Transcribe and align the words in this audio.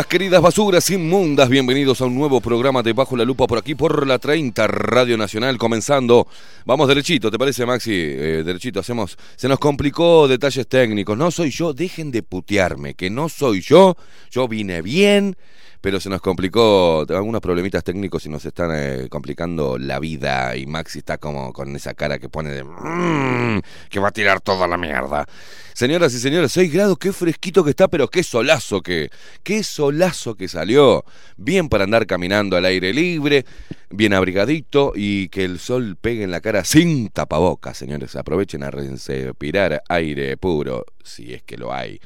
Queridas 0.00 0.40
basuras 0.40 0.88
inmundas. 0.88 1.50
Bienvenidos 1.50 2.00
a 2.00 2.06
un 2.06 2.14
nuevo 2.14 2.40
programa 2.40 2.82
de 2.82 2.94
Bajo 2.94 3.14
la 3.14 3.26
Lupa 3.26 3.46
por 3.46 3.58
aquí 3.58 3.74
por 3.74 4.06
la 4.06 4.18
30 4.18 4.66
Radio 4.66 5.18
Nacional. 5.18 5.58
Comenzando, 5.58 6.26
vamos 6.64 6.88
derechito, 6.88 7.30
¿te 7.30 7.38
parece, 7.38 7.66
Maxi? 7.66 7.92
Eh, 7.92 8.42
derechito, 8.42 8.80
hacemos. 8.80 9.18
Se 9.36 9.48
nos 9.48 9.58
complicó 9.58 10.26
detalles 10.28 10.66
técnicos. 10.66 11.18
No 11.18 11.30
soy 11.30 11.50
yo, 11.50 11.74
dejen 11.74 12.10
de 12.10 12.22
putearme, 12.22 12.94
que 12.94 13.10
no 13.10 13.28
soy 13.28 13.60
yo. 13.60 13.94
Yo 14.30 14.48
vine 14.48 14.80
bien, 14.80 15.36
pero 15.82 15.98
se 16.00 16.08
nos 16.08 16.20
complicó 16.22 17.04
algunos 17.08 17.40
problemitas 17.40 17.82
técnicos 17.82 18.24
y 18.24 18.28
nos 18.28 18.44
están 18.44 18.70
eh, 18.72 19.08
complicando 19.10 19.76
la 19.78 19.98
vida. 19.98 20.56
Y 20.56 20.64
Maxi 20.64 21.00
está 21.00 21.18
como 21.18 21.52
con 21.52 21.74
esa 21.74 21.92
cara 21.92 22.20
que 22.20 22.28
pone 22.28 22.50
de. 22.50 22.62
"Mm", 22.62 23.60
que 23.90 23.98
va 23.98 24.08
a 24.08 24.12
tirar 24.12 24.40
toda 24.40 24.68
la 24.68 24.78
mierda. 24.78 25.26
Señoras 25.74 26.14
y 26.14 26.20
señores, 26.20 26.52
6 26.52 26.72
grados, 26.72 26.98
qué 26.98 27.12
fresquito 27.12 27.64
que 27.64 27.70
está, 27.70 27.88
pero 27.88 28.06
qué 28.08 28.22
solazo 28.22 28.80
que, 28.80 29.10
qué 29.42 29.64
solazo 29.64 30.36
que 30.36 30.46
salió. 30.46 31.04
Bien 31.36 31.68
para 31.68 31.82
andar 31.84 32.06
caminando 32.06 32.56
al 32.56 32.64
aire 32.64 32.92
libre, 32.94 33.44
bien 33.90 34.12
abrigadito 34.14 34.92
y 34.94 35.30
que 35.30 35.44
el 35.44 35.58
sol 35.58 35.96
pegue 36.00 36.22
en 36.22 36.30
la 36.30 36.40
cara 36.40 36.62
sin 36.64 37.08
tapabocas, 37.08 37.76
señores. 37.76 38.14
Aprovechen 38.14 38.62
a 38.62 38.70
respirar 38.70 39.82
aire 39.88 40.36
puro, 40.36 40.84
si 41.02 41.34
es 41.34 41.42
que 41.42 41.56
lo 41.56 41.74
hay. 41.74 41.98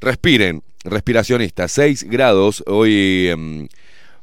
Respiren, 0.00 0.62
respiracionista, 0.82 1.68
6 1.68 2.04
grados, 2.04 2.64
hoy 2.66 3.28
em, 3.28 3.68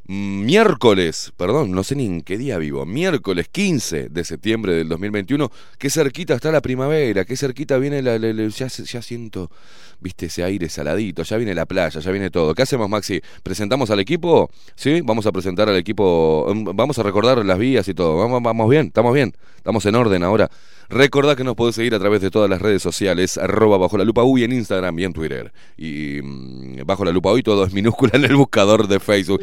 miércoles, 0.08 1.32
perdón, 1.38 1.72
no 1.72 1.84
sé 1.84 1.96
ni 1.96 2.08
en 2.08 2.22
qué 2.22 2.36
día 2.36 2.58
vivo, 2.58 2.84
miércoles 2.88 3.48
15 3.52 4.10
de 4.10 4.24
septiembre 4.24 4.74
del 4.74 4.90
2021, 4.90 5.52
qué 5.78 5.92
cerquita 5.92 6.34
está 6.34 6.52
la 6.52 6.62
primavera, 6.62 7.26
qué 7.26 7.38
cerquita 7.38 7.78
viene 7.78 8.02
la, 8.02 8.18
ya 8.18 8.70
siento, 8.70 9.52
viste, 10.00 10.28
ese 10.28 10.44
aire 10.44 10.70
saladito, 10.70 11.24
ya 11.24 11.38
viene 11.38 11.54
la 11.54 11.66
playa, 11.66 12.00
ya 12.00 12.12
viene 12.12 12.30
todo. 12.30 12.54
¿Qué 12.54 12.62
hacemos, 12.62 12.90
Maxi? 12.90 13.22
¿Presentamos 13.44 13.90
al 13.90 14.00
equipo? 14.00 14.50
¿Sí? 14.76 15.02
Vamos 15.02 15.26
a 15.26 15.32
presentar 15.32 15.70
al 15.70 15.76
equipo, 15.78 16.52
mm, 16.54 16.76
vamos 16.76 17.00
a 17.00 17.04
recordar 17.04 17.44
las 17.46 17.60
vías 17.60 17.88
y 17.88 17.94
todo. 17.94 18.18
Vamos, 18.18 18.42
vamos 18.42 18.70
bien, 18.70 18.88
estamos 18.88 19.14
bien, 19.14 19.34
estamos 19.58 19.86
en 19.86 19.96
orden 19.96 20.24
ahora. 20.24 20.50
Recordá 20.90 21.36
que 21.36 21.44
nos 21.44 21.56
podés 21.56 21.76
seguir 21.76 21.94
a 21.96 22.00
través 22.00 22.22
de 22.22 22.32
todas 22.32 22.50
las 22.50 22.62
redes 22.62 22.82
sociales, 22.82 23.38
arroba 23.38 23.78
bajo 23.78 23.98
la 23.98 24.06
lupa 24.06 24.24
uy 24.24 24.44
en 24.44 24.54
Instagram 24.54 24.98
y 25.00 25.04
en 25.04 25.14
Twitter. 25.14 25.52
Y 25.78 26.22
mm, 26.22 26.86
bajo 26.86 27.04
la 27.04 27.12
lupa 27.12 27.32
uy 27.32 27.44
todo 27.44 27.66
es 27.66 27.74
minúscula 27.74 28.12
en 28.16 28.26
el 28.26 28.36
buscador 28.36 28.88
de 28.88 29.00
Facebook. 29.00 29.42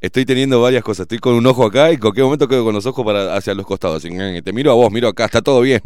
Estoy 0.00 0.24
teniendo 0.24 0.60
varias 0.60 0.82
cosas. 0.82 1.04
Estoy 1.04 1.18
con 1.18 1.34
un 1.34 1.46
ojo 1.46 1.64
acá 1.64 1.90
y 1.90 1.94
en 1.94 2.00
cualquier 2.00 2.24
momento 2.24 2.48
quedo 2.48 2.64
con 2.64 2.74
los 2.74 2.86
ojos 2.86 3.04
para 3.04 3.36
hacia 3.36 3.54
los 3.54 3.64
costados. 3.64 4.02
Que, 4.02 4.42
Te 4.42 4.52
miro 4.52 4.72
a 4.72 4.74
vos, 4.74 4.90
miro 4.90 5.08
acá, 5.08 5.26
está 5.26 5.42
todo 5.42 5.60
bien. 5.60 5.80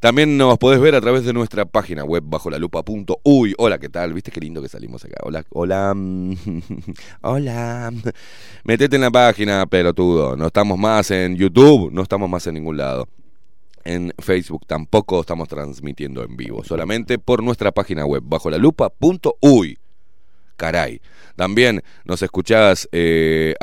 También 0.00 0.36
nos 0.36 0.58
podés 0.58 0.80
ver 0.80 0.94
a 0.94 1.00
través 1.00 1.24
de 1.24 1.32
nuestra 1.32 1.64
página 1.64 2.04
web 2.04 2.22
bajo 2.26 2.50
la 2.50 2.58
lupa.uy. 2.58 3.54
Hola, 3.56 3.78
¿qué 3.78 3.88
tal? 3.88 4.12
¿Viste 4.12 4.30
qué 4.30 4.40
lindo 4.40 4.60
que 4.60 4.68
salimos 4.68 5.04
acá? 5.04 5.16
Hola, 5.22 5.44
hola. 5.50 5.94
Hola. 7.22 7.92
Metete 8.64 8.96
en 8.96 9.02
la 9.02 9.10
página, 9.10 9.64
pelotudo. 9.66 10.36
No 10.36 10.46
estamos 10.46 10.78
más 10.78 11.10
en 11.10 11.36
YouTube, 11.36 11.90
no 11.92 12.02
estamos 12.02 12.28
más 12.28 12.46
en 12.46 12.54
ningún 12.54 12.76
lado. 12.76 13.08
En 13.84 14.12
Facebook 14.18 14.66
tampoco 14.66 15.20
estamos 15.20 15.48
transmitiendo 15.48 16.24
en 16.24 16.36
vivo, 16.36 16.64
solamente 16.64 17.18
por 17.18 17.42
nuestra 17.42 17.72
página 17.72 18.04
web 18.04 18.22
bajo 18.24 18.50
la 18.50 18.58
lupa.uy. 18.58 19.78
Caray. 20.56 21.00
También 21.36 21.82
nos 22.04 22.22
escuchás 22.22 22.88
eh, 22.92 23.54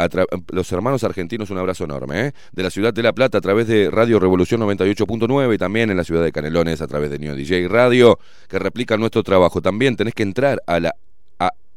los 0.51 0.71
hermanos 0.71 1.03
argentinos, 1.03 1.49
un 1.49 1.57
abrazo 1.57 1.83
enorme, 1.85 2.27
¿eh? 2.27 2.33
de 2.51 2.63
la 2.63 2.69
ciudad 2.69 2.93
de 2.93 3.03
La 3.03 3.13
Plata 3.13 3.39
a 3.39 3.41
través 3.41 3.67
de 3.67 3.89
Radio 3.89 4.19
Revolución 4.19 4.61
98.9 4.61 5.55
y 5.55 5.57
también 5.57 5.89
en 5.89 5.97
la 5.97 6.03
ciudad 6.03 6.23
de 6.23 6.31
Canelones 6.31 6.81
a 6.81 6.87
través 6.87 7.09
de 7.09 7.19
Neo 7.19 7.35
DJ 7.35 7.67
Radio, 7.67 8.19
que 8.47 8.59
replica 8.59 8.95
nuestro 8.97 9.23
trabajo. 9.23 9.61
También 9.61 9.95
tenés 9.95 10.13
que 10.13 10.23
entrar 10.23 10.61
a 10.67 10.79
la 10.79 10.95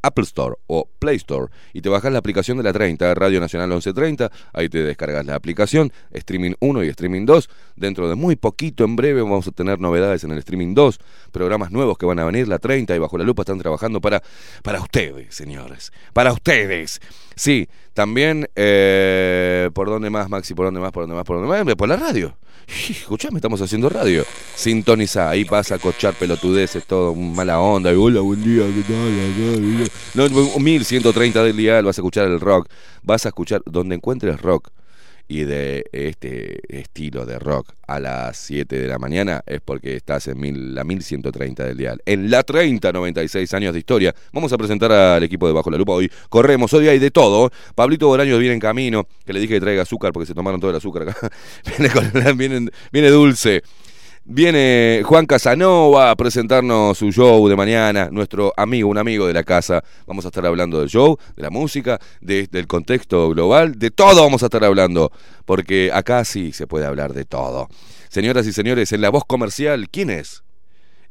Apple 0.06 0.24
Store 0.24 0.56
o 0.66 0.88
Play 0.98 1.16
Store 1.16 1.52
y 1.72 1.80
te 1.80 1.88
bajás 1.88 2.12
la 2.12 2.18
aplicación 2.18 2.56
de 2.58 2.64
la 2.64 2.72
30, 2.72 3.14
Radio 3.14 3.40
Nacional 3.40 3.68
1130, 3.68 4.30
ahí 4.52 4.68
te 4.68 4.82
descargas 4.82 5.26
la 5.26 5.34
aplicación, 5.34 5.92
Streaming 6.12 6.54
1 6.60 6.84
y 6.84 6.88
Streaming 6.88 7.26
2. 7.26 7.50
Dentro 7.76 8.08
de 8.08 8.14
muy 8.14 8.36
poquito, 8.36 8.84
en 8.84 8.96
breve, 8.96 9.22
vamos 9.22 9.46
a 9.48 9.50
tener 9.50 9.80
novedades 9.80 10.24
en 10.24 10.32
el 10.32 10.38
Streaming 10.38 10.74
2, 10.74 10.98
programas 11.32 11.70
nuevos 11.70 11.98
que 11.98 12.06
van 12.06 12.18
a 12.18 12.24
venir, 12.24 12.48
la 12.48 12.58
30 12.58 12.94
y 12.94 12.98
Bajo 12.98 13.18
la 13.18 13.24
Lupa 13.24 13.42
están 13.42 13.58
trabajando 13.58 14.00
para, 14.00 14.22
para 14.62 14.80
ustedes, 14.80 15.34
señores, 15.34 15.92
para 16.12 16.32
ustedes. 16.32 17.00
Sí, 17.36 17.68
también, 17.92 18.48
eh, 18.56 19.68
¿por 19.74 19.88
dónde 19.88 20.08
más, 20.08 20.30
Maxi? 20.30 20.54
¿Por 20.54 20.64
dónde 20.64 20.80
más? 20.80 20.90
¿Por 20.90 21.02
dónde 21.02 21.16
más? 21.16 21.24
¿Por 21.24 21.36
dónde 21.36 21.64
más? 21.64 21.74
Por 21.76 21.88
la 21.88 21.96
radio. 21.96 22.34
Escuchame, 22.66 23.36
estamos 23.36 23.60
haciendo 23.60 23.90
radio. 23.90 24.24
Sintoniza, 24.54 25.28
ahí 25.28 25.44
vas 25.44 25.70
a 25.70 25.78
cochar 25.78 26.14
pelotudeces, 26.14 26.86
todo 26.86 27.14
mala 27.14 27.60
onda. 27.60 27.92
Y, 27.92 27.96
Hola, 27.96 28.22
buen 28.22 28.42
día, 28.42 28.64
¿qué 28.74 28.82
tal? 30.14 30.30
No, 30.30 30.58
1130 30.58 31.44
del 31.44 31.56
dial, 31.56 31.84
vas 31.84 31.98
a 31.98 32.00
escuchar 32.00 32.26
el 32.26 32.40
rock. 32.40 32.68
Vas 33.02 33.26
a 33.26 33.28
escuchar 33.28 33.60
donde 33.66 33.94
encuentres 33.94 34.40
rock 34.40 34.70
y 35.28 35.44
de 35.44 35.84
este 35.92 36.60
estilo 36.68 37.26
de 37.26 37.38
rock 37.38 37.72
a 37.88 37.98
las 38.00 38.36
7 38.36 38.78
de 38.78 38.86
la 38.86 38.98
mañana 38.98 39.42
es 39.46 39.60
porque 39.60 39.96
estás 39.96 40.26
en 40.28 40.38
mil- 40.38 40.74
la 40.74 40.84
1130 40.84 41.64
del 41.64 41.76
dial. 41.76 42.00
En 42.06 42.30
la 42.30 42.42
30, 42.42 42.92
96 42.92 43.52
años 43.54 43.72
de 43.72 43.80
historia. 43.80 44.14
Vamos 44.32 44.52
a 44.52 44.58
presentar 44.58 44.92
al 44.92 45.22
equipo 45.22 45.46
de 45.46 45.52
Bajo 45.52 45.70
la 45.70 45.78
Lupa 45.78 45.92
hoy. 45.92 46.10
Corremos, 46.28 46.72
hoy 46.74 46.88
hay 46.88 46.98
de 46.98 47.10
todo. 47.10 47.50
Pablito 47.74 48.06
Boraño 48.08 48.38
viene 48.38 48.54
en 48.54 48.60
camino, 48.60 49.06
que 49.24 49.32
le 49.32 49.40
dije 49.40 49.54
que 49.54 49.60
traiga 49.60 49.82
azúcar 49.82 50.12
porque 50.12 50.26
se 50.26 50.34
tomaron 50.34 50.60
todo 50.60 50.70
el 50.70 50.76
azúcar 50.76 51.06
viene, 51.78 52.32
viene- 52.34 52.70
viene 52.92 53.08
dulce. 53.10 53.62
Viene 54.28 55.02
Juan 55.04 55.24
Casanova 55.24 56.10
a 56.10 56.16
presentarnos 56.16 56.98
su 56.98 57.12
show 57.12 57.46
de 57.48 57.54
mañana, 57.54 58.08
nuestro 58.10 58.52
amigo, 58.56 58.88
un 58.88 58.98
amigo 58.98 59.24
de 59.28 59.32
la 59.32 59.44
casa. 59.44 59.84
Vamos 60.04 60.24
a 60.24 60.28
estar 60.28 60.44
hablando 60.44 60.80
del 60.80 60.88
show, 60.88 61.16
de 61.36 61.42
la 61.44 61.50
música, 61.50 62.00
de- 62.20 62.48
del 62.48 62.66
contexto 62.66 63.30
global, 63.30 63.78
de 63.78 63.92
todo 63.92 64.24
vamos 64.24 64.42
a 64.42 64.46
estar 64.46 64.64
hablando, 64.64 65.12
porque 65.44 65.92
acá 65.94 66.24
sí 66.24 66.50
se 66.52 66.66
puede 66.66 66.86
hablar 66.86 67.12
de 67.12 67.24
todo. 67.24 67.68
Señoras 68.08 68.48
y 68.48 68.52
señores, 68.52 68.90
en 68.90 69.00
la 69.00 69.10
voz 69.10 69.22
comercial, 69.24 69.88
¿quién 69.90 70.10
es? 70.10 70.42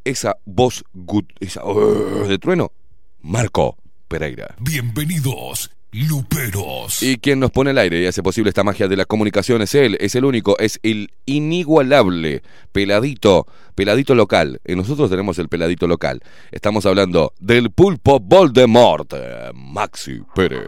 Esa 0.03 0.35
voz 0.43 0.83
uh, 0.93 2.27
de 2.27 2.37
trueno, 2.37 2.73
Marco 3.21 3.77
Pereira. 4.09 4.55
Bienvenidos, 4.59 5.71
Luperos. 5.95 7.01
Y 7.01 7.17
quien 7.17 7.39
nos 7.39 7.51
pone 7.51 7.69
al 7.69 7.77
aire 7.77 8.01
y 8.01 8.05
hace 8.05 8.21
posible 8.21 8.49
esta 8.49 8.65
magia 8.65 8.89
de 8.89 8.97
la 8.97 9.05
comunicación 9.05 9.61
es 9.61 9.73
él, 9.75 9.95
es 10.01 10.13
el 10.15 10.25
único, 10.25 10.57
es 10.59 10.77
el 10.83 11.09
inigualable 11.25 12.43
peladito, 12.73 13.47
peladito 13.75 14.13
local. 14.13 14.59
Y 14.65 14.75
nosotros 14.75 15.09
tenemos 15.09 15.39
el 15.39 15.47
peladito 15.47 15.87
local. 15.87 16.21
Estamos 16.51 16.85
hablando 16.85 17.33
del 17.39 17.71
pulpo 17.71 18.19
Voldemort, 18.19 19.13
eh, 19.13 19.51
Maxi 19.53 20.19
Pérez. 20.35 20.67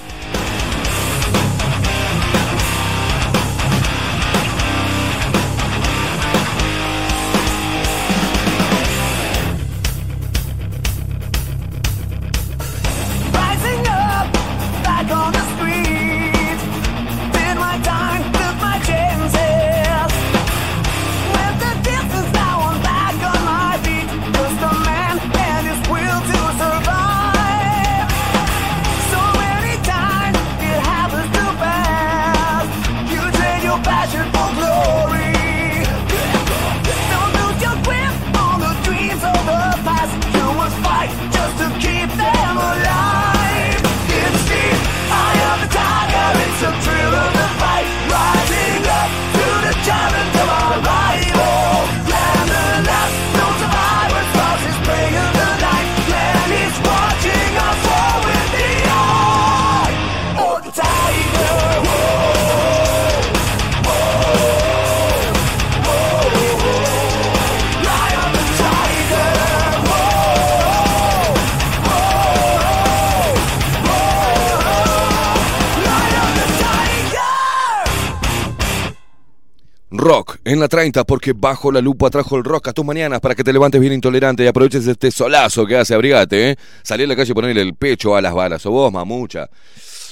En 80.43 80.59
la 80.59 80.67
30 80.67 81.03
porque 81.03 81.33
Bajo 81.33 81.71
la 81.71 81.81
Lupa 81.81 82.09
trajo 82.09 82.37
el 82.37 82.43
rock 82.43 82.69
a 82.69 82.73
tus 82.73 82.85
mañanas 82.85 83.19
para 83.19 83.35
que 83.35 83.43
te 83.43 83.53
levantes 83.53 83.79
bien 83.79 83.93
intolerante 83.93 84.43
y 84.43 84.47
aproveches 84.47 84.87
este 84.87 85.11
solazo 85.11 85.65
que 85.65 85.77
hace, 85.77 85.93
abrigate, 85.93 86.51
¿eh? 86.51 86.55
Salí 86.83 87.03
a 87.03 87.07
la 87.07 87.15
calle 87.15 87.31
y 87.31 87.35
ponerle 87.35 87.61
el 87.61 87.75
pecho 87.75 88.15
a 88.15 88.21
las 88.21 88.33
balas. 88.33 88.65
O 88.65 88.71
vos, 88.71 88.91
mamucha. 88.91 89.49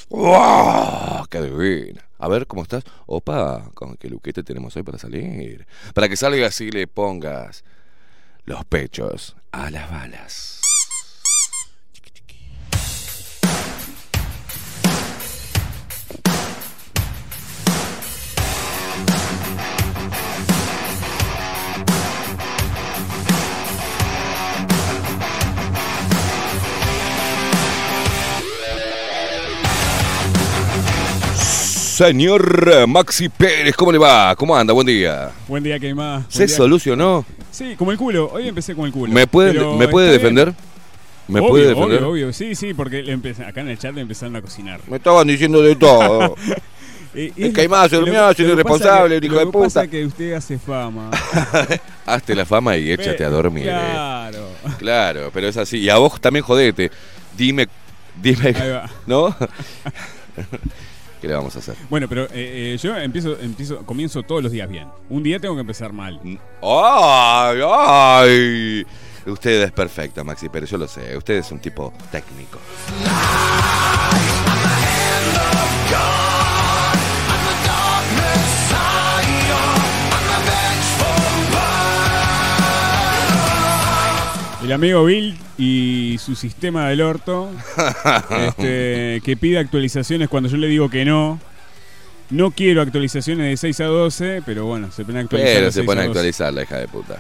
¡Wow! 0.10 1.26
¡Qué 1.30 1.42
divina! 1.42 2.04
A 2.18 2.28
ver, 2.28 2.48
¿cómo 2.48 2.64
estás? 2.64 2.84
Opa, 3.06 3.70
¿con 3.74 3.96
qué 3.96 4.10
luquete 4.10 4.44
tenemos 4.44 4.76
hoy 4.76 4.84
para 4.84 4.98
salir? 4.98 5.66
Para 5.94 6.10
que 6.10 6.18
salgas 6.18 6.60
y 6.62 6.72
le 6.72 6.88
pongas 6.88 7.64
los 8.46 8.66
pechos 8.66 9.36
a 9.52 9.70
las 9.70 9.90
balas. 9.90 10.59
señor 32.00 32.88
Maxi 32.88 33.28
Pérez. 33.28 33.76
¿Cómo 33.76 33.92
le 33.92 33.98
va? 33.98 34.34
¿Cómo 34.38 34.56
anda? 34.56 34.72
Buen 34.72 34.88
día. 34.88 35.32
Buen 35.50 35.62
día, 35.62 35.78
¿qué 35.80 35.94
¿Se 36.30 36.48
solucionó? 36.48 37.26
Sí, 37.52 37.76
como 37.78 37.92
el 37.92 37.98
culo. 37.98 38.32
Hoy 38.32 38.48
empecé 38.48 38.74
con 38.74 38.86
el 38.86 38.94
culo. 38.94 39.12
¿Me 39.12 39.28
puede, 39.28 39.60
¿me 39.76 39.90
puede 39.90 40.10
defender? 40.10 40.54
¿Me 41.28 41.42
obvio, 41.42 41.50
puede 41.50 41.68
defender? 41.68 41.98
Obvio, 41.98 42.28
obvio. 42.28 42.34
Sí, 42.34 42.56
sí, 42.56 42.74
porque 42.74 43.00
acá 43.46 43.60
en 43.60 43.68
el 43.68 43.78
chat 43.78 43.94
le 43.94 44.02
empezaron 44.02 44.34
a 44.38 44.42
cocinar. 44.42 44.80
Me 44.88 44.96
estaban 44.96 45.28
diciendo 45.28 45.62
de 45.62 45.76
todo. 45.76 46.36
Eh, 47.16 47.34
es 47.36 47.54
Caimás, 47.56 47.90
se 47.90 47.96
durmió, 47.96 48.32
soy 48.36 48.46
irresponsable, 48.46 49.20
hijo 49.20 49.40
de 49.40 49.46
puta. 49.48 49.58
Lo 49.58 49.64
que 49.64 49.66
pasa 49.66 49.88
que 49.88 50.06
usted 50.06 50.34
hace 50.34 50.60
fama. 50.60 51.10
Hazte 52.06 52.36
la 52.36 52.46
fama 52.46 52.78
y 52.78 52.92
échate 52.92 53.26
a 53.26 53.30
dormir. 53.30 53.64
Eh. 53.64 53.72
Claro. 53.72 54.48
Claro, 54.78 55.32
pero 55.34 55.48
es 55.48 55.58
así. 55.58 55.80
Y 55.80 55.90
a 55.90 55.98
vos 55.98 56.22
también 56.22 56.46
jodete. 56.46 56.92
Dime, 57.36 57.68
dime, 58.22 58.54
¿no? 59.08 59.36
¿Qué 61.22 61.28
le 61.28 61.34
vamos 61.34 61.56
a 61.56 61.60
hacer? 61.60 61.76
Bueno, 61.90 62.08
pero 62.08 62.26
eh, 62.26 62.74
eh, 62.74 62.78
yo 62.82 62.96
empiezo, 62.98 63.38
empiezo, 63.40 63.86
comienzo 63.86 64.24
todos 64.24 64.42
los 64.42 64.52
días 64.52 64.70
bien. 64.70 64.88
Un 65.10 65.22
día 65.24 65.40
tengo 65.40 65.56
que 65.56 65.62
empezar 65.62 65.92
mal. 65.92 66.20
Mm, 66.24 66.38
¡Ay! 66.62 67.62
¡Ay! 67.66 68.86
Usted 69.26 69.64
es 69.64 69.72
perfecta, 69.72 70.24
Maxi, 70.24 70.48
pero 70.50 70.66
yo 70.66 70.78
lo 70.78 70.88
sé. 70.88 71.16
Usted 71.18 71.36
es 71.36 71.52
un 71.52 71.60
tipo 71.60 71.94
técnico. 72.12 72.60
El 84.70 84.74
amigo 84.74 85.04
Bill 85.04 85.36
y 85.58 86.18
su 86.24 86.36
sistema 86.36 86.90
del 86.90 87.02
orto, 87.02 87.50
este, 88.48 89.20
que 89.26 89.36
pide 89.36 89.58
actualizaciones 89.58 90.30
cuando 90.30 90.48
yo 90.48 90.58
le 90.58 90.68
digo 90.68 90.92
que 90.92 91.06
no. 91.06 91.40
No 92.30 92.52
quiero 92.52 92.84
actualizaciones 92.84 93.50
de 93.50 93.58
6 93.58 93.80
a 93.80 93.86
12, 93.86 94.44
pero 94.46 94.66
bueno, 94.66 94.92
se 94.92 95.04
pone 95.04 95.18
a 95.18 95.22
actualizar. 95.24 95.56
Pero 95.56 95.72
se 95.72 95.82
pone 95.82 96.02
a 96.02 96.04
actualizar 96.04 96.54
la 96.54 96.62
hija 96.62 96.78
de 96.78 96.88
puta. 96.88 97.18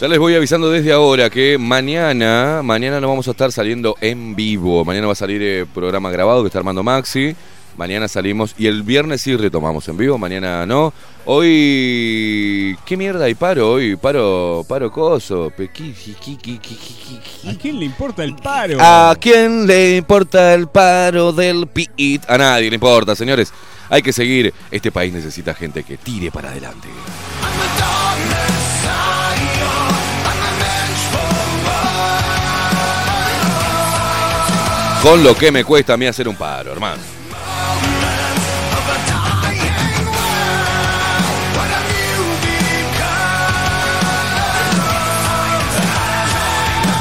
Ya 0.00 0.08
les 0.08 0.18
voy 0.18 0.34
avisando 0.34 0.70
desde 0.70 0.92
ahora 0.92 1.30
que 1.30 1.56
mañana, 1.56 2.60
mañana 2.62 3.00
no 3.00 3.08
vamos 3.08 3.28
a 3.28 3.30
estar 3.30 3.50
saliendo 3.50 3.96
en 4.02 4.36
vivo. 4.36 4.84
Mañana 4.84 5.06
va 5.06 5.14
a 5.14 5.16
salir 5.16 5.40
el 5.40 5.66
programa 5.66 6.10
grabado 6.10 6.42
que 6.42 6.48
está 6.48 6.58
armando 6.58 6.82
Maxi. 6.82 7.34
Mañana 7.78 8.06
salimos 8.06 8.54
y 8.58 8.66
el 8.66 8.82
viernes 8.82 9.22
sí 9.22 9.34
retomamos 9.36 9.88
en 9.88 9.96
vivo, 9.96 10.18
mañana 10.18 10.66
no. 10.66 10.92
Hoy. 11.24 12.76
¿Qué 12.84 12.96
mierda 12.98 13.24
hay 13.24 13.34
paro 13.34 13.72
hoy? 13.72 13.96
Paro, 13.96 14.66
paro 14.68 14.92
coso. 14.92 15.50
¿A 17.46 17.54
quién 17.58 17.78
le 17.78 17.86
importa 17.86 18.22
el 18.22 18.36
paro? 18.36 18.76
¿A 18.78 19.16
quién 19.18 19.66
le 19.66 19.96
importa 19.96 20.52
el 20.52 20.68
paro 20.68 21.32
del 21.32 21.68
PIT? 21.68 22.28
A 22.28 22.36
nadie 22.36 22.68
le 22.68 22.74
importa, 22.74 23.16
señores. 23.16 23.50
Hay 23.88 24.02
que 24.02 24.12
seguir. 24.12 24.52
Este 24.70 24.92
país 24.92 25.14
necesita 25.14 25.54
gente 25.54 25.84
que 25.84 25.96
tire 25.96 26.30
para 26.30 26.50
adelante. 26.50 26.88
con 35.06 35.22
lo 35.22 35.36
que 35.36 35.52
me 35.52 35.62
cuesta 35.62 35.92
a 35.92 35.96
mí 35.96 36.04
hacer 36.04 36.26
un 36.26 36.34
paro, 36.34 36.72
hermano. 36.72 37.00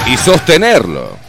Y 0.06 0.18
sostenerlo. 0.18 1.25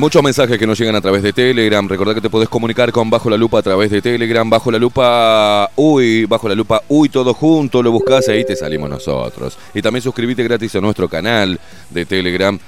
Muchos 0.00 0.22
mensajes 0.22 0.58
que 0.58 0.66
nos 0.66 0.78
llegan 0.78 0.96
a 0.96 1.02
través 1.02 1.22
de 1.22 1.34
Telegram. 1.34 1.86
Recordad 1.86 2.14
que 2.14 2.22
te 2.22 2.30
podés 2.30 2.48
comunicar 2.48 2.90
con 2.90 3.10
Bajo 3.10 3.28
la 3.28 3.36
Lupa 3.36 3.58
a 3.58 3.62
través 3.62 3.90
de 3.90 4.00
Telegram. 4.00 4.48
Bajo 4.48 4.70
la 4.70 4.78
Lupa, 4.78 5.70
uy, 5.76 6.24
Bajo 6.24 6.48
la 6.48 6.54
Lupa, 6.54 6.80
uy, 6.88 7.10
todo 7.10 7.34
junto. 7.34 7.82
Lo 7.82 7.92
buscás 7.92 8.26
ahí 8.30 8.42
te 8.46 8.56
salimos 8.56 8.88
nosotros. 8.88 9.58
Y 9.74 9.82
también 9.82 10.02
suscribite 10.02 10.42
gratis 10.42 10.74
a 10.74 10.80
nuestro 10.80 11.06
canal 11.06 11.60
de 11.90 12.06
Telegram. 12.06 12.58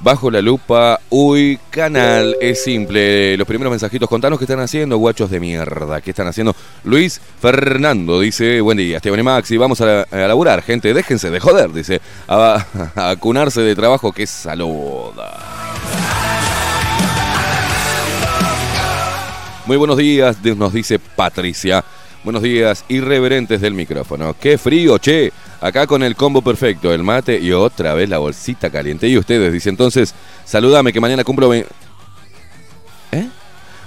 Bajo 0.00 0.30
la 0.30 0.42
lupa, 0.42 1.00
uy, 1.08 1.58
canal, 1.70 2.36
es 2.40 2.62
simple. 2.62 3.38
Los 3.38 3.46
primeros 3.46 3.70
mensajitos, 3.70 4.08
contanos 4.08 4.38
qué 4.38 4.44
están 4.44 4.60
haciendo, 4.60 4.98
guachos 4.98 5.30
de 5.30 5.40
mierda, 5.40 6.00
qué 6.00 6.10
están 6.10 6.26
haciendo. 6.26 6.54
Luis 6.84 7.20
Fernando 7.40 8.20
dice, 8.20 8.60
buen 8.60 8.76
día, 8.78 8.96
Esteban 8.96 9.20
y 9.20 9.22
Maxi, 9.22 9.56
vamos 9.56 9.80
a, 9.80 10.02
a 10.02 10.16
laburar, 10.16 10.62
gente, 10.62 10.92
déjense 10.92 11.30
de 11.30 11.38
joder, 11.38 11.72
dice, 11.72 12.00
a, 12.26 12.66
a, 12.96 13.10
a, 13.10 13.16
cunarse 13.16 13.60
de 13.60 13.76
trabajo, 13.76 14.10
que 14.10 14.26
saluda. 14.26 15.61
Muy 19.64 19.76
buenos 19.76 19.96
días, 19.96 20.38
nos 20.56 20.72
dice 20.72 20.98
Patricia. 20.98 21.84
Buenos 22.24 22.42
días, 22.42 22.84
irreverentes 22.88 23.60
del 23.60 23.74
micrófono. 23.74 24.34
Qué 24.38 24.58
frío, 24.58 24.98
che. 24.98 25.32
Acá 25.60 25.86
con 25.86 26.02
el 26.02 26.16
combo 26.16 26.42
perfecto, 26.42 26.92
el 26.92 27.04
mate 27.04 27.38
y 27.38 27.52
otra 27.52 27.94
vez 27.94 28.08
la 28.08 28.18
bolsita 28.18 28.70
caliente. 28.70 29.06
Y 29.06 29.16
ustedes, 29.16 29.52
dice 29.52 29.68
entonces, 29.68 30.14
salúdame 30.44 30.92
que 30.92 31.00
mañana 31.00 31.22
cumplo... 31.22 31.54
¿Eh? 31.54 31.64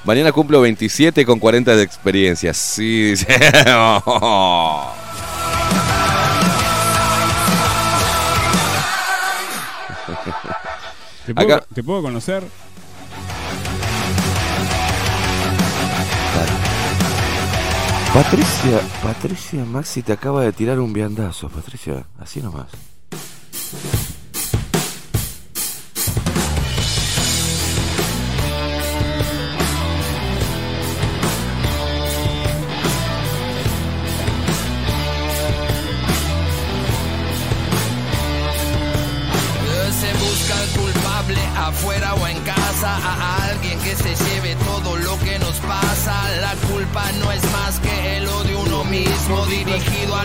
Mañana 0.06 0.32
cumplo 0.32 0.62
27 0.62 1.26
con 1.26 1.40
40 1.40 1.76
de 1.76 1.84
experiencia. 1.84 2.54
Sí, 2.54 3.10
dice... 3.12 3.28
¿Te 11.74 11.84
puedo 11.84 12.02
conocer? 12.02 12.44
Patricia, 18.16 18.80
Patricia 19.04 19.66
Maxi 19.66 20.02
te 20.02 20.14
acaba 20.14 20.42
de 20.42 20.54
tirar 20.54 20.80
un 20.80 20.94
viandazo, 20.94 21.50
Patricia, 21.50 22.06
así 22.18 22.42
nomás. 22.42 22.68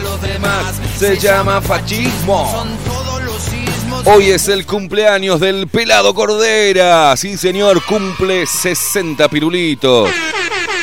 los 0.01 0.21
demás. 0.23 0.81
Se 0.99 1.19
llama 1.19 1.61
fascismo. 1.61 2.67
Hoy 4.05 4.31
es 4.31 4.49
el 4.49 4.67
cumpleaños 4.67 5.41
del 5.41 5.69
pelado 5.69 6.15
Cordera. 6.15 7.17
Sí, 7.17 7.37
señor, 7.37 7.83
cumple 7.85 8.47
60 8.47 9.29
pirulitos. 9.29 10.11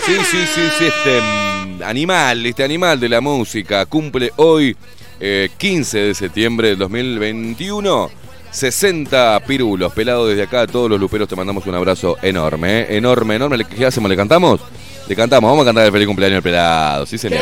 Sí, 0.06 0.16
sí, 0.30 0.46
sí, 0.54 0.62
sí, 0.78 0.86
este 0.86 1.84
animal, 1.84 2.46
este 2.46 2.64
animal 2.64 3.00
de 3.00 3.10
la 3.10 3.22
música 3.22 3.86
cumple 3.86 4.32
hoy 4.38 4.76
eh, 5.20 5.50
15 5.58 5.98
de 5.98 6.16
septiembre 6.16 6.70
del 6.70 6.78
2021. 6.78 8.10
60 8.52 9.42
pirulos, 9.46 9.92
pelado 9.94 10.28
desde 10.28 10.44
acá, 10.44 10.66
todos 10.66 10.90
los 10.90 11.00
luperos 11.00 11.28
te 11.28 11.36
mandamos 11.36 11.66
un 11.68 11.76
abrazo 11.76 12.18
enorme, 12.22 12.82
eh, 12.82 12.98
enorme, 12.98 13.36
enorme. 13.36 13.66
¿Qué 13.66 13.86
hacemos? 13.86 14.10
¿Le 14.10 14.16
cantamos? 14.16 14.62
Le 15.08 15.16
cantamos, 15.16 15.50
vamos 15.50 15.64
a 15.64 15.66
cantar 15.66 15.86
el 15.86 15.92
feliz 15.92 16.08
cumpleaños 16.08 16.38
al 16.38 16.44
pelado, 16.44 17.06
sí 17.06 17.18
señor 17.18 17.42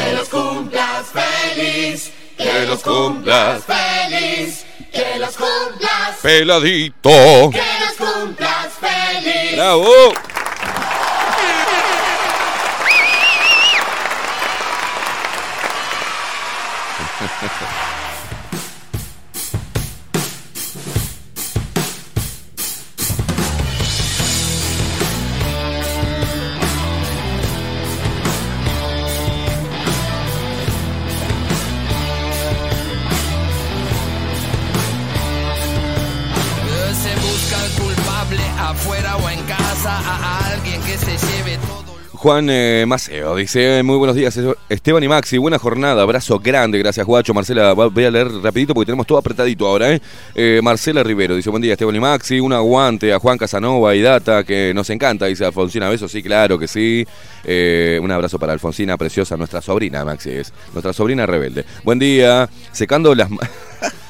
feliz, 1.53 2.11
que 2.37 2.65
los 2.65 2.81
cumplas 2.81 3.63
feliz, 3.63 4.65
que 4.91 5.19
los 5.19 5.35
cumplas 5.35 6.17
peladito, 6.21 7.49
que 7.51 7.63
los 7.79 8.09
cumplas 8.09 8.67
feliz. 8.79 9.55
¡Bravo! 9.55 10.13
Juan 42.25 42.49
eh, 42.49 42.85
Maceo 42.87 43.35
dice, 43.35 43.83
muy 43.83 43.97
buenos 43.97 44.15
días 44.15 44.35
Esteban 44.67 45.03
y 45.03 45.07
Maxi, 45.07 45.37
buena 45.37 45.59
jornada, 45.59 46.01
abrazo 46.01 46.39
grande, 46.39 46.79
gracias 46.79 47.05
Guacho, 47.05 47.35
Marcela, 47.35 47.73
voy 47.73 48.03
a 48.03 48.09
leer 48.09 48.31
rapidito 48.41 48.73
porque 48.73 48.87
tenemos 48.87 49.05
todo 49.05 49.19
apretadito 49.19 49.67
ahora, 49.67 49.91
¿eh? 49.91 50.01
Eh, 50.33 50.59
Marcela 50.63 51.03
Rivero 51.03 51.35
dice, 51.35 51.51
buen 51.51 51.61
día 51.61 51.73
Esteban 51.73 51.95
y 51.95 51.99
Maxi, 51.99 52.39
un 52.39 52.51
aguante 52.51 53.13
a 53.13 53.19
Juan 53.19 53.37
Casanova 53.37 53.93
y 53.93 54.01
Data, 54.01 54.43
que 54.43 54.73
nos 54.73 54.89
encanta, 54.89 55.27
dice 55.27 55.45
Alfonsina 55.45 55.87
Beso, 55.87 56.07
sí, 56.07 56.23
claro 56.23 56.57
que 56.57 56.67
sí, 56.67 57.05
Eh, 57.43 57.99
un 58.01 58.09
abrazo 58.09 58.39
para 58.39 58.53
Alfonsina, 58.53 58.97
preciosa, 58.97 59.37
nuestra 59.37 59.61
sobrina, 59.61 60.03
Maxi 60.03 60.31
es, 60.31 60.51
nuestra 60.73 60.93
sobrina 60.93 61.27
rebelde. 61.27 61.63
Buen 61.83 61.99
día, 61.99 62.49
secando 62.71 63.13
las... 63.13 63.29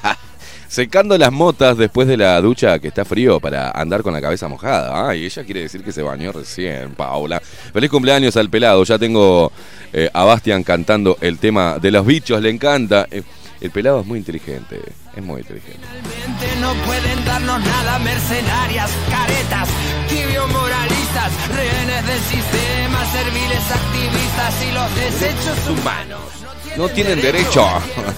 Secando 0.67 1.17
las 1.17 1.31
motas 1.31 1.77
después 1.77 2.07
de 2.07 2.17
la 2.17 2.41
ducha 2.41 2.79
que 2.79 2.87
está 2.87 3.05
frío 3.05 3.39
para 3.39 3.71
andar 3.71 4.01
con 4.01 4.13
la 4.13 4.21
cabeza 4.21 4.47
mojada. 4.47 5.09
Ay, 5.09 5.25
ella 5.25 5.43
quiere 5.43 5.61
decir 5.61 5.83
que 5.83 5.91
se 5.91 6.01
bañó 6.01 6.31
recién, 6.31 6.95
Paula. 6.95 7.39
Feliz 7.39 7.89
cumpleaños 7.89 8.35
al 8.37 8.49
pelado. 8.49 8.83
Ya 8.83 8.97
tengo 8.97 9.51
eh, 9.93 10.09
a 10.13 10.23
Bastian 10.23 10.63
cantando 10.63 11.17
el 11.21 11.37
tema 11.37 11.77
de 11.79 11.91
los 11.91 12.05
bichos, 12.05 12.41
le 12.41 12.49
encanta. 12.49 13.07
Eh, 13.11 13.23
el 13.61 13.71
pelado 13.71 14.01
es 14.01 14.05
muy 14.05 14.19
inteligente, 14.19 14.79
es 15.15 15.23
muy 15.23 15.41
inteligente. 15.41 15.79
Finalmente 15.87 16.59
no 16.59 16.73
pueden 16.85 17.25
darnos 17.25 17.59
nada, 17.61 17.99
mercenarias, 17.99 18.91
caretas, 19.09 19.69
tibio 20.09 20.47
moralistas, 20.49 21.31
rehenes 21.55 22.05
del 22.05 22.19
sistema, 22.19 23.05
serviles 23.11 23.71
activistas 23.71 24.53
y 24.61 24.71
los 24.73 24.95
desechos 24.95 25.79
humanos. 25.79 26.34
No 26.77 26.89
tienen 26.89 27.21
derecho. 27.21 27.65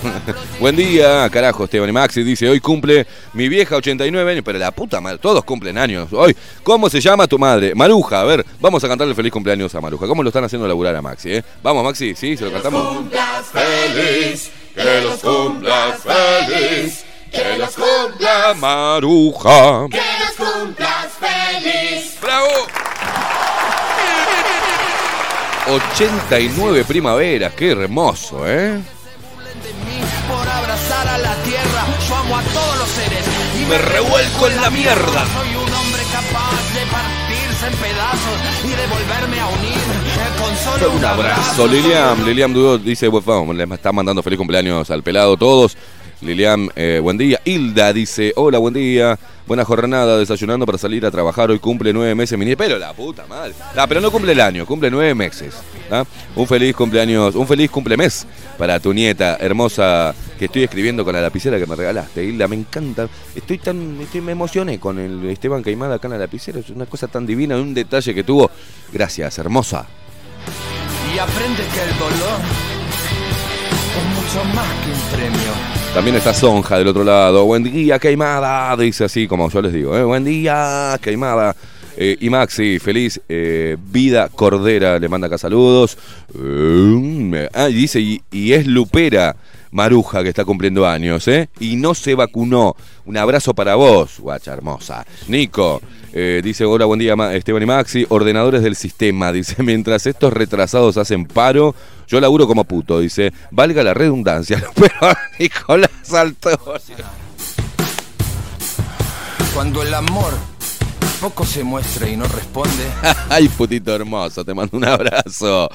Buen 0.59 0.75
día, 0.75 1.29
carajo, 1.29 1.65
Esteban 1.65 1.89
y 1.89 1.91
Maxi 1.91 2.23
dice, 2.23 2.49
hoy 2.49 2.59
cumple 2.59 3.05
mi 3.33 3.47
vieja 3.49 3.75
89 3.75 4.31
años, 4.31 4.43
pero 4.43 4.57
la 4.57 4.71
puta 4.71 4.99
madre, 4.99 5.19
todos 5.19 5.43
cumplen 5.43 5.77
años 5.77 6.11
hoy. 6.11 6.35
¿Cómo 6.63 6.89
se 6.89 6.99
llama 6.99 7.27
tu 7.27 7.37
madre? 7.37 7.75
Maruja, 7.75 8.21
a 8.21 8.23
ver, 8.23 8.43
vamos 8.59 8.83
a 8.83 8.87
cantarle 8.87 9.13
feliz 9.13 9.31
cumpleaños 9.31 9.75
a 9.75 9.81
Maruja. 9.81 10.07
¿Cómo 10.07 10.23
lo 10.23 10.29
están 10.29 10.43
haciendo 10.43 10.67
laburar 10.67 10.95
a 10.95 11.01
Maxi, 11.03 11.35
eh? 11.35 11.43
Vamos, 11.61 11.83
Maxi, 11.83 12.15
sí, 12.15 12.35
se 12.35 12.45
lo 12.45 12.51
cantamos. 12.51 12.97
feliz, 13.53 14.49
Que 14.73 15.01
los 15.01 15.19
cumplas 15.19 15.99
feliz, 16.01 17.05
que 17.31 17.57
los 17.59 17.75
cumpla 17.75 18.55
Maruja. 18.55 19.85
que 19.91 20.01
los 20.19 20.47
cumplas 20.49 21.07
feliz. 21.19 22.17
¡Bravo! 22.21 22.47
89 25.69 26.85
primaveras, 26.85 27.53
qué 27.53 27.71
hermoso, 27.71 28.47
¿eh? 28.47 28.81
de 29.63 29.73
mí 29.85 29.99
por 30.27 30.47
abrazar 30.47 31.07
a 31.07 31.17
la 31.17 31.35
tierra. 31.43 31.85
Yo 32.07 32.15
amo 32.15 32.37
a 32.37 32.41
todos 32.41 32.77
los 32.77 32.89
seres 32.89 33.25
y 33.59 33.65
Me 33.65 33.77
revuelco 33.77 34.47
en 34.47 34.61
la 34.61 34.69
mierda. 34.69 35.25
Soy 35.33 35.55
un 35.55 35.73
hombre 35.73 36.03
capaz 36.11 36.73
de 36.73 36.85
partirse 36.91 37.67
en 37.67 37.73
pedazos 37.73 38.39
y 38.63 38.69
de 38.69 38.87
volverme 38.87 39.39
a 39.39 39.47
unir 39.47 39.73
eh, 39.73 40.41
con 40.41 40.55
solo 40.57 40.91
Un 40.95 41.05
abrazo, 41.05 41.67
Lilian. 41.67 42.25
Lilian 42.25 42.53
Dudot 42.53 42.81
dice, 42.81 43.09
pues, 43.09 43.25
vamos, 43.25 43.55
le 43.55 43.63
está 43.63 43.91
mandando 43.91 44.23
feliz 44.23 44.37
cumpleaños 44.37 44.89
al 44.89 45.03
pelado 45.03 45.37
todos. 45.37 45.77
Lilian, 46.21 46.69
eh, 46.75 46.99
buen 47.01 47.17
día. 47.17 47.39
Hilda 47.45 47.93
dice, 47.93 48.33
hola, 48.35 48.57
buen 48.57 48.73
día. 48.73 49.17
Buena 49.45 49.63
jornada, 49.63 50.17
desayunando 50.17 50.65
para 50.65 50.77
salir 50.77 51.05
a 51.05 51.11
trabajar. 51.11 51.49
Hoy 51.49 51.59
cumple 51.59 51.93
nueve 51.93 52.13
meses 52.15 52.37
mi 52.37 52.43
nieta. 52.43 52.63
Pero 52.63 52.77
la 52.77 52.91
puta 52.93 53.25
madre. 53.27 53.53
Ah, 53.75 53.85
pero 53.87 54.01
no 54.01 54.11
cumple 54.11 54.33
el 54.33 54.41
año, 54.41 54.65
cumple 54.65 54.91
nueve 54.91 55.13
meses. 55.15 55.53
¿ah? 55.89 56.03
Un 56.35 56.47
feliz 56.47 56.75
cumpleaños, 56.75 57.35
un 57.35 57.47
feliz 57.47 57.69
cumplemes 57.69 58.27
para 58.57 58.79
tu 58.79 58.93
nieta 58.93 59.37
hermosa 59.39 60.13
que 60.37 60.45
estoy 60.45 60.63
escribiendo 60.63 61.05
con 61.05 61.13
la 61.13 61.21
lapicera 61.21 61.57
que 61.57 61.65
me 61.65 61.75
regalaste. 61.75 62.25
Hilda, 62.25 62.47
me 62.47 62.57
encanta. 62.57 63.07
Estoy 63.33 63.59
tan, 63.59 63.97
estoy, 64.01 64.21
me 64.21 64.33
emocioné 64.33 64.79
con 64.79 64.99
el 64.99 65.29
Esteban 65.29 65.63
Caimada 65.63 65.95
acá 65.95 66.07
en 66.07 66.13
la 66.13 66.19
lapicera. 66.19 66.59
Es 66.59 66.69
una 66.69 66.85
cosa 66.85 67.07
tan 67.07 67.25
divina, 67.25 67.55
un 67.55 67.73
detalle 67.73 68.13
que 68.13 68.23
tuvo. 68.23 68.51
Gracias, 68.91 69.37
hermosa. 69.37 69.85
Y 71.13 71.19
aprende 71.19 71.63
que 71.73 71.83
el 71.83 71.97
dolor 71.97 72.66
es 73.97 74.05
mucho 74.15 74.43
más 74.55 74.67
que 74.83 74.91
un 74.91 75.17
premio. 75.17 75.51
También 75.93 76.15
está 76.15 76.33
Sonja 76.33 76.77
del 76.77 76.87
otro 76.87 77.03
lado. 77.03 77.45
Buen 77.45 77.63
día, 77.63 77.99
Queimada. 77.99 78.75
Dice 78.77 79.05
así 79.05 79.27
como 79.27 79.49
yo 79.49 79.61
les 79.61 79.73
digo. 79.73 79.97
¿eh? 79.97 80.03
Buen 80.03 80.23
día, 80.23 80.97
Queimada. 81.01 81.55
Eh, 81.99 82.15
y 82.21 82.29
Maxi, 82.29 82.77
feliz 82.77 83.19
eh, 83.27 83.75
vida 83.91 84.29
cordera, 84.29 84.99
le 84.99 85.09
manda 85.09 85.25
acá 85.25 85.39
saludos. 85.39 85.97
Eh, 86.35 87.49
ah, 87.53 87.69
y 87.69 87.73
dice, 87.73 87.99
y, 87.99 88.53
es 88.53 88.67
Lupera 88.67 89.35
Maruja 89.71 90.21
que 90.21 90.29
está 90.29 90.45
cumpliendo 90.45 90.87
años, 90.87 91.27
¿eh? 91.27 91.49
Y 91.59 91.75
no 91.75 91.95
se 91.95 92.13
vacunó. 92.13 92.75
Un 93.05 93.17
abrazo 93.17 93.55
para 93.55 93.73
vos, 93.73 94.19
guacha 94.19 94.53
hermosa. 94.53 95.07
Nico, 95.27 95.81
dice, 96.13 96.65
hola, 96.65 96.85
buen 96.85 96.99
día, 96.99 97.15
Esteban 97.33 97.63
y 97.63 97.65
Maxi. 97.65 98.05
Ordenadores 98.09 98.61
del 98.61 98.75
sistema, 98.75 99.31
dice, 99.33 99.63
mientras 99.63 100.05
estos 100.05 100.31
retrasados 100.33 100.97
hacen 100.97 101.25
paro, 101.25 101.73
yo 102.07 102.21
laburo 102.21 102.47
como 102.47 102.63
puto, 102.63 102.99
dice, 102.99 103.33
valga 103.51 103.83
la 103.83 103.93
redundancia. 103.93 104.63
Pero 104.75 105.13
Nicolás 105.39 105.91
saltó. 106.03 106.57
Cuando 109.53 109.81
el 109.81 109.93
amor 109.93 110.33
poco 111.19 111.45
se 111.45 111.63
muestra 111.63 112.09
y 112.09 112.15
no 112.15 112.25
responde, 112.27 112.85
Ay, 113.29 113.49
putito 113.49 113.93
hermoso, 113.93 114.45
te 114.45 114.53
mando 114.53 114.77
un 114.77 114.85
abrazo. 114.85 115.69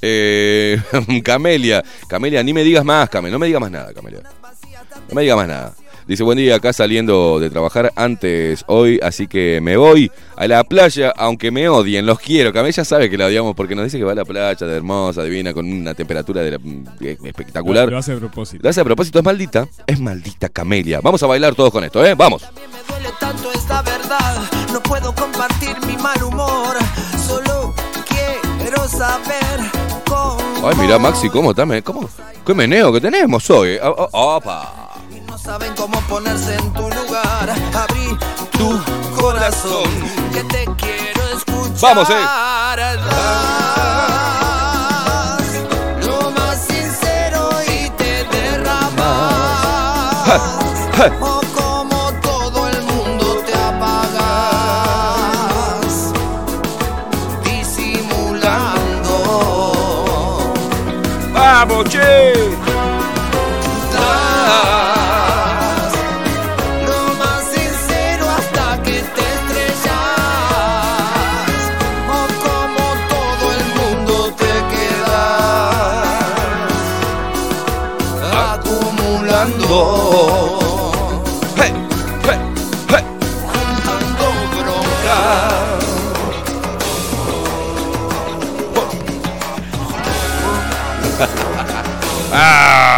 Eh, 0.00 0.80
Camelia, 1.24 1.84
Camelia, 2.08 2.42
ni 2.42 2.52
me 2.52 2.64
digas 2.64 2.84
más, 2.84 3.08
Camelia, 3.08 3.32
no 3.32 3.38
me 3.38 3.46
digas 3.46 3.60
más 3.60 3.70
nada, 3.70 3.92
Camelia. 3.92 4.22
No 5.08 5.14
me 5.14 5.22
digas 5.22 5.36
más 5.36 5.48
nada. 5.48 5.74
Dice, 6.06 6.22
buen 6.22 6.38
día, 6.38 6.54
acá 6.54 6.72
saliendo 6.72 7.40
de 7.40 7.50
trabajar 7.50 7.92
antes 7.96 8.62
hoy, 8.68 9.00
así 9.02 9.26
que 9.26 9.60
me 9.60 9.76
voy 9.76 10.08
a 10.36 10.46
la 10.46 10.62
playa, 10.62 11.12
aunque 11.16 11.50
me 11.50 11.68
odien, 11.68 12.06
los 12.06 12.20
quiero. 12.20 12.52
Camelia 12.52 12.84
sabe 12.84 13.10
que 13.10 13.18
la 13.18 13.26
odiamos 13.26 13.56
porque 13.56 13.74
nos 13.74 13.84
dice 13.84 13.98
que 13.98 14.04
va 14.04 14.12
a 14.12 14.14
la 14.14 14.24
playa 14.24 14.54
de 14.54 14.76
hermosa, 14.76 15.24
divina, 15.24 15.52
con 15.52 15.66
una 15.70 15.94
temperatura 15.94 16.42
de 16.42 16.52
la- 16.52 16.58
eh, 17.00 17.18
espectacular. 17.24 17.90
Lo 17.90 17.98
hace 17.98 18.12
a 18.12 18.16
propósito. 18.18 18.62
Lo 18.62 18.70
hace 18.70 18.80
a 18.80 18.84
propósito, 18.84 19.18
es 19.18 19.24
maldita, 19.24 19.66
es 19.84 19.98
maldita 19.98 20.48
Camelia. 20.48 21.00
Vamos 21.02 21.20
a 21.24 21.26
bailar 21.26 21.56
todos 21.56 21.72
con 21.72 21.82
esto, 21.82 22.04
¿eh? 22.06 22.14
Vamos. 22.14 22.42
también 22.42 22.70
me 22.70 22.78
duele 22.94 23.08
tanto 23.18 23.50
esta 23.52 23.82
verdad. 23.82 24.42
No 24.72 24.80
puedo 24.84 25.12
compartir 25.12 25.74
mi 25.88 25.96
mal 25.96 26.22
humor, 26.22 26.76
solo 27.26 27.74
quiero 28.58 28.86
saber 28.88 29.58
cómo. 30.08 30.38
Ay, 30.68 30.76
mira, 30.80 31.00
Maxi, 31.00 31.28
¿cómo 31.30 31.50
está? 31.50 31.66
¿Cómo? 31.82 32.08
¿Qué 32.46 32.54
meneo 32.54 32.92
que 32.92 33.00
tenemos 33.00 33.50
hoy? 33.50 33.76
Ah, 33.82 33.92
ah, 33.98 34.08
Opa. 34.12 34.72
No 35.36 35.42
saben 35.42 35.74
cómo 35.76 36.00
ponerse 36.08 36.54
en 36.54 36.72
tu 36.72 36.80
lugar. 36.80 37.54
Abrí 37.74 38.16
tu 38.52 38.82
corazón, 39.20 39.84
que 40.32 40.42
te 40.44 40.64
quiero 40.78 41.22
escuchar. 41.36 41.78
Vamos, 41.82 42.08
eh. 42.08 42.14
Das 42.74 42.96
Lo 46.06 46.30
más 46.30 46.56
sincero 46.66 47.50
y 47.68 47.90
te 47.98 48.24
derramas. 48.24 48.96
O 51.20 51.42
como 51.54 52.12
todo 52.22 52.68
el 52.68 52.82
mundo 52.84 53.42
te 53.44 53.52
apagas. 53.52 54.14
Disimulando. 57.44 59.14
¡Vamos, 61.34 61.84
che! 61.90 62.35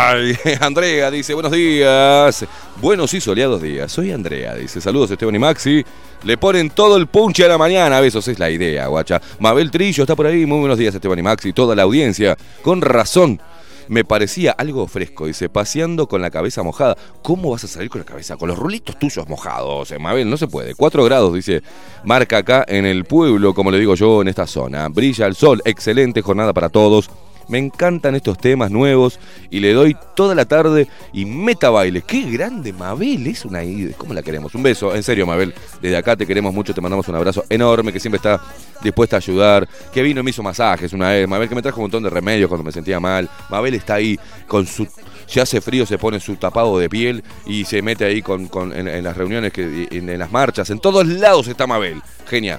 Andrea 0.60 1.10
dice, 1.10 1.34
buenos 1.34 1.52
días. 1.52 2.46
Buenos 2.80 3.12
y 3.12 3.20
soleados 3.20 3.60
días. 3.60 3.92
Soy 3.92 4.10
Andrea, 4.12 4.54
dice. 4.54 4.80
Saludos, 4.80 5.10
Esteban 5.10 5.34
y 5.34 5.38
Maxi. 5.38 5.84
Le 6.24 6.38
ponen 6.38 6.70
todo 6.70 6.96
el 6.96 7.06
punche 7.08 7.44
a 7.44 7.48
la 7.48 7.58
mañana. 7.58 8.00
Besos, 8.00 8.26
es 8.28 8.38
la 8.38 8.50
idea, 8.50 8.86
guacha. 8.86 9.20
Mabel 9.38 9.70
Trillo 9.70 10.04
está 10.04 10.16
por 10.16 10.26
ahí. 10.26 10.46
Muy 10.46 10.60
buenos 10.60 10.78
días, 10.78 10.94
Esteban 10.94 11.18
y 11.18 11.22
Maxi. 11.22 11.52
Toda 11.52 11.76
la 11.76 11.82
audiencia. 11.82 12.36
Con 12.62 12.80
razón. 12.80 13.40
Me 13.88 14.04
parecía 14.04 14.52
algo 14.52 14.86
fresco, 14.86 15.26
dice, 15.26 15.48
paseando 15.48 16.08
con 16.08 16.20
la 16.20 16.30
cabeza 16.30 16.62
mojada. 16.62 16.94
¿Cómo 17.22 17.52
vas 17.52 17.64
a 17.64 17.68
salir 17.68 17.88
con 17.88 18.00
la 18.00 18.04
cabeza? 18.04 18.36
Con 18.36 18.48
los 18.48 18.58
rulitos 18.58 18.98
tuyos 18.98 19.26
mojados, 19.26 19.90
eh, 19.92 19.98
Mabel, 19.98 20.28
no 20.28 20.36
se 20.36 20.46
puede. 20.46 20.74
4 20.74 21.04
grados, 21.04 21.32
dice, 21.32 21.62
marca 22.04 22.36
acá 22.36 22.66
en 22.68 22.84
el 22.84 23.06
pueblo, 23.06 23.54
como 23.54 23.70
le 23.70 23.78
digo 23.78 23.94
yo, 23.94 24.20
en 24.20 24.28
esta 24.28 24.46
zona. 24.46 24.88
Brilla 24.88 25.24
el 25.26 25.34
sol, 25.34 25.62
excelente 25.64 26.20
jornada 26.20 26.52
para 26.52 26.68
todos. 26.68 27.08
Me 27.48 27.58
encantan 27.58 28.14
estos 28.14 28.38
temas 28.38 28.70
nuevos 28.70 29.18
y 29.50 29.60
le 29.60 29.72
doy 29.72 29.96
toda 30.14 30.34
la 30.34 30.44
tarde 30.44 30.88
y 31.12 31.24
meta 31.24 31.70
baile. 31.70 32.02
Qué 32.02 32.30
grande 32.30 32.72
Mabel, 32.72 33.26
es 33.26 33.44
una 33.44 33.60
¿cómo 33.96 34.14
la 34.14 34.22
queremos? 34.22 34.54
Un 34.54 34.62
beso, 34.62 34.94
en 34.94 35.02
serio 35.02 35.26
Mabel, 35.26 35.54
desde 35.80 35.96
acá 35.96 36.16
te 36.16 36.26
queremos 36.26 36.52
mucho, 36.52 36.74
te 36.74 36.80
mandamos 36.80 37.08
un 37.08 37.14
abrazo 37.14 37.44
enorme, 37.48 37.92
que 37.92 38.00
siempre 38.00 38.16
está 38.16 38.40
dispuesta 38.82 39.16
a 39.16 39.18
ayudar, 39.18 39.68
que 39.92 40.02
vino 40.02 40.20
y 40.20 40.22
me 40.22 40.30
hizo 40.30 40.42
masajes 40.42 40.92
una 40.92 41.10
vez, 41.10 41.28
Mabel 41.28 41.48
que 41.48 41.54
me 41.54 41.62
trajo 41.62 41.78
un 41.78 41.84
montón 41.84 42.02
de 42.02 42.10
remedios 42.10 42.48
cuando 42.48 42.64
me 42.64 42.72
sentía 42.72 43.00
mal. 43.00 43.28
Mabel 43.48 43.74
está 43.74 43.94
ahí 43.94 44.18
con 44.46 44.66
su 44.66 44.86
si 45.28 45.40
hace 45.40 45.60
frío 45.60 45.84
se 45.84 45.98
pone 45.98 46.18
su 46.20 46.36
tapado 46.36 46.78
de 46.78 46.88
piel 46.88 47.22
y 47.44 47.64
se 47.66 47.82
mete 47.82 48.06
ahí 48.06 48.22
con, 48.22 48.48
en, 48.72 49.04
las 49.04 49.16
reuniones, 49.16 49.52
que, 49.52 49.86
en, 49.90 50.18
las 50.18 50.32
marchas, 50.32 50.70
en 50.70 50.80
todos 50.80 51.06
lados 51.06 51.46
está 51.48 51.66
Mabel. 51.66 52.02
Genia. 52.26 52.58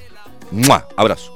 ¡Mua! 0.52 0.88
Abrazo. 0.96 1.36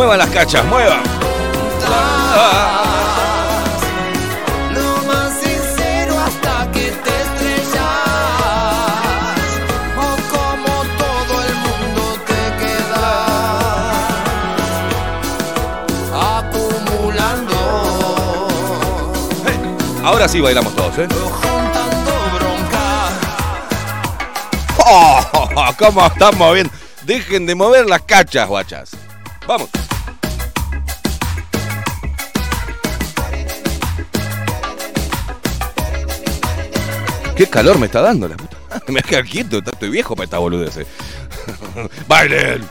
Muevan 0.00 0.16
las 0.16 0.30
cachas, 0.30 0.64
muevan. 0.64 1.02
Lo 4.72 4.96
más 5.06 5.30
sincero 5.34 6.18
hasta 6.18 6.72
que 6.72 6.90
te 6.90 7.10
estrellas. 7.20 7.84
O 9.98 10.16
como 10.30 10.72
todo 10.96 11.44
el 11.44 11.54
mundo 11.54 12.02
te 12.26 12.42
queda 12.62 13.08
acumulando. 16.38 17.58
Ahora 20.02 20.26
sí 20.28 20.40
bailamos 20.40 20.74
todos, 20.74 20.96
¿eh? 20.96 21.08
¡Oh! 24.78 25.20
¿Cómo 25.78 26.06
están 26.06 26.38
moviendo? 26.38 26.72
Dejen 27.02 27.44
de 27.44 27.54
mover 27.54 27.84
las 27.84 28.00
cachas, 28.00 28.48
guachas. 28.48 28.99
Vamos. 29.50 29.68
Qué 37.36 37.48
calor 37.48 37.80
me 37.80 37.86
está 37.86 38.00
dando 38.00 38.28
la 38.28 38.36
puta. 38.36 38.56
Me 38.86 38.92
voy 38.92 38.98
a 39.00 39.02
quedar 39.02 39.24
quieto, 39.24 39.58
estoy 39.58 39.90
viejo 39.90 40.14
para 40.14 40.26
esta 40.26 40.38
boludez. 40.38 40.86
¡Bailen! 42.06 42.62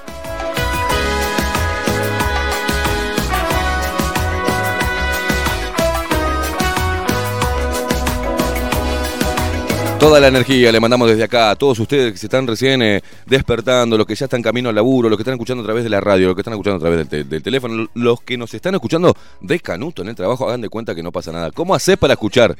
Toda 10.00 10.22
la 10.22 10.30
energía 10.30 10.72
le 10.72 10.80
mandamos 10.80 11.10
desde 11.10 11.26
acá 11.26 11.52
a 11.52 11.56
todos 11.58 11.78
ustedes 11.78 12.14
que 12.14 12.18
se 12.18 12.28
están 12.28 12.48
recién 12.48 12.82
eh, 12.82 13.02
despertando, 13.26 13.98
los 13.98 14.08
que 14.08 14.16
ya 14.16 14.28
están 14.28 14.42
camino 14.42 14.70
al 14.70 14.76
laburo, 14.76 15.10
los 15.10 15.18
que 15.18 15.24
están 15.24 15.34
escuchando 15.34 15.62
a 15.62 15.66
través 15.66 15.84
de 15.84 15.90
la 15.90 16.00
radio, 16.00 16.28
los 16.28 16.36
que 16.36 16.42
están 16.42 16.54
escuchando 16.54 16.78
a 16.78 16.80
través 16.80 17.10
del, 17.10 17.28
del 17.28 17.44
teléfono, 17.44 17.90
los 17.94 18.22
que 18.22 18.38
nos 18.38 18.54
están 18.54 18.76
escuchando 18.76 19.14
de 19.42 19.60
Canuto 19.60 20.02
en 20.02 20.08
el 20.08 20.16
trabajo, 20.16 20.48
hagan 20.48 20.62
de 20.62 20.70
cuenta 20.70 20.96
que 20.96 21.04
no 21.04 21.12
pasa 21.12 21.34
nada. 21.34 21.52
¿Cómo 21.52 21.76
haces 21.76 21.98
para 21.98 22.14
escuchar 22.14 22.56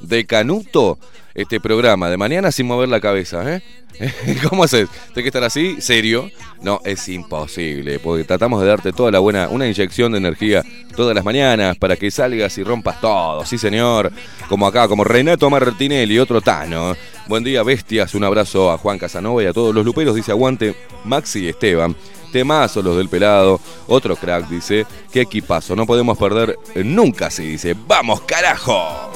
de 0.00 0.26
Canuto 0.26 0.98
este 1.34 1.60
programa 1.60 2.08
de 2.08 2.16
mañana 2.16 2.50
sin 2.50 2.66
mover 2.66 2.88
la 2.88 3.00
cabeza? 3.00 3.54
¿eh? 3.54 3.62
¿Cómo 4.48 4.64
haces? 4.64 4.88
¿Tienes 4.88 5.22
que 5.22 5.28
estar 5.28 5.44
así? 5.44 5.80
¿Serio? 5.80 6.30
No, 6.62 6.80
es 6.84 7.08
imposible, 7.08 7.98
porque 7.98 8.24
tratamos 8.24 8.62
de 8.62 8.68
darte 8.68 8.92
toda 8.92 9.10
la 9.10 9.18
buena, 9.18 9.48
una 9.48 9.66
inyección 9.66 10.12
de 10.12 10.18
energía 10.18 10.62
todas 10.96 11.14
las 11.14 11.24
mañanas 11.24 11.76
para 11.76 11.96
que 11.96 12.10
salgas 12.10 12.56
y 12.56 12.64
rompas 12.64 13.00
todo, 13.00 13.44
sí 13.44 13.58
señor, 13.58 14.10
como 14.48 14.66
acá, 14.66 14.88
como 14.88 15.04
Renato 15.04 15.50
Martinelli, 15.50 16.18
otro 16.18 16.40
Tano. 16.40 16.96
Buen 17.28 17.44
día, 17.44 17.62
bestias, 17.62 18.14
un 18.14 18.24
abrazo 18.24 18.70
a 18.70 18.78
Juan 18.78 18.98
Casanova 18.98 19.42
y 19.42 19.46
a 19.46 19.52
todos 19.52 19.74
los 19.74 19.84
luperos, 19.84 20.14
dice 20.14 20.30
aguante 20.32 20.74
Maxi 21.04 21.40
y 21.44 21.48
Esteban. 21.48 21.94
Temazo 22.36 22.82
los 22.82 22.98
del 22.98 23.08
pelado, 23.08 23.58
otro 23.86 24.14
crack 24.14 24.46
dice, 24.46 24.86
qué 25.10 25.22
equipazo, 25.22 25.74
no 25.74 25.86
podemos 25.86 26.18
perder 26.18 26.58
nunca, 26.84 27.30
sí, 27.30 27.46
dice, 27.46 27.74
vamos 27.88 28.20
carajo. 28.26 29.10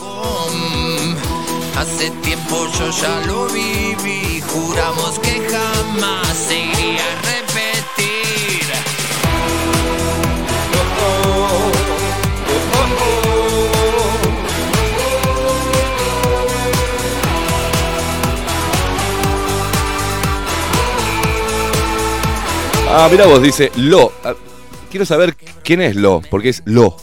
Hace 1.77 2.11
tiempo 2.23 2.67
yo 2.79 2.89
ya 2.89 3.21
lo 3.27 3.47
viví, 3.49 4.41
juramos 4.49 5.19
que 5.19 5.39
jamás 5.51 6.35
se 6.35 6.61
Ah, 22.93 23.09
mira 23.09 23.25
vos, 23.25 23.41
dice 23.41 23.71
Lo. 23.77 24.13
Ah, 24.25 24.35
quiero 24.91 25.07
saber 25.07 25.37
quién 25.63 25.81
es 25.81 25.95
Lo, 25.95 26.21
porque 26.29 26.49
es 26.49 26.63
Lo. 26.65 26.97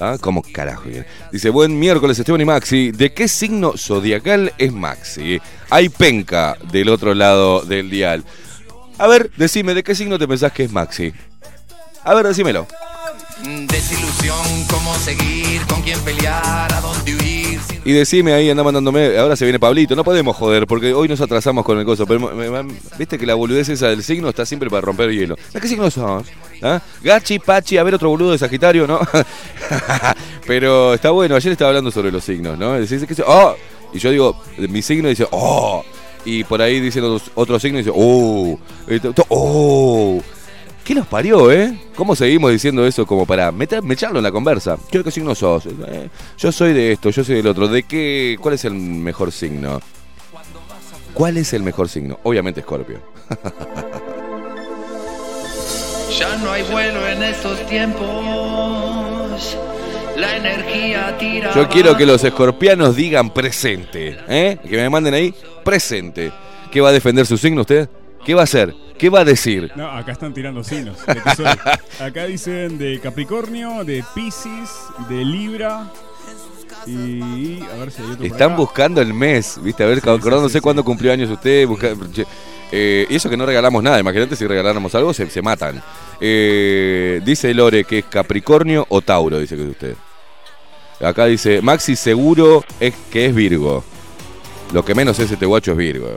¿Ah? 0.00 0.16
¿Cómo 0.18 0.42
carajo? 0.42 0.84
Dice, 1.30 1.50
buen 1.50 1.78
miércoles 1.78 2.18
Esteban 2.18 2.40
y 2.40 2.46
Maxi. 2.46 2.90
¿De 2.90 3.12
qué 3.12 3.28
signo 3.28 3.74
zodiacal 3.76 4.54
es 4.56 4.72
Maxi? 4.72 5.38
Hay 5.68 5.90
penca 5.90 6.56
del 6.72 6.88
otro 6.88 7.12
lado 7.12 7.60
del 7.60 7.90
dial. 7.90 8.24
A 8.96 9.06
ver, 9.08 9.30
decime, 9.36 9.74
¿de 9.74 9.84
qué 9.84 9.94
signo 9.94 10.18
te 10.18 10.26
pensás 10.26 10.52
que 10.52 10.64
es 10.64 10.72
Maxi? 10.72 11.12
A 12.02 12.14
ver, 12.14 12.26
decímelo. 12.26 12.66
Desilusión, 13.42 14.64
cómo 14.70 14.94
seguir, 14.94 15.66
con 15.66 15.82
quién 15.82 16.00
pelear, 16.00 16.72
a 16.72 16.80
dónde 16.80 17.14
huir. 17.14 17.25
Y 17.86 17.92
decime 17.92 18.32
ahí, 18.32 18.50
anda 18.50 18.64
mandándome. 18.64 19.16
Ahora 19.16 19.36
se 19.36 19.44
viene 19.44 19.60
Pablito. 19.60 19.94
No 19.94 20.02
podemos 20.02 20.34
joder, 20.36 20.66
porque 20.66 20.92
hoy 20.92 21.06
nos 21.06 21.20
atrasamos 21.20 21.64
con 21.64 21.78
el 21.78 21.84
coso. 21.84 22.04
Pero 22.04 22.32
viste 22.98 23.16
que 23.16 23.24
la 23.24 23.36
boludez 23.36 23.68
esa 23.68 23.86
del 23.86 24.02
signo 24.02 24.28
está 24.28 24.44
siempre 24.44 24.68
para 24.68 24.80
romper 24.80 25.12
hielo. 25.12 25.36
¿De 25.52 25.60
qué 25.60 25.68
signo 25.68 25.88
sos? 25.88 26.26
¿Ah? 26.62 26.82
Gachi, 27.04 27.38
Pachi, 27.38 27.78
a 27.78 27.84
ver 27.84 27.94
otro 27.94 28.08
boludo 28.08 28.32
de 28.32 28.38
Sagitario, 28.38 28.88
¿no? 28.88 28.98
pero 30.48 30.94
está 30.94 31.10
bueno. 31.10 31.36
Ayer 31.36 31.52
estaba 31.52 31.68
hablando 31.68 31.92
sobre 31.92 32.10
los 32.10 32.24
signos, 32.24 32.58
¿no? 32.58 32.72
Decís 32.72 33.06
que 33.06 33.22
oh. 33.24 33.54
Y 33.92 34.00
yo 34.00 34.10
digo, 34.10 34.42
mi 34.58 34.82
signo 34.82 35.08
dice, 35.08 35.28
oh. 35.30 35.84
Y 36.24 36.42
por 36.42 36.60
ahí 36.60 36.80
dicen 36.80 37.04
otro 37.36 37.60
signo 37.60 37.78
y 37.78 37.82
dice, 37.82 37.92
oh. 37.94 38.58
Oh. 39.28 40.20
¿Qué 40.86 40.94
nos 40.94 41.08
parió, 41.08 41.50
eh? 41.50 41.76
¿Cómo 41.96 42.14
seguimos 42.14 42.52
diciendo 42.52 42.86
eso 42.86 43.04
como 43.04 43.26
para 43.26 43.50
meter, 43.50 43.82
echarlo 43.90 44.20
en 44.20 44.22
la 44.22 44.30
conversa? 44.30 44.78
¿Qué 44.88 45.02
qué 45.02 45.10
signo 45.10 45.34
sos? 45.34 45.66
Eh, 45.66 46.08
yo 46.38 46.52
soy 46.52 46.72
de 46.72 46.92
esto, 46.92 47.10
yo 47.10 47.24
soy 47.24 47.34
del 47.34 47.48
otro. 47.48 47.66
¿De 47.66 47.82
qué? 47.82 48.38
¿Cuál 48.40 48.54
es 48.54 48.64
el 48.64 48.74
mejor 48.74 49.32
signo? 49.32 49.80
¿Cuál 51.12 51.38
es 51.38 51.52
el 51.54 51.64
mejor 51.64 51.88
signo? 51.88 52.20
Obviamente 52.22 52.62
Scorpio. 52.62 53.00
Ya 56.16 56.34
no 56.38 56.50
hay 56.50 56.62
vuelo 56.62 57.06
en 57.06 57.22
estos 57.24 57.66
tiempos. 57.66 58.06
La 60.16 60.36
energía 60.36 61.14
tira. 61.18 61.52
Yo 61.54 61.68
quiero 61.68 61.94
que 61.94 62.06
los 62.06 62.24
escorpianos 62.24 62.96
digan 62.96 63.34
presente, 63.34 64.16
¿eh? 64.26 64.56
Que 64.66 64.76
me 64.78 64.88
manden 64.88 65.12
ahí 65.12 65.34
presente. 65.62 66.32
¿Qué 66.70 66.80
va 66.80 66.88
a 66.88 66.92
defender 66.92 67.26
su 67.26 67.36
signo 67.36 67.62
usted? 67.62 67.90
¿Qué 68.24 68.32
va 68.34 68.40
a 68.42 68.44
hacer? 68.44 68.74
¿Qué 68.98 69.10
va 69.10 69.20
a 69.20 69.24
decir? 69.24 69.70
No, 69.76 69.88
acá 69.90 70.12
están 70.12 70.32
tirando 70.32 70.64
signos. 70.64 70.96
Acá 72.00 72.24
dicen 72.26 72.78
de 72.78 72.98
Capricornio, 73.00 73.84
de 73.84 74.02
Pisces, 74.14 74.70
de 75.08 75.24
Libra. 75.24 75.90
Y 76.86 77.60
a 77.62 77.76
ver 77.78 77.90
si 77.90 78.02
hay 78.02 78.10
otro 78.12 78.24
Están 78.24 78.56
buscando 78.56 79.00
el 79.02 79.12
mes, 79.12 79.58
¿viste? 79.62 79.82
A 79.82 79.86
ver, 79.86 80.00
Sí, 80.00 80.08
acordándose 80.08 80.52
sí, 80.54 80.58
sí, 80.58 80.62
cuándo 80.62 80.84
cumplió 80.84 81.12
años 81.12 81.30
usted. 81.30 81.66
busca- 81.66 81.94
eh, 82.72 83.06
y 83.10 83.14
eso 83.16 83.28
que 83.28 83.36
no 83.36 83.44
regalamos 83.46 83.82
nada, 83.82 83.98
imagínate 84.00 84.34
si 84.36 84.46
regaláramos 84.46 84.94
algo, 84.94 85.12
se, 85.12 85.28
se 85.30 85.42
matan. 85.42 85.82
Eh, 86.20 87.20
dice 87.24 87.52
Lore 87.54 87.84
que 87.84 87.98
es 88.00 88.04
Capricornio 88.06 88.86
o 88.88 89.00
Tauro, 89.02 89.38
dice 89.38 89.56
que 89.56 89.62
es 89.62 89.68
usted. 89.68 89.94
Acá 91.00 91.26
dice, 91.26 91.60
Maxi 91.60 91.94
seguro 91.96 92.64
es 92.80 92.94
que 93.10 93.26
es 93.26 93.34
Virgo. 93.34 93.84
Lo 94.72 94.84
que 94.84 94.94
menos 94.94 95.18
es 95.18 95.30
este 95.30 95.44
guacho 95.46 95.72
es 95.72 95.76
Virgo. 95.76 96.16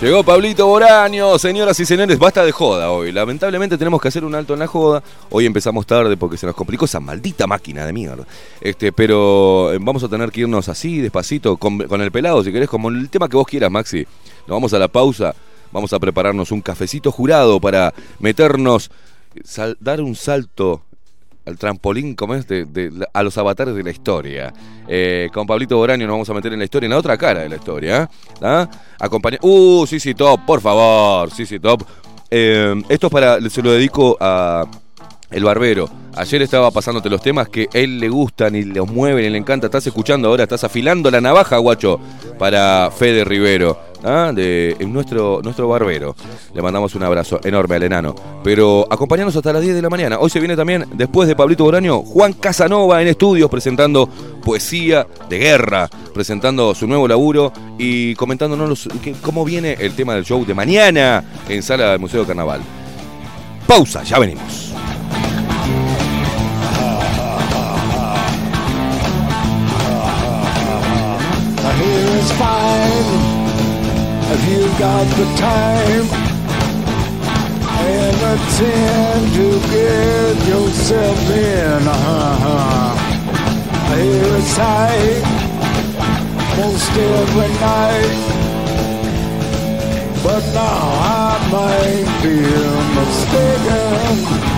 Llegó 0.00 0.22
Pablito 0.22 0.64
Boraño, 0.64 1.36
señoras 1.40 1.80
y 1.80 1.84
señores, 1.84 2.20
basta 2.20 2.44
de 2.44 2.52
joda 2.52 2.92
hoy. 2.92 3.10
Lamentablemente 3.10 3.76
tenemos 3.76 4.00
que 4.00 4.06
hacer 4.06 4.24
un 4.24 4.32
alto 4.32 4.52
en 4.54 4.60
la 4.60 4.68
joda. 4.68 5.02
Hoy 5.30 5.44
empezamos 5.44 5.86
tarde 5.86 6.16
porque 6.16 6.36
se 6.36 6.46
nos 6.46 6.54
complicó 6.54 6.84
esa 6.84 7.00
maldita 7.00 7.48
máquina 7.48 7.84
de 7.84 7.92
mierda. 7.92 8.24
Este, 8.60 8.92
pero 8.92 9.72
eh, 9.72 9.78
vamos 9.80 10.04
a 10.04 10.08
tener 10.08 10.30
que 10.30 10.42
irnos 10.42 10.68
así, 10.68 11.00
despacito, 11.00 11.56
con, 11.56 11.80
el 12.00 12.12
pelado, 12.12 12.44
si 12.44 12.52
querés, 12.52 12.68
como 12.68 12.90
el 12.90 13.10
tema 13.10 13.28
que 13.28 13.36
vos 13.36 13.46
quieras, 13.48 13.72
Maxi. 13.72 14.06
Nos 14.46 14.54
vamos 14.54 14.72
a 14.72 14.78
la 14.78 14.86
pausa, 14.86 15.34
vamos 15.72 15.92
a 15.92 15.98
prepararnos 15.98 16.52
un 16.52 16.60
cafecito 16.60 17.10
jurado 17.10 17.60
para 17.60 17.92
meternos, 18.20 18.92
dar 19.80 20.00
un 20.00 20.14
salto 20.14 20.82
al 21.48 21.58
trampolín, 21.58 22.14
¿cómo 22.14 22.34
es? 22.34 22.46
De, 22.46 22.64
de 22.66 23.06
a 23.12 23.22
los 23.22 23.36
avatares 23.38 23.74
de 23.74 23.82
la 23.82 23.90
historia. 23.90 24.52
Eh, 24.86 25.28
con 25.32 25.46
Pablito 25.46 25.76
Boraño 25.76 26.06
nos 26.06 26.14
vamos 26.14 26.30
a 26.30 26.34
meter 26.34 26.52
en 26.52 26.58
la 26.58 26.64
historia, 26.64 26.86
en 26.86 26.92
la 26.92 26.98
otra 26.98 27.16
cara 27.16 27.40
de 27.40 27.48
la 27.48 27.56
historia. 27.56 28.02
¿eh? 28.02 28.08
¿Ah? 28.42 28.68
Uh, 29.42 29.86
sí, 29.86 29.98
sí, 29.98 30.14
top, 30.14 30.40
por 30.46 30.60
favor, 30.60 31.30
sí, 31.30 31.46
sí, 31.46 31.58
top. 31.58 31.82
Eh, 32.30 32.74
esto 32.88 33.06
es 33.06 33.12
para, 33.12 33.40
se 33.48 33.62
lo 33.62 33.72
dedico 33.72 34.16
a 34.20 34.66
el 35.30 35.44
barbero. 35.44 35.88
Ayer 36.18 36.42
estaba 36.42 36.72
pasándote 36.72 37.08
los 37.08 37.22
temas 37.22 37.48
que 37.48 37.68
él 37.72 38.00
le 38.00 38.08
gustan 38.08 38.56
y 38.56 38.64
los 38.64 38.90
mueven 38.90 39.24
y 39.24 39.30
le 39.30 39.38
encanta. 39.38 39.68
Estás 39.68 39.86
escuchando 39.86 40.26
ahora, 40.26 40.42
estás 40.42 40.64
afilando 40.64 41.12
la 41.12 41.20
navaja, 41.20 41.58
guacho, 41.58 42.00
para 42.40 42.90
Fede 42.90 43.22
Rivero, 43.22 43.78
¿ah? 44.02 44.32
de 44.34 44.74
es 44.76 44.88
nuestro, 44.88 45.40
nuestro 45.44 45.68
barbero. 45.68 46.16
Le 46.52 46.60
mandamos 46.60 46.96
un 46.96 47.04
abrazo 47.04 47.38
enorme 47.44 47.76
al 47.76 47.84
enano. 47.84 48.16
Pero 48.42 48.84
acompañanos 48.90 49.36
hasta 49.36 49.52
las 49.52 49.62
10 49.62 49.76
de 49.76 49.82
la 49.82 49.90
mañana. 49.90 50.18
Hoy 50.18 50.28
se 50.28 50.40
viene 50.40 50.56
también, 50.56 50.86
después 50.92 51.28
de 51.28 51.36
Pablito 51.36 51.62
Boraño, 51.62 52.02
Juan 52.02 52.32
Casanova 52.32 53.00
en 53.00 53.06
estudios 53.06 53.48
presentando 53.48 54.08
poesía 54.44 55.06
de 55.28 55.38
guerra, 55.38 55.88
presentando 56.12 56.74
su 56.74 56.88
nuevo 56.88 57.06
laburo 57.06 57.52
y 57.78 58.16
comentándonos 58.16 58.88
cómo 59.22 59.44
viene 59.44 59.76
el 59.78 59.94
tema 59.94 60.16
del 60.16 60.24
show 60.24 60.44
de 60.44 60.52
mañana 60.52 61.22
en 61.48 61.62
Sala 61.62 61.92
del 61.92 62.00
Museo 62.00 62.26
Carnaval. 62.26 62.60
Pausa, 63.68 64.02
ya 64.02 64.18
venimos. 64.18 64.67
It's 72.28 72.38
fine 72.38 73.08
if 74.32 74.40
you 74.50 74.62
got 74.78 75.06
the 75.16 75.26
time 75.36 76.06
and 77.80 78.16
attend 78.32 79.22
to 79.34 79.48
get 79.70 80.36
yourself 80.48 81.30
in. 81.30 81.88
Uh-huh. 81.88 82.94
Tight 84.54 85.22
most 86.56 86.90
every 86.96 87.50
night, 87.60 88.16
but 90.22 90.42
now 90.52 90.80
I 91.04 91.38
might 91.52 92.08
be 92.22 92.36
mistaken. 92.96 94.57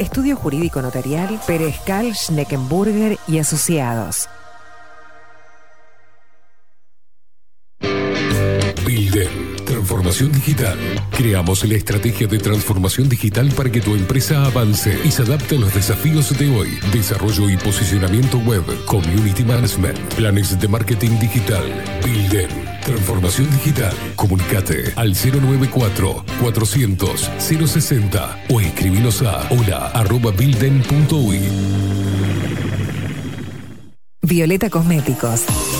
Estudio 0.00 0.34
Jurídico 0.34 0.80
Notarial, 0.80 1.38
Perezcal, 1.46 2.14
Schneckenburger 2.14 3.18
y 3.28 3.38
Asociados. 3.38 4.30
Bilden, 8.86 9.56
transformación 9.66 10.32
digital. 10.32 10.78
Creamos 11.10 11.68
la 11.68 11.74
estrategia 11.74 12.26
de 12.26 12.38
transformación 12.38 13.10
digital 13.10 13.52
para 13.54 13.70
que 13.70 13.82
tu 13.82 13.94
empresa 13.94 14.46
avance 14.46 14.98
y 15.04 15.10
se 15.10 15.20
adapte 15.20 15.56
a 15.56 15.58
los 15.58 15.74
desafíos 15.74 16.36
de 16.38 16.48
hoy. 16.56 16.78
Desarrollo 16.94 17.50
y 17.50 17.58
posicionamiento 17.58 18.38
web, 18.38 18.64
community 18.86 19.44
management, 19.44 19.98
planes 20.14 20.58
de 20.58 20.66
marketing 20.66 21.18
digital. 21.18 21.62
Bilden, 22.02 22.48
transformación 22.90 23.48
digital. 23.50 23.94
Comunicate 24.16 24.92
al 24.96 25.14
094 25.14 26.24
400 26.40 27.30
060 27.38 28.44
o 28.50 28.60
escribinos 28.60 29.22
a 29.22 29.46
hola 29.50 29.88
arroba 29.94 30.30
bilden.uy. 30.32 31.40
Violeta 34.22 34.70
Cosméticos. 34.70 35.79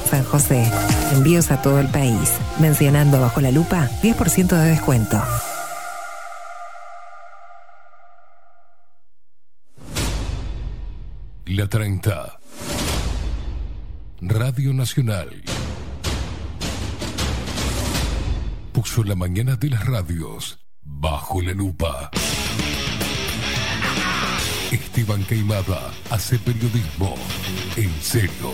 San 0.09 0.23
José. 0.23 0.69
Envíos 1.13 1.51
a 1.51 1.61
todo 1.61 1.79
el 1.79 1.87
país. 1.87 2.33
Mencionando 2.59 3.19
bajo 3.19 3.41
la 3.41 3.51
lupa, 3.51 3.89
10% 4.01 4.47
de 4.47 4.69
descuento. 4.69 5.21
La 11.45 11.67
30. 11.67 12.39
Radio 14.21 14.73
Nacional. 14.73 15.29
Puso 18.71 19.03
la 19.03 19.15
mañana 19.15 19.55
de 19.55 19.69
las 19.69 19.85
radios 19.85 20.59
bajo 20.81 21.41
la 21.41 21.53
lupa. 21.53 22.11
Esteban 24.71 25.23
Queimada 25.25 25.91
hace 26.09 26.39
periodismo 26.39 27.15
en 27.75 27.91
serio. 28.01 28.53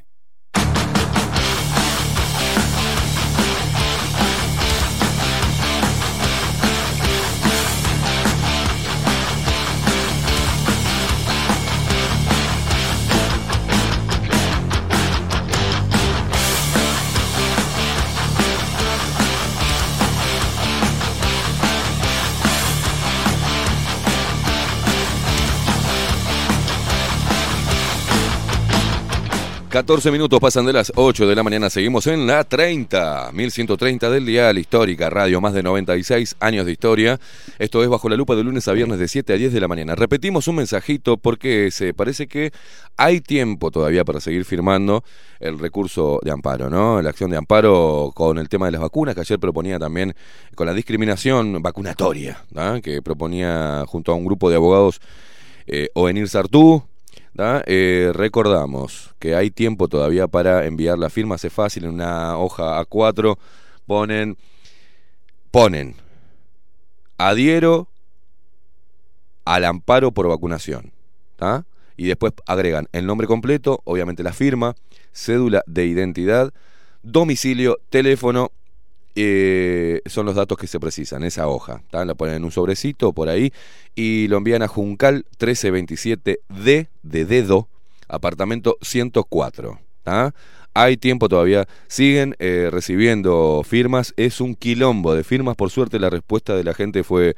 14 29.71 30.11
minutos 30.11 30.37
pasan 30.41 30.65
de 30.65 30.73
las 30.73 30.91
8 30.95 31.27
de 31.27 31.33
la 31.33 31.43
mañana. 31.43 31.69
Seguimos 31.69 32.05
en 32.07 32.27
la 32.27 32.43
30, 32.43 33.31
1130 33.31 34.09
del 34.09 34.25
Dial 34.25 34.57
Histórica 34.57 35.09
Radio, 35.09 35.39
más 35.39 35.53
de 35.53 35.63
96 35.63 36.35
años 36.41 36.65
de 36.65 36.73
historia. 36.73 37.21
Esto 37.57 37.81
es 37.81 37.87
Bajo 37.87 38.09
la 38.09 38.17
Lupa 38.17 38.35
de 38.35 38.43
lunes 38.43 38.67
a 38.67 38.73
viernes 38.73 38.99
de 38.99 39.07
7 39.07 39.31
a 39.31 39.37
10 39.37 39.53
de 39.53 39.61
la 39.61 39.69
mañana. 39.69 39.95
Repetimos 39.95 40.49
un 40.49 40.57
mensajito 40.57 41.15
porque 41.15 41.71
se 41.71 41.93
parece 41.93 42.27
que 42.27 42.51
hay 42.97 43.21
tiempo 43.21 43.71
todavía 43.71 44.03
para 44.03 44.19
seguir 44.19 44.43
firmando 44.43 45.05
el 45.39 45.57
recurso 45.57 46.19
de 46.21 46.31
amparo, 46.31 46.69
¿no? 46.69 47.01
La 47.01 47.11
acción 47.11 47.31
de 47.31 47.37
amparo 47.37 48.11
con 48.13 48.39
el 48.39 48.49
tema 48.49 48.65
de 48.65 48.73
las 48.73 48.81
vacunas 48.81 49.15
que 49.15 49.21
ayer 49.21 49.39
proponía 49.39 49.79
también 49.79 50.13
con 50.53 50.67
la 50.67 50.73
discriminación 50.73 51.61
vacunatoria, 51.61 52.43
¿no? 52.51 52.81
que 52.81 53.01
proponía 53.01 53.85
junto 53.87 54.11
a 54.11 54.15
un 54.15 54.25
grupo 54.25 54.49
de 54.49 54.57
abogados 54.57 54.99
eh, 55.65 55.87
Ovenir 55.93 56.27
Sartú, 56.27 56.83
¿da? 57.33 57.63
Eh, 57.65 58.11
recordamos 58.13 59.13
que 59.19 59.35
hay 59.35 59.51
tiempo 59.51 59.87
todavía 59.87 60.27
para 60.27 60.65
enviar 60.65 60.97
la 60.97 61.09
firma, 61.09 61.35
hace 61.35 61.49
fácil, 61.49 61.85
en 61.85 61.91
una 61.91 62.37
hoja 62.37 62.81
A4 62.83 63.37
ponen, 63.85 64.37
ponen, 65.51 65.95
adhiero 67.17 67.87
al 69.45 69.65
amparo 69.65 70.11
por 70.11 70.27
vacunación, 70.27 70.91
¿tá? 71.35 71.65
y 72.01 72.07
después 72.07 72.33
agregan 72.47 72.87
el 72.93 73.05
nombre 73.05 73.27
completo, 73.27 73.81
obviamente 73.83 74.23
la 74.23 74.33
firma, 74.33 74.75
cédula 75.13 75.61
de 75.67 75.85
identidad, 75.85 76.51
domicilio, 77.03 77.79
teléfono, 77.91 78.51
eh, 79.15 80.01
son 80.05 80.25
los 80.25 80.35
datos 80.35 80.57
que 80.57 80.67
se 80.67 80.79
precisan, 80.79 81.23
esa 81.23 81.47
hoja. 81.47 81.81
¿tá? 81.89 82.05
La 82.05 82.15
ponen 82.15 82.35
en 82.35 82.43
un 82.43 82.51
sobrecito 82.51 83.13
por 83.13 83.29
ahí 83.29 83.51
y 83.95 84.27
lo 84.27 84.37
envían 84.37 84.61
a 84.61 84.67
Juncal 84.67 85.25
1327D 85.39 86.87
de 87.03 87.25
dedo, 87.25 87.67
apartamento 88.07 88.77
104. 88.81 89.79
¿tá? 90.03 90.33
Hay 90.73 90.97
tiempo 90.97 91.27
todavía, 91.27 91.67
siguen 91.87 92.35
eh, 92.39 92.69
recibiendo 92.71 93.61
firmas, 93.65 94.13
es 94.15 94.39
un 94.39 94.55
quilombo 94.55 95.13
de 95.13 95.23
firmas, 95.23 95.55
por 95.55 95.69
suerte 95.69 95.99
la 95.99 96.09
respuesta 96.09 96.55
de 96.55 96.63
la 96.63 96.73
gente 96.73 97.03
fue 97.03 97.35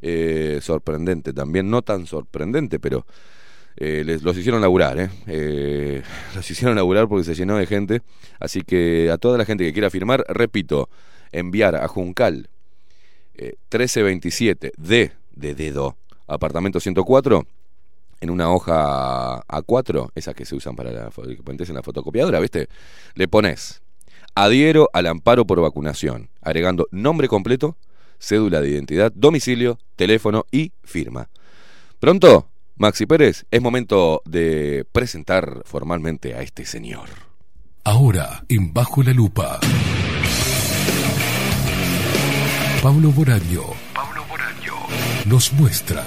eh, 0.00 0.60
sorprendente 0.62 1.34
también, 1.34 1.68
no 1.68 1.82
tan 1.82 2.06
sorprendente, 2.06 2.80
pero 2.80 3.04
eh, 3.76 4.02
les, 4.04 4.22
los 4.22 4.36
hicieron 4.36 4.60
laburar, 4.60 4.98
¿eh? 4.98 5.10
¿eh? 5.26 6.02
Los 6.34 6.50
hicieron 6.50 6.76
laburar 6.76 7.08
porque 7.08 7.24
se 7.24 7.34
llenó 7.34 7.56
de 7.56 7.66
gente. 7.66 8.02
Así 8.38 8.60
que 8.62 9.10
a 9.10 9.16
toda 9.16 9.38
la 9.38 9.44
gente 9.44 9.64
que 9.64 9.72
quiera 9.72 9.90
firmar, 9.90 10.24
repito, 10.28 10.88
enviar 11.32 11.76
a 11.76 11.88
Juncal 11.88 12.48
eh, 13.34 13.54
1327 13.70 14.72
D 14.76 15.12
de 15.32 15.54
dedo, 15.54 15.96
apartamento 16.26 16.80
104, 16.80 17.46
en 18.20 18.30
una 18.30 18.52
hoja 18.52 19.42
A4, 19.46 20.10
esas 20.14 20.34
que 20.34 20.44
se 20.44 20.54
usan 20.54 20.76
para 20.76 20.90
la, 20.90 21.10
en 21.10 21.74
la 21.74 21.82
fotocopiadora, 21.82 22.40
¿viste? 22.40 22.68
Le 23.14 23.28
pones 23.28 23.82
adhiero 24.34 24.90
al 24.92 25.06
amparo 25.06 25.46
por 25.46 25.60
vacunación, 25.60 26.28
agregando 26.42 26.86
nombre 26.90 27.28
completo, 27.28 27.76
cédula 28.18 28.60
de 28.60 28.70
identidad, 28.70 29.12
domicilio, 29.14 29.78
teléfono 29.96 30.44
y 30.50 30.72
firma. 30.84 31.30
Pronto 31.98 32.50
Maxi 32.80 33.04
Pérez, 33.04 33.44
es 33.50 33.60
momento 33.60 34.22
de 34.24 34.86
presentar 34.90 35.62
formalmente 35.66 36.34
a 36.34 36.40
este 36.40 36.64
señor. 36.64 37.10
Ahora, 37.84 38.42
en 38.48 38.72
Bajo 38.72 39.02
la 39.02 39.12
Lupa. 39.12 39.60
Pablo 42.82 43.10
Boraño. 43.10 43.62
Pablo 43.92 44.24
Boraño. 44.26 44.72
Nos 45.26 45.52
muestra. 45.52 46.02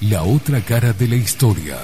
La 0.00 0.24
otra 0.24 0.60
cara 0.62 0.92
de 0.92 1.06
la 1.06 1.14
historia. 1.14 1.76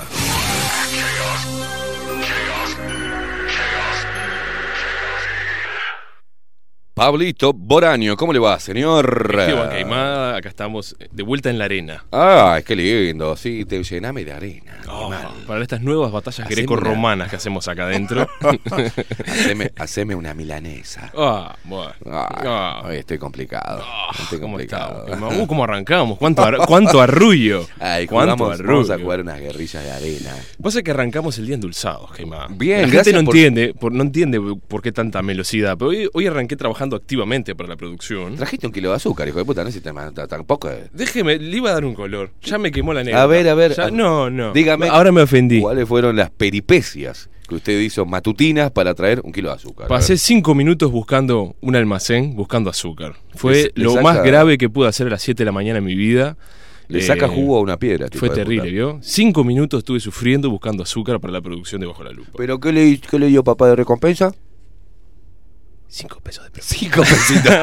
Pablito 6.95 7.53
Boraño, 7.53 8.17
¿cómo 8.17 8.33
le 8.33 8.39
va, 8.39 8.61
señor? 8.61 9.35
Esteban 9.41 9.69
Caimada, 9.69 10.37
acá 10.37 10.49
estamos 10.49 10.95
de 11.11 11.23
vuelta 11.25 11.51
en 11.51 11.59
la 11.59 11.65
arena. 11.65 12.05
Ay, 12.13 12.63
qué 12.63 12.77
lindo, 12.77 13.35
sí, 13.37 13.65
te 13.65 13.83
llename 13.83 14.25
de 14.25 14.33
arena. 14.33 14.79
Oh, 14.89 15.13
para 15.45 15.61
estas 15.63 15.81
nuevas 15.81 16.13
batallas 16.13 16.49
greco-romanas 16.49 17.29
que 17.31 17.35
hacemos 17.35 17.67
acá 17.67 17.87
adentro. 17.87 18.29
haceme, 19.27 19.73
haceme 19.77 20.15
una 20.15 20.35
milanesa. 20.35 21.11
ah, 21.19 21.57
bueno. 21.65 21.93
Ah. 22.07 22.83
hoy 22.87 22.99
estoy 22.99 23.19
complicado. 23.19 23.83
Ah, 23.85 24.11
estoy 24.17 24.39
¿Cómo 24.39 24.53
complicado. 24.53 25.05
Caimada? 25.05 25.37
Uh, 25.37 25.47
¿Cómo 25.49 25.65
arrancamos? 25.65 26.17
¿Cuánto, 26.17 26.45
ar- 26.45 26.59
cuánto 26.59 27.01
arrullo? 27.01 27.67
Ay, 27.81 28.07
¿Cuánto 28.07 28.37
jugamos, 28.37 28.61
arrullo? 28.61 28.73
vamos 28.73 28.91
a 28.91 28.99
jugar 29.01 29.21
unas 29.23 29.41
guerrillas 29.41 29.83
de 29.83 29.91
arena. 29.91 30.31
Pasa 30.63 30.81
que 30.81 30.93
arrancamos 30.93 31.37
el 31.39 31.47
día 31.47 31.57
endulzados, 31.57 32.13
Caimada. 32.13 32.47
Bien, 32.51 32.83
La 32.83 32.89
gente 32.89 33.13
no 33.15 33.25
por- 33.25 33.35
entiende, 33.35 33.75
por, 33.75 33.91
no 33.91 34.03
entiende 34.05 34.41
por 34.69 34.81
qué 34.81 34.93
tanta 34.93 35.23
melosidad, 35.23 35.77
pero 35.77 35.89
hoy, 35.91 36.09
hoy 36.15 36.29
arranqué 36.29 36.55
trabajando 36.55 36.84
activamente 36.97 37.55
para 37.55 37.69
la 37.69 37.77
producción. 37.77 38.37
Trajiste 38.37 38.67
un 38.67 38.73
kilo 38.73 38.91
de 38.91 38.97
azúcar, 38.97 39.27
hijo 39.29 39.39
de 39.39 39.45
puta, 39.45 39.61
no 39.63 39.67
necesitas 39.67 39.95
más, 39.95 40.13
tampoco. 40.29 40.71
eh. 40.71 40.89
Déjeme, 40.93 41.39
le 41.39 41.57
iba 41.57 41.71
a 41.71 41.75
dar 41.75 41.85
un 41.85 41.95
color. 41.95 42.31
Ya 42.43 42.59
me 42.59 42.71
quemó 42.71 42.93
la 42.93 43.03
negra. 43.05 43.23
A 43.23 43.27
ver, 43.27 43.49
a 43.49 43.55
ver. 43.55 43.75
Ya- 43.75 43.91
no, 43.91 44.31
no. 44.31 44.53
Dígame. 44.53 44.89
Ahora 44.89 45.13
me 45.13 45.23
ofendí. 45.23 45.61
¿Cuáles 45.61 45.89
fueron 45.89 46.17
las 46.17 46.31
peripecias 46.31 47.29
que 47.49 47.57
usted 47.57 47.79
hizo 47.81 48.07
matutinas 48.07 48.71
para 48.71 48.95
traer 48.95 49.21
un 49.25 49.33
kilo 49.33 49.49
de 49.51 49.57
azúcar? 49.57 49.89
Pasé 49.89 50.17
cinco 50.17 50.55
minutos 50.55 50.91
buscando 50.93 51.57
un 51.61 51.77
almacén, 51.77 52.35
buscando 52.37 52.71
azúcar. 52.71 53.15
Fue 53.35 53.73
Le- 53.75 53.85
lo 53.85 54.01
más 54.03 54.23
grave 54.23 54.59
que 54.59 54.69
pude 54.69 54.89
hacer 54.89 55.07
a 55.07 55.11
las 55.11 55.23
7 55.23 55.39
de 55.43 55.45
la 55.47 55.53
mañana 55.53 55.79
en 55.79 55.85
mi 55.85 55.95
vida. 55.95 56.37
Le 56.87 56.99
Eh, 56.99 57.03
saca 57.03 57.29
jugo 57.29 57.57
a 57.57 57.61
una 57.61 57.79
piedra. 57.79 58.09
Fue 58.13 58.29
terrible. 58.29 58.71
¿vio? 58.71 58.99
Cinco 59.01 59.43
minutos 59.43 59.79
estuve 59.79 60.01
sufriendo 60.01 60.51
buscando 60.51 60.83
azúcar 60.83 61.19
para 61.19 61.33
la 61.33 61.41
producción 61.41 61.81
de 61.81 61.87
Bajo 61.87 62.05
la 62.05 62.11
Lupa. 62.13 62.33
¿Pero 62.37 62.61
qué 62.61 62.73
le, 62.73 62.99
qué 63.01 63.19
le 63.19 63.29
dio 63.29 63.43
papá 63.43 63.69
de 63.69 63.77
recompensa? 63.77 64.35
Cinco 65.95 66.19
pesos 66.21 66.43
de 66.45 66.51
propina. 66.51 66.77
Cinco 66.81 67.03
pesitos. 67.03 67.55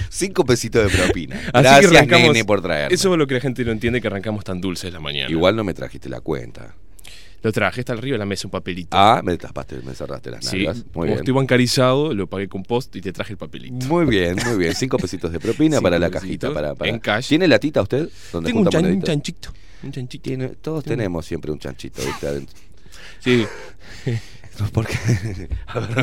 Cinco 0.08 0.44
pesitos 0.46 0.90
de 0.90 0.98
propina. 0.98 1.36
Así 1.36 1.50
que 1.52 1.60
Gracias, 1.60 1.92
arrancamos- 1.92 2.32
nene, 2.32 2.44
por 2.46 2.62
traerme. 2.62 2.94
Eso 2.94 3.12
es 3.12 3.18
lo 3.18 3.26
que 3.26 3.34
la 3.34 3.40
gente 3.40 3.62
no 3.64 3.72
entiende, 3.72 4.00
que 4.00 4.06
arrancamos 4.06 4.42
tan 4.42 4.58
dulces 4.60 4.90
la 4.90 5.00
mañana. 5.00 5.30
Igual 5.30 5.54
no 5.56 5.62
me 5.62 5.74
trajiste 5.74 6.08
la 6.08 6.20
cuenta. 6.20 6.74
Lo 7.42 7.52
traje, 7.52 7.80
está 7.80 7.92
arriba 7.92 8.14
de 8.14 8.18
la 8.20 8.24
mesa 8.24 8.46
un 8.46 8.52
papelito. 8.52 8.96
Ah, 8.96 9.20
me 9.22 9.36
tapaste, 9.36 9.76
me 9.84 9.94
cerraste 9.94 10.30
las 10.30 10.46
sí, 10.46 10.58
nalgas. 10.58 10.76
Muy 10.78 10.84
como 10.92 11.04
bien. 11.06 11.18
estoy 11.18 11.34
bancarizado, 11.34 12.14
lo 12.14 12.26
pagué 12.26 12.48
con 12.48 12.62
post 12.62 12.96
y 12.96 13.00
te 13.02 13.12
traje 13.12 13.32
el 13.32 13.36
papelito. 13.38 13.84
Muy 13.86 14.06
bien, 14.06 14.36
muy 14.46 14.56
bien. 14.56 14.74
Cinco 14.74 14.96
pesitos 14.96 15.30
de 15.30 15.38
propina 15.38 15.76
Cinco 15.76 15.82
para 15.82 15.98
la 15.98 16.08
cajita. 16.08 16.54
Para, 16.54 16.74
para- 16.74 16.88
en 16.90 17.00
cash. 17.00 17.28
¿Tiene 17.28 17.48
latita 17.48 17.82
usted? 17.82 18.08
¿Donde 18.32 18.48
Tengo 18.48 18.60
un, 18.62 18.68
chan- 18.70 19.02
chanchito. 19.02 19.52
Un 19.82 19.92
chanchito. 19.92 20.22
Tiene- 20.22 20.48
todos 20.50 20.84
tenemos 20.84 21.26
siempre 21.26 21.50
un 21.52 21.58
chanchito 21.58 22.00
¿viste? 22.02 22.26
adentro. 22.28 22.56
Sí. 23.20 23.44
No, 24.62 24.68
porque- 24.72 24.98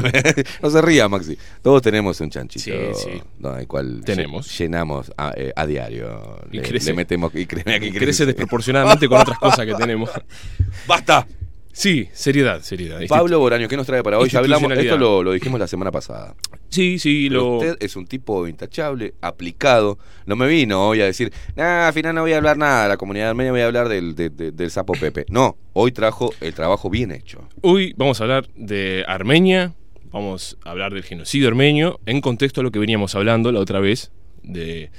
ver, 0.02 0.46
no 0.62 0.70
se 0.70 0.82
ría, 0.82 1.08
Maxi. 1.08 1.38
Todos 1.62 1.82
tenemos 1.82 2.20
un 2.22 2.30
chanchito. 2.30 2.64
Sí, 2.66 3.10
sí. 3.12 3.22
¿no? 3.40 3.56
el 3.58 3.68
cual 3.68 4.02
Tenemos. 4.06 4.48
lle- 4.48 4.58
llenamos 4.60 5.12
a, 5.18 5.34
eh, 5.36 5.54
a 5.56 5.66
diario. 5.66 6.40
Y 6.52 6.58
le, 6.58 6.64
crece. 6.64 6.88
le 6.92 6.94
metemos 6.98 7.34
y 7.36 7.46
créeme 7.46 7.80
que 7.80 7.90
crece 7.90 8.00
crece. 8.00 8.26
desproporcionadamente 8.28 9.08
con 9.08 9.20
otras 9.22 9.40
cosas 9.40 9.66
que 9.66 9.74
tenemos. 9.76 10.10
¡Basta! 10.88 11.26
Sí, 11.72 12.10
seriedad, 12.14 12.62
seriedad. 12.62 13.00
Pablo 13.08 13.40
Boraño, 13.40 13.68
¿qué 13.68 13.78
nos 13.78 13.86
trae 13.86 14.04
para 14.04 14.18
hoy? 14.18 14.28
Ya 14.30 14.40
hablamos, 14.40 14.72
esto 14.72 14.98
lo, 14.98 15.24
lo 15.24 15.32
dijimos 15.32 15.60
la 15.60 15.68
semana 15.68 15.92
pasada. 15.92 16.36
Sí, 16.70 17.00
sí, 17.00 17.28
Pero 17.30 17.42
lo. 17.42 17.58
Usted 17.58 17.78
es 17.80 17.96
un 17.96 18.06
tipo 18.06 18.48
intachable, 18.48 19.14
aplicado. 19.22 19.98
No 20.26 20.36
me 20.36 20.48
vino 20.48 20.88
hoy 20.90 21.02
a 21.02 21.06
decir, 21.06 21.32
nah, 21.56 21.88
al 21.88 21.94
final 21.94 22.16
no 22.16 22.22
voy 22.22 22.34
a 22.34 22.38
hablar 22.38 22.58
nada 22.58 22.84
de 22.84 22.90
la 22.90 22.98
comunidad 22.98 23.30
armenia, 23.30 23.52
voy 23.52 23.62
a 23.62 23.68
hablar 23.68 23.88
del, 23.88 24.16
de- 24.16 24.30
de- 24.30 24.52
del 24.52 24.72
sapo 24.72 24.94
Pepe. 24.94 25.26
No, 25.30 25.58
hoy 25.74 25.92
trajo 25.92 26.34
el 26.42 26.54
trabajo 26.54 26.90
bien 26.90 27.12
hecho. 27.12 27.48
Hoy 27.62 27.94
vamos 27.98 28.20
a 28.20 28.24
hablar 28.24 28.48
de 28.56 29.06
Armenia, 29.08 29.74
vamos 30.12 30.58
a 30.66 30.72
hablar 30.72 30.94
del 30.94 31.04
genocidio 31.04 31.48
armenio, 31.48 32.00
en 32.06 32.20
contexto 32.20 32.62
a 32.62 32.64
lo 32.64 32.72
que 32.72 32.80
veníamos 32.80 33.16
hablando 33.16 33.52
la 33.52 33.60
otra 33.60 33.80
vez 33.80 34.12
de, 34.44 34.90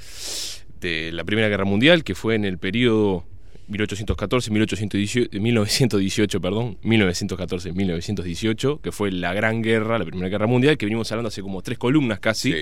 de 0.79 1.11
la 1.11 1.23
Primera 1.25 1.47
Guerra 1.49 1.65
Mundial, 1.65 2.03
que 2.03 2.15
fue 2.15 2.35
en 2.35 2.45
el 2.45 2.57
periodo 2.57 3.25
1814-1918, 3.71 5.39
1918, 5.39 6.41
perdón, 6.41 6.77
1914-1918, 6.83 8.81
que 8.81 8.91
fue 8.91 9.11
la 9.11 9.33
Gran 9.33 9.61
Guerra, 9.61 9.97
la 9.97 10.05
Primera 10.05 10.29
Guerra 10.29 10.47
Mundial, 10.47 10.77
que 10.77 10.85
venimos 10.85 11.11
hablando 11.11 11.29
hace 11.29 11.41
como 11.41 11.61
tres 11.61 11.77
columnas 11.77 12.19
casi, 12.19 12.53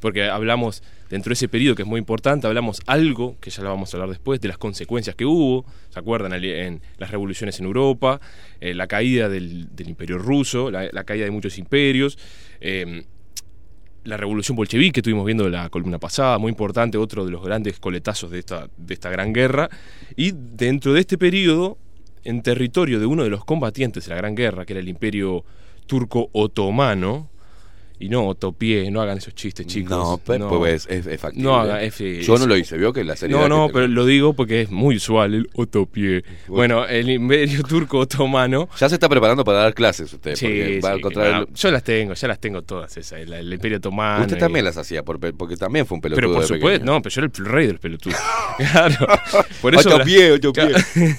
porque 0.00 0.28
hablamos 0.28 0.82
dentro 1.10 1.30
de 1.30 1.34
ese 1.34 1.48
periodo 1.48 1.74
que 1.74 1.82
es 1.82 1.88
muy 1.88 1.98
importante, 1.98 2.46
hablamos 2.46 2.80
algo, 2.86 3.36
que 3.40 3.50
ya 3.50 3.62
lo 3.62 3.68
vamos 3.68 3.92
a 3.92 3.96
hablar 3.96 4.10
después, 4.10 4.40
de 4.40 4.48
las 4.48 4.58
consecuencias 4.58 5.14
que 5.14 5.26
hubo, 5.26 5.66
¿se 5.90 5.98
acuerdan? 5.98 6.32
En 6.32 6.80
las 6.98 7.10
revoluciones 7.10 7.58
en 7.60 7.66
Europa, 7.66 8.20
eh, 8.60 8.74
la 8.74 8.86
caída 8.86 9.28
del, 9.28 9.74
del 9.74 9.88
imperio 9.88 10.18
ruso, 10.18 10.70
la, 10.70 10.88
la 10.92 11.04
caída 11.04 11.24
de 11.24 11.30
muchos 11.30 11.58
imperios, 11.58 12.18
eh, 12.60 13.04
la 14.04 14.16
revolución 14.16 14.56
bolchevique 14.56 14.92
que 14.92 15.00
estuvimos 15.00 15.24
viendo 15.24 15.48
la 15.48 15.68
columna 15.68 15.98
pasada, 15.98 16.38
muy 16.38 16.50
importante, 16.50 16.98
otro 16.98 17.24
de 17.24 17.30
los 17.30 17.42
grandes 17.44 17.78
coletazos 17.78 18.30
de 18.30 18.40
esta, 18.40 18.68
de 18.76 18.94
esta 18.94 19.10
gran 19.10 19.32
guerra. 19.32 19.68
Y 20.16 20.32
dentro 20.34 20.92
de 20.92 21.00
este 21.00 21.18
periodo, 21.18 21.78
en 22.24 22.42
territorio 22.42 23.00
de 23.00 23.06
uno 23.06 23.24
de 23.24 23.30
los 23.30 23.44
combatientes 23.44 24.04
de 24.04 24.10
la 24.10 24.16
gran 24.16 24.34
guerra, 24.34 24.64
que 24.64 24.72
era 24.72 24.80
el 24.80 24.88
imperio 24.88 25.44
turco 25.86 26.28
otomano, 26.32 27.30
y 28.02 28.08
no 28.08 28.26
otopié, 28.26 28.90
no 28.90 29.00
hagan 29.00 29.18
esos 29.18 29.34
chistes, 29.34 29.66
chicos. 29.66 29.90
No, 29.90 30.18
pe- 30.18 30.38
pues 30.40 30.86
es, 30.90 31.06
es 31.06 31.20
factible. 31.20 31.44
No 31.44 31.56
haga 31.60 31.82
F. 31.84 32.20
Yo 32.22 32.36
no 32.36 32.46
lo 32.46 32.56
hice, 32.56 32.76
vio 32.76 32.92
que 32.92 33.04
la 33.04 33.14
serie. 33.16 33.36
No, 33.36 33.48
no, 33.48 33.68
pero 33.72 33.86
lo 33.86 34.04
digo 34.04 34.32
porque 34.32 34.62
es 34.62 34.70
muy 34.70 34.96
usual 34.96 35.34
el 35.34 35.50
otopié. 35.54 36.24
Bueno. 36.48 36.78
Bueno, 36.78 36.86
el 36.88 37.08
imperio 37.10 37.62
turco 37.62 37.98
otomano. 38.00 38.68
Ya 38.78 38.88
se 38.88 38.96
está 38.96 39.08
preparando 39.08 39.44
para 39.44 39.58
dar 39.58 39.74
clases 39.74 40.12
usted. 40.12 40.34
Sí, 40.34 40.80
va 40.80 40.90
a 40.90 40.92
sí, 40.94 40.98
encontrar 40.98 41.26
bueno, 41.30 41.46
el- 41.48 41.54
yo 41.54 41.70
las 41.70 41.84
tengo, 41.84 42.14
ya 42.14 42.28
las 42.28 42.40
tengo 42.40 42.62
todas 42.62 42.96
esas. 42.96 43.20
El, 43.20 43.32
el 43.32 43.52
imperio 43.52 43.78
otomano. 43.78 44.22
Usted 44.22 44.36
y- 44.36 44.40
también 44.40 44.64
las 44.64 44.76
hacía, 44.76 45.02
por- 45.04 45.20
porque 45.34 45.56
también 45.56 45.86
fue 45.86 45.94
un 45.96 46.00
pelotudo. 46.00 46.20
Pero 46.28 46.34
por 46.34 46.44
supuesto, 46.46 46.84
no, 46.84 47.00
pero 47.02 47.14
yo 47.14 47.20
era 47.22 47.30
el 47.38 47.44
rey 47.46 47.66
del 47.68 47.78
pelotudo. 47.78 48.14
claro. 48.72 49.06
Por 49.60 49.74
eso. 49.76 49.88
Otopié, 49.94 50.28
la- 50.30 50.34
otopié. 50.36 50.72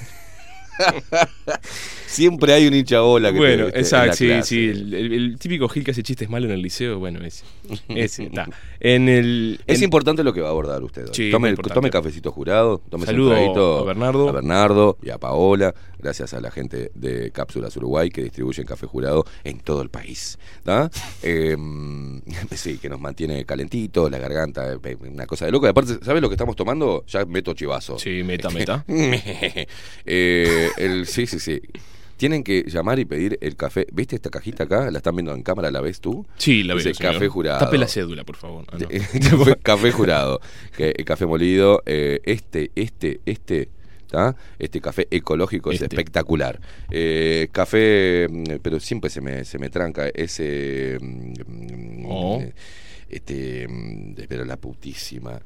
Siempre 2.13 2.53
hay 2.53 2.67
un 2.67 2.73
hincha 2.73 2.99
bola 3.01 3.29
que 3.29 3.33
te- 3.33 3.39
Bueno, 3.39 3.63
en 3.67 3.75
exacto, 3.77 4.23
la 4.25 4.43
sí, 4.43 4.55
sí. 4.55 4.69
El, 4.69 4.93
el- 4.93 5.13
el 5.13 5.37
típico 5.39 5.67
Gil 5.69 5.83
que 5.83 5.91
hace 5.91 6.03
chistes 6.03 6.29
malos 6.29 6.49
en 6.49 6.55
el 6.55 6.61
liceo, 6.61 6.99
bueno, 6.99 7.19
ese. 7.25 7.43
Ese, 7.89 8.23
está. 8.25 8.47
En 8.79 9.09
el. 9.09 9.59
Es 9.67 9.79
en- 9.79 9.85
importante 9.85 10.23
lo 10.23 10.33
que 10.33 10.41
va 10.41 10.47
a 10.47 10.51
abordar 10.51 10.83
usted. 10.83 11.07
Sí, 11.11 11.31
tome, 11.31 11.53
tome 11.55 11.89
cafecito 11.89 12.31
jurado, 12.31 12.81
tome 12.89 13.05
Saludo 13.05 13.29
un 13.31 13.35
traguito 13.35 13.79
a 13.79 13.83
Bernardo. 13.85 14.29
a 14.29 14.31
Bernardo 14.31 14.97
y 15.01 15.09
a 15.09 15.17
Paola, 15.17 15.73
gracias 15.99 16.33
a 16.33 16.41
la 16.41 16.51
gente 16.51 16.91
de 16.93 17.31
Cápsulas 17.31 17.75
Uruguay 17.77 18.09
que 18.09 18.23
distribuyen 18.23 18.65
café 18.65 18.85
jurado 18.85 19.25
en 19.43 19.59
todo 19.59 19.81
el 19.81 19.89
país. 19.89 20.37
Eh, 21.23 21.55
sí, 22.55 22.77
que 22.77 22.89
nos 22.89 22.99
mantiene 22.99 23.45
calentito, 23.45 24.09
la 24.09 24.17
garganta, 24.17 24.73
eh, 24.73 24.97
una 25.09 25.25
cosa 25.25 25.45
de 25.45 25.51
loco. 25.51 25.65
Y 25.65 25.69
aparte, 25.69 25.97
¿sabes 26.03 26.21
lo 26.21 26.29
que 26.29 26.35
estamos 26.35 26.55
tomando? 26.55 27.05
Ya 27.07 27.25
meto 27.25 27.53
chivazo. 27.53 27.97
Sí, 27.97 28.21
meta, 28.23 28.49
meta. 28.49 28.85
Eh, 30.05 30.69
el, 30.77 31.05
sí, 31.07 31.25
sí, 31.27 31.39
sí. 31.39 31.61
Tienen 32.23 32.41
que 32.45 32.63
llamar 32.67 32.99
y 32.99 33.03
pedir 33.05 33.37
el 33.41 33.57
café. 33.57 33.85
¿Viste 33.91 34.15
esta 34.15 34.29
cajita 34.29 34.63
acá? 34.63 34.89
¿La 34.89 34.99
están 34.99 35.13
viendo 35.13 35.33
en 35.35 35.43
cámara? 35.43 35.69
¿La 35.71 35.81
ves 35.81 35.99
tú? 35.99 36.25
Sí, 36.37 36.63
la 36.63 36.73
veo. 36.73 36.81
Dice 36.81 36.93
señor. 36.93 37.15
café 37.15 37.27
jurado. 37.27 37.59
Tape 37.59 37.77
la 37.77 37.85
cédula, 37.89 38.23
por 38.23 38.37
favor. 38.37 38.63
Ah, 38.71 38.77
no. 38.79 38.87
café, 39.61 39.91
jurado. 39.91 40.39
Que, 40.77 40.93
eh, 40.97 41.03
café 41.03 41.25
molido. 41.25 41.83
eh, 41.85 42.21
este, 42.23 42.71
este, 42.75 43.19
este. 43.25 43.67
¿tá? 44.09 44.37
Este 44.57 44.79
café 44.79 45.05
ecológico 45.11 45.69
es 45.71 45.81
Este. 45.81 45.93
espectacular. 45.93 46.61
Eh, 46.91 47.49
café, 47.51 48.27
mm, 48.31 48.43
pero 48.61 48.79
siempre 48.79 49.09
se 49.09 49.19
me, 49.19 49.43
se 49.43 49.59
me 49.59 49.69
tranca 49.69 50.07
ese. 50.07 50.97
mm, 51.01 52.05
Oh. 52.07 52.39
eh, 52.41 52.53
Este. 53.09 53.67
mm, 53.67 54.13
Pero 54.29 54.45
la 54.45 54.55
putísima. 54.55 55.41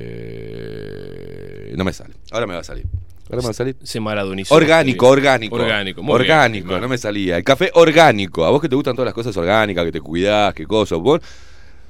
eh, 0.00 1.72
no 1.74 1.84
me 1.84 1.92
sale. 1.94 2.12
Ahora 2.32 2.46
me 2.46 2.52
va 2.52 2.60
a 2.60 2.64
salir. 2.64 2.84
Ahora 3.30 3.42
me 3.42 3.46
va 3.46 3.50
a 3.50 3.54
salir. 3.54 3.76
Se 3.82 4.00
maradonizó. 4.00 4.54
Orgánico, 4.54 5.08
orgánico. 5.08 5.54
Orgánico, 5.54 6.02
muy 6.02 6.14
orgánico, 6.14 6.68
bien. 6.68 6.80
no 6.80 6.88
me 6.88 6.98
salía. 6.98 7.36
El 7.36 7.44
café 7.44 7.70
orgánico. 7.74 8.44
A 8.44 8.50
vos 8.50 8.60
que 8.60 8.68
te 8.68 8.74
gustan 8.74 8.94
todas 8.94 9.06
las 9.06 9.14
cosas 9.14 9.36
orgánicas, 9.36 9.84
que 9.84 9.92
te 9.92 10.00
cuidás, 10.00 10.52
qué 10.52 10.66
cosas. 10.66 10.98
Vos 10.98 11.20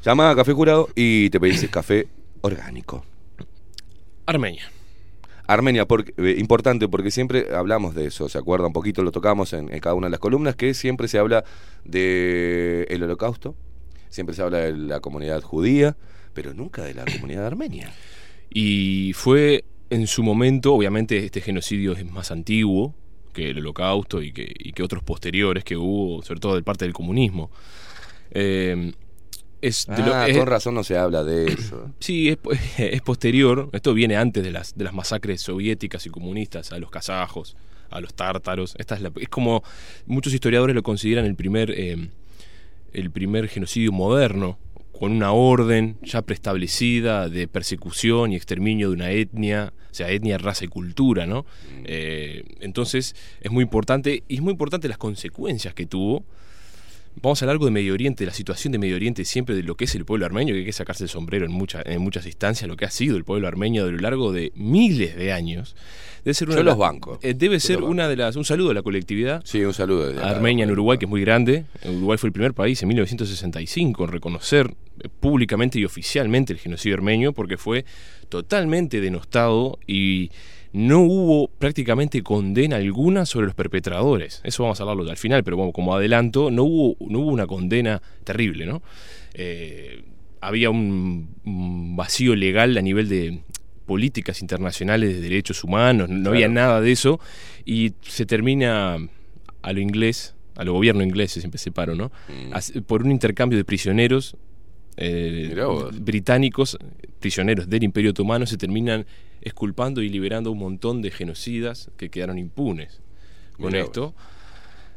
llamás 0.04 0.34
a 0.34 0.36
Café 0.36 0.52
Jurado 0.52 0.88
y 0.94 1.30
te 1.30 1.40
pedís 1.40 1.62
el 1.62 1.70
café 1.70 2.08
orgánico. 2.42 3.04
Armenia. 4.26 4.70
Armenia, 5.46 5.86
porque, 5.86 6.12
eh, 6.18 6.36
importante 6.38 6.88
porque 6.88 7.10
siempre 7.10 7.48
hablamos 7.54 7.94
de 7.94 8.06
eso, 8.06 8.28
¿se 8.28 8.38
acuerda? 8.38 8.66
Un 8.66 8.72
poquito 8.72 9.02
lo 9.02 9.10
tocamos 9.10 9.52
en, 9.52 9.72
en 9.72 9.80
cada 9.80 9.94
una 9.94 10.06
de 10.06 10.12
las 10.12 10.20
columnas, 10.20 10.54
que 10.54 10.74
siempre 10.74 11.08
se 11.08 11.18
habla 11.18 11.42
del 11.84 12.86
el 12.88 13.02
holocausto, 13.02 13.56
siempre 14.10 14.36
se 14.36 14.42
habla 14.42 14.58
de 14.58 14.76
la 14.76 15.00
comunidad 15.00 15.42
judía, 15.42 15.96
pero 16.34 16.54
nunca 16.54 16.84
de 16.84 16.94
la 16.94 17.04
comunidad 17.04 17.46
armenia. 17.46 17.90
Y 18.50 19.12
fue 19.14 19.64
en 19.90 20.06
su 20.06 20.22
momento, 20.22 20.72
obviamente, 20.74 21.18
este 21.24 21.40
genocidio 21.40 21.92
es 21.92 22.10
más 22.10 22.30
antiguo 22.30 22.94
que 23.32 23.50
el 23.50 23.58
holocausto 23.58 24.22
y 24.22 24.32
que, 24.32 24.52
y 24.58 24.72
que 24.72 24.82
otros 24.82 25.02
posteriores 25.02 25.62
que 25.64 25.76
hubo, 25.76 26.22
sobre 26.22 26.40
todo 26.40 26.54
de 26.56 26.62
parte 26.62 26.84
del 26.84 26.94
comunismo. 26.94 27.50
Eh, 28.32 28.92
es 29.60 29.86
de 29.86 29.98
lo- 29.98 30.14
Ah, 30.14 30.26
es- 30.28 30.36
con 30.38 30.46
razón 30.46 30.74
no 30.74 30.82
se 30.84 30.96
habla 30.96 31.22
de 31.22 31.46
eso. 31.52 31.90
Sí, 32.00 32.36
es 32.78 33.02
posterior. 33.02 33.68
Esto 33.72 33.92
viene 33.94 34.16
antes 34.16 34.42
de 34.42 34.50
las, 34.50 34.76
de 34.76 34.84
las 34.84 34.94
masacres 34.94 35.42
soviéticas 35.42 36.06
y 36.06 36.10
comunistas 36.10 36.72
a 36.72 36.78
los 36.78 36.90
kazajos, 36.90 37.56
a 37.90 38.00
los 38.00 38.14
tártaros. 38.14 38.74
Esta 38.78 38.94
es, 38.94 39.02
la- 39.02 39.12
es 39.16 39.28
como 39.28 39.62
muchos 40.06 40.32
historiadores 40.32 40.74
lo 40.74 40.82
consideran 40.82 41.24
el 41.26 41.34
primer, 41.34 41.70
eh, 41.72 42.08
el 42.92 43.10
primer 43.10 43.48
genocidio 43.48 43.92
moderno, 43.92 44.58
con 45.00 45.12
una 45.12 45.32
orden 45.32 45.96
ya 46.02 46.20
preestablecida 46.20 47.30
de 47.30 47.48
persecución 47.48 48.32
y 48.32 48.36
exterminio 48.36 48.88
de 48.88 48.94
una 48.96 49.10
etnia, 49.12 49.72
o 49.90 49.94
sea, 49.94 50.10
etnia, 50.10 50.36
raza 50.36 50.66
y 50.66 50.68
cultura, 50.68 51.26
¿no? 51.26 51.46
Eh, 51.84 52.44
entonces 52.60 53.16
es 53.40 53.50
muy 53.50 53.62
importante, 53.62 54.24
y 54.28 54.34
es 54.34 54.42
muy 54.42 54.50
importante 54.50 54.88
las 54.88 54.98
consecuencias 54.98 55.72
que 55.72 55.86
tuvo. 55.86 56.26
Vamos 57.22 57.42
a 57.42 57.44
hablar 57.44 57.54
algo 57.54 57.66
de 57.66 57.70
Medio 57.72 57.92
Oriente, 57.92 58.24
de 58.24 58.28
la 58.30 58.34
situación 58.34 58.72
de 58.72 58.78
Medio 58.78 58.96
Oriente 58.96 59.24
siempre, 59.26 59.54
de 59.54 59.62
lo 59.62 59.74
que 59.76 59.84
es 59.84 59.94
el 59.94 60.04
pueblo 60.06 60.24
armenio, 60.24 60.54
que 60.54 60.60
hay 60.60 60.64
que 60.64 60.72
sacarse 60.72 61.02
el 61.04 61.10
sombrero 61.10 61.44
en, 61.44 61.52
muchas 61.52 61.82
en 61.84 62.00
muchas 62.00 62.24
instancias, 62.24 62.66
lo 62.68 62.76
que 62.76 62.86
ha 62.86 62.90
sido 62.90 63.16
el 63.16 63.24
pueblo 63.24 63.46
armenio 63.46 63.84
a 63.84 63.90
lo 63.90 63.98
largo 63.98 64.32
de 64.32 64.52
miles 64.54 65.16
de 65.16 65.32
años. 65.32 65.76
Debe 66.24 66.34
ser 66.34 66.48
una 66.48 66.54
Yo 66.56 66.60
de 66.60 66.64
los 66.64 66.78
las- 66.78 66.78
banco. 66.78 67.18
eh, 67.22 67.34
debe 67.34 67.56
Yo 67.56 67.60
ser 67.60 67.82
una 67.82 68.08
de 68.08 68.16
las. 68.16 68.36
Un 68.36 68.44
saludo 68.44 68.70
a 68.70 68.74
la 68.74 68.82
colectividad. 68.82 69.42
Sí, 69.44 69.62
un 69.64 69.74
saludo. 69.74 70.08
desde. 70.08 70.22
Armenia 70.22 70.64
en 70.64 70.70
Uruguay, 70.70 70.98
que 70.98 71.04
es 71.06 71.10
muy 71.10 71.20
grande. 71.22 71.64
Uruguay 71.84 72.16
fue 72.16 72.28
el 72.28 72.32
primer 72.32 72.54
país 72.54 72.80
en 72.82 72.88
1965 72.88 74.04
en 74.04 74.10
reconocer 74.12 74.74
eh, 75.02 75.08
públicamente 75.20 75.78
y 75.78 75.84
oficialmente 75.84 76.52
el 76.52 76.58
genocidio 76.58 76.94
armenio 76.94 77.32
porque 77.32 77.56
fue 77.58 77.84
totalmente 78.28 79.00
denostado 79.00 79.78
y 79.86 80.30
no 80.72 81.00
hubo 81.00 81.48
prácticamente 81.48 82.22
condena 82.22 82.76
alguna 82.76 83.26
sobre 83.26 83.46
los 83.46 83.54
perpetradores. 83.54 84.40
Eso 84.44 84.62
vamos 84.62 84.80
a 84.80 84.84
hablarlo 84.84 85.10
al 85.10 85.16
final, 85.16 85.42
pero 85.42 85.56
bueno, 85.56 85.72
como 85.72 85.94
adelanto, 85.94 86.50
no 86.50 86.64
hubo, 86.64 86.96
no 87.08 87.20
hubo 87.20 87.30
una 87.30 87.46
condena 87.46 88.00
terrible, 88.24 88.66
¿no? 88.66 88.82
Eh, 89.34 90.04
había 90.40 90.70
un, 90.70 91.34
un 91.44 91.96
vacío 91.96 92.34
legal 92.34 92.76
a 92.76 92.82
nivel 92.82 93.08
de 93.08 93.40
políticas 93.84 94.40
internacionales 94.40 95.14
de 95.14 95.20
derechos 95.20 95.64
humanos, 95.64 96.08
no 96.08 96.30
había 96.30 96.48
nada 96.48 96.80
de 96.80 96.92
eso, 96.92 97.18
y 97.64 97.92
se 98.02 98.24
termina 98.24 98.96
a 99.62 99.72
lo 99.72 99.80
inglés, 99.80 100.36
a 100.54 100.64
lo 100.64 100.74
gobierno 100.74 101.02
inglés, 101.02 101.32
siempre 101.32 101.58
separo, 101.58 101.96
¿no? 101.96 102.12
Mm. 102.28 102.82
Por 102.82 103.02
un 103.02 103.10
intercambio 103.10 103.58
de 103.58 103.64
prisioneros 103.64 104.36
eh, 104.96 105.54
británicos, 106.00 106.78
prisioneros 107.20 107.68
del 107.68 107.82
Imperio 107.82 108.10
Otomano, 108.10 108.46
se 108.46 108.56
terminan 108.56 109.06
exculpando 109.42 110.02
y 110.02 110.08
liberando 110.08 110.50
un 110.50 110.58
montón 110.58 111.00
de 111.02 111.10
genocidas 111.10 111.90
que 111.96 112.10
quedaron 112.10 112.38
impunes 112.38 113.00
con 113.56 113.72
Mirá 113.72 113.84
esto. 113.84 114.14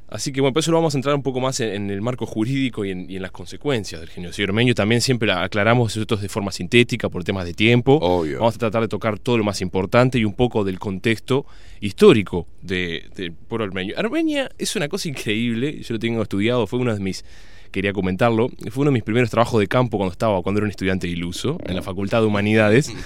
Así 0.10 0.32
que 0.32 0.42
bueno, 0.42 0.54
por 0.54 0.60
eso 0.60 0.70
lo 0.70 0.78
vamos 0.78 0.94
a 0.94 0.98
entrar 1.00 1.16
un 1.16 1.24
poco 1.24 1.40
más 1.40 1.60
en, 1.60 1.70
en 1.70 1.90
el 1.90 2.00
marco 2.02 2.28
jurídico 2.28 2.86
y 2.86 2.92
en, 2.92 3.10
y 3.10 3.16
en 3.16 3.24
las 3.24 3.32
consecuencias 3.32 4.00
del 4.00 4.10
genocidio 4.12 4.46
armenio. 4.50 4.76
También 4.76 5.02
siempre 5.02 5.28
la 5.28 5.44
aclaramos 5.44 5.98
esto 5.98 6.18
de 6.18 6.30
forma 6.30 6.52
sintética 6.52 7.10
por 7.10 7.24
temas 7.24 7.46
de 7.46 7.54
tiempo. 7.56 7.98
Obvio. 8.00 8.38
Vamos 8.40 8.54
a 8.56 8.60
tratar 8.60 8.84
de 8.84 8.90
tocar 8.90 9.18
todo 9.18 9.40
lo 9.40 9.44
más 9.44 9.60
importante 9.62 10.20
y 10.20 10.26
un 10.26 10.36
poco 10.36 10.64
del 10.64 10.78
contexto 10.78 11.48
histórico 11.82 12.46
de- 12.62 13.10
del 13.16 13.32
pueblo 13.32 13.66
armenio. 13.66 13.98
Armenia 13.98 14.52
es 14.60 14.76
una 14.76 14.88
cosa 14.88 15.10
increíble, 15.10 15.82
yo 15.82 15.94
lo 15.96 16.00
tengo 16.00 16.22
estudiado, 16.22 16.68
fue 16.68 16.78
uno 16.78 16.94
de 16.94 17.00
mis, 17.00 17.26
quería 17.74 17.92
comentarlo, 17.92 18.48
fue 18.72 18.84
uno 18.84 18.92
de 18.92 18.94
mis 18.94 19.04
primeros 19.04 19.30
trabajos 19.30 19.60
de 19.60 19.68
campo 19.68 19.98
cuando 19.98 20.14
estaba, 20.14 20.42
cuando 20.42 20.60
era 20.60 20.66
un 20.66 20.72
estudiante 20.72 21.08
iluso, 21.10 21.58
en 21.66 21.76
la 21.76 21.82
Facultad 21.82 22.22
de 22.22 22.28
Humanidades. 22.28 22.94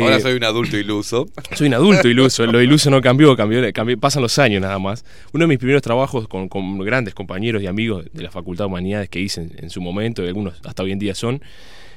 Ahora 0.00 0.16
Eh, 0.16 0.20
soy 0.20 0.32
un 0.34 0.42
adulto 0.42 0.76
iluso. 0.76 1.28
soy 1.54 1.68
un 1.68 1.74
adulto 1.74 2.08
iluso, 2.08 2.44
lo 2.44 2.60
iluso 2.60 2.90
no 2.90 3.00
cambió, 3.00 3.36
cambió, 3.36 3.62
cambió- 3.72 3.96
pasan 3.98 4.20
los 4.20 4.36
años 4.40 4.60
nada 4.60 4.80
más. 4.80 5.04
Uno 5.32 5.44
de 5.44 5.48
mis 5.48 5.58
primeros 5.58 5.80
trabajos 5.80 6.26
con, 6.26 6.48
con 6.48 6.78
grandes 6.80 7.14
compañeros 7.14 7.62
y 7.62 7.68
amigos 7.68 8.04
de 8.12 8.22
la 8.24 8.32
Facultad 8.32 8.64
de 8.64 8.68
Humanidades 8.68 9.08
que 9.08 9.20
hice 9.20 9.42
en, 9.42 9.52
en 9.56 9.70
su 9.70 9.80
momento, 9.80 10.24
y 10.24 10.26
algunos 10.26 10.60
hasta 10.64 10.82
hoy 10.82 10.90
en 10.90 10.98
día 10.98 11.14
son, 11.14 11.40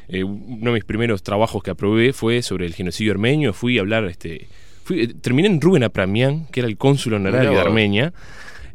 eh, 0.07 0.23
uno 0.23 0.65
de 0.69 0.71
mis 0.75 0.83
primeros 0.85 1.23
trabajos 1.23 1.63
que 1.63 1.71
aprobé 1.71 2.13
fue 2.13 2.43
sobre 2.43 2.67
el 2.67 2.75
genocidio 2.75 3.11
armenio, 3.11 3.53
fui 3.53 3.79
a 3.79 3.81
hablar, 3.81 4.05
este, 4.05 4.47
fui- 4.83 5.07
terminé 5.07 5.47
en 5.47 5.59
Rubén 5.59 5.83
Apramián, 5.83 6.45
que 6.51 6.59
era 6.59 6.69
el 6.69 6.77
cónsul 6.77 7.15
honorario 7.15 7.49
de. 7.51 7.59
Armenia. 7.59 8.13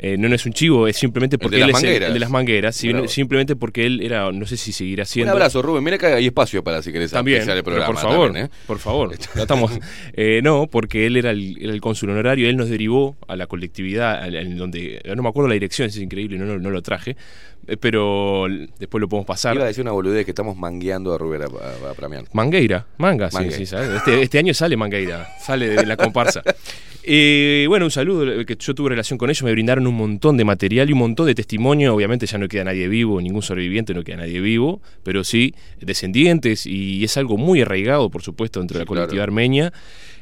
Eh, 0.06 0.18
no, 0.18 0.28
no 0.28 0.34
es 0.34 0.44
un 0.44 0.52
chivo, 0.52 0.86
es 0.86 0.98
simplemente 0.98 1.38
porque 1.38 1.56
de 1.56 1.62
él 1.62 1.68
las 1.70 1.78
es 1.78 1.84
el- 1.84 1.88
mangueras. 1.88 2.08
el 2.08 2.12
de 2.14 2.20
las 2.20 2.30
mangueras, 2.30 2.84
no- 2.84 3.08
simplemente 3.08 3.56
porque 3.56 3.86
él 3.86 4.02
era, 4.02 4.30
no 4.32 4.44
sé 4.44 4.58
si 4.58 4.70
seguirá 4.70 5.04
Un 5.04 5.06
siendo. 5.06 5.32
abrazo, 5.32 5.62
Rubén. 5.62 5.82
Mira 5.82 5.96
que 5.96 6.04
hay 6.04 6.26
espacio 6.26 6.62
para 6.62 6.82
si 6.82 6.92
querés 6.92 7.10
También, 7.10 7.48
el 7.48 7.62
programa. 7.64 7.86
por 7.86 7.96
favor, 8.02 8.26
también, 8.26 8.46
¿eh? 8.46 8.50
por 8.66 8.78
favor. 8.78 9.16
Tratamos, 9.16 9.72
eh, 10.12 10.40
no, 10.42 10.66
porque 10.66 11.06
él 11.06 11.16
era 11.16 11.30
el, 11.30 11.56
era 11.58 11.72
el 11.72 11.80
cónsul 11.80 12.10
honorario, 12.10 12.50
él 12.50 12.56
nos 12.58 12.68
derivó 12.68 13.16
a 13.28 13.34
la 13.36 13.46
colectividad, 13.46 14.28
en 14.34 14.58
donde, 14.58 15.00
no 15.16 15.22
me 15.22 15.28
acuerdo 15.30 15.48
la 15.48 15.54
dirección, 15.54 15.88
es 15.88 15.96
increíble, 15.96 16.36
no, 16.36 16.44
no, 16.44 16.58
no 16.58 16.68
lo 16.68 16.82
traje, 16.82 17.16
eh, 17.66 17.78
pero 17.78 18.44
después 18.78 19.00
lo 19.00 19.08
podemos 19.08 19.26
pasar. 19.26 19.54
Iba 19.54 19.64
a 19.64 19.68
decir 19.68 19.80
una 19.80 19.92
boludez 19.92 20.26
que 20.26 20.32
estamos 20.32 20.54
mangueando 20.54 21.14
a 21.14 21.18
Rubén 21.18 21.40
a, 21.42 21.46
a-. 21.46 22.24
Mangueira, 22.34 22.84
manga, 22.98 23.30
sí, 23.30 23.50
sí, 23.50 23.64
¿sabes? 23.64 23.88
Este, 23.88 24.20
este 24.20 24.38
año 24.38 24.52
sale 24.52 24.76
Mangueira, 24.76 25.28
sale 25.40 25.68
de 25.70 25.86
la 25.86 25.96
comparsa. 25.96 26.42
Eh, 27.06 27.66
bueno, 27.68 27.84
un 27.84 27.90
saludo, 27.90 28.40
eh, 28.40 28.46
que 28.46 28.56
yo 28.58 28.74
tuve 28.74 28.88
relación 28.88 29.18
con 29.18 29.28
ellos, 29.28 29.42
me 29.42 29.52
brindaron 29.52 29.86
un 29.86 29.94
montón 29.94 30.38
de 30.38 30.44
material 30.44 30.88
y 30.88 30.94
un 30.94 31.00
montón 31.00 31.26
de 31.26 31.34
testimonio, 31.34 31.94
obviamente 31.94 32.24
ya 32.24 32.38
no 32.38 32.48
queda 32.48 32.64
nadie 32.64 32.88
vivo, 32.88 33.20
ningún 33.20 33.42
sobreviviente, 33.42 33.92
no 33.92 34.02
queda 34.02 34.16
nadie 34.16 34.40
vivo, 34.40 34.80
pero 35.02 35.22
sí 35.22 35.54
descendientes 35.82 36.64
y 36.64 37.04
es 37.04 37.18
algo 37.18 37.36
muy 37.36 37.60
arraigado, 37.60 38.08
por 38.08 38.22
supuesto, 38.22 38.60
dentro 38.60 38.78
de 38.78 38.84
la 38.84 38.86
colectividad 38.86 39.24
claro. 39.24 39.32
armenia. 39.32 39.72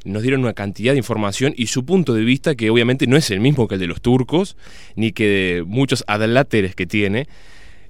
Nos 0.04 0.22
dieron 0.22 0.40
una 0.40 0.54
cantidad 0.54 0.90
de 0.90 0.98
información 0.98 1.54
y 1.56 1.68
su 1.68 1.84
punto 1.84 2.14
de 2.14 2.22
vista, 2.22 2.56
que 2.56 2.68
obviamente 2.68 3.06
no 3.06 3.16
es 3.16 3.30
el 3.30 3.38
mismo 3.38 3.68
que 3.68 3.76
el 3.76 3.80
de 3.80 3.86
los 3.86 4.00
turcos, 4.00 4.56
ni 4.96 5.12
que 5.12 5.28
de 5.28 5.62
muchos 5.62 6.02
adláteres 6.08 6.74
que 6.74 6.86
tiene. 6.86 7.28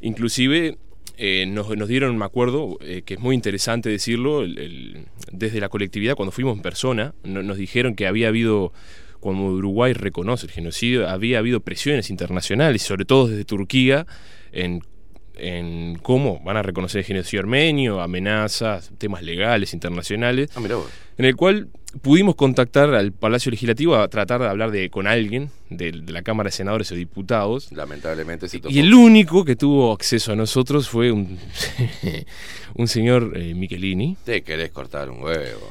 Inclusive 0.03 0.77
eh, 1.17 1.45
nos, 1.47 1.77
nos 1.77 1.89
dieron, 1.89 2.17
me 2.17 2.25
acuerdo, 2.25 2.79
eh, 2.81 3.03
que 3.05 3.15
es 3.15 3.21
muy 3.21 3.35
interesante 3.35 3.89
decirlo, 3.91 4.45
desde 5.33 5.61
la 5.61 5.69
colectividad, 5.69 6.15
cuando 6.17 6.33
fuimos 6.33 6.57
en 6.57 6.63
persona, 6.63 7.15
no- 7.25 7.43
nos 7.43 7.57
dijeron 7.57 7.95
que 7.95 8.07
había 8.07 8.29
habido, 8.29 8.73
cuando 9.21 9.45
Uruguay 9.45 9.93
reconoce 9.93 10.47
el 10.47 10.53
genocidio, 10.53 11.09
había 11.09 11.39
habido 11.39 11.61
presiones 11.61 12.11
internacionales, 12.11 12.83
sobre 12.83 13.05
todo 13.05 13.29
desde 13.29 13.45
Turquía, 13.45 14.07
en, 14.53 14.83
en 15.37 15.97
cómo 16.03 16.41
van 16.45 16.57
a 16.57 16.63
reconocer 16.63 17.01
el 17.01 17.05
genocidio 17.05 17.41
armenio, 17.41 18.01
amenazas, 18.01 18.91
temas 18.99 19.23
legales, 19.23 19.73
internacionales 19.75 20.51
Ah, 20.55 20.61
mirá 20.61 20.77
vos. 20.77 20.87
en 21.19 21.25
el 21.25 21.37
cual 21.37 21.69
pudimos 22.01 22.35
contactar 22.37 22.95
al 22.95 23.13
Palacio 23.13 23.51
Legislativo 23.51 23.97
a 23.97 24.09
tratar 24.09 24.41
de 24.41 24.49
hablar 24.49 24.71
de, 24.71 24.89
con 24.91 25.07
alguien 25.07 25.51
de, 25.69 25.93
de 25.93 26.13
la 26.13 26.23
Cámara 26.23 26.49
de 26.49 26.53
Senadores 26.53 26.91
o 26.93 26.95
Diputados. 26.95 27.71
Lamentablemente 27.73 28.49
se 28.49 28.59
tocó. 28.61 28.73
Y 28.75 28.79
el 28.79 28.93
único 28.95 29.45
que 29.45 29.57
tuvo 29.57 29.93
acceso 29.93 30.33
a 30.33 30.37
nosotros 30.37 30.89
fue 30.89 31.13
un, 31.13 31.39
un 32.75 32.89
señor 32.89 33.33
eh, 33.37 33.55
Michelini. 33.55 34.17
Te 34.25 34.43
querés 34.43 34.71
cortar 34.71 35.11
un 35.11 35.23
huevo. 35.23 35.71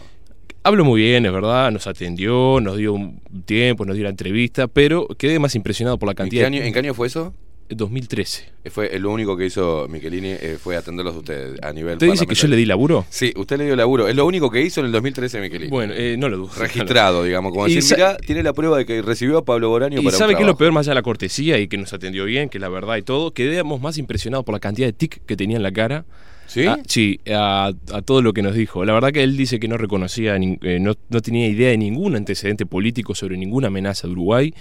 Habló 0.64 0.86
muy 0.86 1.02
bien, 1.02 1.26
es 1.26 1.32
verdad, 1.32 1.72
nos 1.72 1.88
atendió, 1.88 2.60
nos 2.62 2.78
dio 2.78 2.94
un 2.94 3.20
tiempo, 3.46 3.84
nos 3.84 3.96
dio 3.96 4.04
la 4.04 4.12
entrevista, 4.12 4.68
pero 4.68 5.08
quedé 5.08 5.40
más 5.40 5.56
impresionado 5.56 5.98
por 5.98 6.06
la 6.06 6.12
¿En 6.12 6.16
qué, 6.18 6.22
cantidad. 6.22 6.46
año, 6.46 6.62
¿En 6.62 6.72
qué 6.72 6.80
año 6.80 6.94
fue 6.94 7.08
eso? 7.08 7.34
2013. 7.76 8.50
Eh, 8.64 8.70
Fue 8.70 9.00
lo 9.00 9.12
único 9.12 9.36
que 9.36 9.46
hizo 9.46 9.88
Michelini 9.90 10.30
eh, 10.30 10.58
fue 10.62 10.76
atenderlos 10.76 11.16
a 11.16 11.20
ustedes 11.20 11.60
a 11.62 11.74
nivel 11.74 11.94
¿Usted 11.94 12.12
dice 12.12 12.28
que 12.28 12.36
yo 12.36 12.48
le 12.48 12.56
di 12.56 12.66
laburo? 12.66 13.06
Sí, 13.10 13.34
usted 13.36 13.58
le 13.58 13.66
dio 13.66 13.76
laburo. 13.76 14.08
Es 14.08 14.16
lo 14.16 14.26
único 14.26 14.50
que 14.50 14.62
hizo 14.62 14.82
en 14.82 14.88
el 14.88 14.92
2013 14.92 15.42
Michelini. 15.42 15.70
Bueno, 15.70 15.94
eh, 15.96 16.16
no 16.18 16.30
lo 16.30 16.38
dudo. 16.38 16.52
Registrado, 16.58 17.24
digamos. 17.24 17.52
Como 17.52 17.68
Y 17.68 17.76
decir, 17.76 17.98
mira, 17.98 18.18
tiene 18.18 18.44
la 18.44 18.54
prueba 18.54 18.78
de 18.78 18.86
que 18.86 19.02
recibió 19.02 19.40
a 19.40 19.46
Pablo 19.46 19.70
Boraño 19.70 20.00
Y 20.02 20.04
para 20.06 20.18
sabe 20.18 20.36
que 20.36 20.42
es 20.42 20.48
lo 20.48 20.58
peor, 20.58 20.72
más 20.72 20.88
allá 20.88 20.92
de 20.92 20.96
la 20.96 21.04
cortesía 21.04 21.58
y 21.60 21.68
que 21.68 21.78
nos 21.78 21.94
atendió 21.94 22.26
bien, 22.26 22.50
que 22.50 22.60
la 22.60 22.70
verdad 22.70 22.98
y 22.98 23.02
todo, 23.02 23.32
quedamos 23.32 23.82
más 23.82 23.98
impresionados 23.98 24.46
por 24.46 24.54
la 24.54 24.60
cantidad 24.60 24.88
de 24.88 24.94
tic 24.94 25.22
que 25.26 25.36
tenía 25.36 25.58
en 25.58 25.64
la 25.64 25.72
cara. 25.72 26.06
¿Sí? 26.48 26.66
Ah, 26.66 26.78
sí, 26.86 27.22
a, 27.34 27.72
a 27.94 28.02
todo 28.02 28.22
lo 28.22 28.34
que 28.34 28.42
nos 28.42 28.54
dijo. 28.54 28.84
La 28.84 28.92
verdad 28.92 29.14
que 29.14 29.24
él 29.24 29.38
dice 29.38 29.58
que 29.58 29.70
no 29.70 29.78
reconocía, 29.78 30.36
eh, 30.36 30.80
no, 30.82 30.96
no 31.10 31.22
tenía 31.22 31.48
idea 31.48 31.70
de 31.70 31.78
ningún 31.78 32.18
antecedente 32.18 32.66
político 32.66 33.16
sobre 33.16 33.38
ninguna 33.38 33.68
amenaza 33.68 34.08
de 34.08 34.12
Uruguay, 34.12 34.54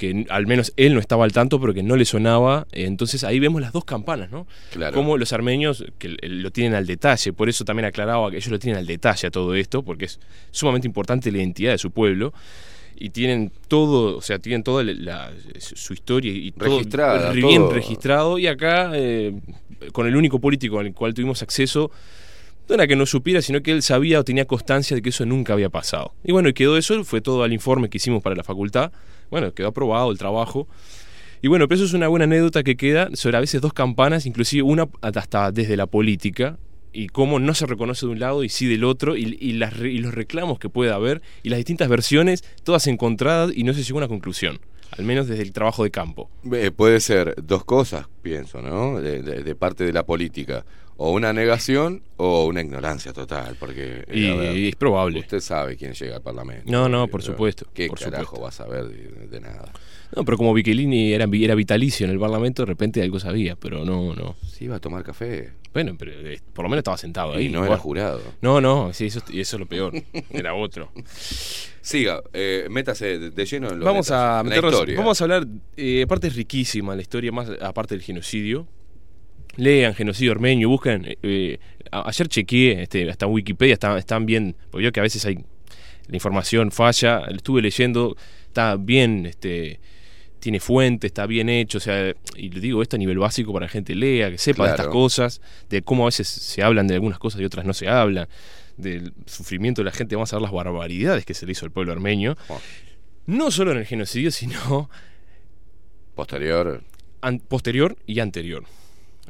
que 0.00 0.24
al 0.30 0.46
menos 0.46 0.72
él 0.78 0.94
no 0.94 1.00
estaba 1.00 1.24
al 1.24 1.32
tanto, 1.32 1.60
pero 1.60 1.74
que 1.74 1.82
no 1.82 1.94
le 1.94 2.06
sonaba. 2.06 2.66
Eh, 2.72 2.86
Entonces 2.86 3.22
ahí 3.22 3.38
vemos 3.38 3.60
las 3.60 3.72
dos 3.72 3.84
campanas, 3.84 4.30
¿no? 4.30 4.46
Claro. 4.72 4.94
Como 4.94 5.18
los 5.18 5.32
armenios 5.34 5.84
que 5.98 6.16
lo 6.22 6.50
tienen 6.50 6.74
al 6.74 6.86
detalle, 6.86 7.34
por 7.34 7.50
eso 7.50 7.64
también 7.66 7.84
aclaraba 7.84 8.30
que 8.30 8.38
ellos 8.38 8.48
lo 8.50 8.58
tienen 8.58 8.78
al 8.78 8.86
detalle 8.86 9.28
a 9.28 9.30
todo 9.30 9.54
esto, 9.54 9.82
porque 9.82 10.06
es 10.06 10.18
sumamente 10.50 10.88
importante 10.88 11.30
la 11.30 11.36
identidad 11.38 11.72
de 11.72 11.78
su 11.78 11.90
pueblo. 11.90 12.32
Y 13.02 13.10
tienen 13.10 13.52
todo, 13.68 14.16
o 14.16 14.22
sea, 14.22 14.38
tienen 14.38 14.62
toda 14.62 14.82
la, 14.84 14.92
la- 14.94 15.32
su 15.58 15.92
historia 15.92 16.32
y 16.32 16.50
todo 16.52 16.68
Registrada, 16.78 17.32
re- 17.32 17.36
bien 17.42 17.62
todo. 17.62 17.72
registrado. 17.72 18.38
Y 18.38 18.46
acá, 18.46 18.92
eh, 18.94 19.34
con 19.92 20.06
el 20.06 20.16
único 20.16 20.38
político 20.40 20.78
al 20.80 20.92
cual 20.94 21.12
tuvimos 21.14 21.42
acceso, 21.42 21.90
no 22.68 22.74
era 22.74 22.86
que 22.86 22.96
no 22.96 23.04
supiera, 23.06 23.42
sino 23.42 23.62
que 23.62 23.72
él 23.72 23.82
sabía 23.82 24.20
o 24.20 24.24
tenía 24.24 24.44
constancia 24.44 24.94
de 24.94 25.02
que 25.02 25.08
eso 25.10 25.24
nunca 25.26 25.52
había 25.54 25.68
pasado. 25.70 26.12
Y 26.24 26.32
bueno, 26.32 26.48
y 26.50 26.52
quedó 26.52 26.76
eso, 26.76 27.02
fue 27.04 27.20
todo 27.20 27.42
al 27.42 27.52
informe 27.52 27.88
que 27.90 27.96
hicimos 27.98 28.22
para 28.22 28.36
la 28.36 28.44
facultad. 28.44 28.92
Bueno, 29.30 29.54
quedó 29.54 29.68
aprobado 29.68 30.10
el 30.10 30.18
trabajo. 30.18 30.68
Y 31.42 31.48
bueno, 31.48 31.68
pero 31.68 31.76
eso 31.76 31.84
es 31.84 31.94
una 31.94 32.08
buena 32.08 32.24
anécdota 32.24 32.62
que 32.62 32.76
queda 32.76 33.08
sobre 33.14 33.36
a 33.38 33.40
veces 33.40 33.60
dos 33.62 33.72
campanas, 33.72 34.26
inclusive 34.26 34.62
una 34.62 34.88
hasta 35.00 35.52
desde 35.52 35.76
la 35.76 35.86
política, 35.86 36.58
y 36.92 37.06
cómo 37.06 37.38
no 37.38 37.54
se 37.54 37.66
reconoce 37.66 38.04
de 38.04 38.12
un 38.12 38.18
lado 38.18 38.44
y 38.44 38.48
sí 38.48 38.66
del 38.66 38.84
otro, 38.84 39.16
y, 39.16 39.38
y 39.40 39.52
las 39.52 39.78
y 39.78 39.98
los 39.98 40.12
reclamos 40.12 40.58
que 40.58 40.68
puede 40.68 40.92
haber, 40.92 41.22
y 41.42 41.48
las 41.48 41.56
distintas 41.58 41.88
versiones, 41.88 42.44
todas 42.62 42.86
encontradas, 42.88 43.52
y 43.54 43.62
no 43.64 43.72
se 43.72 43.82
llegó 43.82 43.98
a 43.98 44.02
una 44.02 44.08
conclusión, 44.08 44.58
al 44.90 45.04
menos 45.04 45.28
desde 45.28 45.42
el 45.42 45.52
trabajo 45.52 45.82
de 45.84 45.90
campo. 45.90 46.28
Eh, 46.52 46.72
puede 46.72 47.00
ser 47.00 47.34
dos 47.42 47.64
cosas, 47.64 48.06
pienso, 48.20 48.60
¿no? 48.60 49.00
De 49.00 49.54
parte 49.54 49.84
de 49.84 49.92
la 49.92 50.04
política. 50.04 50.66
O 51.02 51.12
una 51.12 51.32
negación 51.32 52.02
o 52.18 52.44
una 52.44 52.60
ignorancia 52.60 53.14
total, 53.14 53.56
porque... 53.58 54.04
eh, 54.06 54.52
Y 54.54 54.68
es 54.68 54.76
probable. 54.76 55.20
Usted 55.20 55.40
sabe 55.40 55.74
quién 55.76 55.94
llega 55.94 56.16
al 56.16 56.22
Parlamento. 56.22 56.70
No, 56.70 56.90
no, 56.90 57.08
por 57.08 57.22
supuesto, 57.22 57.66
¿Qué 57.72 57.86
por 57.88 57.98
carajo 57.98 58.36
supuesto. 58.36 58.42
va 58.42 58.48
a 58.48 58.52
saber 58.52 58.84
de, 58.84 59.26
de 59.28 59.40
nada? 59.40 59.72
No, 60.14 60.26
pero 60.26 60.36
como 60.36 60.52
Michelini 60.52 61.12
era, 61.14 61.26
era 61.32 61.54
vitalicio 61.54 62.04
en 62.04 62.12
el 62.12 62.18
Parlamento, 62.18 62.62
de 62.62 62.66
repente 62.66 63.00
algo 63.02 63.18
sabía, 63.18 63.56
pero 63.56 63.82
no, 63.84 64.14
no. 64.14 64.36
Sí, 64.46 64.66
iba 64.66 64.76
a 64.76 64.78
tomar 64.80 65.02
café. 65.02 65.52
Bueno, 65.72 65.94
pero 65.98 66.12
eh, 66.12 66.38
por 66.52 66.64
lo 66.64 66.68
menos 66.68 66.80
estaba 66.80 66.98
sentado 66.98 67.32
ahí. 67.32 67.46
Y 67.46 67.48
no 67.48 67.64
era 67.64 67.78
jurado. 67.78 68.20
No, 68.42 68.60
no, 68.60 68.92
sí, 68.92 69.06
eso, 69.06 69.22
y 69.30 69.40
eso 69.40 69.56
es 69.56 69.60
lo 69.60 69.66
peor. 69.66 69.94
Era 70.30 70.52
otro. 70.52 70.90
Siga, 71.80 72.22
eh, 72.34 72.66
métase 72.68 73.18
de, 73.18 73.44
lleno 73.46 73.70
en 73.70 73.78
lo 73.78 73.86
Vamos 73.86 74.10
a 74.10 74.30
en 74.30 74.36
la 74.36 74.42
meternos, 74.50 74.72
historia. 74.74 74.98
vamos 74.98 75.18
a 75.20 75.24
hablar, 75.24 75.46
eh, 75.78 76.02
aparte 76.02 76.26
es 76.26 76.34
riquísima 76.36 76.94
la 76.94 77.00
historia, 77.02 77.32
más 77.32 77.48
aparte 77.62 77.94
del 77.94 78.02
genocidio. 78.02 78.66
Lean 79.56 79.94
genocidio 79.94 80.32
armenio, 80.32 80.68
buscan. 80.68 81.04
eh, 81.04 81.16
eh, 81.22 81.58
ayer 81.90 82.28
chequeé, 82.28 82.82
este, 82.82 83.10
hasta 83.10 83.26
Wikipedia 83.26 83.74
está- 83.74 83.98
están 83.98 84.26
bien, 84.26 84.56
porque 84.70 84.84
yo 84.84 84.92
que 84.92 85.00
a 85.00 85.02
veces 85.02 85.24
hay 85.26 85.36
la 86.06 86.16
información 86.16 86.70
falla, 86.72 87.22
estuve 87.34 87.62
leyendo, 87.62 88.16
está 88.46 88.76
bien, 88.76 89.26
este, 89.26 89.78
tiene 90.40 90.58
fuente, 90.60 91.06
está 91.06 91.26
bien 91.26 91.48
hecho, 91.48 91.78
o 91.78 91.80
sea, 91.80 92.14
y 92.36 92.48
le 92.48 92.60
digo 92.60 92.80
esto 92.82 92.96
a 92.96 92.98
nivel 92.98 93.18
básico 93.18 93.52
para 93.52 93.66
que 93.66 93.68
la 93.68 93.72
gente 93.72 93.94
lea, 93.94 94.30
que 94.30 94.38
sepa 94.38 94.64
de 94.64 94.70
estas 94.70 94.86
cosas, 94.88 95.40
de 95.68 95.82
cómo 95.82 96.04
a 96.04 96.06
veces 96.06 96.26
se 96.28 96.62
hablan 96.62 96.86
de 96.86 96.94
algunas 96.94 97.18
cosas 97.18 97.40
y 97.40 97.44
otras 97.44 97.64
no 97.66 97.74
se 97.74 97.88
hablan, 97.88 98.26
del 98.76 99.12
sufrimiento 99.26 99.82
de 99.82 99.84
la 99.86 99.92
gente, 99.92 100.16
vamos 100.16 100.32
a 100.32 100.36
ver 100.36 100.42
las 100.42 100.52
barbaridades 100.52 101.26
que 101.26 101.34
se 101.34 101.44
le 101.44 101.52
hizo 101.52 101.66
al 101.66 101.70
pueblo 101.72 101.92
armenio, 101.92 102.36
Oh. 102.48 102.58
no 103.26 103.50
solo 103.50 103.72
en 103.72 103.78
el 103.78 103.84
genocidio, 103.86 104.30
sino 104.30 104.88
Posterior. 106.14 106.82
an- 107.20 107.40
posterior 107.40 107.96
y 108.06 108.20
anterior. 108.20 108.64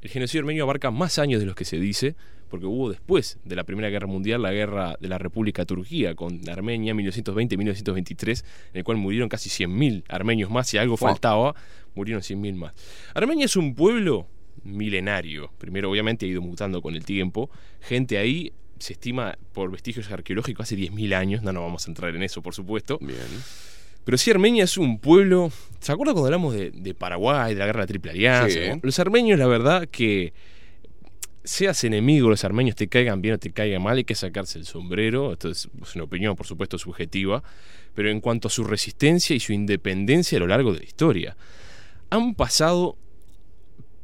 El 0.03 0.11
genocidio 0.11 0.41
armenio 0.41 0.63
abarca 0.65 0.91
más 0.91 1.19
años 1.19 1.41
de 1.41 1.47
los 1.47 1.55
que 1.55 1.65
se 1.65 1.79
dice, 1.79 2.15
porque 2.49 2.67
hubo 2.67 2.89
después 2.91 3.39
de 3.45 3.55
la 3.55 3.65
Primera 3.65 3.91
Guerra 3.91 4.07
Mundial 4.07 4.43
la 4.43 4.51
guerra 4.53 4.97
de 5.01 5.09
la 5.09 5.19
República 5.19 5.65
Turquía 5.67 6.15
con 6.15 6.49
Armenia 6.49 6.95
1920-1923, 6.95 8.45
en 8.73 8.79
el 8.79 8.85
cual 8.85 8.97
murieron 8.97 9.29
casi 9.29 9.49
100.000 9.51 10.05
armenios 10.09 10.51
más, 10.51 10.69
si 10.69 10.79
algo 10.79 10.97
Wow. 10.97 11.11
faltaba, 11.11 11.55
murieron 11.95 12.23
100.000 12.23 12.55
más. 12.55 12.73
Armenia 13.15 13.45
es 13.45 13.57
un 13.57 13.75
pueblo 13.75 14.27
milenario, 14.65 15.53
primero 15.59 15.91
obviamente 15.91 16.27
ha 16.27 16.29
ido 16.29 16.43
mutando 16.43 16.83
con 16.83 16.95
el 16.95 17.05
tiempo, 17.05 17.51
gente 17.81 18.19
ahí 18.19 18.53
se 18.79 18.95
estima 18.95 19.37
por 19.53 19.71
vestigios 19.71 20.11
arqueológicos 20.11 20.65
hace 20.65 20.77
10.000 20.77 21.15
años, 21.15 21.43
no 21.43 21.53
nos 21.53 21.63
vamos 21.63 21.87
a 21.87 21.91
entrar 21.91 22.15
en 22.17 22.23
eso 22.23 22.43
por 22.43 22.55
supuesto, 22.55 22.99
Bien. 23.01 23.19
Pero 24.11 24.19
sí, 24.19 24.29
Armenia 24.33 24.65
es 24.65 24.77
un 24.77 24.99
pueblo. 24.99 25.53
¿Se 25.79 25.93
acuerda 25.93 26.15
cuando 26.15 26.27
hablamos 26.27 26.53
de, 26.53 26.73
de 26.73 26.95
Paraguay, 26.95 27.55
de 27.55 27.61
la 27.61 27.67
guerra 27.67 27.83
de 27.83 27.83
la 27.85 27.87
Triple 27.87 28.11
Alianza? 28.11 28.59
Sí. 28.59 28.81
Los 28.83 28.99
armenios, 28.99 29.39
la 29.39 29.47
verdad, 29.47 29.87
que 29.89 30.33
seas 31.45 31.85
enemigo 31.85 32.29
los 32.29 32.43
armenios, 32.43 32.75
te 32.75 32.89
caigan 32.89 33.23
bien 33.23 33.37
o 33.37 33.39
te 33.39 33.53
caigan 33.53 33.81
mal, 33.81 33.99
hay 33.99 34.03
que 34.03 34.17
sacarse 34.17 34.59
el 34.59 34.67
sombrero. 34.67 35.35
Esto 35.35 35.49
es, 35.49 35.69
es 35.81 35.95
una 35.95 36.03
opinión, 36.03 36.35
por 36.35 36.45
supuesto, 36.45 36.77
subjetiva. 36.77 37.45
Pero 37.95 38.11
en 38.11 38.21
cuanto 38.21 38.49
a 38.49 38.51
su 38.51 38.65
resistencia 38.65 39.37
y 39.37 39.39
su 39.39 39.53
independencia 39.53 40.39
a 40.39 40.41
lo 40.41 40.49
largo 40.49 40.73
de 40.73 40.81
la 40.81 40.87
historia, 40.87 41.37
han 42.11 42.35
pasado 42.35 42.97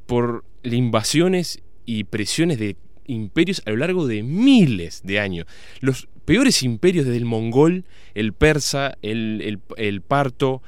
por 0.06 0.44
invasiones 0.62 1.64
y 1.84 2.04
presiones 2.04 2.60
de 2.60 2.76
imperios 3.08 3.60
a 3.66 3.70
lo 3.70 3.78
largo 3.78 4.06
de 4.06 4.22
miles 4.22 5.00
de 5.02 5.18
años. 5.18 5.48
Los 5.80 6.06
peores 6.26 6.62
imperios 6.62 7.06
desde 7.06 7.16
el 7.16 7.24
mongol, 7.24 7.84
el 8.14 8.34
persa, 8.34 8.98
el, 9.00 9.40
el- 9.42 9.60
el 9.78 10.02
parto, 10.02 10.62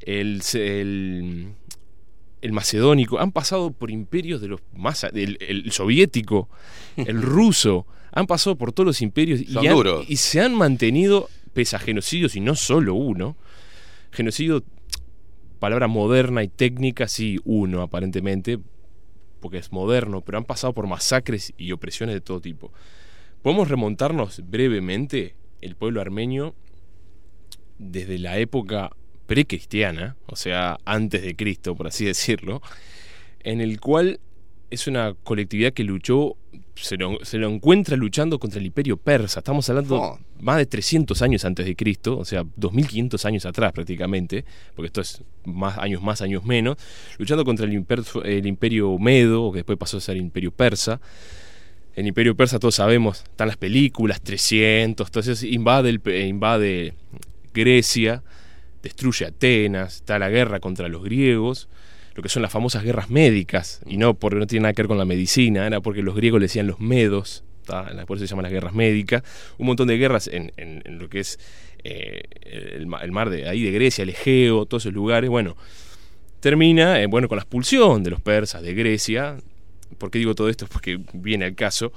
el, 0.00 0.40
el, 0.54 1.48
el 2.40 2.52
macedónico, 2.52 3.18
han 3.20 3.32
pasado 3.32 3.70
por 3.72 3.90
imperios 3.90 4.40
de 4.40 4.48
los 4.48 4.60
más... 4.74 5.04
El, 5.04 5.36
el 5.40 5.70
soviético, 5.72 6.48
el 6.96 7.20
ruso, 7.20 7.86
han 8.12 8.26
pasado 8.26 8.56
por 8.56 8.72
todos 8.72 8.86
los 8.86 9.02
imperios 9.02 9.40
y, 9.42 9.52
han- 9.58 9.64
y 10.08 10.16
se 10.16 10.40
han 10.40 10.54
mantenido, 10.54 11.28
pese 11.52 11.76
a 11.76 11.78
genocidios, 11.78 12.34
y 12.36 12.40
no 12.40 12.54
solo 12.54 12.94
uno, 12.94 13.36
genocidio, 14.10 14.64
palabra 15.58 15.86
moderna 15.88 16.42
y 16.42 16.48
técnica, 16.48 17.06
sí, 17.08 17.38
uno 17.44 17.82
aparentemente, 17.82 18.58
porque 19.40 19.58
es 19.58 19.72
moderno, 19.72 20.20
pero 20.22 20.38
han 20.38 20.44
pasado 20.44 20.72
por 20.72 20.86
masacres 20.86 21.52
y 21.58 21.72
opresiones 21.72 22.14
de 22.14 22.20
todo 22.20 22.40
tipo. 22.40 22.72
Podemos 23.42 23.68
remontarnos 23.68 24.42
brevemente 24.48 25.34
el 25.60 25.76
pueblo 25.76 26.00
armenio 26.00 26.54
desde 27.78 28.18
la 28.18 28.38
época 28.38 28.90
precristiana, 29.26 30.16
o 30.26 30.36
sea, 30.36 30.78
antes 30.84 31.22
de 31.22 31.36
Cristo, 31.36 31.74
por 31.74 31.86
así 31.86 32.04
decirlo, 32.04 32.60
en 33.42 33.60
el 33.60 33.80
cual 33.80 34.20
es 34.70 34.86
una 34.86 35.14
colectividad 35.24 35.72
que 35.72 35.82
luchó, 35.82 36.36
se 36.74 36.96
lo, 36.96 37.18
se 37.24 37.38
lo 37.38 37.48
encuentra 37.48 37.96
luchando 37.96 38.38
contra 38.38 38.60
el 38.60 38.66
imperio 38.66 38.96
persa. 38.96 39.40
Estamos 39.40 39.68
hablando 39.68 39.96
Oh. 40.00 40.18
más 40.40 40.58
de 40.58 40.66
300 40.66 41.20
años 41.22 41.44
antes 41.44 41.66
de 41.66 41.74
Cristo, 41.74 42.18
o 42.18 42.24
sea, 42.24 42.44
2500 42.56 43.24
años 43.24 43.46
atrás 43.46 43.72
prácticamente, 43.72 44.44
porque 44.74 44.86
esto 44.86 45.00
es 45.00 45.22
más 45.44 45.78
años 45.78 46.02
más, 46.02 46.20
años 46.22 46.44
menos, 46.44 46.76
luchando 47.18 47.44
contra 47.44 47.66
el, 47.66 47.72
imper- 47.72 48.24
el 48.24 48.46
imperio 48.46 48.96
medo, 48.98 49.50
que 49.52 49.58
después 49.58 49.78
pasó 49.78 49.96
a 49.96 50.00
ser 50.00 50.16
el 50.16 50.22
imperio 50.22 50.50
persa. 50.52 51.00
El 52.00 52.06
imperio 52.06 52.34
persa, 52.34 52.58
todos 52.58 52.76
sabemos, 52.76 53.24
están 53.24 53.48
las 53.48 53.58
películas, 53.58 54.22
300, 54.22 55.06
entonces 55.06 55.42
invade, 55.42 55.90
el, 55.90 56.00
invade 56.26 56.94
Grecia, 57.52 58.22
destruye 58.82 59.26
Atenas, 59.26 59.96
está 59.96 60.18
la 60.18 60.30
guerra 60.30 60.60
contra 60.60 60.88
los 60.88 61.04
griegos, 61.04 61.68
lo 62.14 62.22
que 62.22 62.30
son 62.30 62.40
las 62.40 62.50
famosas 62.50 62.84
guerras 62.84 63.10
médicas, 63.10 63.82
y 63.84 63.98
no 63.98 64.14
porque 64.14 64.38
no 64.38 64.46
tiene 64.46 64.62
nada 64.62 64.72
que 64.72 64.80
ver 64.80 64.88
con 64.88 64.96
la 64.96 65.04
medicina, 65.04 65.66
era 65.66 65.82
porque 65.82 66.02
los 66.02 66.16
griegos 66.16 66.40
le 66.40 66.44
decían 66.44 66.66
los 66.66 66.80
medos, 66.80 67.44
por 68.06 68.16
eso 68.16 68.26
se 68.26 68.30
llaman 68.30 68.44
las 68.44 68.52
guerras 68.52 68.72
médicas, 68.72 69.22
un 69.58 69.66
montón 69.66 69.86
de 69.86 69.98
guerras 69.98 70.26
en, 70.32 70.50
lo 70.86 71.10
que 71.10 71.20
es 71.20 71.38
eh, 71.84 72.22
el, 72.78 72.88
el 73.02 73.12
mar 73.12 73.28
de 73.28 73.46
ahí 73.46 73.62
de 73.62 73.72
Grecia, 73.72 74.04
el 74.04 74.08
Egeo, 74.08 74.64
todos 74.64 74.84
esos 74.84 74.94
lugares, 74.94 75.28
bueno, 75.28 75.54
termina 76.40 76.98
eh, 77.02 77.06
bueno 77.06 77.28
con 77.28 77.36
la 77.36 77.42
expulsión 77.42 78.02
de 78.02 78.08
los 78.08 78.22
persas 78.22 78.62
de 78.62 78.72
Grecia, 78.72 79.36
¿por 79.98 80.10
qué 80.10 80.18
digo 80.18 80.34
todo 80.34 80.48
esto? 80.48 80.66
Porque 80.72 80.98
viene 81.12 81.44
al 81.44 81.54
caso, 81.54 81.92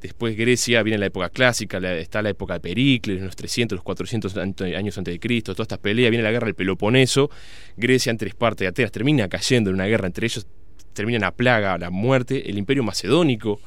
Después 0.00 0.36
Grecia, 0.36 0.84
viene 0.84 0.96
la 0.96 1.06
época 1.06 1.28
clásica, 1.28 1.78
está 1.98 2.22
la 2.22 2.30
época 2.30 2.54
de 2.54 2.60
Pericles, 2.60 3.20
los 3.20 3.34
300, 3.34 3.78
los 3.78 3.82
400 3.82 4.36
ante- 4.36 4.76
años 4.76 4.96
antes 4.96 5.12
de 5.12 5.18
Cristo, 5.18 5.54
todas 5.54 5.64
estas 5.64 5.80
peleas, 5.80 6.10
viene 6.12 6.22
la 6.22 6.30
guerra 6.30 6.44
del 6.46 6.54
Peloponeso, 6.54 7.30
Grecia 7.76 8.10
entre 8.10 8.28
Esparta 8.28 8.62
y 8.62 8.68
Atenas 8.68 8.92
termina 8.92 9.28
cayendo 9.28 9.70
en 9.70 9.74
una 9.74 9.86
guerra 9.86 10.06
entre 10.06 10.26
ellos, 10.26 10.46
termina 10.92 11.18
la 11.18 11.32
plaga, 11.32 11.76
la 11.78 11.90
muerte, 11.90 12.48
el 12.48 12.58
imperio 12.58 12.84
macedónico, 12.84 13.60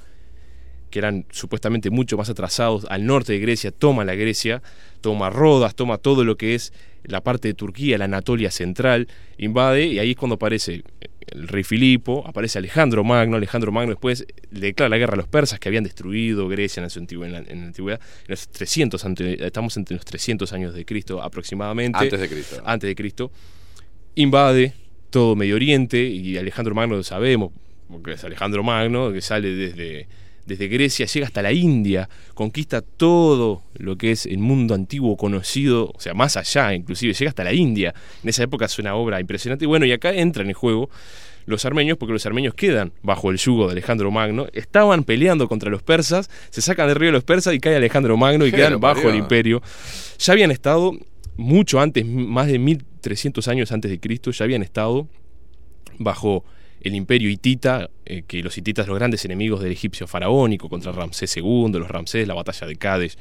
que 0.90 1.00
eran 1.00 1.26
supuestamente 1.32 1.90
mucho 1.90 2.16
más 2.16 2.30
atrasados 2.30 2.86
al 2.90 3.06
norte 3.06 3.34
de 3.34 3.40
Grecia, 3.40 3.72
toma 3.72 4.06
la 4.06 4.16
Grecia, 4.16 4.64
toma 5.02 5.30
Rodas, 5.30 5.76
toma 5.76 5.98
todo 5.98 6.24
lo 6.24 6.38
que 6.38 6.56
es 6.56 6.72
la 7.04 7.20
parte 7.20 7.50
de 7.50 7.56
Turquía, 7.56 7.98
la 7.98 8.06
Anatolia 8.06 8.52
central, 8.52 9.10
invade 9.38 9.88
y 9.88 10.00
ahí 10.00 10.12
es 10.12 10.16
cuando 10.16 10.36
aparece 10.36 10.84
el 11.32 11.48
rey 11.48 11.64
Filipo, 11.64 12.24
aparece 12.28 12.58
Alejandro 12.60 13.04
Magno, 13.04 13.38
Alejandro 13.38 13.72
Magno 13.72 13.92
después 13.92 14.26
le 14.52 14.60
declara 14.68 14.90
la 14.90 14.98
guerra 14.98 15.14
a 15.14 15.18
los 15.18 15.28
persas 15.28 15.60
que 15.60 15.70
habían 15.70 15.84
destruido 15.84 16.48
Grecia 16.48 16.82
en, 16.84 16.90
su 16.90 17.00
antigua- 17.00 17.26
en 17.28 17.34
la, 17.34 17.40
en 17.40 17.60
la 17.62 17.66
antigüedad, 17.68 18.00
en 18.22 18.26
los 18.30 18.48
300, 18.50 19.06
ante- 19.06 19.46
estamos 19.46 19.78
entre 19.78 19.96
los 19.96 20.06
300 20.06 20.52
años 20.54 20.74
de 20.74 20.86
Cristo 20.86 21.22
aproximadamente. 21.22 21.98
Antes 22.00 22.20
de 22.20 22.28
Cristo. 22.30 22.62
Antes 22.66 22.88
de 22.90 22.96
Cristo. 22.96 23.32
Invade 24.16 24.74
todo 25.10 25.36
Medio 25.36 25.56
Oriente 25.56 26.04
y 26.04 26.38
Alejandro 26.38 26.76
Magno 26.76 26.96
lo 26.96 27.04
sabemos, 27.04 27.52
porque 27.90 28.14
es 28.14 28.24
Alejandro 28.24 28.64
Magno, 28.64 29.12
que 29.12 29.22
sale 29.22 29.50
desde, 29.56 30.08
desde 30.46 30.68
Grecia, 30.68 31.06
llega 31.06 31.26
hasta 31.26 31.42
la 31.42 31.52
India, 31.52 32.10
conquista 32.34 32.82
todo 32.82 33.64
lo 33.76 33.98
que 33.98 34.12
es 34.12 34.26
el 34.26 34.40
mundo 34.40 34.74
antiguo 34.74 35.18
conocido, 35.18 35.92
o 35.96 36.00
sea, 36.00 36.14
más 36.14 36.38
allá 36.38 36.74
inclusive, 36.74 37.14
llega 37.14 37.30
hasta 37.30 37.44
la 37.44 37.54
India. 37.54 37.94
En 38.24 38.30
esa 38.30 38.44
época 38.44 38.66
es 38.66 38.80
una 38.80 38.96
obra 38.96 39.20
impresionante. 39.20 39.66
Y 39.66 39.68
bueno, 39.68 39.86
y 39.86 39.92
acá 39.92 40.14
entran 40.14 40.48
en 40.48 40.54
juego 40.54 40.90
los 41.46 41.66
armenios, 41.66 41.98
porque 41.98 42.14
los 42.14 42.26
armenios 42.26 42.54
quedan 42.54 42.94
bajo 43.02 43.32
el 43.32 43.38
yugo 43.38 43.68
de 43.68 43.74
Alejandro 43.74 44.12
Magno, 44.12 44.48
estaban 44.54 45.04
peleando 45.04 45.48
contra 45.48 45.70
los 45.70 45.82
persas, 45.82 46.30
se 46.50 46.62
sacan 46.62 46.88
de 46.88 46.94
río 46.94 47.12
los 47.12 47.24
persas 47.24 47.54
y 47.54 47.60
cae 47.60 47.76
Alejandro 47.76 48.18
Magno 48.18 48.46
y 48.46 48.52
quedan 48.52 48.80
bajo 48.80 49.10
el 49.10 49.16
imperio. 49.16 49.62
Ya 50.20 50.34
habían 50.34 50.52
estado 50.52 50.94
mucho 51.38 51.80
antes, 51.80 52.06
más 52.06 52.48
de 52.48 52.60
1300 52.60 53.48
años 53.48 53.72
antes 53.72 53.90
de 53.90 54.00
Cristo, 54.00 54.32
ya 54.32 54.46
habían 54.46 54.62
estado 54.62 55.08
bajo 55.98 56.44
el 56.82 56.96
imperio 56.96 57.30
hitita, 57.30 57.90
eh, 58.06 58.24
que 58.28 58.42
los 58.42 58.58
hititas 58.58 58.88
los 58.88 58.98
grandes 58.98 59.24
enemigos 59.26 59.62
del 59.62 59.72
egipcio 59.72 60.08
faraónico 60.08 60.70
contra 60.70 60.92
Ramsés 60.92 61.38
II, 61.38 61.72
los 61.74 61.90
Ramsés, 61.90 62.28
la 62.28 62.34
batalla 62.34 62.68
de 62.68 62.76
Cádiz, 62.76 63.18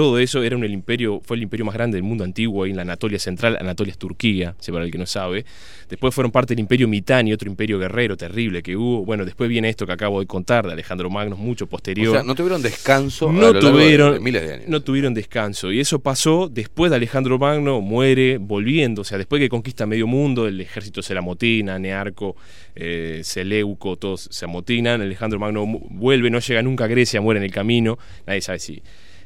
todo 0.00 0.18
eso, 0.18 0.42
era 0.42 0.56
un, 0.56 0.64
el 0.64 0.72
imperio, 0.72 1.20
fue 1.22 1.36
el 1.36 1.42
imperio 1.42 1.66
más 1.66 1.74
grande 1.74 1.96
del 1.96 2.04
mundo 2.04 2.24
antiguo 2.24 2.64
ahí 2.64 2.70
en 2.70 2.76
la 2.76 2.82
Anatolia 2.82 3.18
Central, 3.18 3.58
Anatolia 3.60 3.90
es 3.92 3.98
Turquía, 3.98 4.54
si 4.58 4.72
para 4.72 4.86
el 4.86 4.90
que 4.90 4.96
no 4.96 5.04
sabe. 5.04 5.44
Después 5.90 6.14
fueron 6.14 6.30
parte 6.32 6.54
del 6.54 6.60
imperio 6.60 6.88
Mitanni, 6.88 7.34
otro 7.34 7.50
imperio 7.50 7.78
guerrero 7.78 8.16
terrible 8.16 8.62
que 8.62 8.76
hubo. 8.76 9.04
Bueno, 9.04 9.26
después 9.26 9.50
viene 9.50 9.68
esto 9.68 9.86
que 9.86 9.92
acabo 9.92 10.20
de 10.20 10.26
contar 10.26 10.66
de 10.66 10.72
Alejandro 10.72 11.10
Magno, 11.10 11.36
mucho 11.36 11.66
posterior. 11.66 12.08
O 12.08 12.12
sea, 12.12 12.22
no 12.22 12.34
tuvieron 12.34 12.62
descanso 12.62 13.28
a 13.28 13.32
no 13.32 13.40
lo 13.40 13.52
largo 13.52 13.66
de- 13.68 13.72
tuvieron, 13.74 14.14
de 14.14 14.20
miles 14.20 14.42
de 14.42 14.54
años. 14.54 14.68
no 14.68 14.80
tuvieron 14.80 15.12
descanso. 15.12 15.70
Y 15.70 15.80
eso 15.80 15.98
pasó 15.98 16.48
después 16.50 16.88
de 16.90 16.96
Alejandro 16.96 17.38
Magno, 17.38 17.82
muere 17.82 18.38
volviendo. 18.38 19.02
O 19.02 19.04
sea, 19.04 19.18
después 19.18 19.40
que 19.40 19.50
conquista 19.50 19.84
medio 19.84 20.06
mundo, 20.06 20.48
el 20.48 20.60
ejército 20.62 21.02
se 21.02 21.12
la 21.12 21.20
motina, 21.20 21.78
Nearco, 21.78 22.36
eh, 22.74 23.20
Seleuco, 23.22 23.96
todos 23.96 24.28
se 24.30 24.44
amotinan. 24.46 25.02
Alejandro 25.02 25.38
Magno 25.38 25.66
vuelve, 25.66 26.30
no 26.30 26.38
llega 26.38 26.62
nunca 26.62 26.84
a 26.84 26.88
Grecia, 26.88 27.20
muere 27.20 27.38
en 27.38 27.44
el 27.44 27.50
camino. 27.52 27.98
Nadie 28.26 28.40
sabe 28.40 28.60
si, 28.60 28.80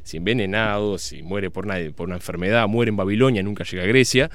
si 0.05 0.19
envenenado, 0.19 0.99
si 0.99 1.23
muere 1.23 1.51
por 1.51 1.65
una, 1.67 1.75
por 1.97 2.07
una 2.07 2.15
enfermedad, 2.17 2.69
muere 2.69 2.91
en 2.91 2.97
Babilonia, 2.97 3.43
nunca 3.43 3.65
llega 3.65 3.83
a 3.83 3.87
Grecia. 3.87 4.31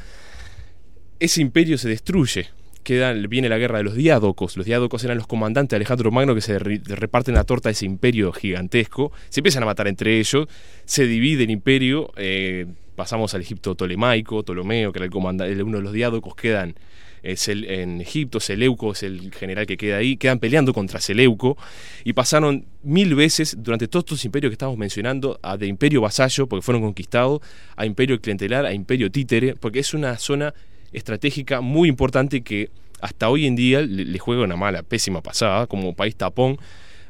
Ese 1.19 1.41
imperio 1.41 1.77
se 1.77 1.87
destruye. 1.87 2.47
Queda, 2.83 3.13
viene 3.13 3.49
la 3.49 3.57
guerra 3.57 3.77
de 3.77 3.83
los 3.83 3.93
diádocos. 3.95 4.57
Los 4.57 4.65
diádocos 4.65 5.03
eran 5.03 5.17
los 5.17 5.27
comandantes 5.27 5.71
de 5.71 5.75
Alejandro 5.77 6.11
Magno 6.11 6.33
que 6.33 6.41
se 6.41 6.57
re- 6.59 6.81
reparten 6.85 7.35
la 7.35 7.43
torta 7.43 7.69
de 7.69 7.73
ese 7.73 7.85
imperio 7.85 8.31
gigantesco. 8.31 9.11
Se 9.29 9.41
empiezan 9.41 9.63
a 9.63 9.65
matar 9.67 9.87
entre 9.87 10.17
ellos. 10.19 10.47
Se 10.85 11.05
divide 11.05 11.43
el 11.43 11.51
imperio. 11.51 12.11
eh, 12.15 12.65
pasamos 12.95 13.33
al 13.33 13.41
Egipto 13.41 13.75
tolemaico, 13.75 14.43
Ptolomeo, 14.43 14.91
que 14.91 14.99
era 14.99 15.05
el 15.05 15.11
comandante, 15.11 15.63
uno 15.63 15.77
de 15.77 15.83
los 15.83 15.93
diádocos, 15.93 16.35
quedan 16.35 16.75
eh, 17.23 17.33
Sel- 17.35 17.69
en 17.69 18.01
Egipto. 18.01 18.39
Seleuco 18.39 18.91
es 18.91 19.03
el 19.03 19.33
general 19.33 19.65
que 19.65 19.77
queda 19.77 19.97
ahí. 19.97 20.17
Quedan 20.17 20.39
peleando 20.39 20.73
contra 20.73 20.99
Seleuco. 20.99 21.57
Y 22.03 22.13
pasaron 22.13 22.65
mil 22.83 23.15
veces 23.15 23.57
durante 23.59 23.87
todos 23.87 24.03
estos 24.03 24.25
imperios 24.25 24.49
que 24.51 24.55
estamos 24.55 24.77
mencionando, 24.77 25.39
a 25.41 25.57
de 25.57 25.67
imperio 25.67 26.01
vasallo, 26.01 26.47
porque 26.47 26.61
fueron 26.63 26.81
conquistados, 26.81 27.41
a 27.75 27.85
imperio 27.85 28.19
clientelar, 28.19 28.65
a 28.65 28.73
imperio 28.73 29.11
títere, 29.11 29.55
porque 29.55 29.79
es 29.79 29.93
una 29.93 30.17
zona 30.17 30.53
estratégica 30.91 31.61
muy 31.61 31.89
importante 31.89 32.41
que 32.41 32.69
hasta 33.01 33.29
hoy 33.29 33.45
en 33.45 33.55
día 33.55 33.81
le, 33.81 34.17
juega 34.19 34.43
una 34.43 34.55
mala, 34.55 34.83
pésima 34.83 35.21
pasada, 35.21 35.67
como 35.67 35.95
país 35.95 36.15
tapón 36.15 36.57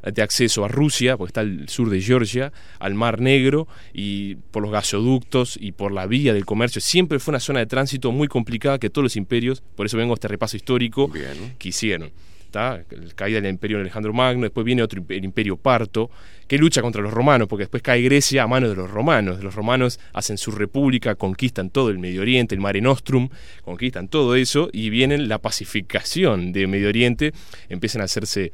de 0.03 0.21
acceso 0.21 0.65
a 0.65 0.67
Rusia, 0.67 1.17
porque 1.17 1.29
está 1.29 1.41
al 1.41 1.69
sur 1.69 1.89
de 1.89 2.01
Georgia, 2.01 2.51
al 2.79 2.93
Mar 2.93 3.19
Negro, 3.19 3.67
y 3.93 4.35
por 4.51 4.63
los 4.63 4.71
gasoductos 4.71 5.57
y 5.59 5.71
por 5.71 5.91
la 5.91 6.05
vía 6.05 6.33
del 6.33 6.45
comercio. 6.45 6.81
Siempre 6.81 7.19
fue 7.19 7.31
una 7.31 7.39
zona 7.39 7.59
de 7.59 7.65
tránsito 7.65 8.11
muy 8.11 8.27
complicada 8.27 8.79
que 8.79 8.89
todos 8.89 9.03
los 9.03 9.15
imperios, 9.15 9.61
por 9.75 9.85
eso 9.85 9.97
vengo 9.97 10.13
a 10.13 10.15
este 10.15 10.27
repaso 10.27 10.57
histórico, 10.57 11.11
que 11.57 11.69
hicieron. 11.69 12.11
¿tá? 12.49 12.81
La 12.89 13.13
caída 13.13 13.41
del 13.41 13.51
imperio 13.51 13.77
de 13.77 13.81
Alejandro 13.81 14.13
Magno, 14.13 14.43
después 14.43 14.65
viene 14.65 14.81
otro 14.81 15.03
el 15.07 15.23
imperio 15.23 15.57
parto, 15.57 16.09
que 16.47 16.57
lucha 16.57 16.81
contra 16.81 17.01
los 17.01 17.13
romanos, 17.13 17.47
porque 17.47 17.63
después 17.63 17.83
cae 17.83 18.01
Grecia 18.01 18.43
a 18.43 18.47
manos 18.47 18.69
de 18.71 18.75
los 18.75 18.89
romanos. 18.89 19.43
Los 19.43 19.55
romanos 19.55 19.99
hacen 20.13 20.37
su 20.37 20.51
república, 20.51 21.15
conquistan 21.15 21.69
todo 21.69 21.89
el 21.89 21.99
Medio 21.99 22.21
Oriente, 22.21 22.55
el 22.55 22.61
Mare 22.61 22.81
Nostrum, 22.81 23.29
conquistan 23.63 24.07
todo 24.07 24.35
eso, 24.35 24.69
y 24.73 24.89
viene 24.89 25.17
la 25.17 25.37
pacificación 25.37 26.51
de 26.51 26.67
Medio 26.67 26.89
Oriente, 26.89 27.33
empiezan 27.69 28.01
a 28.01 28.05
hacerse 28.05 28.51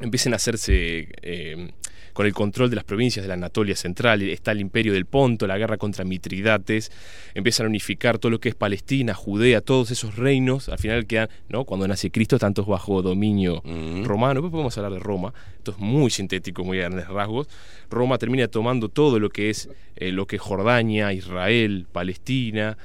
empiecen 0.00 0.32
a 0.32 0.36
hacerse 0.36 1.08
eh, 1.22 1.70
con 2.12 2.26
el 2.26 2.32
control 2.32 2.70
de 2.70 2.76
las 2.76 2.84
provincias 2.84 3.24
de 3.24 3.28
la 3.28 3.34
Anatolia 3.34 3.76
Central, 3.76 4.22
está 4.22 4.52
el 4.52 4.60
imperio 4.60 4.92
del 4.92 5.06
Ponto, 5.06 5.46
la 5.46 5.58
guerra 5.58 5.76
contra 5.76 6.04
Mitridates, 6.04 6.90
empiezan 7.34 7.66
a 7.66 7.68
unificar 7.68 8.18
todo 8.18 8.30
lo 8.30 8.40
que 8.40 8.50
es 8.50 8.54
Palestina, 8.54 9.14
Judea, 9.14 9.60
todos 9.60 9.90
esos 9.90 10.16
reinos, 10.16 10.68
al 10.68 10.78
final 10.78 11.06
quedan, 11.06 11.28
¿no? 11.48 11.64
Cuando 11.64 11.86
nace 11.86 12.10
Cristo, 12.10 12.38
tantos 12.38 12.66
bajo 12.66 13.02
dominio 13.02 13.62
romano, 14.04 14.34
después 14.34 14.50
podemos 14.50 14.76
hablar 14.76 14.92
de 14.92 14.98
Roma, 14.98 15.32
esto 15.56 15.72
es 15.72 15.78
muy 15.78 16.10
sintético, 16.10 16.64
muy 16.64 16.78
a 16.80 16.88
grandes 16.88 17.08
rasgos, 17.08 17.48
Roma 17.90 18.18
termina 18.18 18.48
tomando 18.48 18.88
todo 18.88 19.18
lo 19.18 19.30
que 19.30 19.50
es 19.50 19.68
eh, 19.96 20.12
lo 20.12 20.26
que 20.26 20.36
es 20.36 20.42
Jordania, 20.42 21.12
Israel, 21.12 21.86
Palestina, 21.90 22.76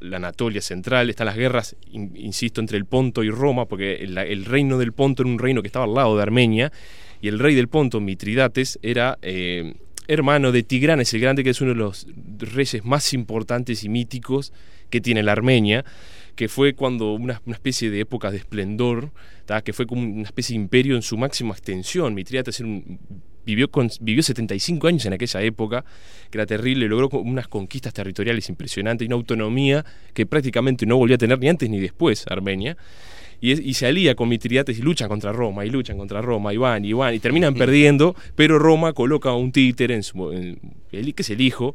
la 0.00 0.16
Anatolia 0.16 0.60
central, 0.60 1.10
están 1.10 1.26
las 1.26 1.36
guerras, 1.36 1.76
in- 1.90 2.12
insisto, 2.16 2.60
entre 2.60 2.78
el 2.78 2.86
Ponto 2.86 3.22
y 3.22 3.30
Roma, 3.30 3.66
porque 3.66 3.96
el, 3.96 4.44
reino 4.44 4.78
del 4.78 4.92
Ponto 4.92 5.22
era 5.22 5.30
un 5.30 5.38
reino 5.38 5.62
que 5.62 5.68
estaba 5.68 5.84
al 5.84 5.94
lado 5.94 6.16
de 6.16 6.22
Armenia, 6.22 6.72
y 7.20 7.28
el 7.28 7.38
rey 7.38 7.54
del 7.54 7.68
Ponto, 7.68 8.00
Mitridates, 8.00 8.78
era 8.82 9.18
eh, 9.22 9.74
hermano 10.08 10.50
de 10.50 10.62
Tigranes 10.62 11.12
el 11.14 11.20
Grande, 11.20 11.44
que 11.44 11.50
es 11.50 11.60
uno 11.60 11.70
de 11.70 11.76
los 11.76 12.06
reyes 12.38 12.84
más 12.84 13.12
importantes 13.12 13.84
y 13.84 13.88
míticos 13.88 14.52
que 14.90 15.00
tiene 15.00 15.22
la 15.22 15.32
Armenia, 15.32 15.84
que 16.34 16.48
fue 16.48 16.74
cuando 16.74 17.12
una, 17.12 17.40
una 17.46 17.54
especie 17.54 17.90
de 17.90 18.00
época 18.00 18.30
de 18.30 18.38
esplendor, 18.38 19.10
¿tá? 19.46 19.62
que 19.62 19.72
fue 19.72 19.86
como 19.86 20.02
una 20.02 20.22
especie 20.22 20.56
de 20.56 20.62
imperio 20.62 20.96
en 20.96 21.02
su 21.02 21.16
máxima 21.16 21.52
extensión. 21.52 22.14
Mitridates 22.14 22.58
era 22.58 22.68
un- 22.68 22.98
vivió, 23.44 23.70
con, 23.70 23.90
vivió 24.00 24.22
75 24.22 24.86
años 24.88 25.04
en 25.06 25.12
aquella 25.14 25.42
época, 25.42 25.84
que 26.30 26.38
era 26.38 26.46
terrible, 26.46 26.86
logró 26.88 27.08
unas 27.20 27.48
conquistas 27.48 27.92
territoriales 27.92 28.48
impresionantes 28.48 29.04
y 29.04 29.08
una 29.08 29.16
autonomía 29.16 29.84
que 30.14 30.26
prácticamente 30.26 30.86
no 30.86 30.96
volvió 30.96 31.16
a 31.16 31.18
tener 31.18 31.38
ni 31.38 31.48
antes 31.48 31.68
ni 31.68 31.80
después 31.80 32.24
Armenia. 32.28 32.76
Y, 33.40 33.50
es- 33.50 33.58
y 33.60 33.74
se 33.74 33.86
alía 33.86 34.14
con 34.14 34.28
Mitridates 34.28 34.78
y 34.78 34.82
luchan 34.82 35.08
contra 35.08 35.32
Roma, 35.32 35.66
y 35.66 35.70
luchan 35.70 35.98
contra 35.98 36.20
Roma, 36.22 36.54
y 36.54 36.56
van, 36.58 36.84
y 36.84 36.92
van, 36.92 37.12
y 37.12 37.18
terminan 37.18 37.54
perdiendo, 37.54 38.14
pero 38.36 38.56
Roma 38.60 38.92
coloca 38.92 39.32
un 39.34 39.50
títere, 39.50 39.94
en 39.96 40.04
su, 40.04 40.30
en- 40.32 40.60
que 40.92 41.14
es 41.18 41.30
el 41.30 41.40
hijo, 41.40 41.74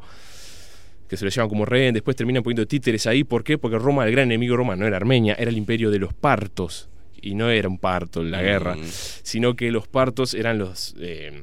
que 1.08 1.16
se 1.18 1.24
lo 1.26 1.30
llevan 1.30 1.48
como 1.50 1.64
rehén, 1.66 1.92
después 1.92 2.16
terminan 2.16 2.42
poniendo 2.42 2.66
títeres 2.66 3.06
ahí, 3.06 3.22
¿por 3.24 3.44
qué? 3.44 3.58
Porque 3.58 3.78
Roma, 3.78 4.06
el 4.06 4.12
gran 4.12 4.24
enemigo 4.28 4.52
de 4.54 4.56
Roma 4.58 4.76
no 4.76 4.86
era 4.86 4.96
Armenia, 4.96 5.34
era 5.38 5.50
el 5.50 5.58
imperio 5.58 5.90
de 5.90 5.98
los 5.98 6.14
partos, 6.14 6.88
y 7.20 7.34
no 7.34 7.50
era 7.50 7.68
un 7.68 7.78
parto 7.78 8.22
en 8.22 8.30
la 8.30 8.40
guerra, 8.40 8.76
sino 9.22 9.54
que 9.54 9.70
los 9.70 9.88
partos 9.88 10.32
eran 10.34 10.58
los... 10.58 10.94
eh, 11.00 11.42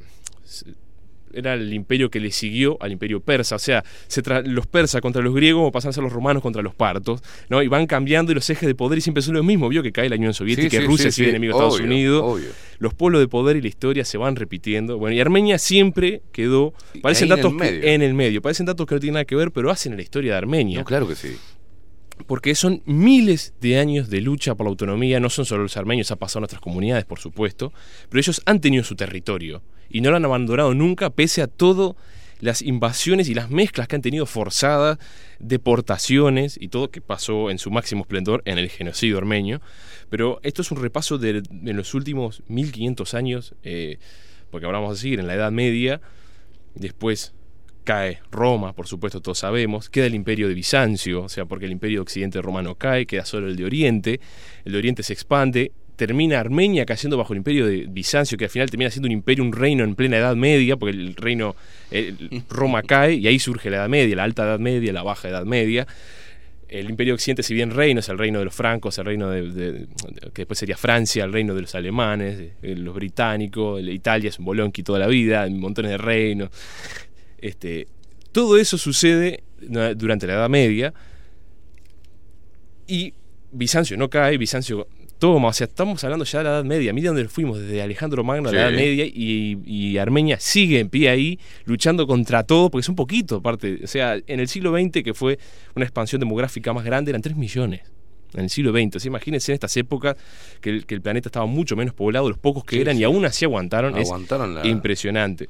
era 1.33 1.53
el 1.55 1.73
imperio 1.73 2.09
que 2.09 2.21
le 2.21 2.31
siguió 2.31 2.77
al 2.79 2.93
imperio 2.93 3.19
persa, 3.19 3.57
o 3.57 3.59
sea, 3.59 3.83
se 4.07 4.21
los 4.45 4.67
persas 4.67 5.01
contra 5.01 5.21
los 5.21 5.33
griegos 5.35 5.69
pasan 5.73 5.89
a 5.89 5.91
ser 5.93 6.01
los 6.01 6.13
romanos 6.13 6.41
contra 6.41 6.61
los 6.61 6.73
partos, 6.73 7.21
¿no? 7.49 7.61
Y 7.61 7.67
van 7.67 7.87
cambiando 7.87 8.31
y 8.31 8.35
los 8.35 8.49
ejes 8.49 8.65
de 8.65 8.73
poder 8.73 8.99
y 8.99 9.01
siempre 9.01 9.21
son 9.21 9.33
los 9.35 9.43
mismos, 9.43 9.69
vio 9.69 9.83
que 9.83 9.91
cae 9.91 10.07
la 10.07 10.15
Unión 10.15 10.33
Soviética, 10.33 10.69
Sí, 10.69 10.77
sí, 10.77 10.83
Rusia 10.87 11.11
sí, 11.11 11.15
sigue 11.17 11.31
enemigo 11.31 11.51
de 11.59 11.65
Estados 11.65 11.81
Unidos, 11.81 12.21
obvio. 12.23 12.47
los 12.79 12.93
polos 12.93 13.19
de 13.19 13.27
poder 13.27 13.57
y 13.57 13.61
la 13.61 13.67
historia 13.67 14.05
se 14.05 14.17
van 14.17 14.37
repitiendo. 14.37 14.97
Bueno, 14.97 15.13
y 15.13 15.19
Armenia 15.19 15.57
siempre 15.57 16.21
quedó, 16.31 16.73
parecen 17.01 17.25
ahí 17.25 17.31
en 17.33 17.37
el 17.37 17.43
datos 17.51 17.61
que- 17.61 17.93
en 17.95 18.01
el 18.01 18.13
medio, 18.13 18.41
parecen 18.41 18.65
datos 18.65 18.85
que 18.85 18.95
no 18.95 19.01
tienen 19.01 19.13
nada 19.15 19.25
que 19.25 19.35
ver, 19.35 19.51
pero 19.51 19.69
hacen 19.71 19.91
a 19.91 19.95
la 19.97 20.03
historia 20.03 20.31
de 20.33 20.37
Armenia 20.37 20.79
No, 20.79 20.85
claro 20.85 21.05
que 21.05 21.15
sí. 21.15 21.35
porque 22.27 22.55
son 22.55 22.81
miles 22.85 23.53
de 23.59 23.77
años 23.77 24.09
de 24.09 24.21
lucha 24.21 24.55
por 24.55 24.67
la 24.67 24.69
autonomía, 24.69 25.19
no 25.19 25.29
son 25.29 25.43
solo 25.45 25.63
los 25.63 25.75
armenios, 25.75 26.11
ha 26.11 26.15
pasado 26.15 26.39
en 26.39 26.43
otras 26.45 26.61
comunidades, 26.61 27.03
por 27.03 27.19
supuesto, 27.19 27.73
pero 28.09 28.19
ellos 28.21 28.41
han 28.45 28.61
tenido 28.61 28.85
su 28.85 28.95
territorio 28.95 29.61
y 29.89 30.01
no 30.01 30.11
lo 30.11 30.17
han 30.17 30.25
abandonado 30.25 30.73
nunca, 30.73 31.09
pese 31.09 31.41
a 31.41 31.47
todas 31.47 31.95
las 32.39 32.61
invasiones 32.61 33.29
y 33.29 33.33
las 33.33 33.49
mezclas 33.49 33.87
que 33.87 33.95
han 33.95 34.01
tenido 34.01 34.25
forzadas, 34.25 34.97
deportaciones 35.39 36.57
y 36.59 36.67
todo 36.67 36.91
que 36.91 37.01
pasó 37.01 37.49
en 37.49 37.59
su 37.59 37.71
máximo 37.71 38.01
esplendor 38.01 38.41
en 38.45 38.57
el 38.57 38.69
genocidio 38.69 39.17
armenio. 39.17 39.61
Pero 40.09 40.39
esto 40.43 40.61
es 40.61 40.71
un 40.71 40.81
repaso 40.81 41.17
de, 41.17 41.43
los 41.49 41.93
últimos 41.93 42.43
1500 42.47 43.13
años, 43.13 43.55
eh, 43.63 43.97
porque 44.51 44.65
ahora 44.65 44.79
vamos 44.79 44.99
a 44.99 45.01
seguir 45.01 45.19
en 45.19 45.27
la 45.27 45.35
Edad 45.35 45.51
Media, 45.51 46.01
después 46.75 47.33
cae 47.83 48.19
Roma, 48.31 48.73
por 48.73 48.87
supuesto 48.87 49.21
todos 49.21 49.39
sabemos, 49.39 49.89
queda 49.89 50.07
el 50.07 50.15
imperio 50.15 50.47
de 50.47 50.55
Bizancio, 50.55 51.23
o 51.23 51.29
sea, 51.29 51.45
porque 51.45 51.65
el 51.65 51.71
imperio 51.71 51.99
de 51.99 52.01
Occidente 52.01 52.41
romano 52.41 52.75
cae, 52.75 53.05
queda 53.05 53.25
solo 53.25 53.47
el 53.47 53.55
de 53.55 53.63
Oriente, 53.63 54.19
el 54.65 54.73
de 54.73 54.77
Oriente 54.77 55.03
se 55.03 55.13
expande, 55.13 55.71
termina 55.95 56.39
Armenia 56.39 56.85
cayendo 56.85 57.17
bajo 57.17 57.33
el 57.33 57.37
imperio 57.37 57.65
de 57.67 57.85
Bizancio, 57.89 58.37
que 58.37 58.45
al 58.45 58.49
final 58.49 58.69
termina 58.69 58.89
siendo 58.91 59.07
un 59.07 59.11
imperio, 59.13 59.43
un 59.43 59.53
reino 59.53 59.83
en 59.83 59.95
plena 59.95 60.17
Edad 60.17 60.35
Media, 60.35 60.75
porque 60.77 60.95
el 60.97 61.15
reino, 61.15 61.55
el- 61.91 62.43
Roma 62.49 62.81
cae 62.87 63.13
y 63.15 63.27
ahí 63.27 63.39
surge 63.39 63.69
la 63.69 63.77
Edad 63.77 63.89
Media, 63.89 64.15
la 64.15 64.23
Alta 64.23 64.43
Edad 64.43 64.59
Media, 64.59 64.91
la 64.93 65.03
Baja 65.03 65.29
Edad 65.29 65.45
Media. 65.45 65.87
El 66.67 66.89
imperio 66.89 67.13
de 67.13 67.15
Occidente, 67.15 67.43
si 67.43 67.53
bien 67.53 67.69
reino, 67.71 67.99
es 67.99 68.09
el 68.09 68.17
reino 68.17 68.39
de 68.39 68.45
los 68.45 68.53
francos, 68.55 68.97
el 68.97 69.05
reino 69.05 69.29
de, 69.29 69.43
de- 69.51 69.71
de- 69.71 69.87
que 70.33 70.41
después 70.41 70.57
sería 70.59 70.75
Francia, 70.75 71.23
el 71.23 71.31
reino 71.31 71.53
de 71.53 71.61
los 71.61 71.75
alemanes, 71.75 72.37
de 72.61 72.75
los 72.75 72.93
británicos, 72.95 73.81
Italia 73.83 74.29
es 74.29 74.39
un 74.39 74.45
bolonqui 74.45 74.81
toda 74.83 74.97
la 74.99 75.07
vida, 75.07 75.47
montones 75.49 75.91
de 75.91 75.97
reinos. 75.97 76.49
Este, 77.37 77.87
todo 78.31 78.57
eso 78.57 78.77
sucede 78.77 79.43
durante 79.95 80.25
la 80.27 80.33
Edad 80.33 80.49
Media 80.49 80.93
y 82.87 83.13
Bizancio 83.51 83.95
no 83.97 84.09
cae, 84.09 84.37
Bizancio 84.37 84.87
toma, 85.33 85.47
o 85.49 85.53
sea, 85.53 85.65
estamos 85.67 86.03
hablando 86.03 86.25
ya 86.25 86.39
de 86.39 86.43
la 86.43 86.49
Edad 86.51 86.63
Media, 86.65 86.93
mira 86.93 87.07
dónde 87.09 87.27
fuimos, 87.27 87.59
desde 87.59 87.81
Alejandro 87.81 88.23
Magno 88.23 88.49
a 88.49 88.51
la. 88.51 88.61
Edad 88.69 88.71
Media 88.77 89.05
y, 89.05 89.57
y 89.65 89.97
Armenia 89.97 90.37
sigue 90.39 90.79
en 90.79 90.89
pie 90.89 91.09
ahí, 91.09 91.39
luchando 91.65 92.05
contra 92.07 92.43
todo, 92.43 92.69
porque 92.69 92.81
es 92.83 92.89
un 92.89 92.95
poquito 92.95 93.37
aparte, 93.37 93.79
o 93.83 93.87
sea, 93.87 94.15
en 94.27 94.39
el 94.39 94.47
siglo 94.47 94.71
XX, 94.77 95.03
que 95.03 95.13
fue 95.13 95.39
una 95.75 95.85
expansión 95.85 96.19
demográfica 96.19 96.73
más 96.73 96.83
grande, 96.85 97.11
eran 97.11 97.21
3 97.21 97.35
millones. 97.35 97.81
En 98.33 98.41
el 98.41 98.49
siglo 98.49 98.71
XX, 98.73 98.97
o 98.97 98.99
sea, 98.99 99.07
imagínense 99.09 99.51
en 99.51 99.55
estas 99.55 99.75
épocas 99.77 100.17
que 100.61 100.69
el, 100.69 100.85
que 100.85 100.93
el 100.95 101.01
planeta 101.01 101.29
estaba 101.29 101.45
mucho 101.45 101.75
menos 101.77 101.93
poblado, 101.93 102.27
los 102.27 102.37
pocos 102.37 102.65
que 102.65 102.75
Sí, 102.75 102.81
eran, 102.81 102.95
sí. 102.95 103.01
y 103.01 103.03
aún 103.05 103.23
así 103.25 103.45
aguantaron. 103.45 103.97
es 103.97 104.07
Aguantaron 104.09 104.53
la- 104.55 104.67
impresionante. 104.67 105.47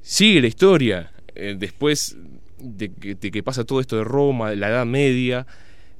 Sigue 0.00 0.40
la 0.40 0.46
historia. 0.46 1.10
eh, 1.34 1.54
después 1.58 2.16
de 2.60 2.90
que, 2.92 3.14
de 3.14 3.30
que 3.30 3.42
pasa 3.42 3.64
todo 3.64 3.80
esto 3.80 3.96
de 3.96 4.04
Roma, 4.04 4.50
de 4.50 4.56
la 4.56 4.68
Edad 4.68 4.86
Media, 4.86 5.46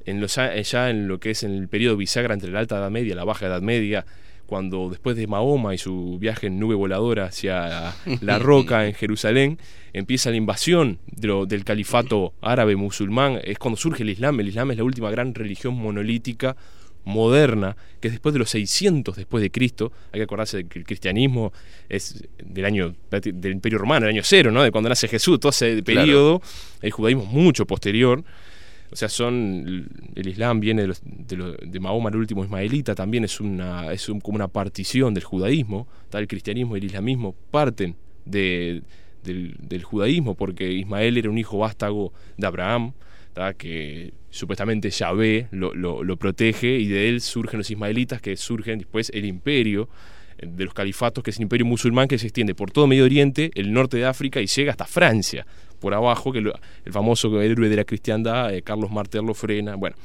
en 0.05 0.21
los, 0.21 0.35
ya 0.35 0.89
en 0.89 1.07
lo 1.07 1.19
que 1.19 1.31
es 1.31 1.43
en 1.43 1.53
el 1.55 1.67
periodo 1.67 1.97
bisagra 1.97 2.33
entre 2.33 2.51
la 2.51 2.59
Alta 2.59 2.77
Edad 2.77 2.89
Media 2.91 3.11
y 3.13 3.15
la 3.15 3.23
Baja 3.25 3.45
Edad 3.47 3.61
Media, 3.61 4.05
cuando 4.45 4.89
después 4.89 5.15
de 5.15 5.27
Mahoma 5.27 5.75
y 5.75 5.77
su 5.77 6.17
viaje 6.19 6.47
en 6.47 6.59
nube 6.59 6.73
voladora 6.75 7.25
hacia 7.25 7.93
la 8.21 8.39
roca 8.39 8.87
en 8.87 8.93
Jerusalén, 8.95 9.59
empieza 9.93 10.31
la 10.31 10.37
invasión 10.37 10.97
de 11.07 11.27
lo- 11.27 11.45
del 11.45 11.63
califato 11.63 12.33
árabe 12.41 12.75
musulmán, 12.75 13.39
es 13.43 13.59
cuando 13.59 13.77
surge 13.77 14.01
el 14.03 14.09
Islam. 14.09 14.39
El 14.39 14.47
Islam 14.47 14.71
es 14.71 14.77
la 14.77 14.83
última 14.83 15.11
gran 15.11 15.35
religión 15.35 15.75
monolítica 15.75 16.55
moderna, 17.05 17.75
que 17.99 18.07
es 18.09 18.13
después 18.13 18.33
de 18.33 18.39
los 18.39 18.49
600 18.49 19.15
después 19.15 19.41
de 19.41 19.49
Cristo. 19.51 19.91
Hay 20.11 20.19
que 20.19 20.23
acordarse 20.23 20.57
de 20.57 20.65
que 20.65 20.79
el 20.79 20.85
cristianismo 20.85 21.51
es 21.87 22.23
del 22.43 22.65
año 22.65 22.93
del 23.11 23.51
Imperio 23.53 23.77
Romano, 23.79 24.05
el 24.05 24.13
año 24.13 24.21
cero, 24.23 24.51
¿no? 24.51 24.61
De 24.63 24.71
cuando 24.71 24.89
nace 24.89 25.07
Jesús, 25.07 25.39
todo 25.39 25.49
ese 25.51 25.81
Claro. 25.83 26.01
periodo. 26.01 26.41
El 26.81 26.91
judaísmo 26.91 27.23
es 27.23 27.29
mucho 27.29 27.65
posterior. 27.65 28.23
O 28.91 28.95
sea, 28.95 29.07
son 29.09 29.87
el 30.15 30.27
Islam 30.27 30.59
viene 30.59 30.81
de, 30.83 30.87
los- 30.87 31.01
de, 31.03 31.37
lo- 31.37 31.53
de 31.53 31.79
Mahoma, 31.79 32.09
el 32.09 32.15
último 32.17 32.43
ismaelita, 32.43 32.95
también 32.95 33.23
es 33.23 33.39
una 33.39 33.91
es 33.93 34.09
un- 34.09 34.19
como 34.19 34.35
una 34.35 34.47
partición 34.47 35.13
del 35.13 35.23
judaísmo. 35.23 35.87
El 36.11 36.27
cristianismo 36.27 36.75
y 36.75 36.79
el 36.79 36.85
islamismo 36.85 37.35
parten 37.51 37.95
de- 38.25 38.81
del, 39.23 39.55
del 39.59 39.83
judaísmo, 39.83 40.35
porque 40.35 40.71
Ismael 40.71 41.17
era 41.17 41.29
un 41.29 41.37
hijo 41.37 41.57
vástago 41.59 42.13
de 42.37 42.47
Abraham, 42.47 42.93
que 43.53 44.13
supuestamente 44.31 44.89
Yahvé 44.89 45.47
lo, 45.51 45.73
lo- 45.75 46.03
protege 46.17 46.77
y 46.79 46.87
de 46.87 47.09
él 47.09 47.21
surgen 47.21 47.59
los 47.59 47.69
ismaelitas, 47.71 48.21
que 48.21 48.35
surgen 48.37 48.79
después 48.79 49.11
el 49.13 49.25
imperio 49.25 49.87
de 50.41 50.65
los 50.65 50.73
califatos, 50.73 51.23
que 51.23 51.31
es 51.31 51.37
el 51.37 51.43
imperio 51.43 51.65
musulmán 51.65 52.07
que 52.07 52.17
se 52.17 52.27
extiende 52.27 52.55
por 52.55 52.71
todo 52.71 52.87
Medio 52.87 53.05
Oriente, 53.05 53.51
el 53.55 53.71
norte 53.73 53.97
de 53.97 54.05
África 54.05 54.41
y 54.41 54.47
llega 54.47 54.71
hasta 54.71 54.85
Francia, 54.85 55.45
por 55.79 55.93
abajo, 55.93 56.31
que 56.31 56.41
lo- 56.41 56.53
el 56.85 56.91
famoso 56.93 57.41
héroe 57.41 57.69
de 57.69 57.75
la 57.75 57.83
cristiandad, 57.85 58.53
eh, 58.53 58.61
Carlos 58.61 58.91
Martel, 58.91 59.25
lo 59.25 59.33
frena. 59.33 59.75
Bueno, 59.75 59.95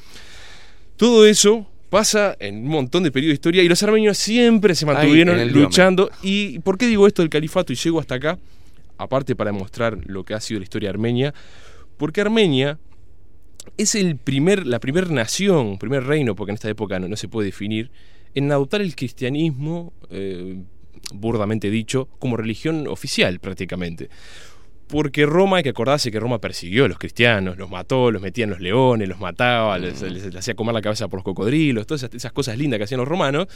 todo 0.96 1.26
eso 1.26 1.66
pasa 1.90 2.36
en 2.40 2.56
un 2.58 2.68
montón 2.68 3.02
de 3.04 3.10
periodos 3.12 3.30
de 3.32 3.34
historia 3.34 3.62
y 3.62 3.68
los 3.68 3.82
armenios 3.82 4.18
siempre 4.18 4.74
se 4.74 4.84
mantuvieron 4.86 5.36
luchando. 5.64 6.10
¿Y 6.22 6.58
por 6.60 6.76
qué 6.78 6.86
digo 6.86 7.06
esto 7.06 7.22
del 7.22 7.30
califato 7.30 7.72
y 7.72 7.76
llego 7.76 8.00
hasta 8.00 8.16
acá? 8.16 8.38
Aparte 8.98 9.34
para 9.36 9.50
demostrar 9.52 9.98
lo 10.06 10.24
que 10.24 10.34
ha 10.34 10.40
sido 10.40 10.60
la 10.60 10.64
historia 10.64 10.90
armenia, 10.90 11.34
porque 11.96 12.20
Armenia 12.20 12.78
es 13.76 13.94
el 13.94 14.16
primer, 14.16 14.66
la 14.66 14.78
primera 14.78 15.06
nación, 15.08 15.78
primer 15.78 16.04
reino, 16.04 16.34
porque 16.36 16.50
en 16.52 16.54
esta 16.54 16.68
época 16.68 16.98
no, 17.00 17.08
no 17.08 17.16
se 17.16 17.28
puede 17.28 17.46
definir, 17.46 17.90
en 18.34 18.50
adoptar 18.52 18.80
el 18.82 18.94
cristianismo, 18.96 19.92
eh, 20.10 20.58
burdamente 21.12 21.70
dicho, 21.70 22.08
como 22.18 22.36
religión 22.36 22.86
oficial 22.88 23.38
prácticamente. 23.40 24.08
Porque 24.86 25.24
Roma, 25.24 25.56
hay 25.58 25.62
que 25.62 25.70
acordarse 25.70 26.10
que 26.10 26.20
Roma 26.20 26.40
persiguió 26.40 26.84
a 26.84 26.88
los 26.88 26.98
cristianos, 26.98 27.56
los 27.56 27.70
mató, 27.70 28.10
los 28.10 28.20
metía 28.20 28.44
en 28.44 28.50
los 28.50 28.60
leones, 28.60 29.08
los 29.08 29.18
mataba, 29.18 29.78
les, 29.78 30.02
les- 30.02 30.24
les 30.26 30.36
hacía 30.36 30.54
comer 30.54 30.74
la 30.74 30.82
cabeza 30.82 31.08
por 31.08 31.18
los 31.18 31.24
cocodrilos, 31.24 31.86
todas 31.86 32.02
esas, 32.02 32.14
esas 32.14 32.32
cosas 32.32 32.58
lindas 32.58 32.78
que 32.78 32.84
hacían 32.84 32.98
los 33.00 33.08
romanos. 33.08 33.46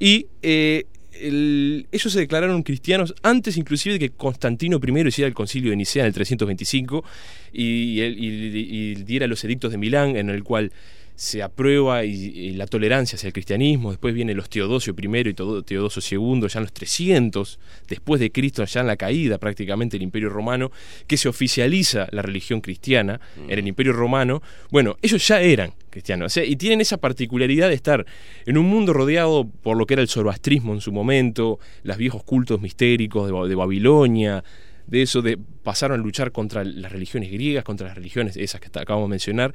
Y 0.00 0.26
eh, 0.42 0.84
el- 1.12 1.86
ellos 1.92 2.12
se 2.12 2.18
declararon 2.18 2.62
cristianos 2.64 3.14
antes 3.22 3.56
inclusive 3.56 3.94
de 3.94 3.98
que 4.00 4.10
Constantino 4.10 4.80
I 4.84 5.08
hiciera 5.08 5.28
el 5.28 5.34
concilio 5.34 5.70
de 5.70 5.76
Nicea 5.76 6.02
en 6.02 6.08
el 6.08 6.14
325 6.14 7.04
y, 7.52 8.00
él- 8.00 8.16
y- 8.18 8.56
y 8.90 8.94
diera 9.04 9.28
los 9.28 9.44
edictos 9.44 9.70
de 9.70 9.78
Milán 9.78 10.16
en 10.16 10.30
el 10.30 10.42
cual 10.42 10.72
se 11.14 11.42
aprueba 11.42 12.04
y, 12.04 12.10
y 12.12 12.52
la 12.52 12.66
tolerancia 12.66 13.16
hacia 13.16 13.28
el 13.28 13.32
cristianismo, 13.32 13.90
después 13.90 14.14
vienen 14.14 14.36
los 14.36 14.48
Teodosio 14.48 14.94
I 14.98 15.06
y 15.28 15.34
Teodo- 15.34 15.62
Teodosio 15.64 16.18
II, 16.18 16.48
ya 16.48 16.58
en 16.58 16.64
los 16.64 16.72
300, 16.72 17.58
después 17.88 18.20
de 18.20 18.32
Cristo, 18.32 18.64
ya 18.64 18.80
en 18.80 18.86
la 18.86 18.96
caída 18.96 19.38
prácticamente 19.38 19.96
del 19.96 20.02
Imperio 20.02 20.30
Romano, 20.30 20.72
que 21.06 21.16
se 21.16 21.28
oficializa 21.28 22.08
la 22.10 22.22
religión 22.22 22.60
cristiana 22.60 23.20
en 23.48 23.58
el 23.58 23.68
Imperio 23.68 23.92
Romano, 23.92 24.42
bueno, 24.70 24.96
ellos 25.02 25.26
ya 25.26 25.40
eran 25.40 25.74
cristianos, 25.90 26.26
o 26.26 26.30
sea, 26.30 26.44
y 26.44 26.56
tienen 26.56 26.80
esa 26.80 26.96
particularidad 26.96 27.68
de 27.68 27.74
estar 27.74 28.06
en 28.46 28.56
un 28.58 28.66
mundo 28.66 28.92
rodeado 28.92 29.44
por 29.46 29.76
lo 29.76 29.86
que 29.86 29.94
era 29.94 30.02
el 30.02 30.08
zoroastrismo 30.08 30.72
en 30.72 30.80
su 30.80 30.90
momento, 30.92 31.58
los 31.82 31.98
viejos 31.98 32.24
cultos 32.24 32.60
mistéricos 32.60 33.26
de 33.48 33.54
Babilonia, 33.54 34.42
de 34.86 35.02
eso 35.02 35.22
de 35.22 35.38
pasaron 35.62 36.00
a 36.00 36.02
luchar 36.02 36.32
contra 36.32 36.64
las 36.64 36.90
religiones 36.90 37.30
griegas, 37.30 37.62
contra 37.64 37.86
las 37.86 37.96
religiones 37.96 38.36
esas 38.36 38.60
que 38.60 38.68
acabamos 38.78 39.08
de 39.08 39.10
mencionar, 39.10 39.52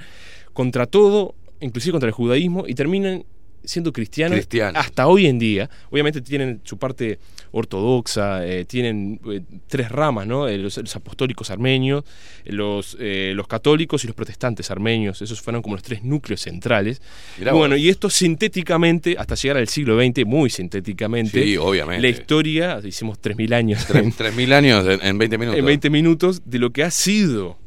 contra 0.53 0.85
todo, 0.85 1.35
inclusive 1.61 1.91
contra 1.93 2.07
el 2.07 2.13
judaísmo, 2.13 2.65
y 2.67 2.73
terminan 2.75 3.23
siendo 3.63 3.91
cristianos, 3.91 4.35
Cristianos. 4.37 4.79
hasta 4.79 5.07
hoy 5.07 5.25
en 5.25 5.39
día. 5.39 5.69
Obviamente 5.89 6.21
tienen 6.21 6.61
su 6.63 6.77
parte 6.77 7.19
ortodoxa, 7.51 8.45
eh, 8.47 8.63
tienen 8.63 9.19
eh, 9.29 9.41
tres 9.67 9.89
ramas, 9.89 10.25
¿no? 10.25 10.47
Eh, 10.47 10.57
los, 10.57 10.77
los 10.77 10.95
apostólicos 10.95 11.49
armenios, 11.49 12.05
los, 12.45 12.95
los 12.99 13.47
católicos 13.47 14.03
y 14.03 14.07
los 14.07 14.15
protestantes 14.15 14.71
armenios. 14.71 15.21
Esos 15.21 15.41
fueron 15.41 15.61
como 15.61 15.75
los 15.75 15.83
tres 15.83 16.01
núcleos 16.03 16.39
centrales. 16.41 17.01
Mirá 17.37 17.51
bueno, 17.51 17.75
vos. 17.75 17.81
y 17.81 17.89
esto 17.89 18.09
sintéticamente, 18.09 19.15
hasta 19.17 19.35
llegar 19.35 19.57
al 19.57 19.67
siglo 19.67 19.99
XX, 20.01 20.25
muy 20.25 20.49
sintéticamente, 20.49 21.43
Sí, 21.43 21.57
obviamente. 21.57 22.01
la 22.01 22.09
historia, 22.09 22.79
hicimos 22.85 23.19
3.000 23.21 23.53
años 23.53 23.85
Tres- 23.85 24.17
3.000 24.17 24.53
años 24.53 24.87
en, 24.87 25.05
en 25.05 25.17
20 25.17 25.37
minutos. 25.37 25.59
en 25.59 25.65
20 25.65 25.89
minutos 25.89 26.41
de 26.45 26.59
lo 26.59 26.71
que 26.71 26.83
ha 26.83 26.91
sido 26.91 27.57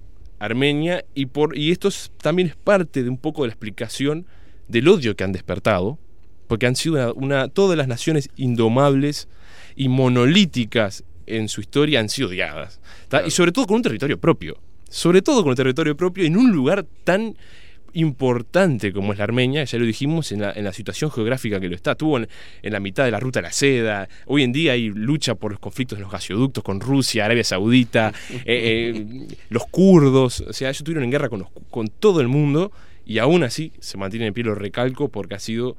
Armenia 0.40 1.04
y 1.14 1.26
por 1.26 1.56
y 1.56 1.70
esto 1.70 1.86
es- 1.88 2.10
también 2.20 2.48
es 2.48 2.56
parte 2.56 3.02
de 3.04 3.08
un 3.10 3.18
poco 3.18 3.42
de 3.42 3.48
la 3.48 3.52
explicación 3.54 4.26
del 4.68 4.88
odio 4.88 5.14
que 5.14 5.22
han 5.24 5.32
despertado 5.32 5.98
porque 6.48 6.66
han 6.66 6.74
sido 6.74 6.94
una, 6.94 7.12
una- 7.12 7.48
todas 7.48 7.76
las 7.78 7.86
naciones 7.86 8.28
indomables 8.36 9.28
y 9.76 9.88
monolíticas 9.88 11.04
en 11.26 11.48
su 11.48 11.60
historia 11.60 12.00
han 12.00 12.08
sido 12.08 12.28
odiadas 12.28 12.80
y 13.26 13.30
sobre 13.30 13.52
todo 13.52 13.66
con 13.66 13.76
un 13.76 13.82
territorio 13.82 14.18
propio 14.18 14.58
sobre 14.88 15.22
todo 15.22 15.42
con 15.42 15.50
un 15.50 15.56
territorio 15.56 15.96
propio 15.96 16.24
en 16.24 16.36
un 16.36 16.50
lugar 16.50 16.84
tan 17.04 17.36
importante 17.94 18.92
como 18.92 19.12
es 19.12 19.18
la 19.18 19.24
Armenia, 19.24 19.64
ya 19.64 19.78
lo 19.78 19.84
dijimos, 19.84 20.32
en 20.32 20.40
la, 20.42 20.52
en 20.52 20.64
la 20.64 20.72
situación 20.72 21.10
geográfica 21.10 21.60
que 21.60 21.68
lo 21.68 21.74
está. 21.74 21.92
Estuvo 21.92 22.18
en, 22.18 22.28
en 22.62 22.72
la 22.72 22.80
mitad 22.80 23.04
de 23.04 23.10
la 23.10 23.20
ruta 23.20 23.40
de 23.40 23.44
la 23.44 23.52
seda. 23.52 24.08
Hoy 24.26 24.42
en 24.42 24.52
día 24.52 24.72
hay 24.72 24.88
lucha 24.90 25.34
por 25.34 25.50
los 25.52 25.60
conflictos 25.60 25.98
de 25.98 26.02
los 26.02 26.12
gasoductos 26.12 26.62
con 26.64 26.80
Rusia, 26.80 27.24
Arabia 27.24 27.44
Saudita, 27.44 28.12
eh, 28.30 28.44
eh, 28.46 29.26
los 29.48 29.66
kurdos. 29.66 30.40
O 30.40 30.52
sea, 30.52 30.68
ellos 30.68 30.78
estuvieron 30.80 31.04
en 31.04 31.10
guerra 31.10 31.28
con, 31.28 31.40
los- 31.40 31.48
con 31.70 31.88
todo 31.88 32.20
el 32.20 32.28
mundo 32.28 32.72
y 33.06 33.18
aún 33.18 33.42
así 33.42 33.72
se 33.80 33.96
mantienen 33.98 34.28
en 34.28 34.34
pie 34.34 34.44
lo 34.44 34.54
recalco 34.54 35.08
porque 35.08 35.34
ha 35.34 35.38
sido. 35.40 35.76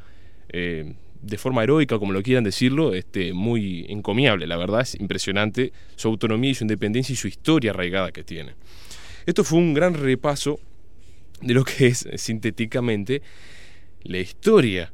eh, 0.49 0.93
de 1.23 1.37
forma 1.37 1.61
heroica, 1.61 1.99
como 1.99 2.13
lo 2.13 2.23
quieran 2.23 2.43
decirlo, 2.43 2.95
este, 2.95 3.31
muy 3.31 3.85
encomiable, 3.89 4.47
la 4.47 4.57
verdad, 4.57 4.81
es 4.81 4.95
impresionante 4.99 5.71
su 5.95 6.07
autonomía 6.07 6.49
y 6.49 6.55
su 6.55 6.63
independencia 6.63 7.13
y 7.13 7.15
su 7.15 7.27
historia 7.27 7.69
arraigada 7.69 8.11
que 8.11 8.23
tiene. 8.23 8.53
Esto 9.27 9.43
fue 9.43 9.59
un 9.59 9.75
gran 9.75 9.93
repaso 9.93 10.59
de 11.41 11.53
lo 11.53 11.63
que 11.63 11.87
es 11.87 12.05
eh, 12.05 12.17
sintéticamente 12.17 13.21
la 14.03 14.19
historia 14.19 14.93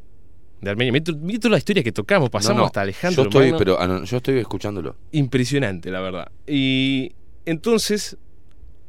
de 0.62 0.70
Armenia. 0.70 0.92
Mira 0.92 1.04
to- 1.04 1.18
mira 1.18 1.40
toda 1.40 1.52
la 1.54 1.58
historia 1.58 1.84
que 1.84 1.92
tocamos, 1.92 2.30
pasamos 2.30 2.56
No, 2.56 2.62
no, 2.62 2.66
hasta 2.68 2.82
Alejandro. 2.82 3.24
Yo 3.24 3.30
estoy, 3.30 3.54
pero, 3.58 3.80
ah, 3.80 4.04
yo 4.04 4.18
estoy 4.18 4.38
escuchándolo. 4.40 4.96
Impresionante, 5.12 5.92
la 5.92 6.02
verdad. 6.02 6.32
Y 6.48 7.12
entonces, 7.46 8.18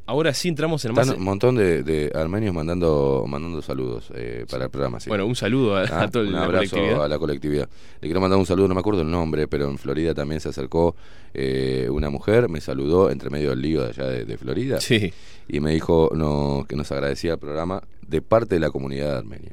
ahora 0.09 0.33
sí 0.35 0.49
entramos 0.49 0.85
en 0.85 0.95
más. 0.95 1.07
Están 1.07 1.19
un 1.21 1.25
montón 1.25 1.55
de, 1.55 1.83
de 1.83 2.11
armenios 2.15 2.55
mandando 2.55 3.25
mandando 3.29 3.63
saludos 3.63 4.11
eh, 4.15 4.45
para 4.51 4.65
el 4.65 4.71
programa. 4.71 4.99
sí. 5.01 5.09
Bueno, 5.09 5.27
un 5.27 5.37
saludo 5.37 5.77
a, 5.77 5.83
Ah, 5.83 6.09
a 6.13 6.19
un 6.19 6.33
la 6.33 6.45
abrazo 6.45 6.71
colectividad. 6.71 7.05
a 7.05 7.09
la 7.09 7.19
colectividad. 7.19 7.69
Le 8.01 8.09
quiero 8.09 8.21
mandar 8.21 8.39
un 8.39 8.47
saludo, 8.47 8.69
no 8.69 8.75
me 8.75 8.81
acuerdo 8.81 9.03
el 9.03 9.11
nombre, 9.11 9.47
pero 9.49 9.69
en 9.69 9.79
Florida 9.79 10.15
también 10.15 10.41
se 10.41 10.49
acercó 10.49 10.97
eh, 11.35 11.89
una 11.91 12.11
mujer, 12.11 12.49
me 12.49 12.61
saludó 12.61 13.11
entre 13.11 13.31
medio 13.31 13.51
del 13.51 13.61
lío 13.63 13.83
de 13.83 13.89
allá 13.91 14.07
de, 14.07 14.25
de 14.25 14.37
Florida 14.39 14.81
Sí, 14.81 15.13
y 15.49 15.61
me 15.61 15.73
dijo 15.73 16.11
no, 16.15 16.65
que 16.69 16.75
nos 16.77 16.91
agradecía 16.91 17.33
el 17.35 17.39
programa 17.39 17.83
de 18.07 18.23
parte 18.23 18.55
de 18.57 18.61
la 18.61 18.71
comunidad 18.71 19.19
armenia. 19.19 19.53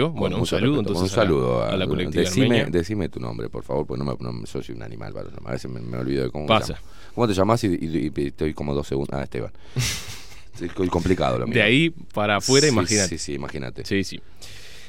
Bueno, 0.00 0.38
un 0.38 0.46
saludo 0.46 0.72
respeto, 0.76 0.80
entonces 0.92 1.02
un 1.02 1.08
saludo 1.08 1.62
a, 1.62 1.68
la, 1.68 1.72
a 1.72 1.76
la 1.76 1.86
colectividad 1.86 2.66
decime, 2.68 3.08
tu 3.08 3.20
nombre, 3.20 3.48
por 3.48 3.62
favor, 3.64 3.86
porque 3.86 4.02
no 4.04 4.10
me, 4.10 4.16
no 4.20 4.32
me- 4.32 4.46
yo 4.46 4.62
soy 4.62 4.74
un 4.74 4.82
animal, 4.82 5.12
para 5.12 5.28
a 5.44 5.52
veces 5.52 5.70
me, 5.70 5.80
me 5.80 5.96
olvido 5.98 6.24
de 6.24 6.30
cómo 6.30 6.46
Pasa. 6.46 6.78
¿Cómo 7.14 7.26
te 7.28 7.34
llamas? 7.34 7.62
Y, 7.64 7.68
y- 7.68 8.12
y 8.16 8.26
estoy 8.26 8.54
como 8.54 8.74
dos 8.74 8.86
segundos. 8.88 9.18
Ah, 9.18 9.22
Esteban. 9.24 9.52
Es 10.60 10.70
complicado 10.88 11.36
lo 11.38 11.46
mío. 11.46 11.54
De 11.54 11.62
ahí 11.62 11.90
para 11.90 12.36
afuera, 12.36 12.68
Sí, 12.68 12.72
imagínate. 12.72 13.08
Sí, 13.08 13.18
sí, 13.18 13.32
imagínate. 13.34 13.84
Sí, 13.84 14.04
sí. 14.04 14.20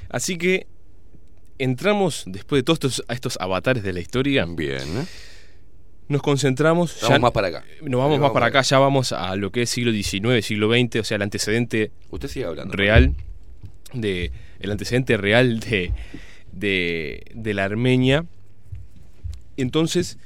Así 0.10 0.38
que 0.38 0.68
entramos, 1.58 2.24
después 2.28 2.60
de 2.60 2.64
todos 2.64 2.78
estos, 2.78 3.04
a 3.08 3.14
estos 3.14 3.38
avatares 3.40 3.84
de 3.84 3.94
la 3.94 4.00
historia, 4.00 4.46
Bien. 4.46 4.80
¿eh? 4.82 5.06
nos 6.08 6.22
concentramos. 6.22 6.96
Vamos 7.02 7.10
ya- 7.16 7.20
más 7.20 7.32
para 7.32 7.48
acá. 7.48 7.64
Nos 7.82 8.00
vamos 8.00 8.18
Eh, 8.18 8.22
más 8.22 8.32
para 8.32 8.46
acá, 8.46 8.62
ya 8.62 8.78
vamos 8.78 9.12
a 9.12 9.36
lo 9.36 9.52
que 9.52 9.64
es 9.64 9.70
siglo 9.72 9.92
XIX, 9.92 10.46
siglo 10.46 10.70
XX, 10.72 10.98
o 11.00 11.04
sea, 11.04 11.16
el 11.16 11.24
antecedente 11.24 11.92
Usted 12.12 12.28
sigue 12.28 12.46
hablando. 12.46 12.72
real 12.76 13.16
de 13.94 14.32
el 14.66 14.72
antecedente 14.72 15.18
real 15.18 15.60
de, 15.60 15.94
de, 16.52 17.54
la 17.54 17.64
Armenia. 17.64 18.26
Entonces, 19.58 20.18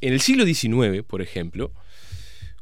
en 0.00 0.12
el 0.12 0.20
siglo 0.20 0.44
XIX, 0.44 1.02
por 1.02 1.22
ejemplo, 1.22 1.72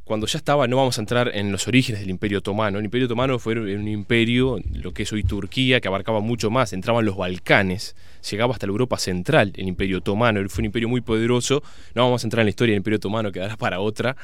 cuando 0.05 0.26
ya 0.26 0.36
estaba, 0.36 0.68
no 0.68 0.76
vamos 0.76 0.99
a 0.99 1.01
entrar 1.01 1.30
en 1.34 1.51
los 1.51 1.66
orígenes 1.66 2.03
del 2.03 2.11
Imperio 2.11 2.38
Otomano. 2.38 2.78
El 2.78 2.84
Imperio 2.84 3.07
Otomano 3.07 3.38
fue 3.38 3.59
un 3.59 3.88
imperio, 3.88 4.59
lo 4.72 4.92
que 4.92 5.05
es 5.05 5.12
hoy 5.12 5.24
Turquía, 5.24 5.80
que 5.80 5.88
abarcaba 5.88 6.20
mucho 6.20 6.51
más, 6.51 6.74
entraban 6.74 7.07
los 7.07 7.16
Balcanes, 7.16 7.97
llegaba 8.30 8.53
hasta 8.53 8.66
la 8.66 8.72
Europa 8.72 8.99
Central, 8.99 9.53
el 9.57 9.66
Imperio 9.66 9.99
Otomano, 9.99 10.47
fue 10.51 10.61
un 10.61 10.66
imperio 10.66 10.90
muy 10.90 11.01
poderoso. 11.01 11.62
No 11.95 12.03
vamos 12.03 12.22
a 12.22 12.26
entrar 12.26 12.42
en 12.42 12.47
la 12.47 12.51
historia 12.51 12.72
del 12.72 12.80
Imperio 12.80 12.97
Otomano, 12.99 13.32
quedará 13.32 13.57
para 13.57 13.80
otra. 13.80 14.14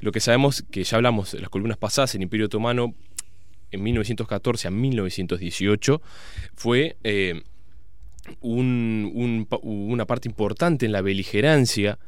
Lo 0.00 0.12
que 0.12 0.20
sabemos, 0.20 0.62
que 0.70 0.84
ya 0.84 0.96
hablamos 0.96 1.32
en 1.32 1.40
las 1.40 1.48
columnas 1.48 1.78
pasadas, 1.78 2.14
el 2.14 2.22
Imperio 2.22 2.46
Otomano 2.46 2.94
en 3.74 3.82
1914 3.82 4.68
a 4.68 4.70
1918 4.70 6.02
fue 6.54 6.96
eh, 7.04 7.42
una 8.40 10.06
parte 10.06 10.28
importante 10.28 10.86
en 10.86 10.92
la 10.92 11.02
beligerancia 11.02 11.98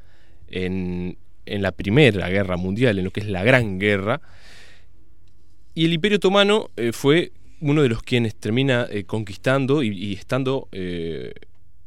en, 0.48 1.18
la 1.44 1.72
Primera 1.72 2.28
Guerra 2.28 2.56
Mundial, 2.56 2.98
en 2.98 3.04
lo 3.04 3.10
que 3.10 3.20
es 3.20 3.28
la 3.28 3.44
Gran 3.44 3.78
Guerra. 3.78 4.20
Y 5.74 5.84
el 5.84 5.92
Imperio 5.92 6.16
Otomano 6.16 6.70
eh, 6.76 6.92
fue 6.92 7.32
uno 7.60 7.82
de 7.82 7.88
los 7.88 8.02
quienes 8.02 8.34
termina 8.34 8.86
eh, 8.90 9.04
conquistando 9.04 9.82
y, 9.82 10.14
estando, 10.14 10.68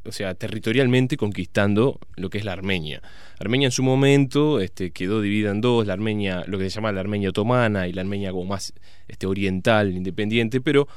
o 0.10 0.12
sea, 0.12 0.34
territorialmente 0.34 1.18
conquistando 1.18 2.00
lo 2.16 2.30
que 2.30 2.40
es 2.40 2.46
la 2.46 2.54
Armenia. 2.54 3.02
Armenia 3.40 3.68
en 3.68 3.72
su 3.72 3.84
momento 3.84 4.60
este, 4.60 4.92
quedó 4.92 5.22
dividida 5.22 5.52
en 5.52 5.62
dos, 5.62 5.88
la 5.88 5.94
Armenia, 5.94 6.44
lo 6.48 6.58
que 6.58 6.66
se 6.66 6.76
llama 6.76 6.92
la 6.92 7.00
Armenia 7.00 7.30
otomana 7.30 7.88
y 7.88 7.94
la 7.94 8.02
Armenia 8.02 8.32
como 8.32 8.46
más 8.46 8.74
este, 9.08 9.28
oriental, 9.28 9.96
independiente, 9.96 10.62
pero 10.62 10.88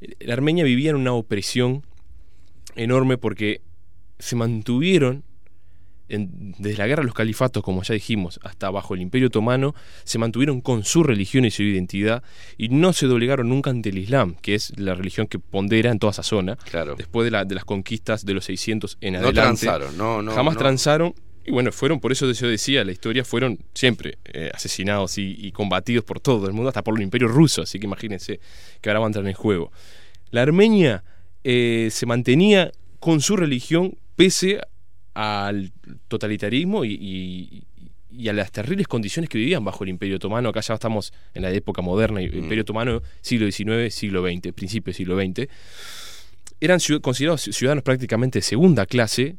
eh, 0.00 0.14
la 0.20 0.34
Armenia 0.34 0.64
vivía 0.64 0.90
en 0.90 0.96
una 0.96 1.12
opresión 1.12 1.82
enorme 2.76 3.18
porque 3.18 3.62
se 4.18 4.36
mantuvieron 4.36 5.24
en- 6.08 6.52
desde 6.58 6.78
la 6.78 6.86
guerra 6.86 7.02
de 7.02 7.06
los 7.06 7.14
califatos, 7.14 7.62
como 7.62 7.82
ya 7.82 7.94
dijimos, 7.94 8.40
hasta 8.42 8.70
bajo 8.70 8.94
el 8.94 9.00
Imperio 9.02 9.28
Otomano, 9.28 9.74
se 10.04 10.18
mantuvieron 10.18 10.60
con 10.60 10.84
su 10.84 11.02
religión 11.02 11.44
y 11.44 11.50
su 11.50 11.62
identidad 11.62 12.22
y 12.56 12.68
no 12.70 12.92
se 12.92 13.06
doblegaron 13.06 13.48
nunca 13.48 13.70
ante 13.70 13.90
el 13.90 13.98
Islam, 13.98 14.34
que 14.40 14.54
es 14.54 14.78
la 14.78 14.94
religión 14.94 15.26
que 15.26 15.38
pondera 15.38 15.90
en 15.90 15.98
toda 15.98 16.10
esa 16.12 16.22
zona. 16.22 16.56
Claro. 16.56 16.94
Después 16.96 17.24
de, 17.24 17.30
la- 17.30 17.44
de 17.44 17.54
las 17.54 17.64
conquistas 17.64 18.24
de 18.24 18.34
los 18.34 18.44
600 18.46 18.98
en 19.00 19.14
No 19.14 19.18
adelante. 19.20 19.40
transaron, 19.66 19.96
no, 19.96 20.22
no, 20.22 20.32
Jamás 20.32 20.54
no. 20.54 20.58
transaron. 20.60 21.14
Y 21.46 21.50
bueno, 21.50 21.72
fueron, 21.72 21.98
por 21.98 22.12
eso 22.12 22.30
yo 22.30 22.46
decía, 22.46 22.84
la 22.84 22.92
historia 22.92 23.24
fueron 23.24 23.58
siempre 23.72 24.18
eh, 24.26 24.50
asesinados 24.52 25.16
y, 25.16 25.34
y 25.38 25.50
combatidos 25.52 26.04
por 26.04 26.20
todo 26.20 26.46
el 26.46 26.52
mundo, 26.52 26.68
hasta 26.68 26.84
por 26.84 26.94
el 26.98 27.02
imperio 27.02 27.26
ruso, 27.28 27.62
así 27.62 27.78
que 27.78 27.86
imagínense 27.86 28.38
que 28.82 28.90
ahora 28.90 29.00
van 29.00 29.06
a 29.06 29.08
entrar 29.08 29.26
en 29.26 29.32
juego. 29.32 29.72
La 30.30 30.42
Armenia 30.42 31.04
eh, 31.44 31.88
se 31.90 32.04
mantenía 32.04 32.70
con 33.00 33.22
su 33.22 33.34
religión 33.34 33.96
pese 34.14 34.60
al 35.20 35.72
totalitarismo 36.08 36.84
y, 36.84 36.92
y- 36.94 37.62
y 38.10 38.28
a 38.28 38.32
las 38.32 38.50
terribles 38.52 38.88
condiciones 38.88 39.28
que 39.28 39.36
vivían 39.38 39.64
bajo 39.64 39.84
el 39.84 39.90
Imperio 39.90 40.16
Otomano. 40.16 40.48
Acá 40.48 40.60
ya 40.60 40.74
estamos 40.74 41.12
en 41.34 41.42
la 41.42 41.50
época 41.50 41.82
moderna, 41.82 42.20
Mm. 42.20 42.38
Imperio 42.38 42.62
Otomano, 42.62 43.02
siglo 43.20 43.50
XIX, 43.50 43.92
siglo 43.94 44.22
XX, 44.26 44.52
principio 44.52 44.86
del 44.92 44.94
siglo 44.96 45.16
XX. 45.20 45.48
Eran 46.60 46.78
considerados 47.00 47.42
ciudadanos 47.42 47.84
prácticamente 47.84 48.38
de 48.38 48.42
segunda 48.42 48.86
clase, 48.86 49.36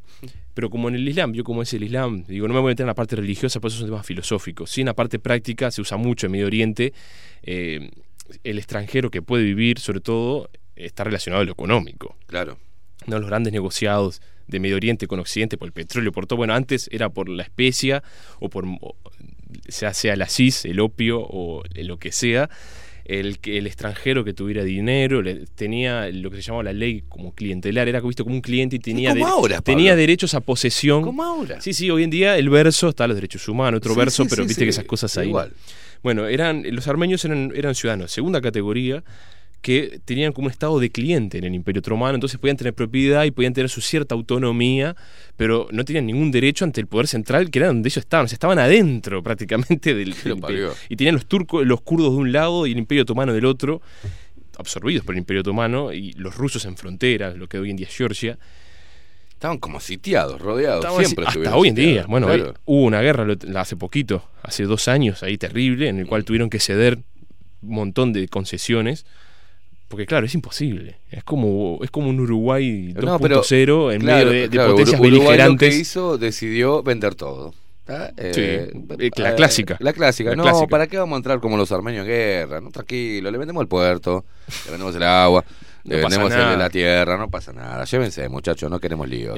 pero 0.53 0.69
como 0.69 0.87
en 0.89 0.95
el 0.95 1.07
Islam, 1.07 1.33
yo 1.33 1.43
como 1.43 1.61
es 1.61 1.73
el 1.73 1.83
Islam, 1.83 2.23
digo, 2.27 2.47
no 2.47 2.53
me 2.53 2.59
voy 2.61 2.69
a 2.69 2.71
meter 2.73 2.83
en 2.83 2.87
la 2.87 2.95
parte 2.95 3.15
religiosa, 3.15 3.59
por 3.59 3.69
eso 3.69 3.77
es 3.77 3.83
un 3.83 3.89
tema 3.89 4.03
filosófico. 4.03 4.65
Sí, 4.67 4.81
en 4.81 4.87
la 4.87 4.93
parte 4.95 5.19
práctica 5.19 5.71
se 5.71 5.81
usa 5.81 5.97
mucho 5.97 6.25
en 6.27 6.31
Medio 6.33 6.45
Oriente. 6.47 6.93
eh, 7.43 7.89
el 8.43 8.59
extranjero 8.59 9.09
que 9.09 9.21
puede 9.23 9.43
vivir, 9.43 9.79
sobre 9.79 10.01
todo, 10.01 10.49
está 10.75 11.03
relacionado 11.03 11.41
a 11.41 11.45
lo 11.45 11.51
económico. 11.51 12.15
Claro. 12.27 12.57
¿no? 13.07 13.17
los 13.17 13.27
grandes 13.27 13.51
negociados 13.53 14.21
de 14.49 14.59
Medio 14.59 14.75
Oriente 14.75 15.07
con 15.07 15.19
Occidente 15.19 15.57
por 15.57 15.67
el 15.67 15.73
petróleo, 15.73 16.11
por 16.11 16.27
todo. 16.27 16.37
Bueno, 16.37 16.53
antes 16.53 16.89
era 16.91 17.09
por 17.09 17.29
la 17.29 17.43
especia 17.43 18.03
o 18.39 18.49
por 18.49 18.65
sea, 19.67 19.93
sea 19.93 20.13
el 20.13 20.21
asís, 20.21 20.65
el 20.65 20.79
opio 20.79 21.19
o 21.21 21.63
lo 21.75 21.97
que 21.97 22.11
sea. 22.11 22.49
El, 23.05 23.39
que- 23.39 23.57
el 23.57 23.65
extranjero 23.65 24.23
que 24.23 24.33
tuviera 24.35 24.63
dinero 24.63 25.23
le- 25.23 25.47
tenía 25.55 26.09
lo 26.11 26.29
que 26.29 26.35
se 26.37 26.43
llamaba 26.43 26.63
la 26.65 26.73
ley 26.73 27.03
como 27.09 27.33
clientelar, 27.33 27.87
era 27.87 28.01
visto 28.01 28.23
como 28.23 28.35
un 28.35 28.41
cliente 28.41 28.75
y 28.75 28.79
tenía, 28.79 29.13
como 29.13 29.25
ahora, 29.25 29.61
tenía 29.61 29.95
derechos 29.95 30.35
a 30.35 30.41
posesión. 30.41 31.01
Como 31.01 31.23
ahora. 31.23 31.59
Sí, 31.59 31.73
sí, 31.73 31.89
hoy 31.89 32.03
en 32.03 32.11
día 32.11 32.37
el 32.37 32.49
verso 32.51 32.89
está 32.89 33.07
los 33.07 33.15
derechos 33.17 33.47
humanos, 33.47 33.79
otro 33.79 33.93
Sí, 33.93 33.99
verso, 33.99 34.23
sí, 34.23 34.29
pero 34.29 34.43
sí, 34.43 34.47
viste 34.49 34.63
que 34.63 34.69
esas 34.69 34.85
cosas 34.85 35.17
ahí. 35.17 35.29
igual. 35.29 35.51
Bueno, 36.03 36.27
eran, 36.27 36.63
los 36.69 36.87
armenios 36.87 37.25
eran, 37.25 37.51
eran 37.55 37.73
ciudadanos, 37.73 38.11
segunda 38.11 38.41
categoría, 38.41 39.03
que 39.61 39.99
tenían 40.05 40.31
como 40.31 40.47
un 40.47 40.51
estado 40.51 40.79
de 40.79 40.89
cliente 40.89 41.37
en 41.37 41.43
el 41.43 41.53
Imperio 41.53 41.79
Otomano, 41.79 42.15
entonces 42.15 42.39
podían 42.39 42.55
tener 42.55 42.73
propiedad 42.73 43.25
y 43.25 43.31
podían 43.31 43.53
tener 43.53 43.69
su 43.69 43.81
cierta 43.81 44.15
autonomía, 44.15 44.95
pero 45.35 45.67
no 45.71 45.83
tenían 45.83 46.05
ningún 46.05 46.31
derecho 46.31 46.63
ante 46.63 46.79
el 46.79 46.87
poder 46.87 47.07
central, 47.07 47.49
que 47.51 47.59
era 47.59 47.67
donde 47.67 47.89
ellos 47.89 47.97
estaban, 47.97 48.25
o 48.25 48.27
sea, 48.29 48.35
estaban 48.35 48.57
adentro 48.57 49.21
prácticamente 49.23 49.93
del, 49.93 50.15
imperio. 50.25 50.73
Y 50.87 50.95
tenían 50.95 51.15
los 51.15 51.25
turcos, 51.25 51.65
los 51.65 51.81
kurdos 51.81 52.13
de 52.13 52.17
un 52.17 52.31
lado 52.31 52.67
y 52.67 52.71
el 52.71 52.77
Imperio 52.77 53.03
Otomano 53.03 53.33
del 53.33 53.45
otro, 53.45 53.81
absorbidos 54.57 55.05
por 55.05 55.15
el 55.15 55.19
Imperio 55.19 55.41
Otomano, 55.41 55.91
y 55.91 56.13
los 56.13 56.35
rusos 56.35 56.63
en 56.65 56.77
frontera, 56.77 57.31
lo 57.31 57.47
que 57.49 57.59
hoy 57.59 57.69
en 57.69 57.75
día 57.75 57.87
es 57.87 57.95
Georgia. 57.95 58.37
Estaban 59.29 59.57
como 59.57 59.79
sitiados, 59.79 60.41
rodeados. 60.41 60.83
Estaban 60.83 61.05
siempre 61.05 61.25
así- 61.25 61.39
hasta 61.39 61.55
hoy 61.55 61.69
en 61.69 61.75
día. 61.75 62.05
Bueno, 62.07 62.27
claro. 62.27 62.49
hoy 62.49 62.53
hubo 62.65 62.83
una 62.83 63.01
guerra 63.01 63.25
hace 63.55 63.75
poquito, 63.75 64.23
hace 64.41 64.63
dos 64.63 64.87
años, 64.87 65.23
ahí 65.23 65.37
terrible, 65.37 65.87
en 65.89 65.99
el 65.99 66.07
cual 66.07 66.25
tuvieron 66.25 66.49
que 66.49 66.59
ceder 66.59 66.99
un 67.61 67.75
montón 67.75 68.13
de 68.13 68.27
concesiones. 68.27 69.05
Porque 69.89 70.05
claro, 70.05 70.25
es 70.25 70.33
imposible. 70.35 70.99
Es 71.11 71.23
como, 71.25 71.79
es 71.83 71.91
como 71.91 72.09
un 72.09 72.19
Uruguay 72.21 72.93
2.0 72.93 73.67
No, 73.67 73.91
en 73.91 73.99
claro, 74.01 74.25
medio 74.27 74.31
de, 74.31 74.39
de 74.47 74.49
claro, 74.49 74.71
potencias 74.71 75.01
Ur- 75.01 75.07
Uruguay 75.07 75.19
beligerantes. 75.27 75.67
Lo 75.69 75.75
que 75.75 75.81
hizo, 75.81 76.17
decidió 76.17 76.81
vender 76.83 77.15
todo. 77.15 77.53
¿tá? 77.85 78.09
Sí, 78.09 78.13
Eh, 78.41 78.71
eh, 78.99 79.09
la 79.17 79.31
eh, 79.31 79.35
clásica. 79.35 79.77
La 79.79 79.91
clásica. 79.93 80.29
La 80.29 80.35
no, 80.35 80.43
clásica. 80.43 80.67
¿para 80.67 80.85
qué 80.87 80.97
vamos 80.99 81.15
a 81.15 81.17
entrar 81.17 81.39
como 81.39 81.57
los 81.57 81.71
armenios 81.71 82.03
en 82.05 82.07
guerra? 82.11 82.61
No, 82.61 82.69
tranquilo, 82.69 83.31
le 83.31 83.37
vendemos 83.39 83.61
el 83.61 83.67
puerto, 83.67 84.25
le 84.65 84.71
vendemos 84.71 84.95
el 84.95 85.03
agua, 85.03 85.43
No 85.85 85.95
le 85.95 86.01
vendemos 86.01 86.31
el- 86.33 86.59
la 86.59 86.69
tierra, 86.69 87.17
no 87.17 87.29
pasa 87.31 87.51
nada. 87.51 87.83
Llévense, 87.85 88.29
muchachos, 88.29 88.69
no 88.69 88.79
queremos 88.79 89.09
lío. 89.09 89.33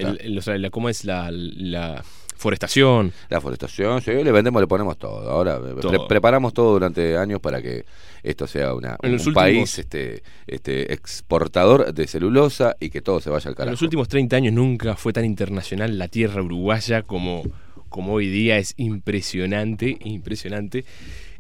¿Cómo 0.71 0.89
es 0.89 1.05
la, 1.05 1.29
la 1.31 2.03
forestación? 2.35 3.13
La 3.29 3.39
forestación, 3.39 4.01
sí, 4.01 4.11
le 4.11 4.31
vendemos, 4.31 4.61
le 4.61 4.67
ponemos 4.67 4.97
todo. 4.97 5.29
Ahora 5.29 5.57
eh, 5.63 5.75
pre- 5.79 5.99
preparamos 6.09 6.53
todo 6.53 6.73
durante 6.73 7.15
años 7.15 7.39
para 7.39 7.61
que 7.61 7.85
esto 8.24 8.47
sea 8.47 8.74
una, 8.74 8.97
En 9.01 9.09
un 9.09 9.15
últimos- 9.15 9.34
país 9.34 9.80
este, 9.80 10.24
este, 10.47 10.93
exportador 10.93 11.93
de 11.93 12.07
celulosa 12.07 12.76
y 12.80 12.89
que 12.89 13.01
todo 13.01 13.19
se 13.19 13.30
vaya 13.30 13.45
al 13.47 13.53
En 13.53 13.55
carajo. 13.55 13.72
los 13.72 13.82
últimos 13.82 14.07
30 14.07 14.36
años 14.36 14.53
nunca 14.53 14.95
fue 14.95 15.13
tan 15.13 15.26
internacional 15.26 15.97
la 15.97 16.07
tierra 16.07 16.41
uruguaya 16.41 17.01
como, 17.03 17.43
como 17.89 18.13
hoy 18.13 18.28
día. 18.30 18.57
Es 18.57 18.74
impresionante, 18.78 19.97
impresionante. 20.03 20.86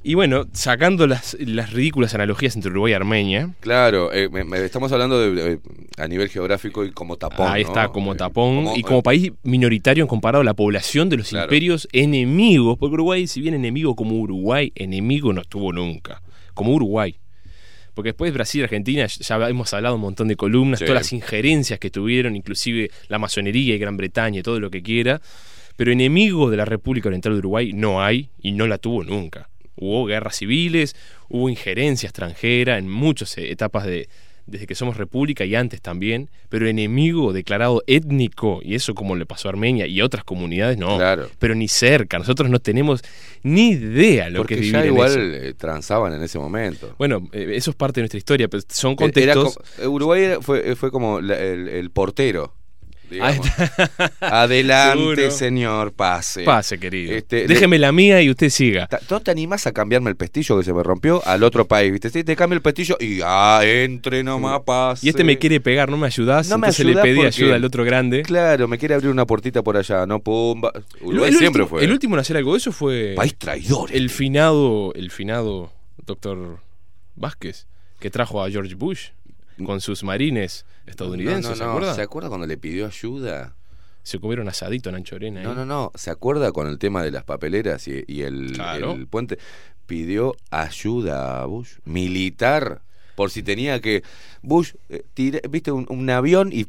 Y 0.03 0.15
bueno, 0.15 0.45
sacando 0.51 1.05
las, 1.05 1.37
las 1.39 1.73
ridículas 1.73 2.15
analogías 2.15 2.55
entre 2.55 2.71
Uruguay 2.71 2.91
y 2.93 2.95
Armenia, 2.95 3.53
Claro, 3.59 4.11
eh, 4.11 4.29
me- 4.29 4.43
me- 4.43 4.57
estamos 4.65 4.91
hablando 4.91 5.19
de, 5.19 5.53
eh, 5.53 5.59
a 5.97 6.07
nivel 6.07 6.27
geográfico 6.29 6.83
y 6.83 6.91
como 6.91 7.17
tapón. 7.17 7.47
Ahí 7.47 7.61
¿no? 7.61 7.69
está, 7.69 7.89
como 7.89 8.13
Eh, 8.13 8.17
tapón 8.17 8.55
como- 8.65 8.75
y 8.77 8.81
como 8.81 9.03
país 9.03 9.31
minoritario 9.43 10.03
en 10.03 10.07
comparado 10.07 10.41
a 10.41 10.45
la 10.45 10.55
población 10.55 11.07
de 11.09 11.17
los 11.17 11.29
Claro. 11.29 11.45
imperios 11.45 11.87
enemigos. 11.91 12.77
Porque 12.79 12.95
Uruguay, 12.95 13.27
si 13.27 13.41
bien 13.41 13.53
enemigo 13.53 13.95
como 13.95 14.15
Uruguay, 14.19 14.71
enemigo 14.73 15.33
no 15.33 15.43
tuvo 15.43 15.71
nunca. 15.71 16.23
Como 16.61 16.75
Uruguay. 16.75 17.15
Porque 17.95 18.09
después 18.09 18.31
Brasil 18.31 18.61
y 18.61 18.63
Argentina, 18.65 19.07
ya 19.07 19.49
hemos 19.49 19.73
hablado 19.73 19.95
un 19.95 20.01
montón 20.01 20.27
de 20.27 20.35
columnas, 20.35 20.77
Sí. 20.77 20.85
todas 20.85 21.01
las 21.01 21.11
injerencias 21.11 21.79
que 21.79 21.89
tuvieron, 21.89 22.35
inclusive 22.35 22.91
la 23.07 23.17
masonería 23.17 23.73
y 23.73 23.79
Gran 23.79 23.97
Bretaña 23.97 24.41
y 24.41 24.43
todo 24.43 24.59
lo 24.59 24.69
que 24.69 24.83
quiera. 24.83 25.21
Pero 25.75 25.91
enemigo 25.91 26.51
de 26.51 26.57
la 26.57 26.65
República 26.65 27.09
Oriental 27.09 27.33
de 27.33 27.39
Uruguay 27.39 27.73
no 27.73 28.03
hay 28.03 28.29
y 28.39 28.51
no 28.51 28.67
la 28.67 28.77
tuvo 28.77 29.03
nunca. 29.03 29.49
Hubo 29.75 30.05
guerras 30.05 30.35
civiles, 30.35 30.95
hubo 31.29 31.49
injerencia 31.49 32.05
extranjera 32.05 32.77
en 32.77 32.87
muchas 32.87 33.35
etapas 33.39 33.85
de, 33.87 34.07
desde 34.45 34.67
que 34.67 34.75
somos 34.75 34.97
república 34.97 35.45
y 35.45 35.55
antes 35.55 35.81
también, 35.81 36.29
pero 36.49 36.67
enemigo 36.67 37.33
declarado 37.33 37.83
étnico, 37.87 38.59
y 38.63 38.75
eso 38.75 38.93
como 38.95 39.15
le 39.15 39.25
pasó 39.25 39.47
a 39.47 39.51
Armenia 39.51 39.87
y 39.87 40.01
otras 40.01 40.23
comunidades, 40.23 40.77
no. 40.77 40.97
Claro. 40.97 41.29
Pero 41.39 41.55
ni 41.55 41.67
cerca, 41.67 42.17
nosotros 42.19 42.49
no 42.49 42.59
tenemos 42.59 43.01
ni 43.43 43.69
idea 43.71 44.29
lo 44.29 44.39
Porque 44.39 44.55
que 44.55 44.61
es 44.61 44.71
ya 44.71 44.79
vivir 44.81 44.89
en 44.89 44.93
igual 44.95 45.11
eso. 45.11 45.19
eh, 45.19 45.53
transaban 45.53 46.13
en 46.13 46.21
ese 46.23 46.39
momento. 46.39 46.95
Bueno, 46.97 47.27
eh, 47.31 47.51
eso 47.53 47.71
es 47.71 47.75
parte 47.75 47.99
de 47.99 48.03
nuestra 48.03 48.17
historia, 48.17 48.47
pero 48.47 48.63
son 48.69 48.91
Eh, 48.91 49.11
era 49.15 49.33
contextos. 49.33 49.57
Uruguay 49.87 50.23
era- 50.23 50.41
fue, 50.41 50.75
fue 50.75 50.91
como 50.91 51.21
la- 51.21 51.39
el, 51.39 51.67
el 51.69 51.89
portero. 51.91 52.53
Digamos. 53.11 53.45
Adelante, 54.21 54.97
Seguro. 54.97 55.31
señor, 55.31 55.91
pase. 55.93 56.43
Pase, 56.43 56.79
querido. 56.79 57.13
Este, 57.13 57.45
Déjeme 57.47 57.77
la 57.77 57.91
mía 57.91 58.21
y 58.21 58.29
usted 58.29 58.49
siga. 58.49 58.87
¿No 59.09 59.19
te 59.19 59.31
animás 59.31 59.67
a 59.67 59.71
cambiarme 59.73 60.09
el 60.09 60.15
pestillo 60.15 60.57
que 60.57 60.63
se 60.63 60.73
me 60.73 60.81
rompió 60.83 61.21
al 61.25 61.43
otro 61.43 61.65
país? 61.67 61.91
¿Viste? 61.91 62.09
Sí, 62.09 62.23
te 62.23 62.35
cambio 62.35 62.55
el 62.55 62.61
pestillo 62.61 62.97
y 62.99 63.19
ah, 63.23 63.59
entre 63.63 64.23
nomás 64.23 64.61
pase. 64.61 65.05
Y 65.05 65.09
este 65.09 65.23
me 65.23 65.37
quiere 65.37 65.59
pegar, 65.59 65.89
¿no 65.89 65.97
me 65.97 66.07
ayudás? 66.07 66.47
No 66.49 66.57
me 66.57 66.67
Entonces 66.67 66.85
ayudás 66.85 66.95
le 67.05 67.09
pedí 67.11 67.15
porque- 67.17 67.27
ayuda 67.27 67.55
al 67.55 67.65
otro 67.65 67.83
grande. 67.83 68.21
Claro, 68.23 68.67
me 68.67 68.77
quiere 68.77 68.95
abrir 68.95 69.09
una 69.11 69.25
puertita 69.25 69.61
por 69.61 69.77
allá, 69.77 70.05
no 70.05 70.19
pumba. 70.19 70.71
Uruguay 71.01 71.31
siempre 71.33 71.63
último- 71.63 71.67
fue. 71.67 71.83
El 71.83 71.91
último 71.91 72.15
en 72.15 72.21
hacer 72.21 72.37
algo 72.37 72.53
de 72.53 72.57
eso 72.59 72.71
fue. 72.71 73.13
País 73.15 73.35
traidor. 73.37 73.89
El 73.93 74.09
finado, 74.09 74.93
el 74.95 75.11
finado 75.11 75.71
doctor 76.05 76.59
Vázquez, 77.15 77.67
que 77.99 78.09
trajo 78.09 78.43
a 78.43 78.49
George 78.49 78.75
Bush 78.75 79.09
con 79.65 79.81
sus 79.81 80.03
marines 80.03 80.65
estadounidenses, 80.85 81.43
No, 81.43 81.49
no, 81.51 81.55
¿se 81.55 81.63
no, 81.63 81.69
acuerda? 81.71 81.93
¿Se 81.95 82.01
acuerda 82.01 82.29
cuando 82.29 82.47
le 82.47 82.57
pidió 82.57 82.85
ayuda? 82.87 83.55
Se 84.03 84.19
comieron 84.19 84.47
asadito 84.47 84.89
en 84.89 84.95
Anchorena. 84.95 85.43
No, 85.43 85.51
ahí. 85.51 85.55
no, 85.57 85.65
no. 85.65 85.91
¿Se 85.95 86.09
acuerda 86.09 86.51
con 86.51 86.67
el 86.67 86.79
tema 86.79 87.03
de 87.03 87.11
las 87.11 87.23
papeleras 87.23 87.87
y, 87.87 88.03
y 88.07 88.23
el, 88.23 88.51
Claro. 88.53 88.93
el 88.93 89.07
puente? 89.07 89.37
Pidió 89.85 90.35
ayuda 90.49 91.41
a 91.41 91.45
Bush, 91.45 91.73
militar, 91.83 92.81
por 93.21 93.29
si 93.29 93.43
tenía 93.43 93.79
que. 93.79 94.01
Bush, 94.41 94.71
eh, 94.89 95.03
viste, 95.47 95.71
un, 95.71 95.85
un 95.89 96.09
avión 96.09 96.49
y 96.51 96.65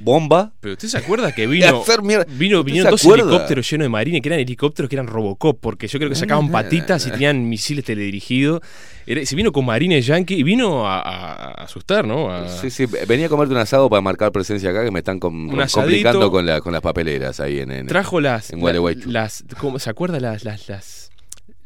bomba. 0.00 0.52
Pero 0.60 0.74
usted 0.74 0.86
se 0.88 0.98
acuerda 0.98 1.32
que 1.32 1.46
vino, 1.48 1.82
hacer 1.82 2.00
vino 2.02 2.20
¿Usted 2.20 2.64
vinieron 2.64 2.90
dos 2.92 3.02
acuerda? 3.04 3.24
helicópteros 3.24 3.68
llenos 3.70 3.84
de 3.86 3.88
marines 3.88 4.22
que 4.22 4.28
eran 4.28 4.38
helicópteros 4.38 4.88
que 4.88 4.94
eran 4.96 5.08
Robocop, 5.08 5.58
porque 5.60 5.88
yo 5.88 5.98
creo 5.98 6.08
que 6.08 6.14
sacaban 6.14 6.50
patitas 6.52 7.04
y 7.08 7.10
tenían 7.10 7.48
misiles 7.48 7.84
teledirigidos. 7.84 8.60
Era- 9.06 9.26
se 9.26 9.34
vino 9.34 9.50
con 9.50 9.64
marines 9.66 10.06
yankee 10.06 10.34
y 10.36 10.42
vino 10.44 10.86
a, 10.86 11.00
a- 11.00 11.32
a 11.34 11.64
asustar, 11.64 12.06
¿no? 12.06 12.30
A- 12.30 12.48
Sí, 12.48 12.70
sí, 12.70 12.86
venía 13.08 13.26
a 13.26 13.28
comerte 13.28 13.52
un 13.52 13.60
asado 13.60 13.90
para 13.90 14.00
marcar 14.00 14.30
presencia 14.30 14.70
acá 14.70 14.84
que 14.84 14.90
me 14.92 15.00
están 15.00 15.18
com- 15.18 15.50
complicando 15.72 16.30
con, 16.30 16.46
la, 16.46 16.60
con 16.60 16.72
las 16.72 16.80
papeleras 16.82 17.40
ahí 17.40 17.58
en, 17.58 17.72
en- 17.72 17.86
Trajo 17.88 18.20
las, 18.20 18.50
en 18.52 18.60
Gualeguaychú. 18.60 19.10
las 19.10 19.44
¿cómo 19.58 19.78
se 19.80 19.90
acuerda 19.90 20.20
las, 20.20 20.44
las, 20.44 20.68
las 20.68 21.03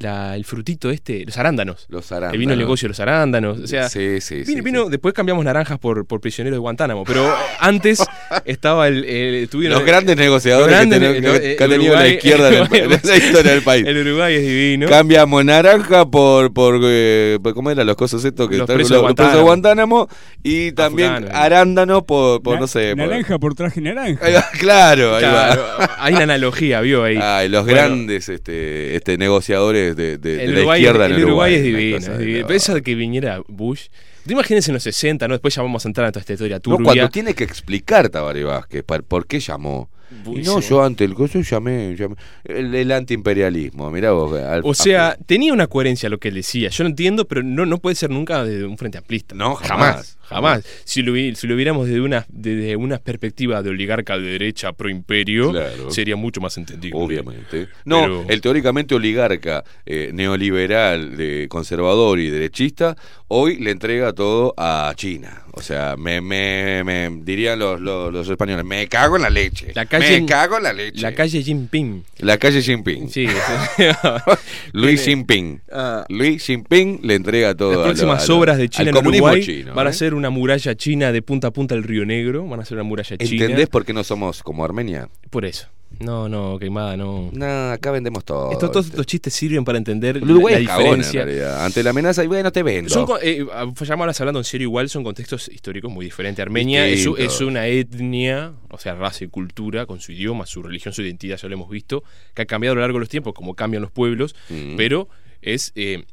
la- 0.01 0.37
el 0.37 0.45
frutito 0.45 0.91
este, 0.91 1.25
los 1.25 1.37
arándanos. 1.39 1.87
Los 1.89 2.07
Que 2.09 2.15
arándanos. 2.15 2.39
vino 2.39 2.53
el 2.53 2.59
negocio 2.59 2.87
de 2.87 2.91
los 2.91 3.01
arándanos. 3.01 3.59
O 3.61 3.67
sea, 3.67 3.89
Sí, 3.89 4.21
sí, 4.21 4.37
vino, 4.43 4.47
sí, 4.47 4.61
vino- 4.61 4.89
después 4.89 5.13
cambiamos 5.15 5.45
naranjas 5.45 5.79
por, 5.79 6.07
por 6.07 6.21
prisioneros 6.21 6.57
de 6.57 6.61
Guantánamo. 6.61 7.05
Pero 7.05 7.35
antes 7.61 7.99
estaba 8.45 8.89
el. 8.89 9.05
el- 9.05 9.49
tuvieron- 9.49 9.79
Los 9.79 9.87
grandes 9.87 10.17
negociadores 10.17 10.69
los 10.71 10.77
grandes 10.79 10.99
que, 11.01 11.21
ten- 11.23 11.23
que- 11.41 11.53
eh, 11.53 11.57
que 11.57 11.63
ha 11.63 11.67
el 11.67 11.73
tenido 11.73 11.95
la 11.95 12.01
Uruguay- 12.01 12.15
izquierda 12.17 12.49
en, 12.49 12.55
el- 12.55 12.93
en 12.93 13.01
la 13.05 13.17
historia 13.17 13.53
del 13.53 13.63
país. 13.63 13.87
El 13.89 14.07
Uruguay 14.07 14.35
es 14.35 14.43
divino. 14.43 14.87
Cambiamos 14.89 15.45
naranja 15.45 16.07
por, 16.09 16.53
por 16.53 16.79
eh, 16.85 17.39
por- 17.43 17.55
¿cómo 17.55 17.71
eran 17.71 17.87
los 17.87 17.97
cosas 17.97 18.25
estos? 18.25 18.49
Que 18.49 18.57
Los 18.57 18.65
están- 18.65 18.77
presos 18.77 18.97
de 18.97 19.03
los 19.03 19.15
presos 19.15 19.35
de 19.35 19.41
Guantánamo 19.43 20.09
y 20.43 20.73
también 20.73 21.09
Afganos. 21.11 21.31
arándanos 21.35 22.03
por, 22.05 22.43
por 22.43 22.55
Na- 22.55 22.61
no 22.61 22.67
sé. 22.67 22.95
por- 22.97 23.09
Naranja 23.09 23.39
por 23.39 23.55
traje 23.55 23.81
naranja. 23.81 24.25
Ahí 24.25 24.33
va, 24.35 24.45
claro, 24.61 25.17
ahí 25.17 25.23
Claro, 25.23 25.63
va. 25.81 25.97
hay 25.99 26.15
una 26.15 26.23
analogía, 26.25 26.81
vio 26.81 27.03
ahí. 27.05 27.19
Ay, 27.21 27.49
los 27.49 27.65
Bueno, 27.65 27.77
grandes 27.81 28.29
este, 28.29 28.97
este, 28.97 29.19
negociadores 29.19 29.88
de, 29.97 30.19
de- 30.19 30.37
de 30.37 30.45
El 30.45 30.51
la 30.55 30.59
Uruguay, 30.61 30.81
izquierda 30.81 31.07
en 31.07 31.13
el 31.13 31.25
Uruguay 31.25 31.55
es 31.55 31.63
divino. 31.63 31.97
es 31.99 32.07
de 32.09 32.19
divino. 32.19 32.49
eso 32.51 32.75
de 32.75 32.83
que 32.83 32.95
viniera 32.95 33.41
Bush. 33.49 33.87
Tú 34.27 34.33
imagínense 34.33 34.71
en 34.71 34.75
los 34.75 34.83
60, 34.83 35.27
¿no? 35.29 35.35
Después 35.35 35.55
ya 35.55 35.63
vamos 35.63 35.85
a 35.85 35.89
entrar 35.89 36.07
en 36.07 36.13
toda 36.13 36.21
esta 36.21 36.33
historia 36.35 36.57
No, 36.57 36.61
turbia. 36.61 36.85
cuando 36.85 37.09
tiene 37.09 37.35
que 37.35 37.45
explicar 37.45 38.09
Tabaré 38.11 38.45
Vázquez 38.45 38.85
por 38.85 39.27
qué 39.27 39.41
llamó. 39.41 39.89
Y 40.27 40.41
no, 40.41 40.61
yo 40.61 40.83
ante 40.83 41.05
el 41.05 41.15
coso 41.15 41.41
llamé, 41.41 41.95
llamé. 41.95 42.15
El, 42.45 42.75
el 42.75 42.93
antiimperialismo, 42.93 43.91
mirá 43.91 44.13
vos. 44.13 44.33
al- 44.41 44.63
O 44.65 44.73
sea, 44.75 45.17
tenía 45.27 45.53
una 45.53 45.67
coherencia 45.67 46.09
lo 46.09 46.19
que 46.19 46.29
él 46.29 46.35
decía. 46.35 46.69
Yo 46.71 46.85
lo 46.85 46.91
entiendo, 46.91 47.27
pero 47.29 47.43
no, 47.43 47.67
no 47.67 47.79
puede 47.79 47.95
ser 47.95 48.11
nunca 48.11 48.43
desde 48.45 48.65
un 48.65 48.79
frente 48.79 48.99
amplista. 48.99 49.35
No, 49.35 49.55
jamás. 49.55 49.69
jamás, 49.69 50.18
Jamás. 50.29 50.65
Si, 50.85 51.03
lo, 51.03 51.15
si 51.35 51.47
lo 51.47 51.57
viéramos 51.57 51.87
desde 51.87 52.01
una, 52.01 52.25
desde 52.29 52.77
una 52.77 52.99
perspectiva 52.99 53.63
de 53.63 53.71
oligarca 53.71 54.17
de 54.19 54.25
derecha 54.31 54.73
pro 54.73 54.89
imperio, 54.89 55.51
Claro. 55.53 55.91
sería 55.91 56.17
mucho 56.17 56.41
más 56.41 56.57
entendible. 56.57 56.99
Obviamente. 57.01 57.69
No, 57.85 58.01
Pero- 58.03 58.25
el 58.29 58.41
teóricamente 58.41 58.95
oligarca, 58.95 59.65
eh, 59.87 60.11
neoliberal, 60.13 61.17
de 61.17 61.47
conservador 61.49 62.19
y 62.19 62.31
derechista, 62.31 62.97
hoy 63.29 63.57
le 63.57 63.71
entrega 63.71 64.13
todo 64.13 64.55
a 64.57 64.93
China. 64.97 65.43
O 65.53 65.61
sea, 65.63 65.97
me, 65.97 66.21
me, 66.21 66.85
me 66.85 67.11
dirían 67.25 67.59
los, 67.59 67.81
los, 67.81 68.13
los 68.13 68.29
españoles, 68.29 68.65
me 68.65 68.87
cago 68.87 69.17
en 69.17 69.23
la 69.23 69.31
leche. 69.31 69.73
La 69.75 69.87
calle- 69.87 70.21
me 70.21 70.27
cago 70.27 70.59
en 70.59 70.63
la 70.63 70.73
leche. 70.73 71.01
La 71.01 71.13
calle 71.15 71.43
Jinping. 71.43 72.05
La 72.19 72.39
calle 72.39 72.63
Jinping. 72.63 73.09
Sí. 73.11 73.27
Luis 74.73 75.05
Jinping. 75.05 75.61
Ah. 75.73 76.05
Luis 76.09 76.45
Jinping 76.45 77.01
le 77.03 77.15
entrega 77.15 77.55
todo 77.55 77.71
Las 77.71 77.77
a 77.77 77.81
lo- 77.81 77.87
próximas 77.87 78.25
a 78.25 78.27
lo- 78.29 78.39
obras 78.39 78.59
de 78.59 78.69
China 78.69 78.91
en 78.91 78.97
Uruguay 79.07 79.43
chino, 79.43 79.75
van 79.75 79.87
a 79.87 79.91
¿eh? 79.91 79.93
Una 80.19 80.31
muralla 80.31 80.75
china 80.77 81.13
de 81.13 81.23
punta 81.23 81.49
a 81.49 81.51
punta 81.53 81.75
del 81.75 81.85
Río 81.85 82.05
Negro. 82.05 82.47
Van 82.47 82.61
a 82.61 82.65
ser 82.65 82.77
una 82.77 82.85
muralla 82.85 83.17
china. 83.17 83.43
¿Entendés 83.45 83.69
por 83.69 83.85
qué 83.85 83.93
no 83.93 84.05
somos 84.05 84.43
como 84.43 84.65
Armenia? 84.65 85.09
Por 85.31 85.45
eso. 85.45 85.69
No, 86.01 86.29
no, 86.29 86.59
quemada, 86.59 86.99
no. 86.99 87.31
No, 87.33 87.71
acá 87.73 87.91
vendemos 87.91 88.23
todo. 88.23 88.53
Estos, 88.53 88.71
todos 88.71 88.85
¿viste? 88.87 88.97
estos 88.97 89.07
chistes 89.07 89.33
sirven 89.35 89.65
para 89.65 89.79
entender 89.79 90.21
la, 90.21 90.35
la 90.35 90.53
en 90.53 90.61
diferencia. 90.61 91.25
realidad. 91.25 91.65
Ante 91.65 91.83
la 91.83 91.91
amenaza, 91.91 92.23
y 92.23 92.27
bueno, 92.27 92.53
te 92.53 92.63
vendo. 92.63 92.91
Son, 92.91 93.07
eh, 93.23 93.43
ya 93.47 93.95
ahora 93.95 94.13
hablando 94.19 94.39
en 94.39 94.45
serio, 94.45 94.67
igual 94.67 94.91
son 94.91 95.03
contextos 95.03 95.49
históricos 95.49 95.91
muy 95.91 96.05
diferentes. 96.05 96.43
Armenia 96.43 96.87
es 96.87 97.41
una 97.41 97.67
etnia, 97.69 98.53
o 98.69 98.79
sea, 98.79 98.95
raza 98.97 99.25
y 99.25 99.29
cultura, 99.29 99.87
con 99.87 99.99
su 100.01 100.13
idioma, 100.13 100.45
su 100.45 100.63
religión, 100.63 100.93
su 100.93 101.01
identidad, 101.01 101.39
ya 101.39 101.49
lo 101.49 101.55
hemos 101.55 101.71
visto, 101.71 102.05
que 102.35 102.43
ha 102.43 102.47
cambiado 102.47 102.73
a 102.73 102.75
lo 102.77 102.81
largo 102.83 102.99
de 102.99 103.01
los 103.01 103.09
tiempos, 103.09 103.33
como 103.33 103.55
cambian 103.55 103.81
los 103.83 103.91
pueblos, 103.91 104.35
Mm. 104.51 104.77
pero 104.77 105.09
es. 105.41 105.73
eh, 105.75 106.05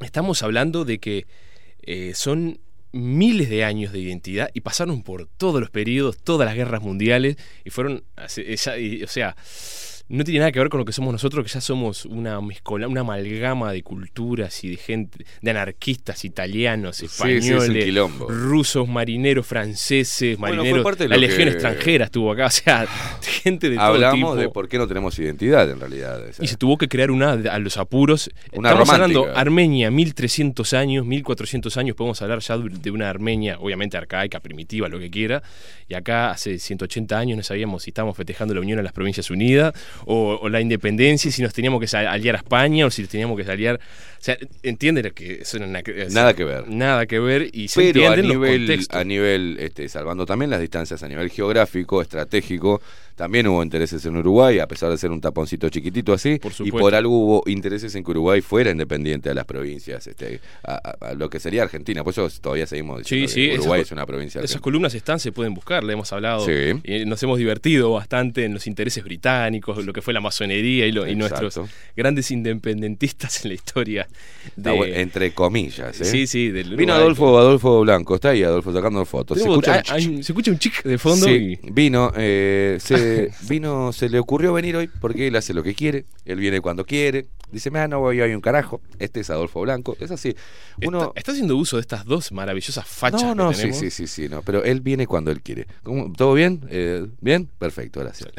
estamos 0.00 0.42
hablando 0.42 0.84
de 0.84 0.98
que 0.98 1.26
eh, 1.82 2.12
son 2.14 2.58
miles 2.92 3.48
de 3.48 3.64
años 3.64 3.92
de 3.92 4.00
identidad 4.00 4.50
y 4.54 4.60
pasaron 4.60 5.02
por 5.02 5.26
todos 5.26 5.60
los 5.60 5.70
periodos, 5.70 6.18
todas 6.18 6.46
las 6.46 6.56
guerras 6.56 6.82
mundiales 6.82 7.36
y 7.64 7.70
fueron, 7.70 8.04
o 8.16 8.28
sea, 9.08 9.36
no 10.08 10.24
tiene 10.24 10.40
nada 10.40 10.52
que 10.52 10.58
ver 10.58 10.68
con 10.68 10.78
lo 10.78 10.84
que 10.84 10.92
somos 10.92 11.12
nosotros, 11.12 11.44
que 11.44 11.50
ya 11.52 11.60
somos 11.60 12.04
una 12.06 12.40
mezcola, 12.40 12.88
una 12.88 13.00
amalgama 13.02 13.72
de 13.72 13.82
culturas 13.82 14.64
y 14.64 14.70
de 14.70 14.76
gente, 14.76 15.24
de 15.42 15.50
anarquistas 15.50 16.24
italianos, 16.24 16.96
Sí, 16.96 17.08
sí, 17.08 17.22
es 17.30 17.50
un 17.50 17.52
españoles, 17.76 18.18
rusos, 18.28 18.88
marineros 18.88 19.46
franceses, 19.46 20.38
marineros, 20.38 20.98
la 21.00 21.16
legión 21.16 21.48
que- 21.48 21.52
extranjera 21.54 22.06
estuvo 22.06 22.32
acá, 22.32 22.46
o 22.46 22.50
sea, 22.50 22.86
gente 23.42 23.68
de 23.70 23.76
todo 23.76 23.84
Hablamos 23.84 24.32
tipo. 24.32 24.36
de 24.36 24.48
por 24.48 24.68
qué 24.68 24.78
no 24.78 24.86
tenemos 24.88 25.18
identidad, 25.18 25.68
en 25.70 25.80
realidad. 25.80 26.20
o 26.28 26.32
sea. 26.32 26.44
Y 26.44 26.48
se 26.48 26.56
tuvo 26.56 26.78
que 26.78 26.88
crear 26.88 27.10
una 27.10 27.32
a 27.32 27.58
los 27.58 27.76
apuros. 27.76 28.30
Una 28.52 28.70
Estamos 28.70 28.88
romántica. 28.88 29.20
hablando 29.20 29.38
Armenia, 29.38 29.90
1300 29.90 30.72
años, 30.74 31.04
1400 31.06 31.76
años, 31.76 31.96
podemos 31.96 32.20
hablar 32.22 32.38
ya 32.40 32.56
de 32.56 32.90
una 32.90 33.10
Armenia, 33.10 33.58
obviamente 33.60 33.96
arcaica, 33.96 34.40
primitiva, 34.40 34.88
lo 34.88 34.98
que 34.98 35.10
quiera. 35.10 35.42
Y 35.88 35.94
acá 35.94 36.30
hace 36.30 36.58
180 36.58 37.18
años 37.18 37.36
no 37.36 37.42
sabíamos 37.42 37.82
si 37.82 37.90
estábamos 37.90 38.16
festejando 38.16 38.54
la 38.54 38.60
unión 38.60 38.78
a 38.78 38.82
las 38.82 38.92
Provincias 38.92 39.30
Unidas 39.30 39.74
o, 40.06 40.38
o 40.42 40.48
la 40.48 40.60
independencia, 40.60 41.30
si 41.30 41.42
nos 41.42 41.52
teníamos 41.52 41.80
que 41.80 41.96
aliar 41.96 42.34
a 42.34 42.38
España 42.38 42.86
o 42.86 42.90
si 42.90 43.06
teníamos 43.06 43.36
que 43.40 43.50
aliar. 43.50 43.76
O 43.76 44.20
sea, 44.20 44.36
entienden 44.62 45.12
que 45.14 45.42
eso 45.42 45.58
no 45.58 45.64
es 45.66 45.70
na- 45.70 45.78
es- 45.80 46.12
Nada 46.12 46.34
que 46.34 46.44
ver. 46.44 46.68
Nada 46.68 47.06
que 47.06 47.18
ver 47.20 47.50
y 47.52 47.68
se 47.68 47.92
Pero 47.92 48.10
a 48.10 48.16
los 48.16 48.26
nivel, 48.26 48.58
contextos. 48.66 48.96
a 49.00 49.04
nivel 49.04 49.56
este, 49.60 49.88
salvando 49.88 50.26
también 50.26 50.50
las 50.50 50.60
distancias 50.60 51.02
a 51.02 51.08
nivel 51.08 51.30
geográfico, 51.30 52.02
estratégico, 52.02 52.80
también 53.18 53.46
hubo 53.48 53.62
intereses 53.62 54.02
en 54.06 54.16
Uruguay, 54.16 54.58
a 54.60 54.66
pesar 54.66 54.88
de 54.90 54.96
ser 54.96 55.10
un 55.10 55.20
taponcito 55.20 55.68
chiquitito 55.68 56.12
así, 56.14 56.38
Por 56.38 56.52
y 56.64 56.70
por 56.70 56.94
algo 56.94 57.18
hubo 57.18 57.42
intereses 57.46 57.94
en 57.96 58.02
que 58.04 58.12
Uruguay 58.12 58.40
fuera 58.40 58.70
independiente 58.70 59.28
a 59.28 59.34
las 59.34 59.44
provincias, 59.44 60.06
este, 60.06 60.40
a, 60.62 60.74
a- 60.74 61.08
a 61.10 61.14
lo 61.14 61.28
que 61.28 61.40
sería 61.40 61.64
Argentina, 61.64 62.02
por 62.04 62.12
eso 62.12 62.28
todavía 62.40 62.66
seguimos 62.66 63.06
Sí, 63.06 63.16
diciendo 63.22 63.28
sí, 63.34 63.48
que 63.48 63.54
Uruguay 63.60 63.80
esas- 63.80 63.88
es 63.88 63.92
una 63.92 64.06
provincia 64.06 64.38
Esas 64.38 64.50
argentina. 64.52 64.62
columnas 64.62 64.94
están, 64.94 65.18
se 65.20 65.32
pueden 65.32 65.52
buscar, 65.52 65.84
le 65.84 65.92
hemos 65.92 66.12
hablado. 66.12 66.46
Sí. 66.46 66.80
Y 66.84 67.04
nos 67.04 67.22
hemos 67.22 67.38
divertido 67.38 67.92
bastante 67.92 68.44
en 68.44 68.54
los 68.54 68.66
intereses 68.68 69.02
británicos, 69.04 69.84
lo 69.84 69.92
que 69.92 70.00
fue 70.00 70.14
la 70.14 70.20
masonería 70.20 70.86
y, 70.86 70.92
lo- 70.92 71.06
y 71.06 71.16
nuestros 71.16 71.60
grandes 71.96 72.30
independentistas 72.30 73.44
en 73.44 73.48
la 73.50 73.54
historia. 73.54 74.08
De, 74.56 74.70
bueno, 74.70 74.94
entre 74.94 75.32
comillas. 75.32 76.00
¿eh? 76.00 76.04
Sí, 76.04 76.26
sí, 76.26 76.50
del 76.50 76.76
Vino. 76.76 76.92
Adolfo, 76.94 77.38
Adolfo 77.38 77.80
Blanco, 77.80 78.14
está 78.14 78.30
ahí 78.30 78.42
Adolfo 78.42 78.72
sacando 78.72 79.04
fotos. 79.04 79.38
Se 79.38 79.44
escucha 79.48 79.74
hay- 79.74 79.82
hay- 79.88 80.22
se 80.22 80.32
escucha 80.32 80.50
un 80.50 80.58
chic 80.58 80.82
de 80.84 80.98
fondo 80.98 81.26
Sí, 81.26 81.58
y 81.62 81.70
vino, 81.70 82.12
eh, 82.16 82.76
se, 82.80 82.96
vino, 83.48 83.92
se 83.92 84.08
le 84.08 84.18
ocurrió 84.18 84.52
venir 84.52 84.76
hoy 84.76 84.88
porque 85.00 85.28
él 85.28 85.36
hace 85.36 85.54
lo 85.54 85.62
que 85.62 85.74
quiere, 85.74 86.06
él 86.24 86.38
viene 86.38 86.60
cuando 86.60 86.84
quiere, 86.84 87.26
dice, 87.50 87.70
"Mira, 87.70 87.88
no 87.88 88.00
voy 88.00 88.20
hoy 88.20 88.34
un 88.34 88.40
carajo, 88.40 88.80
este 88.98 89.20
es 89.20 89.30
Adolfo 89.30 89.60
Blanco, 89.60 89.96
es 90.00 90.10
así. 90.10 90.34
Uno, 90.84 91.08
está, 91.08 91.12
está 91.20 91.32
haciendo 91.32 91.56
uso 91.56 91.76
de 91.76 91.82
estas 91.82 92.04
dos 92.04 92.32
maravillosas 92.32 92.86
fachas 92.86 93.22
no, 93.22 93.34
no, 93.34 93.48
que 93.50 93.54
sí, 93.54 93.60
tenemos. 93.62 93.80
sí, 93.80 93.90
sí, 93.90 94.06
sí, 94.06 94.28
no, 94.28 94.42
pero 94.42 94.62
él 94.64 94.80
viene 94.80 95.06
cuando 95.06 95.30
él 95.30 95.40
quiere. 95.42 95.66
¿Cómo? 95.82 96.12
¿Todo 96.12 96.34
bien? 96.34 96.60
Eh, 96.70 97.06
¿Bien? 97.20 97.48
Perfecto, 97.58 98.00
gracias. 98.00 98.30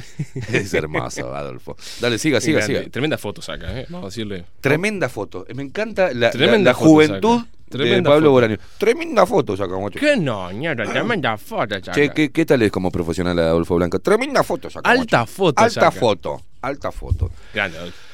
es 0.52 0.74
hermoso, 0.74 1.34
Adolfo. 1.36 1.76
Dale, 2.00 2.18
siga, 2.18 2.40
siga, 2.42 2.60
Grande. 2.60 2.80
siga. 2.80 2.92
Tremendas 2.92 3.22
fotos 3.22 3.50
acá, 3.50 3.80
¿eh? 3.80 3.88
A 3.92 4.06
decirle. 4.06 4.46
Tremenda 4.62 5.10
foto. 5.10 5.46
Me 5.54 5.64
encanta 5.64 6.14
la, 6.14 6.32
Tremenda 6.32 6.72
la 6.72 6.76
foto 6.76 6.90
juventud 6.90 7.40
saca. 7.40 7.50
De 7.78 7.84
Tremenda 7.86 8.10
Pablo. 8.10 8.58
Tremenda 8.78 9.26
foto 9.26 9.56
saca, 9.58 9.78
macho. 9.78 10.00
¿Qué 10.00 10.18
no, 10.18 10.52
ñara? 10.52 10.86
Tremenda 10.86 11.38
foto 11.38 11.76
saca. 11.76 11.92
Che, 11.94 12.10
¿qué, 12.12 12.32
qué 12.32 12.46
tal 12.46 12.62
es 12.62 12.72
como 12.72 12.92
profesional 12.92 13.38
Adolfo 13.40 13.76
Blanco? 13.76 14.00
Tremenda 14.00 14.44
foto 14.44 14.70
saca, 14.70 14.90
Alta 14.90 15.26
foto 15.26 15.62
Alta 15.62 15.70
saca. 15.70 15.92
foto. 15.92 16.42
Alta 16.62 16.92
foto. 16.92 17.32
Grande, 17.54 17.78
Adolfo. 17.78 18.09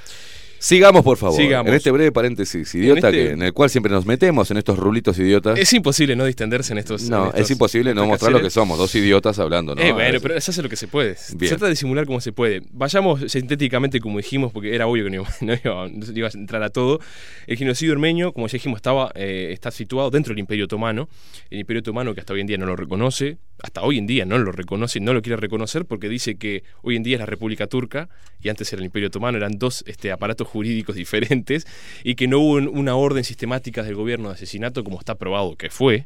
Sigamos, 0.66 1.04
por 1.04 1.16
favor. 1.18 1.40
Sigamos. 1.40 1.70
En 1.70 1.76
este 1.76 1.92
breve 1.92 2.12
paréntesis 2.12 2.74
idiota 2.74 3.10
En 3.10 3.16
este- 3.16 3.28
que, 3.28 3.34
en 3.34 3.42
el 3.44 3.54
cual 3.54 3.70
siempre 3.70 3.92
nos 3.92 4.08
metemos 4.08 4.50
en 4.50 4.58
estos 4.58 4.80
rulitos 4.80 5.20
idiotas. 5.20 5.60
Es 5.60 5.72
imposible 5.74 6.16
no 6.16 6.26
distenderse 6.26 6.74
en 6.74 6.80
estos. 6.80 7.08
no, 7.08 7.22
en 7.24 7.28
estos- 7.28 7.42
es 7.42 7.52
imposible 7.52 7.94
no 7.94 8.08
mostrar 8.08 8.32
lo 8.32 8.42
que 8.42 8.50
somos, 8.50 8.80
dos 8.80 8.96
idiotas 8.96 9.38
hablando, 9.38 9.76
¿no? 9.76 9.82
Eh, 9.84 9.92
bueno, 9.92 10.20
pero 10.20 10.42
se 10.42 10.50
hace 10.50 10.64
lo 10.64 10.70
que 10.70 10.76
se 10.76 10.88
puede. 10.88 11.16
Se 11.18 11.36
trata 11.36 11.68
de 11.68 11.76
simular 11.76 12.08
como 12.08 12.20
se 12.20 12.32
puede. 12.32 12.64
Vayamos 12.72 13.32
sintéticamente 13.32 14.00
como 14.00 14.18
dijimos, 14.18 14.52
porque 14.52 14.74
era 14.74 14.88
obvio 14.88 15.04
que 15.04 15.12
no, 15.12 15.16
iba- 15.18 15.30
no 15.42 15.54
iba, 15.54 15.88
no 15.88 16.06
iba 16.18 16.28
a 16.28 16.32
entrar 16.34 16.64
a 16.64 16.70
todo. 16.70 17.00
El 17.46 17.58
genocidio 17.58 17.94
armenio, 17.94 18.34
como 18.34 18.48
ya 18.48 18.54
dijimos, 18.54 18.78
estaba, 18.78 19.12
eh, 19.14 19.50
está 19.54 19.70
situado 19.70 20.10
dentro 20.10 20.32
del 20.34 20.40
Imperio 20.40 20.66
Otomano. 20.66 21.10
El 21.52 21.60
Imperio 21.60 21.82
Otomano 21.82 22.16
que 22.16 22.22
hasta 22.22 22.34
hoy 22.34 22.42
en 22.42 22.48
día 22.48 22.58
no 22.58 22.66
lo 22.66 22.76
reconoce, 22.76 23.38
hasta 23.62 23.84
hoy 23.84 24.00
en 24.00 24.08
día 24.08 24.26
no 24.26 24.40
lo 24.40 24.52
reconoce, 24.52 25.00
no 25.00 25.14
lo 25.14 25.22
quiere 25.22 25.38
reconocer 25.38 25.86
porque 25.86 26.10
dice 26.10 26.36
que 26.38 26.64
hoy 26.82 26.96
en 26.96 27.04
día 27.04 27.18
es 27.18 27.20
la 27.20 27.26
República 27.28 27.68
Turca 27.68 28.10
y 28.42 28.50
antes 28.50 28.72
era 28.74 28.80
el 28.80 28.86
Imperio 28.86 29.08
Otomano, 29.10 29.38
eran 29.38 29.54
dos 29.60 29.84
este, 29.88 30.12
aparatos 30.12 30.48
jurídicos 30.56 30.96
diferentes 30.96 31.68
y 32.06 32.16
que 32.16 32.28
no 32.30 32.40
hubo 32.40 32.54
un- 32.54 32.68
una 32.70 32.96
orden 32.96 33.26
sistemática 33.26 33.84
del 33.84 33.96
gobierno 33.96 34.30
de 34.30 34.36
asesinato 34.36 34.84
como 34.86 34.98
está 35.00 35.16
probado 35.16 35.58
que 35.58 35.70
fue. 35.70 36.06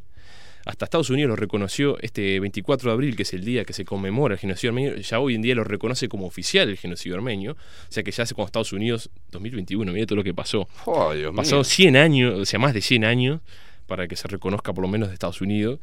Hasta 0.65 0.85
Estados 0.85 1.09
Unidos 1.11 1.29
lo 1.29 1.35
reconoció 1.35 1.97
este 2.01 2.39
24 2.39 2.89
de 2.89 2.93
abril, 2.93 3.15
que 3.15 3.21
es 3.23 3.33
el 3.33 3.45
día 3.45 3.63
que 3.63 3.73
se 3.73 3.85
conmemora 3.85 4.33
el 4.33 4.39
genocidio 4.39 4.71
armenio. 4.71 4.95
Ya 4.97 5.19
hoy 5.19 5.35
en 5.35 5.41
día 5.41 5.53
lo 5.55 5.63
reconoce 5.63 6.09
como 6.09 6.25
oficial 6.25 6.67
el 6.69 6.77
genocidio 6.77 7.15
armenio. 7.15 7.51
O 7.53 7.91
sea 7.91 8.01
que 8.03 8.11
ya 8.11 8.23
hace 8.23 8.33
con 8.35 8.45
Estados 8.45 8.73
Unidos 8.73 9.09
2021, 9.31 9.93
mire 9.93 10.05
todo 10.07 10.17
lo 10.17 10.23
que 10.23 10.33
pasó. 10.33 10.67
Oh, 10.85 11.13
Dios 11.13 11.31
Pasó 11.35 11.57
mío. 11.57 11.63
100 11.63 11.95
años, 11.95 12.39
o 12.39 12.45
sea, 12.45 12.59
más 12.59 12.73
de 12.73 12.81
100 12.81 13.05
años 13.05 13.39
para 13.87 14.07
que 14.07 14.15
se 14.15 14.27
reconozca 14.27 14.73
por 14.73 14.81
lo 14.81 14.87
menos 14.89 15.07
de 15.09 15.13
Estados 15.13 15.41
Unidos, 15.41 15.79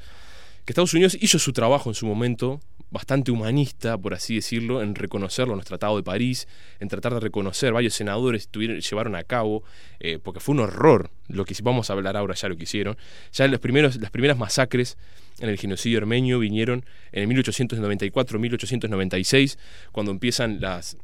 que 0.64 0.72
Estados 0.72 0.92
Unidos 0.94 1.16
hizo 1.20 1.38
su 1.38 1.52
trabajo 1.52 1.88
en 1.90 1.94
su 1.94 2.06
momento, 2.06 2.60
bastante 2.90 3.30
humanista, 3.30 3.96
por 3.98 4.14
así 4.14 4.36
decirlo, 4.36 4.82
en 4.82 4.94
reconocerlo 4.94 5.52
en 5.54 5.60
el 5.60 5.64
Tratado 5.64 5.96
de 5.96 6.02
París, 6.02 6.46
en 6.78 6.88
tratar 6.88 7.14
de 7.14 7.20
reconocer, 7.20 7.72
varios 7.72 7.94
senadores 7.94 8.48
tuvieron, 8.48 8.80
llevaron 8.80 9.16
a 9.16 9.24
cabo, 9.24 9.64
eh, 9.98 10.18
porque 10.22 10.40
fue 10.40 10.54
un 10.54 10.60
horror 10.60 11.10
lo 11.28 11.44
que 11.44 11.54
vamos 11.62 11.90
a 11.90 11.94
hablar 11.94 12.16
ahora, 12.16 12.34
ya 12.34 12.48
lo 12.48 12.56
que 12.56 12.62
hicieron. 12.64 12.96
Ya 13.32 13.48
los 13.48 13.60
primeros, 13.60 13.96
las 13.96 14.10
primeras 14.10 14.38
masacres 14.38 14.98
en 15.40 15.48
el 15.48 15.58
genocidio 15.58 15.98
armenio 15.98 16.38
vinieron 16.38 16.84
en 17.12 17.30
el 17.30 17.42
1894-1896, 17.42 19.58
cuando 19.92 20.12
empiezan 20.12 20.60
las 20.60 20.96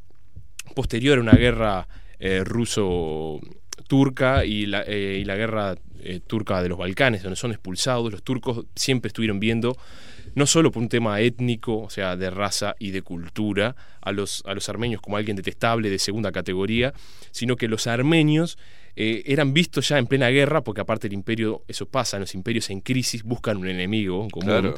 posterior 0.75 1.19
a 1.19 1.21
una 1.21 1.33
guerra 1.33 1.89
eh, 2.21 2.45
ruso-turca 2.45 4.45
y 4.45 4.67
la, 4.67 4.85
eh, 4.87 5.19
y 5.21 5.25
la 5.25 5.35
guerra 5.37 5.75
turca 6.27 6.61
de 6.63 6.69
los 6.69 6.79
Balcanes, 6.79 7.23
donde 7.23 7.37
son 7.37 7.53
expulsados. 7.53 8.11
Los 8.11 8.25
turcos 8.25 8.67
siempre 8.75 9.07
estuvieron 9.07 9.39
viendo, 9.39 9.77
no 10.35 10.47
solo 10.47 10.71
por 10.71 10.83
un 10.83 10.89
tema 10.89 11.21
étnico, 11.21 11.79
o 11.79 11.91
sea, 11.91 12.17
de 12.17 12.31
raza 12.31 12.75
y 12.79 12.91
de 12.91 13.03
cultura, 13.03 13.77
a 14.01 14.13
los, 14.13 14.43
a 14.47 14.55
los 14.55 14.69
armenios 14.69 15.01
como 15.01 15.17
alguien 15.17 15.37
detestable 15.37 15.91
de 15.91 15.99
segunda 15.99 16.33
categoría, 16.33 16.93
sino 17.31 17.57
que 17.57 17.69
los 17.69 17.87
armenios 17.87 18.59
eran 18.95 19.55
vistos 19.55 19.89
ya 19.89 19.97
en 19.99 20.07
plena 20.07 20.29
guerra, 20.29 20.63
porque 20.63 20.83
aparte 20.83 21.07
el 21.07 21.15
imperio, 21.15 21.63
eso 21.67 21.87
pasa, 21.87 22.19
los 22.19 22.35
imperios 22.35 22.69
en 22.69 22.81
crisis 22.81 23.23
buscan 23.23 23.57
un 23.57 23.69
enemigo 23.69 24.29
común, 24.31 24.49
Claro. 24.49 24.75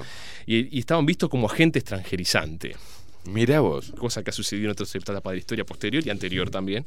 y, 0.47 0.77
y 0.77 0.79
estaban 0.79 1.05
vistos 1.05 1.29
como 1.29 1.47
agente 1.47 1.81
extranjerizante. 1.81 2.77
Mirá 3.25 3.61
vos. 3.61 3.93
Cosa 3.99 4.23
que 4.23 4.31
ha 4.31 4.33
sucedido 4.33 4.67
en 4.67 4.73
otras 4.73 4.95
etapas 4.95 5.31
de 5.31 5.37
la 5.37 5.39
historia 5.41 5.65
posterior 5.65 6.07
y 6.07 6.11
anterior 6.11 6.51
también. 6.51 6.85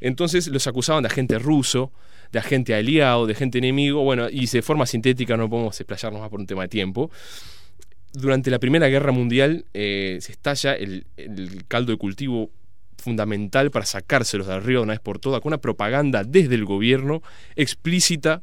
Entonces 0.00 0.46
los 0.48 0.66
acusaban 0.66 1.02
de 1.02 1.08
agente 1.08 1.38
ruso, 1.38 1.92
de 2.32 2.38
agente 2.38 2.74
aliado, 2.74 3.26
de 3.26 3.32
agente 3.34 3.58
enemigo, 3.58 4.02
bueno, 4.02 4.28
y 4.30 4.46
de 4.46 4.62
forma 4.62 4.86
sintética 4.86 5.36
no 5.36 5.50
podemos 5.50 5.78
explayarnos 5.80 6.20
más 6.20 6.30
por 6.30 6.40
un 6.40 6.46
tema 6.46 6.62
de 6.62 6.68
tiempo. 6.68 7.10
Durante 8.14 8.48
la 8.48 8.60
Primera 8.60 8.86
Guerra 8.86 9.10
Mundial 9.10 9.64
eh, 9.74 10.18
se 10.20 10.30
estalla 10.30 10.74
el, 10.74 11.04
caldo 11.66 11.90
de 11.90 11.98
cultivo 11.98 12.48
fundamental 12.96 13.72
para 13.72 13.84
sacárselos 13.86 14.46
de 14.46 14.54
arriba 14.54 14.78
de 14.78 14.84
una 14.84 14.92
vez 14.92 15.00
por 15.00 15.18
todas, 15.18 15.40
con 15.40 15.50
una 15.50 15.60
propaganda 15.60 16.22
desde 16.22 16.54
el 16.54 16.64
gobierno 16.64 17.22
explícita 17.56 18.40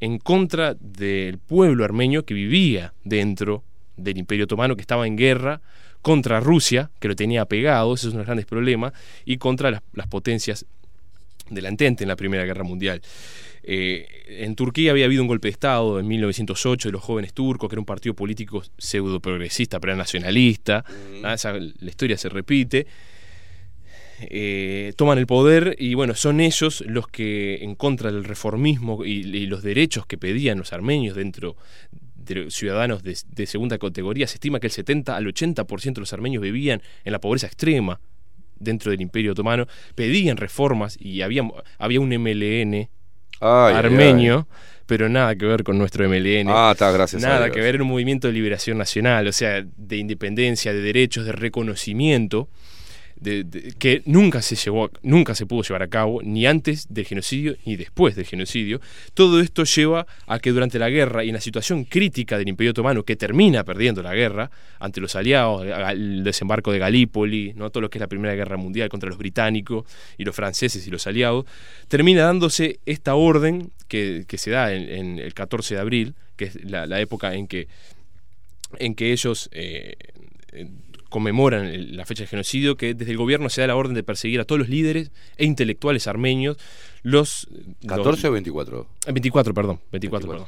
en 0.00 0.18
contra 0.18 0.74
del 0.80 1.36
pueblo 1.36 1.84
armenio 1.84 2.24
que 2.24 2.32
vivía 2.32 2.94
dentro 3.04 3.62
del 3.98 4.16
Imperio 4.16 4.44
Otomano, 4.44 4.74
que 4.74 4.80
estaba 4.80 5.06
en 5.06 5.16
guerra 5.16 5.60
contra 6.00 6.40
Rusia, 6.40 6.90
que 6.98 7.08
lo 7.08 7.14
tenía 7.14 7.44
pegado, 7.44 7.92
ese 7.92 8.06
es 8.06 8.14
uno 8.14 8.20
de 8.20 8.22
los 8.22 8.26
grandes 8.26 8.46
problemas, 8.46 8.94
y 9.26 9.36
contra 9.36 9.70
las, 9.70 9.82
las 9.92 10.06
potencias 10.06 10.64
del 11.50 11.66
Entente 11.66 12.04
en 12.04 12.08
la 12.08 12.16
Primera 12.16 12.46
Guerra 12.46 12.64
Mundial. 12.64 13.02
Eh, 13.72 14.06
en 14.26 14.56
Turquía 14.56 14.90
había 14.90 15.04
habido 15.04 15.22
un 15.22 15.28
golpe 15.28 15.46
de 15.46 15.52
Estado 15.52 16.00
en 16.00 16.08
1908 16.08 16.88
de 16.88 16.92
los 16.92 17.02
jóvenes 17.02 17.32
turcos, 17.32 17.68
que 17.68 17.74
era 17.74 17.80
un 17.80 17.86
partido 17.86 18.14
político 18.14 18.64
pseudo 18.78 19.20
progresista, 19.20 19.78
pero 19.78 19.94
nacionalista. 19.94 20.84
Ah, 21.22 21.34
esa- 21.34 21.52
la 21.52 21.88
historia 21.88 22.16
se 22.18 22.28
repite. 22.30 22.86
Eh, 24.22 24.92
toman 24.96 25.18
el 25.18 25.26
poder 25.26 25.76
y 25.78 25.94
bueno, 25.94 26.14
son 26.14 26.40
ellos 26.40 26.82
los 26.86 27.06
que 27.08 27.62
en 27.62 27.74
contra 27.74 28.12
del 28.12 28.24
reformismo 28.24 29.04
y, 29.04 29.20
y 29.20 29.46
los 29.46 29.62
derechos 29.62 30.04
que 30.04 30.18
pedían 30.18 30.58
los 30.58 30.72
armenios 30.74 31.16
dentro 31.16 31.56
de 32.16 32.34
los 32.34 32.54
ciudadanos 32.54 33.02
de, 33.02 33.16
de 33.28 33.46
segunda 33.46 33.78
categoría, 33.78 34.26
se 34.26 34.34
estima 34.34 34.60
que 34.60 34.66
el 34.66 34.72
70 34.72 35.16
al 35.16 35.26
80% 35.26 35.94
de 35.94 36.00
los 36.00 36.12
armenios 36.12 36.42
vivían 36.42 36.82
en 37.04 37.12
la 37.12 37.20
pobreza 37.20 37.46
extrema 37.46 38.00
dentro 38.58 38.90
del 38.90 39.00
Imperio 39.00 39.32
Otomano, 39.32 39.66
pedían 39.94 40.36
reformas 40.36 40.98
y 41.00 41.22
había, 41.22 41.42
había 41.78 42.00
un 42.00 42.10
MLN 42.12 42.90
Ay, 43.40 43.72
ay, 43.72 43.78
armenio, 43.78 44.46
pero 44.86 45.08
nada 45.08 45.34
que 45.36 45.46
ver 45.46 45.64
con 45.64 45.78
nuestro 45.78 46.08
MLN. 46.08 46.48
Ah, 46.48 46.70
está, 46.72 46.90
gracias 46.90 47.22
a 47.24 47.28
Nada 47.28 47.44
Dios. 47.46 47.54
que 47.54 47.60
ver 47.62 47.76
en 47.76 47.82
un 47.82 47.88
movimiento 47.88 48.28
de 48.28 48.34
liberación 48.34 48.78
nacional, 48.78 49.26
o 49.28 49.32
sea, 49.32 49.64
de 49.76 49.96
independencia, 49.96 50.72
de 50.72 50.80
derechos, 50.80 51.24
de 51.24 51.32
reconocimiento, 51.32 52.48
que 53.78 54.02
nunca 54.06 54.40
se 54.40 54.56
llevó, 54.56 54.90
nunca 55.02 55.34
se 55.34 55.44
pudo 55.44 55.62
llevar 55.62 55.82
a 55.82 55.88
cabo, 55.88 56.22
ni 56.22 56.46
antes 56.46 56.86
del 56.88 57.04
genocidio 57.04 57.54
ni 57.66 57.76
después 57.76 58.16
del 58.16 58.24
genocidio. 58.24 58.80
Todo 59.12 59.40
esto 59.40 59.64
lleva 59.64 60.06
a 60.26 60.38
que 60.38 60.52
durante 60.52 60.78
la 60.78 60.88
guerra 60.88 61.22
y 61.22 61.28
en 61.28 61.34
la 61.34 61.40
situación 61.40 61.84
crítica 61.84 62.38
del 62.38 62.48
Imperio 62.48 62.70
Otomano, 62.70 63.02
que 63.02 63.16
termina 63.16 63.64
perdiendo 63.64 64.02
la 64.02 64.14
guerra 64.14 64.50
ante 64.78 65.00
los 65.00 65.14
aliados, 65.16 65.66
el 65.66 66.24
desembarco 66.24 66.72
de 66.72 66.78
Galípoli, 66.78 67.52
¿no? 67.54 67.70
todo 67.70 67.82
lo 67.82 67.90
que 67.90 67.98
es 67.98 68.00
la 68.00 68.08
Primera 68.08 68.34
Guerra 68.34 68.56
Mundial 68.56 68.88
contra 68.88 69.08
los 69.08 69.18
británicos 69.18 69.84
y 70.16 70.24
los 70.24 70.34
franceses 70.34 70.86
y 70.86 70.90
los 70.90 71.06
aliados, 71.06 71.44
termina 71.88 72.22
dándose 72.22 72.80
esta 72.86 73.14
orden 73.14 73.70
que, 73.88 74.24
se 74.38 74.50
da 74.50 74.72
en, 74.72 75.18
el 75.18 75.34
14 75.34 75.74
de 75.74 75.80
abril, 75.80 76.14
que 76.36 76.46
es 76.46 76.64
la, 76.64 77.00
época 77.00 77.34
en 77.34 77.46
que, 77.46 77.68
en 78.78 78.94
que 78.94 79.12
ellos 79.12 79.50
eh, 79.52 79.96
conmemoran 81.10 81.66
el- 81.66 81.96
la 81.96 82.06
fecha 82.06 82.22
del 82.22 82.28
genocidio, 82.28 82.76
que 82.76 82.94
desde 82.94 83.12
el 83.12 83.18
gobierno 83.18 83.50
se 83.50 83.60
da 83.60 83.66
la 83.66 83.76
orden 83.76 83.92
de 83.94 84.02
perseguir 84.02 84.40
a 84.40 84.44
todos 84.44 84.58
los 84.60 84.68
líderes 84.70 85.10
e 85.36 85.44
intelectuales 85.44 86.06
armenios, 86.06 86.56
los... 87.02 87.46
¿14 87.82 88.00
o 88.00 88.04
los- 88.04 88.22
24? 88.32 88.86
eh, 89.06 89.12
24, 89.12 89.52
perdón, 89.52 89.80
24, 89.92 90.28
perdón. 90.28 90.46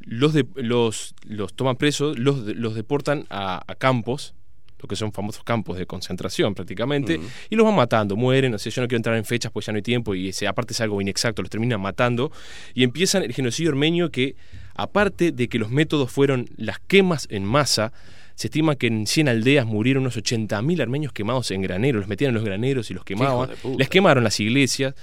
Los, 0.00 0.32
de, 0.34 0.46
los, 0.54 1.14
los 1.26 1.54
toman 1.54 1.76
presos, 1.76 2.18
los, 2.18 2.38
los 2.38 2.74
deportan 2.74 3.26
a, 3.28 3.62
a 3.66 3.74
campos, 3.74 4.34
lo 4.78 4.86
que 4.88 4.94
son 4.94 5.10
famosos 5.10 5.42
campos 5.42 5.78
de 5.78 5.86
concentración 5.86 6.54
prácticamente, 6.54 7.18
y 7.48 7.56
los 7.56 7.64
van 7.64 7.74
matando, 7.74 8.14
mueren, 8.14 8.54
o 8.54 8.58
sea, 8.58 8.70
yo 8.70 8.82
no 8.82 8.88
quiero 8.88 8.98
entrar 8.98 9.16
en 9.16 9.24
fechas 9.24 9.50
pues 9.50 9.64
ya 9.66 9.72
no 9.72 9.76
hay 9.78 9.82
tiempo, 9.82 10.14
y 10.14 10.28
ese, 10.28 10.46
aparte 10.46 10.74
es 10.74 10.80
algo 10.82 11.00
inexacto, 11.00 11.40
los 11.42 11.50
terminan 11.50 11.80
matando, 11.80 12.30
y 12.74 12.84
empiezan 12.84 13.22
el 13.22 13.32
genocidio 13.32 13.70
armenio 13.70 14.10
que, 14.12 14.36
aparte 14.74 15.32
de 15.32 15.48
que 15.48 15.58
los 15.58 15.70
métodos 15.70 16.12
fueron 16.12 16.48
las 16.56 16.78
quemas 16.78 17.26
en 17.30 17.44
masa, 17.44 17.92
se 18.36 18.46
estima 18.46 18.76
que 18.76 18.86
en 18.86 19.06
100 19.06 19.28
aldeas 19.28 19.66
murieron 19.66 20.02
unos 20.02 20.16
80.000 20.16 20.80
armenios 20.80 21.12
quemados 21.12 21.50
en 21.50 21.62
graneros, 21.62 22.00
los 22.00 22.08
metían 22.08 22.28
en 22.28 22.34
los 22.36 22.44
graneros 22.44 22.90
y 22.90 22.94
los 22.94 23.02
quemaban, 23.04 23.50
les 23.76 23.88
quemaron 23.88 24.22
las 24.22 24.38
iglesias, 24.38 24.94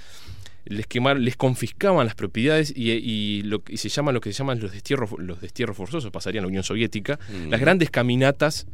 les 0.66 0.86
quemaron, 0.86 1.22
les 1.24 1.36
confiscaban 1.36 2.06
las 2.06 2.14
propiedades 2.14 2.72
y, 2.74 2.92
y 2.92 3.42
lo, 3.42 3.62
y 3.68 3.76
se 3.76 3.90
llaman 3.90 4.14
lo 4.14 4.20
que 4.22 4.32
se 4.32 4.38
llaman 4.38 4.60
los 4.60 4.72
destierros, 4.72 5.10
los 5.18 5.40
destierros 5.40 5.76
forzosos, 5.76 6.10
pasaría 6.10 6.38
en 6.38 6.44
la 6.44 6.48
Unión 6.48 6.64
Soviética, 6.64 7.18
Mm. 7.28 7.50
las 7.50 7.60
grandes 7.60 7.90
caminatas, 7.90 8.66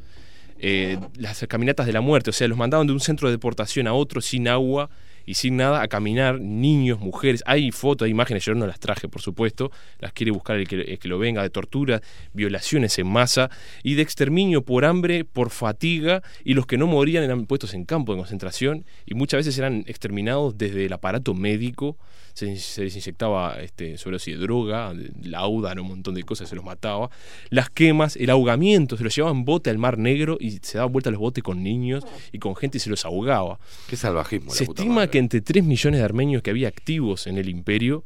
eh, 0.61 0.99
las 1.16 1.45
caminatas 1.49 1.87
de 1.87 1.93
la 1.93 2.01
muerte, 2.03 2.31
o 2.31 2.32
sea, 2.32 2.47
los 2.47 2.59
mandaban 2.59 2.87
de 2.87 2.93
un 2.93 3.01
centro 3.01 3.28
de 3.28 3.32
deportación 3.32 3.89
a 3.89 3.95
otro 3.95 4.20
sin 4.20 4.47
agua 4.47 4.89
y 5.27 5.35
sin 5.35 5.57
nada 5.57 5.83
a 5.83 5.89
caminar, 5.89 6.41
niños, 6.41 7.01
mujeres, 7.01 7.43
hay 7.47 7.71
fotos, 7.71 8.07
hay 8.07 8.11
imágenes, 8.11 8.45
yo 8.45 8.55
no 8.55 8.67
las 8.67 8.81
traje, 8.81 9.09
por 9.09 9.23
supuesto, 9.23 9.71
las 9.99 10.13
quiere 10.13 10.33
buscar 10.33 10.57
el 10.57 10.69
que, 10.69 11.09
lo 11.09 11.19
venga, 11.19 11.43
de 11.43 11.51
tortura, 11.51 12.01
violaciones 12.33 12.99
en 12.99 13.07
masa 13.07 13.51
y 13.83 13.95
de 13.95 14.03
exterminio 14.03 14.65
por 14.65 14.85
hambre, 14.85 15.25
por 15.25 15.51
fatiga, 15.51 16.23
y 16.45 16.55
los 16.55 16.67
que 16.67 16.79
no 16.79 16.87
morían 16.87 17.25
eran 17.25 17.47
puestos 17.47 17.75
en 17.75 17.85
campo 17.85 18.13
de 18.13 18.19
concentración 18.19 18.85
y 19.07 19.15
muchas 19.15 19.39
veces 19.39 19.59
eran 19.59 19.85
exterminados 19.87 20.57
desde 20.57 20.87
el 20.87 20.93
aparato 20.93 21.35
médico, 21.35 21.97
se, 22.41 22.57
se 22.57 22.85
les 22.85 22.95
inyectaba 22.97 23.61
este, 23.61 23.99
sobre 23.99 24.19
todo 24.19 24.39
droga, 24.39 24.95
laudan, 25.23 25.79
un 25.79 25.89
montón 25.89 26.15
de 26.15 26.23
cosas, 26.23 26.49
se 26.49 26.57
los 26.57 26.65
mataba, 26.65 27.11
las 27.51 27.71
quemas, 27.71 28.17
el 28.17 28.31
ahogamiento, 28.31 28.97
se 28.97 29.05
los 29.05 29.15
llevaban 29.15 29.45
bote 29.45 29.71
al 29.71 29.79
Mar 29.79 29.99
Negro 29.99 30.37
y 30.41 30.59
se 30.62 30.79
daban 30.79 30.93
vuelta 30.93 31.11
los 31.11 31.21
botes 31.21 31.45
con 31.45 31.62
niños 31.62 32.05
y 32.33 32.39
con 32.39 32.57
gente 32.57 32.79
y 32.79 32.81
se 32.81 32.91
los 32.91 33.05
ahogaba. 33.05 33.59
Qué 33.89 33.97
salvajismo. 33.97 34.51
Se 34.53 34.65
la 34.65 34.67
puta 34.69 34.83
estima 34.83 34.95
madre. 34.97 35.11
que 35.11 35.19
entre 35.19 35.41
3 35.41 35.65
millones 35.65 36.01
de 36.01 36.05
armenios 36.05 36.43
que 36.43 36.51
había 36.51 36.69
activos 36.69 37.27
en 37.27 37.39
el 37.39 37.49
imperio, 37.49 38.05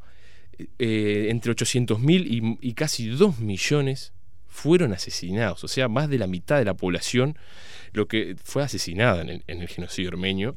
eh, 0.78 1.28
entre 1.30 1.52
800.000 1.52 2.26
y, 2.26 2.68
y 2.68 2.74
casi 2.74 3.08
2 3.08 3.38
millones 3.38 4.12
fueron 4.48 4.92
asesinados. 4.92 5.64
O 5.64 5.68
sea, 5.68 5.88
más 5.88 6.08
de 6.08 6.18
la 6.18 6.26
mitad 6.26 6.58
de 6.58 6.64
la 6.64 6.74
población 6.74 7.36
lo 7.92 8.08
que 8.08 8.36
fue 8.42 8.62
asesinada 8.62 9.22
en 9.22 9.28
el, 9.30 9.44
en 9.46 9.62
el 9.62 9.68
genocidio 9.68 10.10
armenio. 10.10 10.56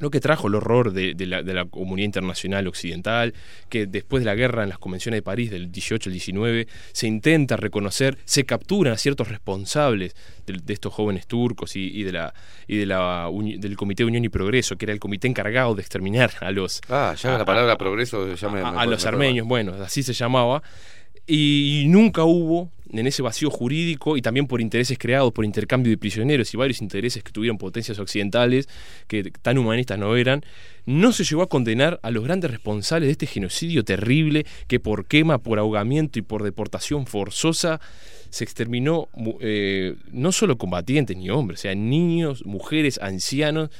Lo 0.00 0.10
que 0.10 0.20
trajo 0.20 0.48
el 0.48 0.54
horror 0.54 0.92
de, 0.92 1.14
de 1.14 1.26
la, 1.26 1.42
de 1.42 1.54
la 1.54 1.64
comunidad 1.64 2.06
internacional 2.06 2.66
occidental, 2.66 3.34
que 3.68 3.86
después 3.86 4.20
de 4.22 4.26
la 4.26 4.34
guerra 4.34 4.62
en 4.62 4.68
las 4.68 4.78
convenciones 4.78 5.18
de 5.18 5.22
París 5.22 5.50
del 5.50 5.70
18 5.72 6.08
al 6.08 6.12
19 6.12 6.68
se 6.92 7.06
intenta 7.06 7.56
reconocer, 7.56 8.18
se 8.24 8.44
capturan 8.44 8.92
a 8.92 8.96
ciertos 8.96 9.28
responsables 9.28 10.14
de, 10.46 10.54
de 10.62 10.72
estos 10.72 10.92
jóvenes 10.92 11.26
turcos 11.26 11.76
y, 11.76 11.86
y 11.88 12.02
de 12.04 12.12
la, 12.12 12.34
y 12.66 12.76
de 12.76 12.86
la 12.86 13.28
del 13.58 13.76
Comité 13.76 14.02
de 14.04 14.08
Unión 14.08 14.24
y 14.24 14.28
Progreso, 14.28 14.76
que 14.76 14.84
era 14.84 14.92
el 14.92 15.00
comité 15.00 15.26
encargado 15.28 15.74
de 15.74 15.80
exterminar 15.82 16.30
a 16.40 16.50
los, 16.50 16.80
Ah, 16.88 17.14
ya 17.20 17.34
a- 17.34 17.38
la 17.38 17.44
palabra 17.44 17.76
progreso 17.76 18.34
ya 18.34 18.48
me. 18.48 18.60
a, 18.60 18.70
me- 18.72 18.78
a 18.80 18.84
me- 18.84 18.90
los 18.90 19.02
me- 19.04 19.08
armenios, 19.08 19.46
bueno, 19.46 19.74
así 19.82 20.02
se 20.02 20.12
llamaba, 20.12 20.62
y, 21.28 21.84
nunca 21.88 22.24
hubo 22.24 22.70
en 22.90 23.06
ese 23.06 23.20
vacío 23.20 23.50
jurídico 23.50 24.16
y 24.16 24.22
también 24.22 24.46
por 24.46 24.62
intereses 24.62 24.96
creados 24.98 25.30
por 25.32 25.44
intercambio 25.44 25.90
de 25.90 25.98
prisioneros 25.98 26.54
y 26.54 26.56
varios 26.56 26.80
intereses 26.80 27.22
que 27.22 27.32
tuvieron 27.32 27.58
potencias 27.58 27.98
occidentales 27.98 28.66
que 29.06 29.30
tan 29.42 29.58
humanistas 29.58 29.98
no 29.98 30.16
eran, 30.16 30.42
no 30.86 31.12
se 31.12 31.24
llegó 31.24 31.42
a 31.42 31.48
condenar 31.50 32.00
a 32.02 32.10
los 32.10 32.24
grandes 32.24 32.50
responsables 32.50 33.08
de 33.08 33.12
este 33.12 33.26
genocidio 33.26 33.84
terrible 33.84 34.46
que 34.68 34.80
por 34.80 35.04
quema, 35.04 35.36
por 35.36 35.58
ahogamiento 35.58 36.18
y 36.18 36.22
por 36.22 36.42
deportación 36.42 37.06
forzosa 37.06 37.78
se 38.30 38.44
exterminó 38.44 39.08
eh, 39.40 39.96
no 40.10 40.32
solo 40.32 40.56
combatientes 40.56 41.14
ni 41.14 41.28
hombres, 41.28 41.60
o 41.60 41.62
sea, 41.62 41.74
niños, 41.74 42.46
mujeres, 42.46 42.98
ancianos, 43.02 43.70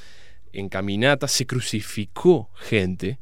en 0.52 0.68
caminatas, 0.68 1.32
se 1.32 1.46
crucificó 1.46 2.50
gente 2.54 3.18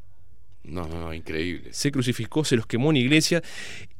No, 0.64 0.86
no, 0.88 1.00
no, 1.00 1.14
increíble. 1.14 1.72
Se 1.72 1.90
crucificó, 1.92 2.44
se 2.44 2.56
los 2.56 2.66
quemó 2.66 2.90
en 2.90 2.96
iglesia. 2.96 3.42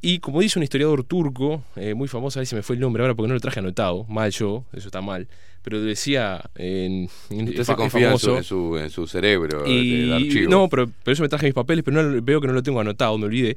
Y 0.01 0.19
como 0.19 0.41
dice 0.41 0.59
un 0.59 0.63
historiador 0.63 1.05
turco, 1.05 1.65
eh, 1.75 1.95
muy 1.95 2.07
famoso, 2.09 2.39
ahí 2.39 2.47
se 2.47 2.55
me 2.55 2.63
fue 2.63 2.77
el 2.77 2.81
nombre 2.81 3.03
ahora 3.03 3.15
porque 3.15 3.29
no 3.29 3.35
lo 3.35 3.41
traje 3.41 3.61
anotado, 3.61 4.05
mal 4.09 4.31
yo, 4.31 4.65
eso 4.73 4.89
está 4.89 5.01
mal. 5.01 5.27
Pero 5.63 5.81
decía 5.81 6.49
en. 6.55 7.09
en 7.31 7.49
Usted 7.49 7.65
se 7.65 7.75
confía 7.75 8.13
en 8.13 8.19
su, 8.19 8.37
en 8.37 8.45
su, 8.45 8.79
en 8.79 8.91
su 8.91 9.07
cerebro 9.09 9.65
de- 9.65 9.71
y, 9.71 10.07
de 10.07 10.15
archivo. 10.15 10.51
no, 10.51 10.69
pero, 10.69 10.89
pero 11.03 11.13
eso 11.13 11.23
me 11.23 11.29
traje 11.29 11.47
mis 11.47 11.55
papeles, 11.55 11.83
pero 11.85 12.03
no, 12.03 12.23
veo 12.23 12.41
que 12.41 12.47
no 12.47 12.53
lo 12.53 12.63
tengo 12.63 12.79
anotado, 12.79 13.19
me 13.19 13.27
olvidé. 13.27 13.57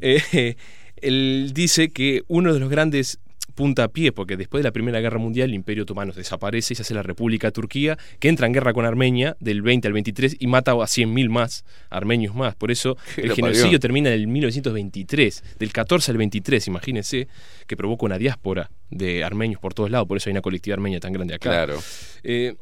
Eh, 0.00 0.54
él 1.00 1.50
dice 1.54 1.90
que 1.90 2.22
uno 2.28 2.54
de 2.54 2.60
los 2.60 2.68
grandes 2.68 3.18
puntapiés, 3.58 4.12
porque 4.12 4.36
después 4.36 4.60
de 4.62 4.68
la 4.68 4.72
Primera 4.72 5.00
Guerra 5.00 5.18
Mundial 5.18 5.48
el 5.48 5.54
Imperio 5.56 5.82
Otomano 5.82 6.12
desaparece 6.12 6.74
y 6.74 6.76
se 6.76 6.82
hace 6.82 6.94
la 6.94 7.02
República 7.02 7.50
Turquía, 7.50 7.98
que 8.20 8.28
entra 8.28 8.46
en 8.46 8.52
guerra 8.52 8.72
con 8.72 8.84
Armenia 8.86 9.36
del 9.40 9.62
20 9.62 9.88
al 9.88 9.94
23 9.94 10.36
y 10.38 10.46
mata 10.46 10.70
a 10.70 10.76
100.000 10.76 11.28
más, 11.28 11.64
armenios 11.90 12.36
más. 12.36 12.54
Por 12.54 12.70
eso 12.70 12.96
el 13.16 13.32
genocidio 13.32 13.64
parió. 13.64 13.80
termina 13.80 14.10
en 14.10 14.14
el 14.14 14.28
1923, 14.28 15.42
del 15.58 15.72
14 15.72 16.12
al 16.12 16.18
23, 16.18 16.68
imagínense, 16.68 17.26
que 17.66 17.76
provoca 17.76 18.06
una 18.06 18.16
diáspora 18.16 18.70
de 18.90 19.24
armenios 19.24 19.60
por 19.60 19.74
todos 19.74 19.90
lados, 19.90 20.06
por 20.06 20.16
eso 20.18 20.30
hay 20.30 20.32
una 20.34 20.40
colectividad 20.40 20.76
armenia 20.78 21.00
tan 21.00 21.12
grande 21.12 21.34
acá 21.34 21.50
Claro. 21.50 21.80
eh, 22.22 22.54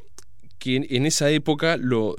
que 0.58 0.76
en, 0.76 0.86
en 0.88 1.04
esa 1.04 1.28
época 1.30 1.76
lo, 1.76 2.16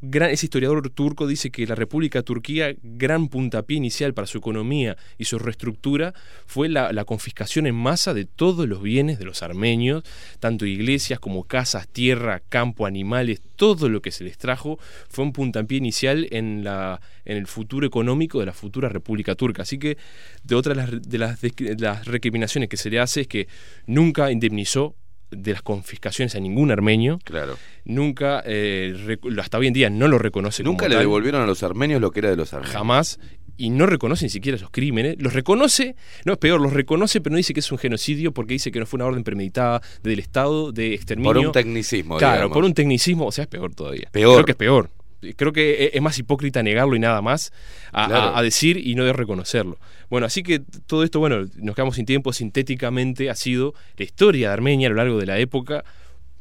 gran, 0.00 0.30
ese 0.30 0.46
historiador 0.46 0.88
turco 0.90 1.26
dice 1.26 1.50
que 1.50 1.66
la 1.66 1.74
República 1.74 2.22
Turquía, 2.22 2.74
gran 2.82 3.28
puntapié 3.28 3.76
inicial 3.76 4.14
para 4.14 4.26
su 4.26 4.38
economía 4.38 4.96
y 5.18 5.24
su 5.24 5.38
reestructura, 5.38 6.14
fue 6.46 6.68
la, 6.68 7.04
confiscación 7.04 7.66
en 7.66 7.74
masa 7.74 8.12
de 8.14 8.26
todos 8.26 8.68
los 8.68 8.82
bienes 8.82 9.18
de 9.18 9.24
los 9.24 9.42
armenios, 9.42 10.04
tanto 10.40 10.66
iglesias 10.66 11.20
como 11.20 11.44
casas, 11.44 11.88
tierra, 11.88 12.42
campo, 12.48 12.86
animales, 12.86 13.40
todo 13.56 13.88
lo 13.88 14.02
que 14.02 14.10
se 14.10 14.24
les 14.24 14.38
trajo 14.38 14.78
fue 15.08 15.24
un 15.24 15.32
puntapié 15.32 15.78
inicial 15.78 16.28
en, 16.30 16.64
la, 16.64 17.00
en 17.24 17.38
el 17.38 17.46
futuro 17.46 17.86
económico 17.86 18.40
de 18.40 18.46
la 18.46 18.52
futura 18.52 18.88
República 18.88 19.34
Turca. 19.34 19.62
Así 19.62 19.78
que 19.78 19.96
de 20.44 20.54
otras 20.54 20.76
de 20.76 20.82
las, 20.82 21.02
de 21.02 21.18
las, 21.18 21.40
de 21.40 21.76
las 21.78 22.06
recriminaciones 22.06 22.68
que 22.68 22.76
se 22.76 22.90
le 22.90 23.00
hace 23.00 23.22
es 23.22 23.26
que 23.26 23.48
nunca 23.86 24.30
indemnizó 24.30 24.94
de 25.30 25.52
las 25.52 25.62
confiscaciones 25.62 26.34
a 26.34 26.40
ningún 26.40 26.70
armenio. 26.70 27.18
Claro. 27.24 27.56
Nunca, 27.84 28.42
eh, 28.46 29.18
hasta 29.40 29.58
hoy 29.58 29.66
en 29.66 29.72
día 29.72 29.90
no 29.90 30.08
lo 30.08 30.18
reconoce. 30.18 30.62
Nunca 30.62 30.80
como 30.84 30.88
le 30.90 30.94
tal, 30.96 31.02
devolvieron 31.04 31.42
a 31.42 31.46
los 31.46 31.62
armenios 31.62 32.00
lo 32.00 32.10
que 32.10 32.20
era 32.20 32.30
de 32.30 32.36
los 32.36 32.52
armenios. 32.52 32.74
Jamás. 32.76 33.20
Y 33.60 33.70
no 33.70 33.86
reconoce 33.86 34.24
ni 34.24 34.30
siquiera 34.30 34.54
esos 34.56 34.70
crímenes. 34.70 35.16
Los 35.18 35.32
reconoce, 35.32 35.96
no 36.24 36.32
es 36.34 36.38
peor, 36.38 36.60
los 36.60 36.72
reconoce, 36.72 37.20
pero 37.20 37.32
no 37.32 37.38
dice 37.38 37.52
que 37.54 37.58
es 37.60 37.72
un 37.72 37.78
genocidio 37.78 38.32
porque 38.32 38.54
dice 38.54 38.70
que 38.70 38.78
no 38.78 38.86
fue 38.86 38.98
una 38.98 39.06
orden 39.06 39.24
premeditada 39.24 39.82
del 40.02 40.20
Estado 40.20 40.70
de 40.70 40.94
exterminio. 40.94 41.32
Por 41.32 41.38
un 41.46 41.52
tecnicismo, 41.52 42.18
Claro, 42.18 42.34
digamos. 42.36 42.54
por 42.54 42.64
un 42.64 42.72
tecnicismo, 42.74 43.26
o 43.26 43.32
sea, 43.32 43.42
es 43.42 43.48
peor 43.48 43.74
todavía. 43.74 44.08
Peor. 44.12 44.34
Creo 44.34 44.44
que 44.44 44.52
es 44.52 44.56
peor. 44.56 44.90
Creo 45.36 45.52
que 45.52 45.84
e- 45.86 45.90
es 45.94 46.02
más 46.02 46.18
hipócrita 46.18 46.62
negarlo 46.62 46.94
y 46.94 46.98
nada 47.00 47.20
más 47.22 47.52
a, 47.92 48.06
Claro. 48.08 48.22
a- 48.34 48.38
a 48.38 48.42
decir 48.42 48.76
y 48.76 48.94
no 48.94 49.04
de 49.04 49.12
reconocerlo. 49.12 49.78
Bueno, 50.10 50.26
así 50.26 50.42
que 50.42 50.60
todo 50.86 51.02
esto, 51.04 51.18
bueno, 51.18 51.44
nos 51.56 51.74
quedamos 51.74 51.96
sin 51.96 52.06
tiempo, 52.06 52.32
sintéticamente 52.32 53.28
ha 53.30 53.34
sido 53.34 53.74
la 53.96 54.04
historia 54.04 54.48
de 54.48 54.52
Armenia 54.54 54.86
a 54.86 54.90
lo 54.90 54.96
largo 54.96 55.18
de 55.18 55.26
la 55.26 55.38
época, 55.38 55.84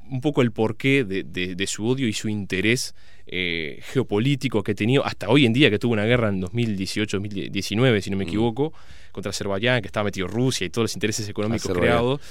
un 0.10 0.22
poco 0.22 0.42
el 0.42 0.52
porqué 0.52 1.04
de, 1.04 1.24
de- 1.24 1.56
de 1.56 1.68
su 1.68 1.86
odio 1.88 2.08
y 2.08 2.14
su 2.14 2.30
interés 2.30 2.94
eh, 3.30 3.82
geopolítico 3.92 4.64
que 4.64 4.72
ha 4.72 4.76
tenido 4.76 5.06
hasta 5.06 5.28
hoy 5.28 5.46
en 5.46 5.52
día, 5.52 5.70
que 5.70 5.80
tuvo 5.80 5.92
una 5.92 6.06
guerra 6.06 6.30
en 6.30 6.40
2018-2019, 6.40 8.02
si 8.02 8.10
no 8.10 8.18
me 8.18 8.24
Mm. 8.24 8.28
equivoco, 8.28 8.74
contra 9.12 9.32
Azerbaiyán, 9.32 9.82
que 9.82 9.88
estaba 9.88 10.06
metido 10.06 10.28
Rusia 10.28 10.66
y 10.66 10.70
todos 10.70 10.84
los 10.86 10.94
intereses 10.96 11.28
económicos 11.28 11.66
Azerbaiyán. 11.66 11.98
creados. 11.98 12.22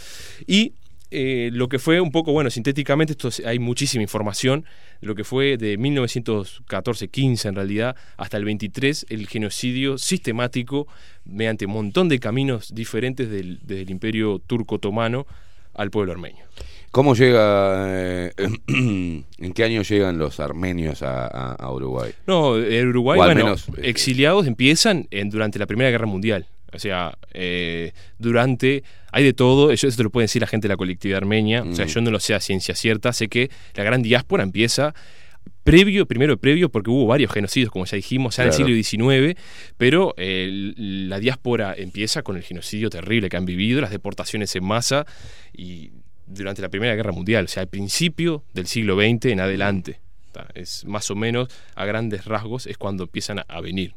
Y 0.47 0.73
eh, 1.11 1.51
lo 1.53 1.69
que 1.69 1.79
fue 1.79 2.01
un 2.01 2.11
poco, 2.11 2.33
bueno, 2.33 2.51
sintéticamente, 2.51 3.13
esto 3.13 3.29
es- 3.29 3.43
hay 3.47 3.59
muchísima 3.59 4.03
información, 4.03 4.65
lo 5.01 5.15
que 5.15 5.25
fue 5.25 5.57
de 5.57 5.79
1914-15 5.79 7.49
en 7.49 7.55
realidad 7.55 7.97
hasta 8.17 8.37
el 8.37 8.45
23, 8.45 9.07
el 9.09 9.27
genocidio 9.29 9.99
sistemático 9.99 10.87
mediante 11.25 11.67
un 11.67 11.73
montón 11.73 12.09
de 12.09 12.19
caminos 12.19 12.75
diferentes 12.75 13.31
del, 13.31 13.59
desde 13.63 13.83
el 13.83 13.91
imperio 13.91 14.41
turco-otomano 14.47 15.27
al 15.75 15.91
pueblo 15.91 16.13
armenio. 16.13 16.45
¿Cómo 16.91 17.15
llega, 17.15 17.87
eh, 17.89 18.33
en 18.69 19.53
qué 19.55 19.65
año 19.65 19.83
llegan 19.83 20.19
los 20.19 20.41
armenios 20.41 21.03
a, 21.03 21.27
a- 21.27 21.53
a 21.55 21.73
Uruguay? 21.73 22.13
No, 22.27 22.57
en 22.59 22.89
Uruguay, 22.89 23.19
bueno, 23.19 23.35
menos, 23.45 23.69
eh, 23.77 23.83
exiliados 23.85 24.47
empiezan 24.47 25.07
en, 25.11 25.29
durante 25.29 25.59
la 25.59 25.67
Primera 25.67 25.91
Guerra 25.91 26.07
Mundial. 26.07 26.47
O 26.73 26.79
sea, 26.79 27.17
eh, 27.33 27.93
durante. 28.19 28.83
Hay 29.13 29.25
de 29.25 29.33
todo, 29.33 29.71
eso, 29.71 29.87
eso 29.89 29.97
te 29.97 30.03
lo 30.03 30.11
puede 30.11 30.25
decir 30.25 30.43
la 30.43 30.47
gente 30.49 30.69
de 30.69 30.73
la 30.75 30.77
colectividad 30.77 31.19
armenia. 31.19 31.63
O 31.63 31.75
sea, 31.75 31.87
Mm. 31.87 31.89
yo 31.89 32.01
no 32.03 32.11
lo 32.11 32.21
sé 32.21 32.35
a 32.35 32.41
ciencia 32.41 32.75
cierta. 32.75 33.13
Sé 33.13 33.29
que 33.29 33.51
la 33.75 33.85
gran 33.85 34.03
diáspora 34.03 34.43
empieza 34.43 34.95
previo, 35.65 36.07
primero 36.07 36.37
previo, 36.39 36.69
porque 36.69 36.91
hubo 36.91 37.07
varios 37.07 37.33
genocidios, 37.33 37.71
como 37.71 37.85
ya 37.87 37.97
dijimos, 37.97 38.37
ya 38.37 38.45
en 38.45 38.51
Claro. 38.51 38.67
el 38.67 38.85
siglo 38.85 39.01
XIX, 39.01 39.37
pero 39.77 40.15
eh, 40.17 40.49
la 40.77 41.19
diáspora 41.19 41.75
empieza 41.77 42.23
con 42.23 42.37
el 42.37 42.43
genocidio 42.43 42.89
terrible 42.91 43.29
que 43.29 43.37
han 43.37 43.47
vivido, 43.47 43.81
las 43.81 43.91
deportaciones 43.91 44.55
en 44.55 44.65
masa 44.65 45.07
y 45.53 45.91
durante 46.27 46.63
la 46.63 46.69
Primera 46.69 46.95
Guerra 46.95 47.13
Mundial, 47.13 47.45
o 47.47 47.49
sea, 47.49 47.63
al 47.63 47.69
principio 47.69 48.45
del 48.55 48.67
siglo 48.67 48.97
XX 48.97 49.27
en 49.27 49.41
adelante. 49.41 50.01
Es 50.55 50.85
más 50.85 51.11
o 51.11 51.15
menos, 51.17 51.49
a 51.75 51.85
grandes 51.87 52.27
rasgos, 52.27 52.67
es 52.67 52.77
cuando 52.77 53.05
empiezan 53.05 53.39
a, 53.39 53.43
a 53.49 53.61
venir. 53.61 53.95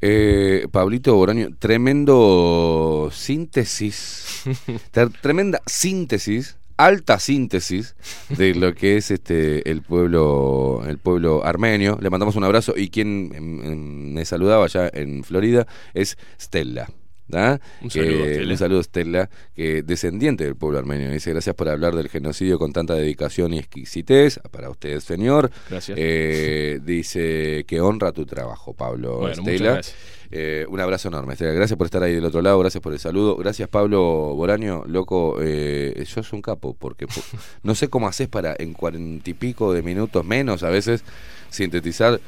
Eh, 0.00 0.66
Pablito 0.70 1.16
Boraño, 1.16 1.48
tremendo 1.58 3.10
síntesis, 3.12 4.44
tremenda 5.22 5.60
síntesis, 5.66 6.56
alta 6.76 7.18
síntesis 7.18 7.96
de 8.28 8.54
lo 8.54 8.74
que 8.74 8.96
es 8.96 9.10
este 9.10 9.68
el 9.68 9.82
pueblo 9.82 10.84
el 10.86 10.98
pueblo 10.98 11.44
armenio. 11.44 11.98
Le 12.00 12.10
mandamos 12.10 12.36
un 12.36 12.44
abrazo 12.44 12.74
y 12.76 12.90
quien 12.90 13.32
em, 13.34 13.64
em, 13.64 14.12
me 14.14 14.24
saludaba 14.24 14.64
allá 14.64 14.88
en 14.92 15.24
Florida 15.24 15.66
es 15.94 16.16
Stella. 16.40 16.88
¿Da? 17.28 17.60
Un 17.82 17.90
saludo, 17.90 18.24
Stella. 18.24 18.50
un 18.50 18.56
saludo, 18.58 18.82
Stella, 18.82 19.30
que 19.54 19.82
descendiente 19.82 20.44
del 20.44 20.56
pueblo 20.56 20.78
armenio. 20.78 21.10
Dice, 21.10 21.30
gracias 21.30 21.54
por 21.54 21.68
hablar 21.68 21.94
del 21.94 22.08
genocidio 22.08 22.58
con 22.58 22.72
tanta 22.72 22.94
dedicación 22.94 23.52
y 23.54 23.58
exquisitez. 23.58 24.40
Para 24.50 24.70
usted, 24.70 24.98
señor. 25.00 25.50
Gracias. 25.70 25.96
Eh, 26.00 26.80
dice 26.82 27.64
que 27.66 27.80
honra 27.80 28.12
tu 28.12 28.26
trabajo, 28.26 28.72
Pablo 28.74 29.18
Bueno, 29.18 29.42
muchas 29.42 29.54
Stella. 29.56 29.72
gracias. 29.74 29.96
Eh, 30.30 30.66
un 30.68 30.78
abrazo 30.78 31.08
enorme, 31.08 31.32
Estela. 31.32 31.52
Gracias 31.52 31.78
por 31.78 31.86
estar 31.86 32.02
ahí 32.02 32.14
del 32.14 32.24
otro 32.26 32.42
lado, 32.42 32.58
gracias 32.58 32.82
por 32.82 32.92
el 32.92 32.98
saludo. 32.98 33.36
Gracias, 33.36 33.66
Pablo 33.68 34.02
Boraño. 34.34 34.84
Loco, 34.86 35.38
eh, 35.40 36.02
sos 36.06 36.34
un 36.34 36.42
capo, 36.42 36.74
porque 36.78 37.06
po- 37.06 37.14
no 37.62 37.74
sé 37.74 37.88
cómo 37.88 38.08
haces 38.08 38.28
para 38.28 38.54
en 38.58 38.74
cuarenta 38.74 39.30
y 39.30 39.34
pico 39.34 39.72
de 39.72 39.80
minutos 39.82 40.24
menos 40.26 40.62
a 40.64 40.68
veces 40.70 41.02
sintetizar 41.50 42.20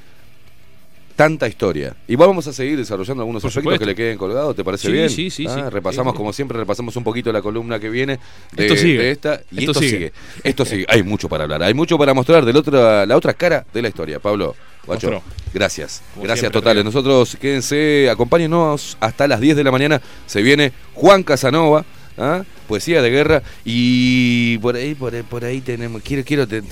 tanta 1.20 1.46
historia. 1.46 1.94
Igual 2.08 2.28
vamos 2.30 2.46
a 2.46 2.52
seguir 2.54 2.78
desarrollando 2.78 3.22
algunos 3.22 3.42
Por 3.42 3.48
aspectos 3.50 3.62
supuesto. 3.74 3.80
que 3.84 3.90
le 3.90 3.94
queden 3.94 4.16
colgados, 4.16 4.56
¿te 4.56 4.64
parece 4.64 4.86
Sí, 4.86 4.92
bien? 4.92 5.10
sí, 5.10 5.28
sí, 5.28 5.44
Ah, 5.46 5.54
sí. 5.66 5.70
Repasamos, 5.70 6.14
Sí, 6.14 6.16
como 6.16 6.32
siempre, 6.32 6.56
repasamos 6.56 6.96
un 6.96 7.04
poquito 7.04 7.30
la 7.30 7.42
columna 7.42 7.78
que 7.78 7.90
viene 7.90 8.18
de, 8.52 8.64
Esto 8.66 8.76
sigue. 8.76 8.98
de 9.02 9.10
esta. 9.10 9.40
Y 9.50 9.58
Esto 9.58 9.72
esto, 9.72 9.80
sigue. 9.80 9.90
sigue. 9.90 10.12
Esto 10.44 10.64
sigue. 10.64 10.86
Hay 10.88 11.02
mucho 11.02 11.28
para 11.28 11.44
hablar, 11.44 11.62
hay 11.62 11.74
mucho 11.74 11.98
para 11.98 12.14
mostrar 12.14 12.44
de 12.46 12.52
la 12.54 12.58
otra, 12.60 13.04
la 13.04 13.16
otra 13.18 13.34
cara 13.34 13.66
de 13.74 13.82
la 13.82 13.88
historia. 13.88 14.18
Pablo, 14.18 14.56
guacho, 14.86 15.10
Mostró. 15.10 15.30
gracias. 15.52 16.02
Como 16.14 16.24
gracias 16.24 16.40
siempre, 16.40 16.60
totales. 16.62 16.84
Nosotros, 16.86 17.36
quédense, 17.38 18.08
acompáñenos 18.10 18.96
hasta 19.00 19.28
las 19.28 19.40
10 19.40 19.56
de 19.56 19.64
la 19.64 19.70
mañana. 19.72 20.00
Se 20.26 20.40
viene 20.40 20.72
Juan 20.94 21.22
Casanova. 21.22 21.84
¿ah? 22.18 22.44
Poesía 22.66 23.00
de 23.02 23.10
guerra 23.10 23.42
y 23.64 24.58
por 24.58 24.76
ahí, 24.76 24.94
por 24.94 25.14
ahí, 25.14 25.22
por 25.22 25.44
ahí 25.44 25.60
tenemos, 25.60 26.02
quiero, 26.02 26.22
quiero 26.24 26.46
te- 26.46 26.62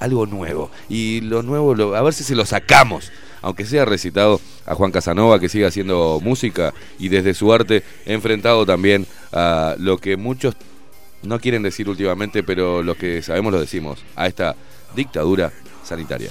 algo 0.00 0.26
nuevo 0.26 0.70
y 0.88 1.20
lo 1.22 1.42
nuevo, 1.42 1.74
lo- 1.74 1.94
a 1.96 2.02
ver 2.02 2.12
si 2.12 2.24
se 2.24 2.34
lo 2.34 2.44
sacamos, 2.44 3.10
aunque 3.42 3.64
sea 3.64 3.84
recitado 3.84 4.40
a 4.66 4.74
Juan 4.74 4.90
Casanova 4.90 5.40
que 5.40 5.48
siga 5.48 5.68
haciendo 5.68 6.20
música 6.22 6.74
y 6.98 7.08
desde 7.08 7.34
su 7.34 7.52
arte 7.52 7.82
enfrentado 8.06 8.66
también 8.66 9.06
a 9.32 9.74
lo 9.78 9.98
que 9.98 10.16
muchos 10.16 10.54
no 11.22 11.40
quieren 11.40 11.62
decir 11.62 11.88
últimamente, 11.88 12.42
pero 12.42 12.82
los 12.82 12.96
que 12.96 13.22
sabemos 13.22 13.52
lo 13.52 13.60
decimos, 13.60 14.04
a 14.16 14.26
esta 14.26 14.54
dictadura 14.94 15.52
sanitaria. 15.84 16.30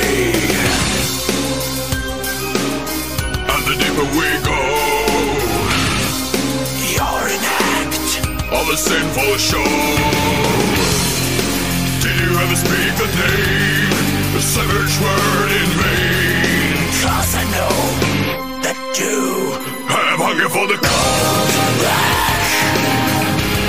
a 8.71 8.77
sinful 8.77 9.35
show. 9.35 9.63
Did 11.99 12.15
you 12.23 12.31
ever 12.39 12.55
speak 12.55 12.91
the 12.95 13.09
name, 13.19 13.91
the 14.31 14.39
savage 14.39 14.95
word 15.03 15.51
in 15.59 15.69
vain? 15.75 16.79
Cause 17.03 17.35
I 17.35 17.43
know 17.51 17.75
that 18.63 18.79
you 18.95 19.59
have 19.91 20.19
hunger 20.23 20.47
for 20.47 20.67
the 20.71 20.79
cold 20.79 21.51
rash. 21.83 22.55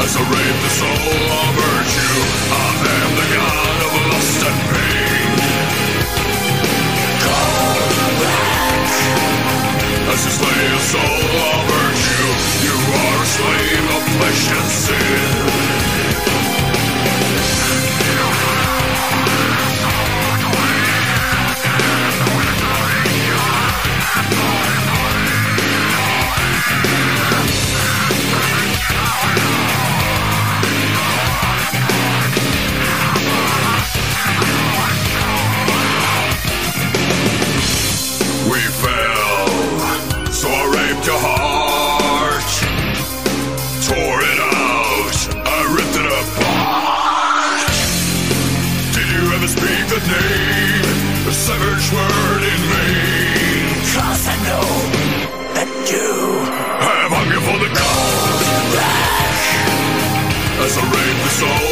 As 0.06 0.14
I 0.14 0.22
rape 0.22 0.60
the 0.62 0.70
soul 0.70 1.18
of 1.34 1.50
virtue, 1.58 2.18
I 2.54 2.70
am 3.02 3.10
the 3.18 3.26
god 3.34 3.78
of 3.82 3.92
lust 4.06 4.40
and 4.46 4.60
pain. 4.70 5.34
Cold 7.26 7.90
rash. 8.22 8.98
As 10.14 10.20
you 10.26 10.32
slay 10.38 10.62
a 10.62 10.82
soul 10.94 11.42
of 11.58 11.71
sufficiency 14.30 16.01
the 51.90 51.96
word 51.96 52.42
in 52.42 52.60
vain? 52.70 53.74
Cause 53.94 54.26
I 54.28 54.36
know 54.46 54.66
that 55.56 55.68
you 55.90 56.10
have 56.86 57.10
hunger 57.10 57.40
for 57.46 57.58
the 57.58 57.70
cold 57.78 58.40
rash. 58.76 59.46
As 60.64 60.76
I 60.78 60.84
rape 60.94 61.18
the 61.22 61.30
soul 61.30 61.71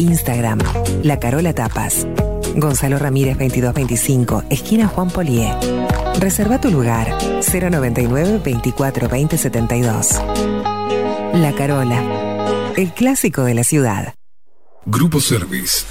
Instagram, 0.00 0.58
La 1.02 1.20
Carola 1.20 1.52
Tapas. 1.52 2.06
Gonzalo 2.56 2.98
Ramírez 2.98 3.36
2225, 3.38 4.44
esquina 4.50 4.88
Juan 4.88 5.10
Polié. 5.10 5.54
Reserva 6.18 6.60
tu 6.60 6.70
lugar 6.70 7.16
099 7.42 8.40
24 8.42 9.08
20 9.08 9.38
72. 9.38 10.08
La 11.34 11.54
Carola, 11.54 12.72
el 12.76 12.92
clásico 12.94 13.44
de 13.44 13.54
la 13.54 13.62
ciudad. 13.62 14.14
Grupo 14.86 15.20
Service. 15.20 15.84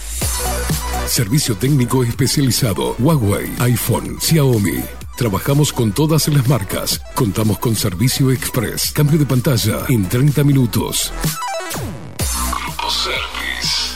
Servicio 1.05 1.55
técnico 1.55 2.03
especializado. 2.03 2.95
Huawei, 2.97 3.51
iPhone, 3.59 4.17
Xiaomi. 4.19 4.81
Trabajamos 5.17 5.71
con 5.71 5.91
todas 5.91 6.27
las 6.29 6.47
marcas. 6.47 6.99
Contamos 7.13 7.59
con 7.59 7.75
servicio 7.75 8.31
express. 8.31 8.91
Cambio 8.91 9.19
de 9.19 9.25
pantalla 9.25 9.85
en 9.87 10.07
30 10.07 10.43
minutos. 10.43 11.13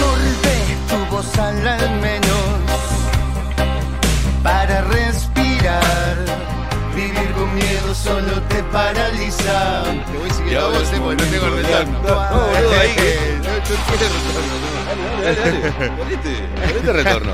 Morde 0.00 0.56
tu 0.88 0.98
voz 1.14 1.38
al 1.38 1.66
al 1.66 1.90
menos 2.00 2.46
para 4.42 4.80
respirar. 4.82 6.16
Vivir 6.94 7.30
con 7.32 7.54
miedo 7.54 7.94
solo 7.94 8.40
te 8.48 8.62
paraliza. 8.64 9.82
Y 10.50 10.54
ahora 10.54 10.78
es 10.78 10.92
no 10.92 11.08
tengo 11.16 11.48
retorno. 11.50 11.98
No, 12.00 12.14
boludo, 12.14 12.80
ahí 12.80 12.94
que- 12.94 13.36
Dale, 15.22 15.40
dale, 15.40 15.90
ponete, 15.96 16.48
ponete 16.66 16.92
retorno. 16.92 17.32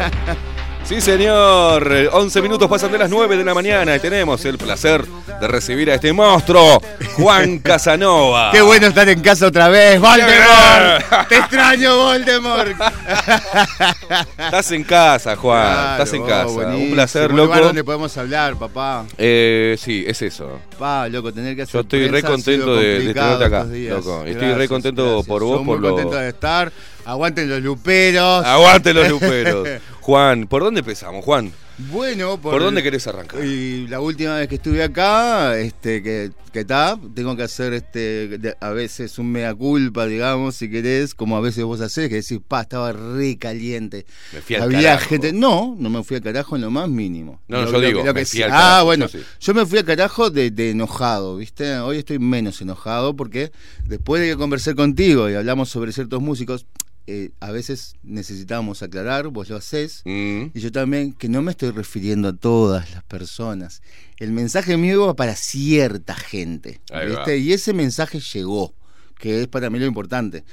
Sí, 0.84 1.00
señor. 1.00 1.90
Eh, 1.90 2.09
11 2.12 2.42
minutos 2.42 2.68
pasan 2.68 2.92
de 2.92 2.98
las 2.98 3.09
9 3.09 3.36
de 3.38 3.44
la 3.44 3.54
mañana 3.54 3.96
y 3.96 4.00
tenemos 4.00 4.44
el 4.44 4.59
placer 4.59 5.04
de 5.40 5.48
recibir 5.48 5.90
a 5.90 5.94
este 5.94 6.12
monstruo, 6.12 6.82
Juan 7.14 7.59
Casanova. 7.64 8.50
Qué 8.52 8.60
bueno 8.60 8.88
estar 8.88 9.09
en 9.09 9.20
casa 9.22 9.46
otra 9.46 9.68
vez, 9.68 9.98
Voldemort. 10.00 11.28
Te 11.28 11.36
extraño, 11.38 11.96
Voldemort. 11.96 12.68
Estás 14.38 14.70
en 14.72 14.84
casa, 14.84 15.34
Juan. 15.36 15.62
Claro, 15.62 15.92
Estás 15.92 16.12
en 16.12 16.26
casa. 16.26 16.44
buenísimo. 16.46 16.84
Un 16.88 16.92
placer, 16.92 17.30
Un 17.30 17.36
lugar 17.38 17.56
loco. 17.59 17.66
donde 17.68 17.84
podemos 17.84 18.18
hablar, 18.18 18.56
papá. 18.56 19.04
Eh, 19.16 19.76
sí, 19.78 20.04
es 20.06 20.20
eso. 20.20 20.59
Pa, 20.78 21.09
loco, 21.09 21.32
tener 21.32 21.56
que 21.56 21.62
hacer 21.62 21.72
Yo 21.74 21.80
estoy 21.80 22.09
re 22.09 22.22
contento 22.22 22.76
de, 22.76 22.98
de 23.00 23.14
tenerte 23.14 23.44
acá, 23.44 23.64
loco. 23.64 24.24
Estoy 24.26 24.52
re 24.54 24.68
contento 24.68 25.04
gracias. 25.04 25.26
por 25.26 25.42
vos, 25.42 25.60
Yo 25.60 25.64
por 25.64 25.78
muy 25.78 25.88
lo. 25.88 25.94
contento 25.94 26.16
de 26.18 26.28
estar. 26.28 26.70
Aguanten 27.04 27.48
los 27.48 27.60
luperos. 27.62 28.44
Aguante 28.44 28.92
los 28.92 29.09
luperos. 29.09 29.66
Juan, 30.02 30.48
¿por 30.48 30.62
dónde 30.64 30.80
empezamos, 30.80 31.24
Juan? 31.24 31.52
Bueno, 31.90 32.36
¿Por 32.38 32.60
dónde 32.60 32.82
querés 32.82 33.06
arrancar? 33.06 33.42
Y 33.44 33.86
la 33.88 34.00
última 34.00 34.36
vez 34.36 34.46
que 34.48 34.56
estuve 34.56 34.82
acá, 34.82 35.56
este, 35.58 36.02
que 36.02 36.30
que 36.52 36.66
tengo 37.14 37.34
que 37.34 37.42
hacer 37.44 37.72
este, 37.72 38.28
de- 38.36 38.54
a 38.60 38.70
veces 38.70 39.18
un 39.18 39.32
mea 39.32 39.54
culpa, 39.54 40.04
digamos, 40.04 40.54
si 40.56 40.68
querés, 40.70 41.14
como 41.14 41.34
a 41.38 41.40
veces 41.40 41.64
vos 41.64 41.80
hacés, 41.80 42.10
que 42.10 42.16
decís, 42.16 42.40
pa, 42.46 42.60
estaba 42.60 42.92
re 42.92 43.38
caliente. 43.38 44.04
Me 44.34 44.42
fui 44.42 44.56
al 44.56 44.62
Había 44.64 44.82
carajo. 44.96 45.08
gente. 45.08 45.32
No, 45.32 45.74
no 45.78 45.88
me 45.88 46.04
fui 46.04 46.16
al 46.18 46.22
carajo 46.22 46.56
en 46.56 46.62
lo 46.62 46.70
más 46.70 46.90
mínimo. 46.90 47.40
No, 47.48 47.60
Lo- 47.62 47.66
yo 47.66 47.72
lo 47.72 47.80
digo, 47.80 48.02
que- 48.04 48.12
me 48.12 48.26
fui 48.26 48.38
sí- 48.38 48.42
al 48.42 48.50
Ah, 48.52 48.82
bueno, 48.84 49.06
yo 49.06 49.18
sí. 49.18 49.24
yo 49.40 49.54
me 49.54 49.64
fui 49.64 49.78
al 49.78 49.86
carajo 49.86 50.28
de, 50.28 50.50
de 50.50 50.70
enojado, 50.72 51.36
¿viste? 51.38 51.78
Hoy 51.78 51.96
estoy 51.98 52.18
menos 52.18 52.60
enojado 52.60 53.16
porque 53.16 53.50
después 53.86 54.20
de 54.20 54.28
que 54.28 54.36
conversé 54.36 54.74
contigo 54.74 55.30
y 55.30 55.34
hablamos 55.34 55.70
sobre 55.70 55.92
ciertos 55.92 56.20
músicos, 56.20 56.66
eh, 57.06 57.30
a 57.40 57.50
veces 57.50 57.94
necesitamos 58.02 58.82
aclarar, 58.82 59.28
vos 59.28 59.48
lo 59.48 59.56
hacés, 59.56 60.02
Mm. 60.04 60.50
y 60.54 60.60
yo 60.60 60.70
también, 60.72 61.12
que 61.12 61.28
no 61.28 61.42
me 61.42 61.50
estoy 61.50 61.70
refiriendo 61.70 62.28
a 62.28 62.32
todas 62.36 62.90
las 62.92 63.02
personas. 63.04 63.82
El 64.18 64.32
mensaje 64.32 64.76
mío 64.76 65.06
va 65.06 65.14
para 65.16 65.34
cierta 65.36 66.14
gente, 66.14 66.80
Ahí 66.92 67.08
va. 67.10 67.16
¿viste? 67.16 67.38
Y 67.38 67.52
ese 67.52 67.72
mensaje 67.72 68.20
llegó, 68.20 68.74
que 69.18 69.42
es 69.42 69.48
para 69.48 69.68
mí 69.70 69.78
lo 69.78 69.86
importante. 69.86 70.44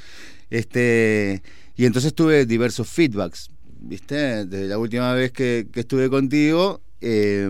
Este, 0.50 1.42
y 1.76 1.86
entonces 1.86 2.14
tuve 2.14 2.46
diversos 2.46 2.88
feedbacks, 2.90 3.50
¿viste? 3.80 4.46
Desde 4.46 4.68
la 4.68 4.78
última 4.78 5.14
vez 5.14 5.32
que, 5.32 5.68
que 5.72 5.82
estuve 5.82 6.10
contigo, 6.10 6.82
eh, 7.02 7.50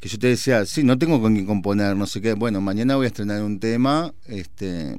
que 0.00 0.08
yo 0.08 0.18
te 0.18 0.26
decía, 0.26 0.66
sí, 0.66 0.82
no 0.82 0.98
tengo 0.98 1.20
con 1.20 1.34
quién 1.34 1.46
componer, 1.46 1.96
no 1.96 2.06
sé 2.06 2.20
qué. 2.20 2.34
Bueno, 2.34 2.60
mañana 2.60 2.96
voy 2.96 3.04
a 3.04 3.08
estrenar 3.08 3.42
un 3.42 3.58
tema 3.60 4.12
este, 4.26 4.96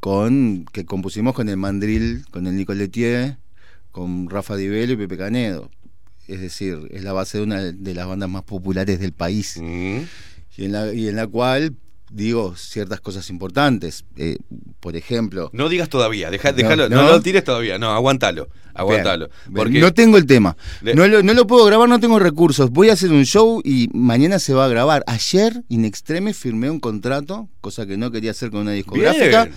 con 0.00 0.64
que 0.72 0.84
compusimos 0.86 1.34
con 1.34 1.48
el 1.48 1.56
Mandril, 1.56 2.24
con 2.30 2.46
el 2.46 2.56
Nico 2.56 2.74
Letier, 2.74 3.36
con 3.92 4.28
Rafa 4.30 4.56
Di 4.56 4.68
Bello 4.68 4.94
y 4.94 4.96
Pepe 4.96 5.16
Canedo. 5.16 5.70
Es 6.26 6.40
decir, 6.40 6.78
es 6.90 7.02
la 7.04 7.12
base 7.12 7.38
de 7.38 7.44
una 7.44 7.60
de 7.60 7.94
las 7.94 8.06
bandas 8.06 8.28
más 8.30 8.44
populares 8.44 9.00
del 9.00 9.12
país. 9.12 9.56
Mm. 9.60 9.98
Y, 10.56 10.64
en 10.64 10.72
la, 10.72 10.92
y 10.92 11.08
en 11.08 11.16
la 11.16 11.26
cual 11.26 11.74
digo 12.10 12.54
ciertas 12.56 13.00
cosas 13.00 13.28
importantes. 13.30 14.04
Eh, 14.16 14.38
por 14.80 14.96
ejemplo. 14.96 15.50
No 15.52 15.68
digas 15.68 15.88
todavía, 15.88 16.30
deja, 16.30 16.50
No, 16.52 16.56
déjalo, 16.56 16.88
no, 16.88 17.02
no. 17.02 17.08
lo 17.08 17.20
tires 17.20 17.44
todavía, 17.44 17.78
no, 17.78 17.90
aguantalo, 17.90 18.48
aguantalo. 18.74 19.28
Bien, 19.46 19.54
Porque 19.54 19.80
No 19.80 19.92
tengo 19.92 20.16
el 20.18 20.26
tema. 20.26 20.56
Le- 20.82 20.94
No 20.94 21.06
lo, 21.06 21.22
no 21.22 21.34
lo 21.34 21.46
puedo 21.46 21.64
grabar, 21.66 21.88
no 21.88 22.00
tengo 22.00 22.18
recursos. 22.18 22.70
Voy 22.70 22.90
a 22.90 22.94
hacer 22.94 23.10
un 23.10 23.24
show 23.24 23.60
y 23.64 23.88
mañana 23.92 24.38
se 24.38 24.54
va 24.54 24.64
a 24.66 24.68
grabar. 24.68 25.02
Ayer, 25.06 25.62
in 25.68 25.84
extreme, 25.84 26.32
firmé 26.32 26.70
un 26.70 26.80
contrato, 26.80 27.48
cosa 27.60 27.86
que 27.86 27.96
no 27.96 28.10
quería 28.10 28.30
hacer 28.30 28.50
con 28.50 28.60
una 28.60 28.72
discográfica. 28.72 29.44
Bien. 29.46 29.56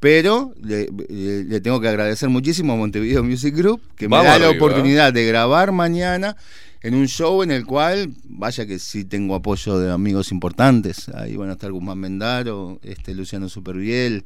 Pero 0.00 0.54
le, 0.62 0.88
le- 1.08 1.44
le 1.44 1.60
tengo 1.60 1.80
que 1.80 1.88
agradecer 1.88 2.28
muchísimo 2.28 2.74
a 2.74 2.76
Montevideo 2.76 3.24
Music 3.24 3.54
Group 3.54 3.80
que 3.96 4.06
Vamos 4.06 4.24
me 4.26 4.30
da 4.32 4.38
la 4.38 4.46
arriba. 4.48 4.64
oportunidad 4.64 5.12
de 5.12 5.26
grabar 5.26 5.72
mañana 5.72 6.36
en 6.82 6.94
un 6.94 7.08
show 7.08 7.42
en 7.42 7.50
el 7.50 7.66
cual, 7.66 8.14
vaya 8.24 8.64
que 8.64 8.78
sí 8.78 9.04
tengo 9.04 9.34
apoyo 9.34 9.78
de 9.80 9.90
amigos 9.90 10.30
importantes. 10.30 11.08
Ahí 11.08 11.36
van 11.36 11.48
a 11.50 11.54
estar 11.54 11.72
Guzmán 11.72 11.98
Mendaro, 11.98 12.78
este 12.84 13.12
Luciano 13.14 13.48
Superviel, 13.48 14.24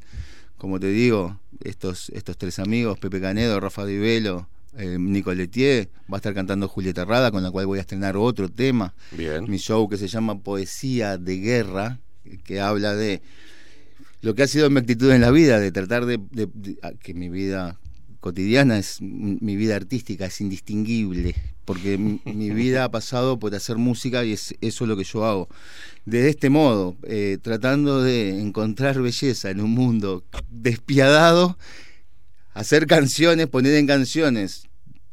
como 0.59 0.79
te 0.79 0.87
digo, 0.87 1.39
estos, 1.63 2.09
estos 2.09 2.37
tres 2.37 2.59
amigos, 2.59 2.99
Pepe 2.99 3.19
Canedo, 3.19 3.59
Rafa 3.59 3.85
Di 3.87 3.97
Velo, 3.97 4.47
eh, 4.77 4.97
Nico 4.99 5.33
Letier, 5.33 5.89
va 6.11 6.17
a 6.17 6.19
estar 6.19 6.35
cantando 6.35 6.67
Julieta 6.67 7.03
Rada, 7.05 7.31
con 7.31 7.41
la 7.41 7.49
cual 7.49 7.65
voy 7.65 7.79
a 7.79 7.81
estrenar 7.81 8.15
otro 8.15 8.47
tema. 8.47 8.93
Bien. 9.11 9.49
Mi 9.49 9.57
show 9.57 9.89
que 9.89 9.97
se 9.97 10.07
llama 10.07 10.37
Poesía 10.39 11.17
de 11.17 11.37
Guerra, 11.37 11.99
que 12.43 12.61
habla 12.61 12.93
de 12.95 13.21
lo 14.23 14.33
que 14.33 14.41
ha 14.43 14.47
sido 14.47 14.69
mi 14.71 14.79
actitud 14.79 15.11
en 15.11 15.21
la 15.21 15.29
vida, 15.29 15.59
de 15.59 15.71
tratar 15.71 16.05
de, 16.07 16.17
de- 16.31 16.49
de- 16.53 16.77
a- 16.81 16.93
que 16.93 17.13
mi 17.13 17.29
vida 17.29 17.77
cotidiana 18.19 18.77
es 18.79 18.99
mi 19.01 19.55
vida 19.57 19.75
artística, 19.75 20.25
es 20.25 20.39
indistinguible, 20.41 21.35
porque 21.65 21.97
mi, 21.97 22.21
mi 22.25 22.49
vida 22.61 22.85
ha 22.85 22.89
pasado 22.91 23.37
por 23.37 23.53
hacer 23.53 23.77
música 23.77 24.23
y 24.25 24.31
es 24.33 24.55
eso 24.61 24.85
lo 24.87 24.95
que 24.97 25.03
yo 25.03 25.25
hago. 25.25 25.49
De 26.05 26.29
este 26.29 26.49
modo, 26.49 26.95
eh, 27.03 27.37
tratando 27.41 28.01
de 28.01 28.39
encontrar 28.41 29.01
belleza 29.01 29.49
en 29.51 29.59
un 29.61 29.71
mundo 29.71 30.23
despiadado, 30.49 31.57
hacer 32.53 32.87
canciones, 32.87 33.47
poner 33.47 33.75
en 33.75 33.87
canciones 33.87 34.67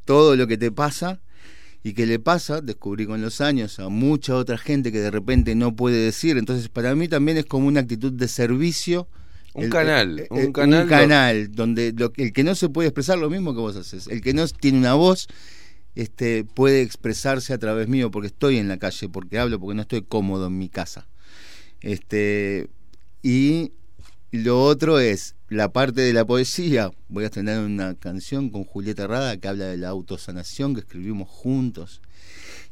todo 0.04 0.36
lo 0.36 0.46
que 0.46 0.56
te 0.56 0.70
pasa 0.70 1.20
y 1.82 1.94
que 1.94 2.04
le 2.06 2.18
pasa, 2.18 2.60
descubrí 2.60 3.06
con 3.06 3.22
los 3.22 3.40
años, 3.40 3.78
a 3.80 3.88
mucha 3.88 4.34
otra 4.36 4.58
gente 4.58 4.92
que 4.92 5.00
de 5.00 5.10
repente 5.10 5.54
no 5.54 5.74
puede 5.74 5.96
decir. 5.98 6.36
Entonces, 6.36 6.68
para 6.68 6.94
mí 6.94 7.08
también 7.08 7.38
es 7.38 7.46
como 7.46 7.66
una 7.68 7.80
actitud 7.80 8.12
de 8.12 8.28
servicio. 8.28 9.08
Un 9.54 9.68
canal, 9.70 10.26
un 10.30 10.52
canal 10.52 10.82
Un 10.84 10.88
lo- 10.90 10.96
canal 10.96 11.50
donde 11.52 11.92
lo, 11.96 12.12
el 12.16 12.32
que 12.32 12.44
no 12.44 12.54
se 12.54 12.68
puede 12.68 12.88
expresar 12.88 13.18
lo 13.18 13.30
mismo 13.30 13.54
que 13.54 13.60
vos 13.60 13.76
haces. 13.76 14.06
El 14.08 14.20
que 14.20 14.32
no 14.34 14.46
tiene 14.46 14.78
una 14.78 14.94
voz 14.94 15.26
este, 15.96 16.44
puede 16.44 16.82
expresarse 16.82 17.52
a 17.52 17.58
través 17.58 17.88
mío 17.88 18.10
porque 18.10 18.28
estoy 18.28 18.58
en 18.58 18.68
la 18.68 18.76
calle, 18.78 19.08
porque 19.08 19.38
hablo, 19.38 19.58
porque 19.58 19.74
no 19.74 19.82
estoy 19.82 20.02
cómodo 20.02 20.46
en 20.46 20.56
mi 20.58 20.68
casa. 20.68 21.08
Este, 21.80 22.68
y 23.22 23.72
lo 24.32 24.62
otro 24.64 25.00
es 25.00 25.34
la 25.48 25.72
parte 25.72 26.02
de 26.02 26.12
la 26.12 26.24
poesía. 26.24 26.90
Voy 27.08 27.24
a 27.24 27.26
estrenar 27.26 27.60
una 27.64 27.94
canción 27.94 28.50
con 28.50 28.64
Julieta 28.64 29.06
Rada 29.06 29.36
que 29.36 29.48
habla 29.48 29.66
de 29.66 29.76
la 29.76 29.88
autosanación 29.88 30.74
que 30.74 30.80
escribimos 30.80 31.28
juntos. 31.28 32.00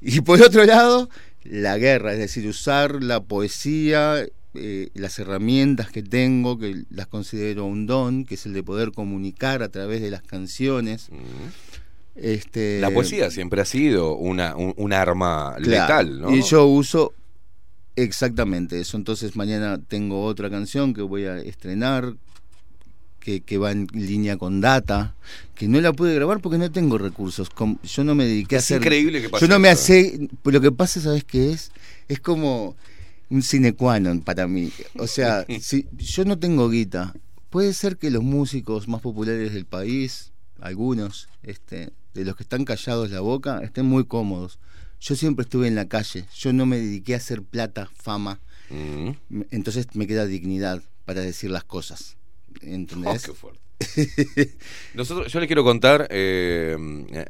Y 0.00 0.20
por 0.20 0.40
otro 0.40 0.64
lado, 0.64 1.08
la 1.42 1.76
guerra, 1.78 2.12
es 2.12 2.18
decir, 2.18 2.46
usar 2.46 3.02
la 3.02 3.20
poesía, 3.20 4.24
eh, 4.54 4.88
las 4.94 5.18
herramientas 5.18 5.90
que 5.90 6.02
tengo, 6.02 6.58
que 6.58 6.84
las 6.90 7.08
considero 7.08 7.64
un 7.64 7.86
don, 7.86 8.24
que 8.24 8.36
es 8.36 8.46
el 8.46 8.52
de 8.52 8.62
poder 8.62 8.92
comunicar 8.92 9.62
a 9.62 9.68
través 9.68 10.00
de 10.00 10.10
las 10.10 10.22
canciones. 10.22 11.08
Este, 12.14 12.80
la 12.80 12.90
poesía 12.90 13.30
siempre 13.30 13.60
ha 13.60 13.64
sido 13.64 14.14
una, 14.14 14.56
un, 14.56 14.74
un 14.76 14.92
arma 14.92 15.54
Claro, 15.60 15.70
letal, 15.70 16.20
¿no? 16.20 16.34
Y 16.34 16.42
yo 16.42 16.66
uso 16.66 17.14
exactamente 18.02 18.80
eso. 18.80 18.96
Entonces 18.96 19.36
mañana 19.36 19.80
tengo 19.86 20.24
otra 20.24 20.50
canción 20.50 20.94
que 20.94 21.02
voy 21.02 21.24
a 21.24 21.38
estrenar, 21.38 22.14
que, 23.20 23.40
que 23.40 23.58
va 23.58 23.72
en 23.72 23.86
línea 23.92 24.36
con 24.36 24.60
data, 24.60 25.14
que 25.54 25.68
no 25.68 25.80
la 25.80 25.92
pude 25.92 26.14
grabar 26.14 26.40
porque 26.40 26.58
no 26.58 26.70
tengo 26.70 26.98
recursos. 26.98 27.48
Yo 27.82 28.04
no 28.04 28.14
me 28.14 28.24
dediqué 28.24 28.56
a 28.56 28.58
Es 28.58 28.64
hacer... 28.64 28.82
increíble 28.82 29.20
que 29.20 29.28
pase 29.28 29.46
Yo 29.46 29.52
no 29.52 29.58
me 29.58 29.68
hace... 29.68 30.28
Lo 30.44 30.60
que 30.60 30.72
pasa, 30.72 31.00
¿sabes 31.00 31.24
qué 31.24 31.52
es? 31.52 31.72
Es 32.08 32.20
como 32.20 32.76
un 33.30 33.42
sine 33.42 33.74
qua 33.74 34.00
non 34.00 34.20
para 34.20 34.48
mí. 34.48 34.72
O 34.96 35.06
sea, 35.06 35.44
si 35.60 35.86
yo 35.96 36.24
no 36.24 36.38
tengo 36.38 36.68
guita, 36.70 37.14
puede 37.50 37.72
ser 37.72 37.96
que 37.96 38.10
los 38.10 38.22
músicos 38.22 38.88
más 38.88 39.00
populares 39.00 39.52
del 39.52 39.66
país, 39.66 40.32
algunos, 40.60 41.28
este, 41.42 41.90
de 42.14 42.24
los 42.24 42.36
que 42.36 42.42
están 42.42 42.64
callados 42.64 43.10
la 43.10 43.20
boca, 43.20 43.60
estén 43.62 43.86
muy 43.86 44.04
cómodos. 44.04 44.58
Yo 45.00 45.14
siempre 45.16 45.44
estuve 45.44 45.68
en 45.68 45.74
la 45.74 45.86
calle, 45.88 46.24
yo 46.36 46.52
no 46.52 46.66
me 46.66 46.76
dediqué 46.78 47.14
a 47.14 47.18
hacer 47.18 47.42
plata, 47.42 47.88
fama, 47.94 48.40
Mm. 48.70 49.12
Entonces 49.50 49.86
me 49.94 50.06
queda 50.06 50.26
dignidad 50.26 50.82
para 51.06 51.22
decir 51.22 51.50
las 51.50 51.64
cosas. 51.64 52.18
¿Entendés? 52.60 53.22
Oh, 53.24 53.32
qué 53.32 53.38
fuerte. 53.38 53.60
Nosotros, 54.94 55.32
yo 55.32 55.40
le 55.40 55.46
quiero 55.46 55.64
contar 55.64 56.06
eh, 56.10 56.76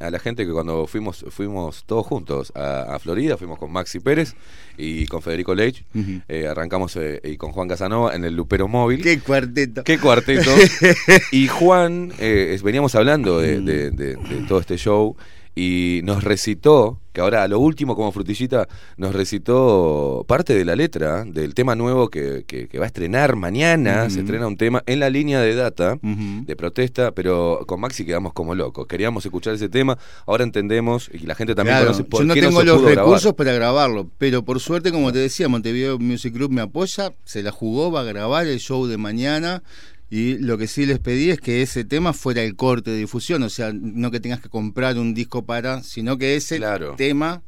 a 0.00 0.10
la 0.10 0.18
gente 0.18 0.44
que 0.46 0.52
cuando 0.52 0.86
fuimos 0.88 1.24
fuimos 1.28 1.84
todos 1.84 2.06
juntos 2.06 2.50
a, 2.56 2.94
a 2.94 2.98
Florida, 2.98 3.36
fuimos 3.36 3.58
con 3.58 3.70
Maxi 3.70 4.00
Pérez 4.00 4.34
y 4.76 5.06
con 5.06 5.22
Federico 5.22 5.54
Leitch, 5.54 5.84
eh, 6.28 6.48
arrancamos 6.48 6.96
eh, 6.96 7.20
y 7.22 7.36
con 7.36 7.52
Juan 7.52 7.68
Casanova 7.68 8.14
en 8.16 8.24
el 8.24 8.34
Lupero 8.34 8.66
Móvil. 8.66 9.02
Qué 9.02 9.20
cuarteto. 9.20 9.84
Qué 9.84 9.98
cuarteto. 9.98 10.50
y 11.32 11.46
Juan, 11.48 12.12
eh, 12.18 12.58
veníamos 12.64 12.94
hablando 12.94 13.38
de, 13.40 13.60
de- 13.60 13.90
de- 13.90 14.16
de 14.16 14.46
todo 14.48 14.58
este 14.60 14.76
show 14.76 15.16
y 15.60 16.02
nos 16.04 16.22
recitó, 16.22 17.00
que 17.12 17.20
ahora 17.20 17.42
a 17.42 17.48
lo 17.48 17.58
último 17.58 17.96
como 17.96 18.12
frutillita, 18.12 18.68
nos 18.96 19.12
recitó 19.12 20.24
parte 20.28 20.54
de 20.54 20.64
la 20.64 20.76
letra 20.76 21.24
del 21.24 21.52
tema 21.54 21.74
nuevo 21.74 22.08
que, 22.10 22.44
que- 22.46 22.68
que 22.68 22.78
va 22.78 22.84
a 22.84 22.86
estrenar 22.86 23.34
mañana. 23.34 24.08
Se 24.08 24.20
estrena 24.20 24.46
un 24.46 24.56
tema 24.56 24.84
en 24.86 25.00
la 25.00 25.10
línea 25.10 25.40
de 25.40 25.54
data 25.56 25.98
de 26.00 26.54
protesta, 26.56 27.10
pero 27.10 27.64
con 27.66 27.80
Maxi 27.80 28.04
quedamos 28.04 28.32
como 28.34 28.54
locos. 28.54 28.86
Queríamos 28.86 29.24
escuchar 29.24 29.54
ese 29.54 29.68
tema, 29.68 29.98
ahora 30.26 30.44
entendemos 30.44 31.10
y 31.12 31.26
la 31.26 31.34
gente 31.34 31.56
también 31.56 31.76
Claro, 31.78 31.86
conoce 31.92 32.04
por 32.04 32.20
yo 32.20 32.26
no 32.26 32.34
qué 32.34 32.40
tengo 32.42 32.62
los 32.62 32.80
grabar. 32.82 33.04
recursos 33.04 33.34
para 33.34 33.52
grabarlo, 33.52 34.08
pero 34.16 34.44
por 34.44 34.60
suerte, 34.60 34.92
como 34.92 35.12
te 35.12 35.18
decía, 35.18 35.48
Montevideo 35.48 35.98
Music 35.98 36.32
Group 36.32 36.52
me 36.52 36.60
apoya, 36.60 37.12
se 37.24 37.42
la 37.42 37.50
jugó, 37.50 37.90
va 37.90 38.02
a 38.02 38.04
grabar 38.04 38.46
el 38.46 38.60
show 38.60 38.86
de 38.86 38.96
mañana. 38.96 39.62
Y 40.10 40.38
lo 40.38 40.56
que 40.56 40.66
sí 40.68 40.86
les 40.86 40.98
pedí 41.00 41.30
es 41.30 41.38
que 41.40 41.60
ese 41.60 41.84
tema 41.84 42.12
fuera 42.14 42.42
el 42.42 42.56
corte 42.56 42.90
de 42.90 42.96
difusión, 42.98 43.42
o 43.42 43.50
sea, 43.50 43.72
no 43.74 44.10
que 44.10 44.20
tengas 44.20 44.40
que 44.40 44.48
comprar 44.48 44.96
un 44.98 45.12
disco 45.12 45.44
para, 45.44 45.82
sino 45.82 46.16
que 46.16 46.34
ese 46.36 46.56
Claro. 46.56 46.94
tema 46.96 47.42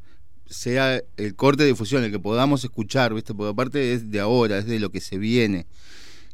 sea 0.46 1.00
el 1.16 1.34
corte 1.36 1.62
de 1.62 1.70
difusión, 1.70 2.04
el 2.04 2.10
que 2.10 2.18
podamos 2.18 2.62
escuchar, 2.64 3.14
¿viste? 3.14 3.32
Porque 3.34 3.52
aparte 3.52 3.92
es 3.94 4.10
de 4.10 4.20
ahora, 4.20 4.58
es 4.58 4.66
de 4.66 4.78
lo 4.80 4.90
que 4.90 5.00
se 5.00 5.16
viene 5.16 5.66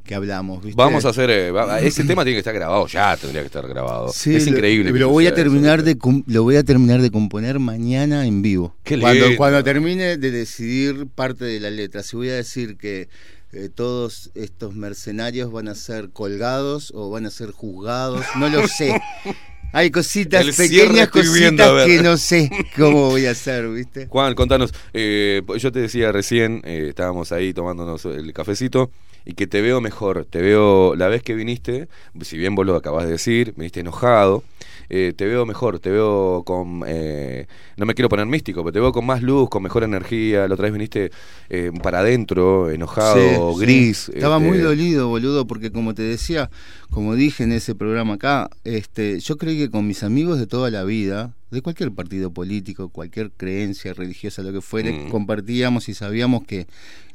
que 0.04 0.14
hablamos, 0.14 0.62
¿viste? 0.64 0.76
Vamos 0.80 1.04
a 1.04 1.08
hacer. 1.10 1.28
eh, 1.30 1.52
ese 1.82 2.04
tema 2.04 2.22
tiene 2.24 2.36
que 2.36 2.40
estar 2.40 2.54
grabado, 2.54 2.86
ya 2.86 3.16
tendría 3.16 3.42
que 3.42 3.46
estar 3.46 3.66
grabado. 3.68 4.08
Sí, 4.12 4.34
es 4.36 4.46
lo- 4.46 4.52
increíble. 4.56 4.92
que 4.92 4.98
Lo, 4.98 5.08
voy 5.10 5.26
a 5.26 5.28
eso, 5.28 5.36
terminar 5.36 5.82
¿viste? 5.82 5.98
de 6.00 6.22
lo 6.28 6.42
voy 6.44 6.56
a 6.56 6.62
terminar 6.64 7.02
de 7.02 7.10
componer 7.10 7.58
mañana 7.58 8.24
en 8.26 8.40
vivo. 8.42 8.74
Qué 8.84 8.98
cuando, 8.98 9.24
lindo. 9.26 9.36
cuando 9.36 9.62
termine 9.64 10.16
de 10.16 10.30
decidir 10.30 11.06
parte 11.14 11.44
de 11.44 11.60
la 11.60 11.70
letra, 11.70 12.02
si 12.02 12.16
voy 12.16 12.28
a 12.30 12.34
decir 12.36 12.76
que 12.76 13.08
eh, 13.52 13.68
todos 13.74 14.30
estos 14.34 14.74
mercenarios 14.74 15.50
van 15.52 15.68
a 15.68 15.74
ser 15.74 16.10
colgados 16.10 16.92
o 16.94 17.10
van 17.10 17.26
a 17.26 17.30
ser 17.30 17.52
juzgados, 17.52 18.24
no 18.38 18.48
lo 18.48 18.66
sé. 18.68 19.00
Hay 19.72 19.90
cositas, 19.90 20.56
pequeñas 20.56 21.08
cositas 21.08 21.34
viendo, 21.34 21.84
que 21.84 22.02
no 22.02 22.16
sé 22.16 22.50
cómo 22.76 23.10
voy 23.10 23.26
a 23.26 23.32
hacer, 23.32 23.68
¿viste? 23.68 24.06
Juan, 24.06 24.34
contanos. 24.34 24.72
eh, 24.94 25.42
yo 25.58 25.72
te 25.72 25.80
decía 25.80 26.12
recién, 26.12 26.62
eh, 26.64 26.86
estábamos 26.88 27.32
ahí 27.32 27.52
tomándonos 27.52 28.04
el 28.06 28.32
cafecito 28.32 28.90
y 29.26 29.34
que 29.34 29.46
te 29.46 29.60
veo 29.60 29.80
mejor. 29.80 30.24
Te 30.24 30.40
veo 30.40 30.94
la 30.94 31.08
vez 31.08 31.22
que 31.22 31.34
viniste, 31.34 31.88
si 32.22 32.38
bien 32.38 32.54
vos 32.54 32.64
lo 32.64 32.76
acabas 32.76 33.04
de 33.04 33.12
decir, 33.12 33.54
viniste 33.56 33.80
enojado. 33.80 34.44
Eh, 34.88 35.12
te 35.16 35.26
veo 35.26 35.46
mejor, 35.46 35.78
te 35.78 35.90
veo 35.90 36.42
con. 36.44 36.82
eh, 36.86 37.46
no 37.76 37.86
me 37.86 37.94
quiero 37.94 38.08
poner 38.08 38.26
místico, 38.26 38.62
pero 38.62 38.72
te 38.72 38.80
veo 38.80 38.92
con 38.92 39.04
más 39.06 39.22
luz, 39.22 39.48
con 39.48 39.62
mejor 39.62 39.84
energía. 39.84 40.46
La 40.48 40.54
otra 40.54 40.64
vez 40.64 40.72
viniste 40.72 41.10
eh, 41.48 41.70
para 41.82 42.00
adentro, 42.00 42.70
enojado, 42.70 43.52
Sí, 43.52 43.58
sí. 43.58 43.60
gris. 43.64 44.08
Estaba 44.10 44.36
este, 44.36 44.48
muy 44.48 44.58
dolido, 44.58 45.08
boludo, 45.08 45.46
porque 45.46 45.70
como 45.70 45.94
te 45.94 46.02
decía, 46.02 46.50
como 46.90 47.14
dije 47.14 47.44
en 47.44 47.52
ese 47.52 47.74
programa 47.74 48.14
acá, 48.14 48.50
este, 48.64 49.20
yo 49.20 49.36
creí 49.36 49.58
que 49.58 49.70
con 49.70 49.86
mis 49.86 50.02
amigos 50.02 50.38
de 50.38 50.46
toda 50.46 50.70
la 50.70 50.84
vida, 50.84 51.34
de 51.50 51.62
cualquier 51.62 51.92
partido 51.92 52.30
político, 52.32 52.88
cualquier 52.88 53.30
creencia 53.30 53.92
religiosa, 53.94 54.42
lo 54.42 54.52
que 54.52 54.60
fuere, 54.60 54.92
Mm. 54.92 55.10
compartíamos 55.10 55.88
y 55.88 55.94
sabíamos 55.94 56.44
que 56.44 56.66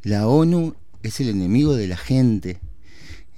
la 0.03 0.27
ONU 0.27 0.73
es 1.03 1.19
el 1.19 1.29
enemigo 1.29 1.75
de 1.75 1.87
la 1.87 1.97
gente. 1.97 2.59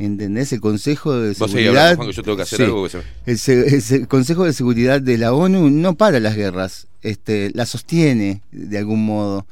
¿Entendés? 0.04 0.52
El 0.54 0.62
Consejo 0.62 1.16
de 1.16 1.34
Seguridad. 1.34 1.70
hablando, 1.70 1.96
Juan, 1.98 2.08
que 2.10 2.16
yo 2.16 2.24
tengo 2.24 2.38
que 2.38 2.44
hacer 2.44 2.58
Sí. 2.58 2.64
algo 2.64 2.84
que 2.84 2.90
se 2.90 2.98
me- 2.98 3.04
El, 3.26 3.38
se- 3.40 3.76
el 3.76 3.82
se- 3.82 4.08
Consejo 4.08 4.44
de 4.46 4.54
Seguridad 4.54 5.02
de 5.02 5.18
la 5.18 5.34
ONU 5.34 5.70
no 5.70 5.96
para 5.96 6.20
las 6.20 6.36
guerras, 6.36 6.88
este, 7.02 7.52
la 7.54 7.66
sostiene 7.66 8.42
de 8.52 8.78
algún 8.78 9.06
modo. 9.06 9.46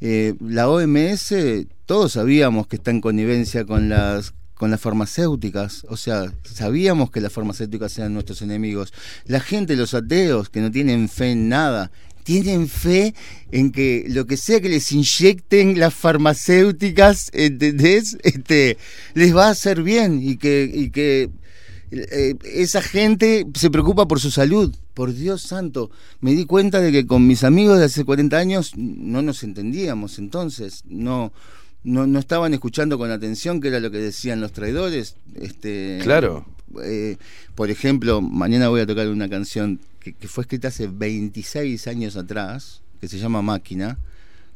Eh, 0.00 0.34
la 0.40 0.68
OMS, 0.68 1.66
todos 1.86 2.12
sabíamos 2.12 2.66
que 2.66 2.76
está 2.76 2.90
en 2.90 3.00
connivencia 3.00 3.64
con 3.64 3.88
las 3.88 4.32
con 4.54 4.70
las 4.70 4.80
farmacéuticas, 4.82 5.86
o 5.88 5.96
sea, 5.96 6.30
sabíamos 6.44 7.10
que 7.10 7.22
las 7.22 7.32
farmacéuticas 7.32 7.96
eran 7.98 8.12
nuestros 8.12 8.42
enemigos. 8.42 8.92
La 9.24 9.40
gente, 9.40 9.74
los 9.74 9.94
ateos, 9.94 10.50
que 10.50 10.60
no 10.60 10.70
tienen 10.70 11.08
fe 11.08 11.30
en 11.32 11.48
nada, 11.48 11.90
tienen 12.30 12.68
fe 12.68 13.12
en 13.50 13.72
que 13.72 14.04
lo 14.06 14.24
que 14.24 14.36
sea 14.36 14.60
que 14.60 14.68
les 14.68 14.92
inyecten 14.92 15.80
las 15.80 15.92
farmacéuticas, 15.94 17.30
¿entendés? 17.32 18.16
Este, 18.22 18.76
les 19.14 19.34
va 19.34 19.48
a 19.48 19.50
hacer 19.50 19.82
bien 19.82 20.20
y 20.22 20.36
que, 20.36 20.70
y 20.72 20.90
que 20.90 21.30
eh, 21.90 22.36
esa 22.44 22.82
gente 22.82 23.46
se 23.54 23.68
preocupa 23.68 24.06
por 24.06 24.20
su 24.20 24.30
salud. 24.30 24.72
Por 24.94 25.12
Dios 25.12 25.42
santo, 25.42 25.90
me 26.20 26.32
di 26.32 26.44
cuenta 26.44 26.80
de 26.80 26.92
que 26.92 27.04
con 27.04 27.26
mis 27.26 27.42
amigos 27.42 27.78
de 27.80 27.86
hace 27.86 28.04
40 28.04 28.36
años 28.38 28.72
no 28.76 29.22
nos 29.22 29.42
entendíamos 29.42 30.18
entonces, 30.20 30.84
no, 30.86 31.32
no, 31.82 32.06
no 32.06 32.18
estaban 32.20 32.54
escuchando 32.54 32.96
con 32.96 33.10
atención 33.10 33.60
qué 33.60 33.68
era 33.68 33.80
lo 33.80 33.90
que 33.90 33.98
decían 33.98 34.40
los 34.40 34.52
traidores. 34.52 35.16
Este, 35.34 35.98
Claro. 36.02 36.46
eh, 36.84 37.16
por 37.56 37.70
ejemplo, 37.70 38.20
mañana 38.20 38.68
voy 38.68 38.82
a 38.82 38.86
tocar 38.86 39.08
una 39.08 39.28
canción 39.28 39.80
que, 40.00 40.12
que 40.12 40.28
fue 40.28 40.42
escrita 40.42 40.68
hace 40.68 40.86
26 40.86 41.86
años 41.86 42.16
atrás, 42.16 42.82
que 43.00 43.08
se 43.08 43.18
llama 43.18 43.42
Máquina, 43.42 43.98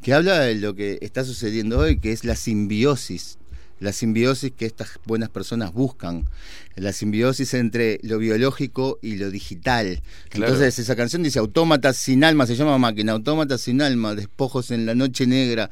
que 0.02 0.12
habla 0.12 0.40
de 0.40 0.54
lo 0.56 0.74
que 0.74 0.98
está 1.00 1.24
sucediendo 1.24 1.78
hoy, 1.78 1.98
que 1.98 2.12
es 2.12 2.24
la 2.24 2.36
simbiosis, 2.36 3.38
la 3.80 3.92
simbiosis 3.92 4.52
que 4.52 4.66
estas 4.66 5.00
buenas 5.06 5.30
personas 5.30 5.72
buscan, 5.72 6.28
la 6.76 6.92
simbiosis 6.92 7.54
entre 7.54 8.00
lo 8.02 8.18
biológico 8.18 8.98
y 9.02 9.16
lo 9.16 9.30
digital. 9.30 10.02
Claro. 10.28 10.52
Entonces 10.52 10.78
esa 10.78 10.94
canción 10.96 11.22
dice 11.22 11.38
autómatas 11.38 11.96
sin 11.96 12.22
alma, 12.22 12.46
se 12.46 12.56
llama 12.56 12.76
máquina, 12.78 13.12
autómatas 13.12 13.62
sin 13.62 13.80
alma, 13.80 14.14
despojos 14.14 14.70
en 14.70 14.86
la 14.86 14.94
noche 14.94 15.26
negra, 15.26 15.70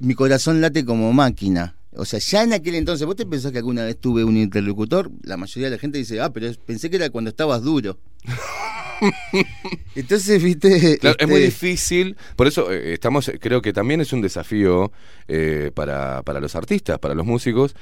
mi 0.00 0.14
corazón 0.14 0.60
late 0.60 0.84
como 0.84 1.12
máquina. 1.12 1.74
O 1.92 2.04
sea, 2.04 2.20
ya 2.20 2.44
en 2.44 2.52
aquel 2.52 2.74
entonces, 2.76 3.06
¿vos 3.06 3.16
te 3.16 3.26
pensás 3.26 3.50
que 3.50 3.58
alguna 3.58 3.84
vez 3.84 3.98
tuve 3.98 4.22
un 4.22 4.36
interlocutor? 4.36 5.10
La 5.22 5.36
mayoría 5.36 5.68
de 5.68 5.76
la 5.76 5.80
gente 5.80 5.98
dice, 5.98 6.20
ah, 6.20 6.32
pero 6.32 6.52
pensé 6.64 6.90
que 6.90 6.96
era 6.96 7.10
cuando 7.10 7.30
estabas 7.30 7.62
duro. 7.62 7.98
Entonces, 9.94 10.42
viste. 10.42 10.98
Claro, 10.98 11.16
es 11.18 11.26
muy 11.28 11.42
este, 11.42 11.66
difícil, 11.66 12.16
por 12.36 12.46
eso 12.46 12.70
eh, 12.72 12.92
estamos, 12.94 13.28
eh, 13.28 13.38
creo 13.40 13.60
que 13.62 13.72
también 13.72 14.00
es 14.00 14.12
un 14.12 14.20
desafío 14.20 14.92
eh, 15.26 15.70
para, 15.74 16.22
para 16.22 16.40
los 16.40 16.54
artistas, 16.54 16.98
para 16.98 17.14
los 17.14 17.26
músicos, 17.26 17.74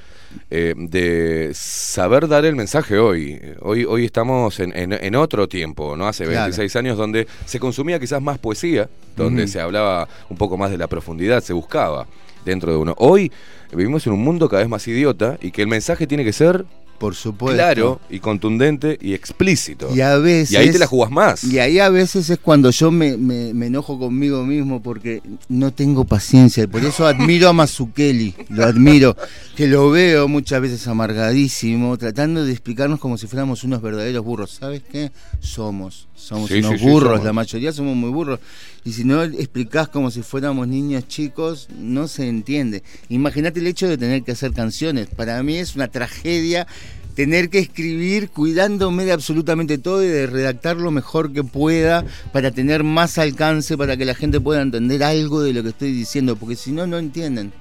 eh, 0.49 0.73
de 0.75 1.51
saber 1.53 2.27
dar 2.27 2.45
el 2.45 2.55
mensaje 2.55 2.97
hoy. 2.97 3.39
Hoy, 3.61 3.85
hoy 3.85 4.05
estamos 4.05 4.59
en, 4.59 4.75
en- 4.75 4.93
en 4.93 5.15
otro 5.15 5.47
tiempo, 5.47 5.95
¿no? 5.95 6.07
Hace 6.07 6.25
Claro. 6.25 6.41
26 6.43 6.75
años 6.75 6.97
donde 6.97 7.27
se 7.45 7.59
consumía 7.59 7.99
quizás 7.99 8.21
más 8.21 8.37
poesía, 8.39 8.89
donde 9.15 9.47
se 9.47 9.59
hablaba 9.59 10.07
un 10.29 10.37
poco 10.37 10.57
más 10.57 10.71
de 10.71 10.77
la 10.77 10.87
profundidad, 10.87 11.41
se 11.43 11.53
buscaba 11.53 12.07
dentro 12.45 12.71
de 12.71 12.77
uno. 12.77 12.95
Hoy 12.97 13.31
vivimos 13.73 14.05
en 14.07 14.13
un 14.13 14.23
mundo 14.23 14.47
cada 14.49 14.61
vez 14.61 14.69
más 14.69 14.87
idiota 14.87 15.37
y 15.41 15.51
que 15.51 15.61
el 15.61 15.67
mensaje 15.67 16.07
tiene 16.07 16.23
que 16.23 16.33
ser 16.33 16.65
Por 16.97 17.13
supuesto. 17.15 17.55
claro 17.57 18.01
y 18.09 18.19
contundente 18.19 18.97
y 18.99 19.13
explícito. 19.13 19.95
Y 19.95 20.01
a 20.01 20.17
veces. 20.17 20.51
Y 20.51 20.55
ahí 20.57 20.71
te 20.71 20.79
la 20.79 20.87
jugás 20.87 21.11
más. 21.11 21.43
Y 21.43 21.59
ahí 21.59 21.77
a 21.79 21.89
veces 21.89 22.29
es 22.29 22.39
cuando 22.39 22.71
yo 22.71 22.89
me, 22.91 23.17
me- 23.17 23.53
me 23.53 23.67
enojo 23.67 23.99
conmigo 23.99 24.43
mismo 24.43 24.81
porque 24.81 25.21
no 25.47 25.71
tengo 25.71 26.05
paciencia. 26.05 26.67
Por 26.67 26.83
eso 26.83 27.05
admiro 27.05 27.49
a 27.49 27.53
Mazukeli, 27.53 28.33
lo 28.49 28.65
admiro. 28.65 29.15
Que 29.55 29.67
lo 29.67 29.89
veo 29.91 30.27
muchas 30.27 30.61
veces 30.61 30.87
amargadísimo, 30.87 31.97
tratando 31.97 32.43
de 32.45 32.51
explicarnos 32.51 32.99
como 32.99 33.17
si 33.17 33.27
fuéramos 33.27 33.63
unos 33.63 33.81
verdaderos 33.81 34.23
burros. 34.25 34.51
¿Sabes 34.59 34.81
qué? 34.91 35.11
Somos. 35.39 36.06
Somos 36.17 36.49
Sí, 36.49 36.59
unos 36.59 36.73
sí, 36.73 36.77
sí, 36.79 36.85
burros, 36.85 37.11
somos. 37.11 37.25
la 37.25 37.31
mayoría 37.33 37.71
somos 37.71 37.95
muy 37.95 38.09
burros. 38.09 38.39
Y 38.83 38.91
si 38.93 39.03
no 39.03 39.23
explicás 39.23 39.87
como 39.87 40.11
si 40.11 40.23
fuéramos 40.23 40.67
niños 40.67 41.07
chicos, 41.07 41.69
no 41.77 42.07
se 42.07 42.27
entiende. 42.27 42.83
Imagínate 43.09 43.59
el 43.59 43.67
hecho 43.67 43.87
de 43.87 43.97
tener 43.97 44.23
que 44.23 44.31
hacer 44.31 44.51
canciones. 44.51 45.07
Para 45.07 45.41
mí 45.43 45.57
es 45.57 45.75
una 45.75 45.87
tragedia 45.87 46.67
tener 47.15 47.49
que 47.49 47.59
escribir 47.59 48.29
cuidándome 48.29 49.05
de 49.05 49.11
absolutamente 49.11 49.77
todo 49.79 50.03
y 50.03 50.07
de 50.07 50.27
redactar 50.27 50.77
lo 50.77 50.91
mejor 50.91 51.33
que 51.33 51.43
pueda 51.43 52.05
para 52.31 52.51
tener 52.51 52.83
más 52.83 53.17
alcance, 53.17 53.75
para 53.77 53.97
que 53.97 54.05
la 54.05 54.13
gente 54.13 54.39
pueda 54.39 54.61
entender 54.61 55.03
algo 55.03 55.41
de 55.41 55.53
lo 55.53 55.63
que 55.63 55.69
estoy 55.69 55.91
diciendo, 55.93 56.35
porque 56.35 56.55
si 56.55 56.71
no, 56.71 56.85
no 56.85 56.97
entienden. 56.99 57.53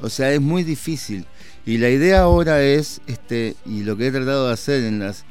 O 0.00 0.08
sea, 0.08 0.32
es 0.32 0.40
muy 0.40 0.64
difícil. 0.64 1.24
Y 1.66 1.78
la 1.78 1.90
idea 1.90 2.22
ahora 2.22 2.62
es, 2.62 3.00
este, 3.06 3.54
y 3.66 3.82
lo 3.84 3.96
que 3.96 4.06
he 4.08 4.10
tratado 4.10 4.46
de 4.48 4.54
hacer 4.54 4.82
en 4.84 4.98
las... 5.00 5.24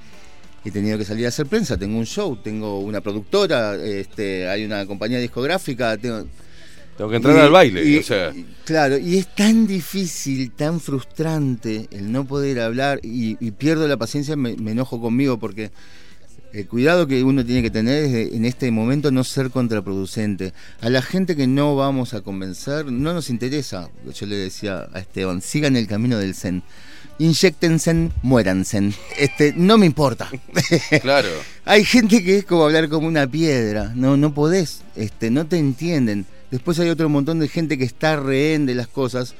He 0.65 0.71
tenido 0.71 0.97
que 0.97 1.05
salir 1.05 1.25
a 1.25 1.29
hacer 1.29 1.45
prensa, 1.45 1.77
tengo 1.77 1.97
un 1.97 2.05
show, 2.05 2.35
tengo 2.37 2.79
una 2.79 3.01
productora, 3.01 3.75
este, 3.75 4.47
hay 4.49 4.65
una 4.65 4.85
compañía 4.85 5.19
discográfica, 5.19 5.97
tengo, 5.97 6.25
Tengo 6.97 7.09
que 7.09 7.15
entrar 7.15 7.35
y- 7.37 7.39
al 7.39 7.49
baile, 7.51 7.85
y- 7.85 7.97
o 7.97 8.03
sea. 8.03 8.31
y- 8.35 8.45
claro, 8.65 8.97
y 8.97 9.17
es 9.17 9.33
tan 9.33 9.65
difícil, 9.67 10.51
tan 10.51 10.81
frustrante 10.81 11.87
el 11.91 12.11
no 12.11 12.25
poder 12.25 12.59
hablar 12.59 12.99
y, 13.03 13.37
y 13.39 13.51
pierdo 13.51 13.87
la 13.87 13.95
paciencia, 13.97 14.35
me, 14.35 14.55
me 14.57 14.71
enojo 14.71 14.99
conmigo 15.01 15.39
porque 15.39 15.71
El 16.51 16.67
cuidado 16.67 17.05
que 17.05 17.21
uno 17.23 17.45
tiene 17.45 17.61
que 17.61 17.69
tener 17.69 18.05
es 18.05 18.11
de, 18.11 18.35
en 18.35 18.43
este 18.43 18.71
momento 18.71 19.11
no 19.11 19.23
ser 19.23 19.51
contraproducente. 19.51 20.51
A 20.81 20.89
la 20.89 21.03
gente 21.03 21.35
que 21.35 21.45
no 21.45 21.75
vamos 21.75 22.15
a 22.15 22.21
convencer, 22.21 22.91
no 22.91 23.13
nos 23.13 23.29
interesa. 23.29 23.87
Yo 24.15 24.25
le 24.25 24.35
decía 24.35 24.87
a 24.91 24.97
Esteban, 24.99 25.43
sigan 25.43 25.75
el 25.75 25.85
camino 25.85 26.17
del 26.17 26.33
Zen. 26.33 26.63
Inyectense, 27.19 28.11
muéranse. 28.21 28.93
Este, 29.17 29.53
no 29.55 29.77
me 29.77 29.85
importa. 29.85 30.29
Claro. 31.01 31.29
Hay 31.65 31.83
gente 31.83 32.23
que 32.23 32.37
es 32.39 32.45
como 32.45 32.63
hablar 32.65 32.89
como 32.89 33.07
una 33.07 33.27
piedra. 33.27 33.91
No, 33.95 34.17
no 34.17 34.33
podés, 34.33 34.81
este, 34.95 35.29
no 35.29 35.45
te 35.45 35.57
entienden. 35.57 36.25
Después 36.51 36.79
hay 36.79 36.89
otro 36.89 37.09
montón 37.09 37.39
de 37.39 37.47
gente 37.47 37.77
que 37.77 37.83
está 37.83 38.15
rehén 38.15 38.65
de 38.65 38.75
las 38.75 38.87
cosas, 38.87 39.35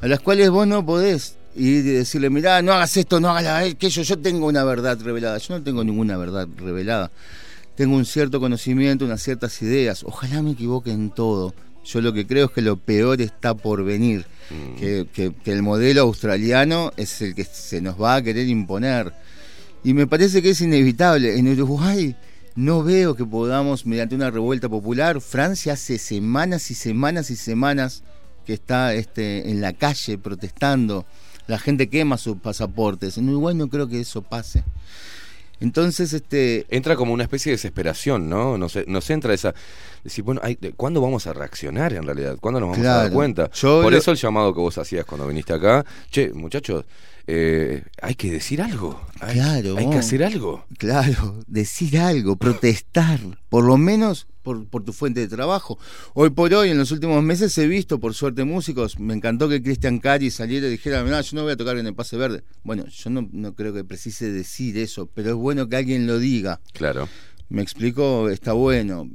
a 0.00 0.08
las 0.08 0.20
cuales 0.20 0.50
vos 0.50 0.66
no 0.66 0.84
podés 0.84 1.36
ir 1.56 1.86
y 1.86 1.90
decirle, 1.90 2.30
mirá, 2.30 2.62
no 2.62 2.72
hagas 2.72 2.96
esto, 2.96 3.18
no 3.20 3.30
hagas 3.30 3.70
aquello, 3.70 4.02
yo 4.02 4.18
tengo 4.18 4.46
una 4.46 4.64
verdad 4.64 4.98
revelada. 5.00 5.38
Yo 5.38 5.56
no 5.56 5.62
tengo 5.62 5.84
ninguna 5.84 6.16
verdad 6.16 6.48
revelada. 6.56 7.10
Tengo 7.76 7.96
un 7.96 8.04
cierto 8.04 8.40
conocimiento, 8.40 9.04
unas 9.04 9.22
ciertas 9.22 9.60
ideas. 9.62 10.04
Ojalá 10.04 10.42
me 10.42 10.52
equivoque 10.52 10.90
en 10.90 11.10
todo. 11.10 11.54
Yo 11.84 12.00
lo 12.00 12.12
que 12.12 12.26
creo 12.26 12.46
es 12.46 12.52
que 12.52 12.60
lo 12.60 12.76
peor 12.76 13.20
está 13.22 13.54
por 13.54 13.84
venir. 13.84 14.26
Que, 14.78 15.06
que- 15.12 15.32
que 15.32 15.52
el 15.52 15.62
modelo 15.62 16.02
australiano 16.02 16.92
es 16.96 17.22
el 17.22 17.34
que 17.34 17.44
se 17.44 17.80
nos 17.80 18.00
va 18.00 18.16
a 18.16 18.22
querer 18.22 18.48
imponer. 18.48 19.12
Y 19.84 19.94
me 19.94 20.06
parece 20.06 20.42
que 20.42 20.50
es 20.50 20.60
inevitable. 20.60 21.38
En 21.38 21.46
Uruguay 21.48 22.16
no 22.56 22.82
veo 22.82 23.14
que 23.14 23.24
podamos, 23.24 23.86
mediante 23.86 24.14
una 24.16 24.30
revuelta 24.30 24.68
popular, 24.68 25.20
Francia 25.20 25.74
hace 25.74 25.98
semanas 25.98 26.70
y 26.70 26.74
semanas 26.74 27.30
y 27.30 27.36
semanas 27.36 28.02
que 28.44 28.52
está 28.54 28.92
este, 28.94 29.50
en 29.50 29.60
la 29.60 29.72
calle 29.72 30.18
protestando. 30.18 31.06
La 31.46 31.58
gente 31.58 31.88
quema 31.88 32.18
sus 32.18 32.36
pasaportes. 32.38 33.18
En 33.18 33.28
Uruguay 33.28 33.54
no 33.54 33.68
creo 33.68 33.88
que 33.88 34.00
eso 34.00 34.22
pase. 34.22 34.64
Entonces, 35.60 36.12
este. 36.12 36.66
Entra 36.70 36.96
como 36.96 37.12
una 37.12 37.22
especie 37.24 37.50
de 37.50 37.54
desesperación, 37.54 38.28
¿no? 38.28 38.56
Nos, 38.58 38.76
nos 38.86 39.08
entra 39.10 39.32
esa. 39.34 39.54
Decir, 40.02 40.24
bueno, 40.24 40.40
hay- 40.42 40.56
¿cuándo 40.76 41.00
vamos 41.00 41.26
a 41.26 41.32
reaccionar 41.34 41.92
en 41.92 42.04
realidad? 42.04 42.36
¿Cuándo 42.40 42.60
nos 42.60 42.70
vamos 42.70 42.86
a 42.86 42.96
dar 43.02 43.12
cuenta? 43.12 43.50
Yo 43.52 43.82
Por 43.82 43.92
lo- 43.92 43.98
eso 43.98 44.10
el 44.10 44.16
llamado 44.16 44.54
que 44.54 44.60
vos 44.60 44.78
hacías 44.78 45.04
cuando 45.04 45.26
viniste 45.26 45.52
acá. 45.52 45.84
Che, 46.10 46.32
muchachos, 46.32 46.86
eh, 47.26 47.82
hay 48.00 48.14
que 48.14 48.30
decir 48.32 48.62
algo. 48.62 49.00
Hay, 49.20 49.34
Claro. 49.34 49.76
hay 49.76 49.90
que 49.90 49.98
hacer 49.98 50.24
algo. 50.24 50.64
Claro, 50.78 51.38
decir 51.46 51.98
algo, 51.98 52.36
protestar, 52.36 53.20
por 53.50 53.64
lo 53.64 53.76
menos 53.76 54.26
por, 54.42 54.66
por 54.66 54.84
tu 54.84 54.92
fuente 54.92 55.20
de 55.20 55.28
trabajo. 55.28 55.78
Hoy 56.14 56.30
por 56.30 56.52
hoy, 56.54 56.70
en 56.70 56.78
los 56.78 56.90
últimos 56.90 57.22
meses, 57.22 57.56
he 57.58 57.66
visto, 57.66 57.98
por 58.00 58.14
suerte, 58.14 58.44
músicos. 58.44 58.98
Me 58.98 59.14
encantó 59.14 59.48
que 59.48 59.62
Cristian 59.62 59.98
Cari 59.98 60.30
saliera 60.30 60.66
y 60.66 60.70
dijera, 60.70 61.02
"Mirá, 61.02 61.20
yo 61.20 61.36
no 61.36 61.42
voy 61.42 61.52
a 61.52 61.56
tocar 61.56 61.76
en 61.78 61.86
el 61.86 61.94
Pase 61.94 62.16
Verde. 62.16 62.42
Bueno, 62.62 62.86
yo 62.86 63.10
no, 63.10 63.28
no 63.32 63.54
creo 63.54 63.72
que 63.72 63.84
precise 63.84 64.30
decir 64.32 64.78
eso, 64.78 65.06
pero 65.12 65.30
es 65.30 65.36
bueno 65.36 65.68
que 65.68 65.76
alguien 65.76 66.06
lo 66.06 66.18
diga. 66.18 66.60
Claro. 66.72 67.08
Me 67.48 67.62
explico, 67.62 68.28
está 68.28 68.52
bueno. 68.52 69.08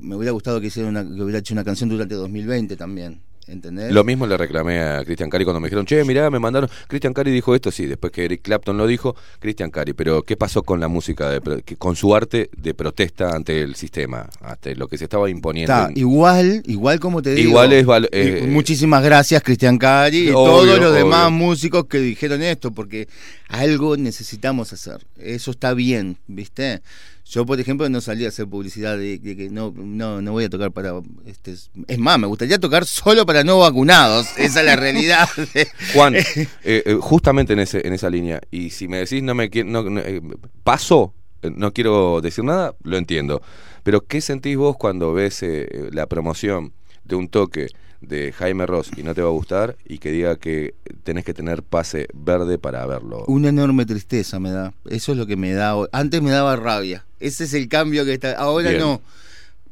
Me 0.00 0.14
hubiera 0.14 0.30
gustado 0.30 0.60
que, 0.60 0.68
hiciera 0.68 0.88
una, 0.88 1.02
que 1.02 1.22
hubiera 1.22 1.40
hecho 1.40 1.54
una 1.54 1.64
canción 1.64 1.88
durante 1.88 2.14
2020 2.14 2.76
también. 2.76 3.20
¿Entendés? 3.50 3.92
Lo 3.92 4.04
mismo 4.04 4.26
le 4.28 4.36
reclamé 4.36 4.80
a 4.80 5.04
Christian 5.04 5.28
Cari 5.28 5.42
cuando 5.44 5.58
me 5.60 5.66
dijeron, 5.66 5.84
che, 5.84 6.04
mirá, 6.04 6.30
me 6.30 6.38
mandaron. 6.38 6.70
Christian 6.86 7.12
Cari 7.12 7.32
dijo 7.32 7.54
esto, 7.54 7.72
sí, 7.72 7.86
después 7.86 8.12
que 8.12 8.24
Eric 8.24 8.42
Clapton 8.42 8.76
lo 8.78 8.86
dijo, 8.86 9.16
Christian 9.40 9.70
Cari, 9.70 9.92
pero 9.92 10.22
¿qué 10.22 10.36
pasó 10.36 10.62
con 10.62 10.78
la 10.78 10.86
música, 10.86 11.28
de, 11.30 11.62
con 11.76 11.96
su 11.96 12.14
arte 12.14 12.48
de 12.56 12.74
protesta 12.74 13.30
ante 13.34 13.60
el 13.60 13.74
sistema, 13.74 14.28
ante 14.40 14.76
lo 14.76 14.86
que 14.86 14.96
se 14.98 15.04
estaba 15.04 15.28
imponiendo? 15.28 15.72
Está, 15.72 15.88
en- 15.88 15.98
igual, 15.98 16.62
igual 16.66 17.00
como 17.00 17.22
te 17.22 17.34
digo. 17.34 17.48
Igual 17.50 17.72
es 17.72 17.86
y 17.86 18.06
eh, 18.12 18.46
muchísimas 18.48 19.02
gracias, 19.02 19.42
Cristian 19.42 19.78
Cari, 19.78 20.28
y 20.28 20.30
Obvio, 20.30 20.34
todos 20.34 20.78
los 20.80 20.94
demás 20.94 21.26
obvio. 21.26 21.38
músicos 21.38 21.86
que 21.86 21.98
dijeron 21.98 22.42
esto, 22.42 22.70
porque 22.70 23.08
algo 23.48 23.96
necesitamos 23.96 24.72
hacer. 24.72 25.04
Eso 25.18 25.50
está 25.50 25.74
bien, 25.74 26.18
¿viste? 26.28 26.82
Yo, 27.30 27.46
por 27.46 27.60
ejemplo, 27.60 27.88
no 27.88 28.00
salí 28.00 28.24
a 28.24 28.28
hacer 28.28 28.48
publicidad 28.48 28.98
de, 28.98 29.20
de 29.20 29.36
que 29.36 29.50
no, 29.50 29.72
no, 29.76 30.20
no 30.20 30.32
voy 30.32 30.42
a 30.42 30.50
tocar 30.50 30.72
para. 30.72 31.00
Este, 31.24 31.54
es 31.86 31.98
más, 31.98 32.18
me 32.18 32.26
gustaría 32.26 32.58
tocar 32.58 32.84
solo 32.84 33.24
para 33.24 33.44
no 33.44 33.60
vacunados. 33.60 34.26
Esa 34.36 34.60
es 34.60 34.66
la 34.66 34.74
realidad. 34.74 35.28
Juan, 35.94 36.16
eh, 36.16 36.24
eh, 36.64 36.98
justamente 37.00 37.52
en, 37.52 37.60
ese, 37.60 37.86
en 37.86 37.92
esa 37.92 38.10
línea, 38.10 38.40
y 38.50 38.70
si 38.70 38.88
me 38.88 38.98
decís 38.98 39.22
no 39.22 39.36
me 39.36 39.48
no, 39.64 39.84
no, 39.84 40.00
eh, 40.00 40.20
paso, 40.64 41.14
eh, 41.42 41.52
no 41.54 41.72
quiero 41.72 42.20
decir 42.20 42.42
nada, 42.42 42.74
lo 42.82 42.96
entiendo. 42.96 43.40
Pero 43.84 44.00
¿qué 44.00 44.20
sentís 44.20 44.56
vos 44.56 44.76
cuando 44.76 45.12
ves 45.12 45.44
eh, 45.44 45.88
la 45.92 46.08
promoción 46.08 46.72
de 47.04 47.14
un 47.14 47.28
toque 47.28 47.68
de 48.00 48.32
Jaime 48.32 48.66
Ross 48.66 48.90
y 48.96 49.02
no 49.02 49.14
te 49.14 49.22
va 49.22 49.28
a 49.28 49.32
gustar 49.32 49.76
y 49.84 49.98
que 49.98 50.10
diga 50.10 50.36
que 50.36 50.74
tenés 51.04 51.24
que 51.24 51.34
tener 51.34 51.62
pase 51.62 52.08
verde 52.14 52.58
para 52.58 52.84
verlo? 52.86 53.24
Una 53.26 53.48
enorme 53.48 53.86
tristeza 53.86 54.40
me 54.40 54.50
da. 54.50 54.72
Eso 54.88 55.12
es 55.12 55.18
lo 55.18 55.26
que 55.26 55.36
me 55.36 55.52
da. 55.52 55.76
Antes 55.92 56.22
me 56.22 56.30
daba 56.30 56.56
rabia. 56.56 57.06
Ese 57.18 57.44
es 57.44 57.54
el 57.54 57.68
cambio 57.68 58.04
que 58.04 58.14
está. 58.14 58.32
Ahora 58.32 58.70
Bien. 58.70 58.80
no. 58.80 59.02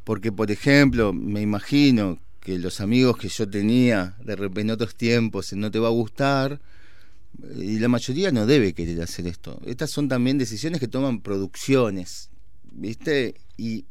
Porque, 0.05 0.33
por 0.33 0.51
ejemplo, 0.51 1.13
me 1.13 1.41
imagino 1.41 2.19
que 2.41 2.59
los 2.59 2.81
amigos 2.81 3.19
que 3.19 3.29
yo 3.29 3.49
tenía 3.49 4.17
de 4.25 4.37
repente 4.37 4.61
en 4.63 4.71
otros 4.71 4.95
tiempos 4.95 5.53
no 5.53 5.71
te 5.71 5.79
va 5.79 5.89
a 5.89 5.93
gustar. 5.93 6.61
Y 7.57 7.79
la 7.79 7.89
mayoría 7.89 8.33
no 8.33 8.47
debe 8.47 8.73
querer 8.73 9.01
hacer 9.03 9.27
esto. 9.27 9.61
Estas 9.67 9.91
son 9.91 10.09
también 10.09 10.39
decisiones 10.39 10.81
que 10.81 10.89
toman 10.89 11.21
producciones. 11.21 12.31
¿Viste? 12.73 13.35
Y 13.57 13.85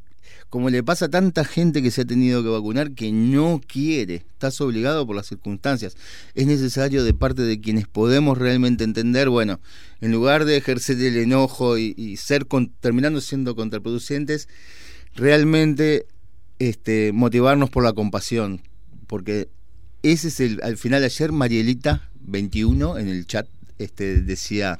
como 0.49 0.69
le 0.69 0.83
pasa 0.83 1.05
a 1.05 1.09
tanta 1.09 1.43
gente 1.43 1.81
que 1.81 1.91
se 1.91 2.01
ha 2.01 2.05
tenido 2.05 2.43
que 2.43 2.49
vacunar 2.49 2.91
que 2.91 3.11
no 3.11 3.61
quiere, 3.65 4.15
estás 4.15 4.59
obligado 4.61 5.05
por 5.05 5.15
las 5.15 5.27
circunstancias. 5.27 5.95
Es 6.35 6.47
necesario 6.47 7.03
de 7.03 7.13
parte 7.13 7.41
de 7.41 7.59
quienes 7.59 7.87
podemos 7.87 8.37
realmente 8.37 8.83
entender, 8.83 9.29
bueno, 9.29 9.59
en 10.01 10.11
lugar 10.11 10.45
de 10.45 10.57
ejercer 10.57 11.01
el 11.01 11.17
enojo 11.17 11.77
y, 11.77 12.17
ser 12.17 12.47
con- 12.47 12.69
terminando 12.79 13.21
siendo 13.21 13.55
contraproducentes, 13.55 14.47
realmente 15.15 16.05
este, 16.59 17.11
motivarnos 17.13 17.69
por 17.69 17.83
la 17.83 17.93
compasión, 17.93 18.61
porque 19.07 19.49
ese 20.03 20.29
es 20.29 20.39
el, 20.39 20.59
al 20.63 20.77
final 20.77 21.03
ayer 21.03 21.31
Marielita 21.31 22.09
21 22.21 22.97
en 22.99 23.07
el 23.07 23.25
chat 23.25 23.47
este, 23.79 24.21
decía, 24.21 24.77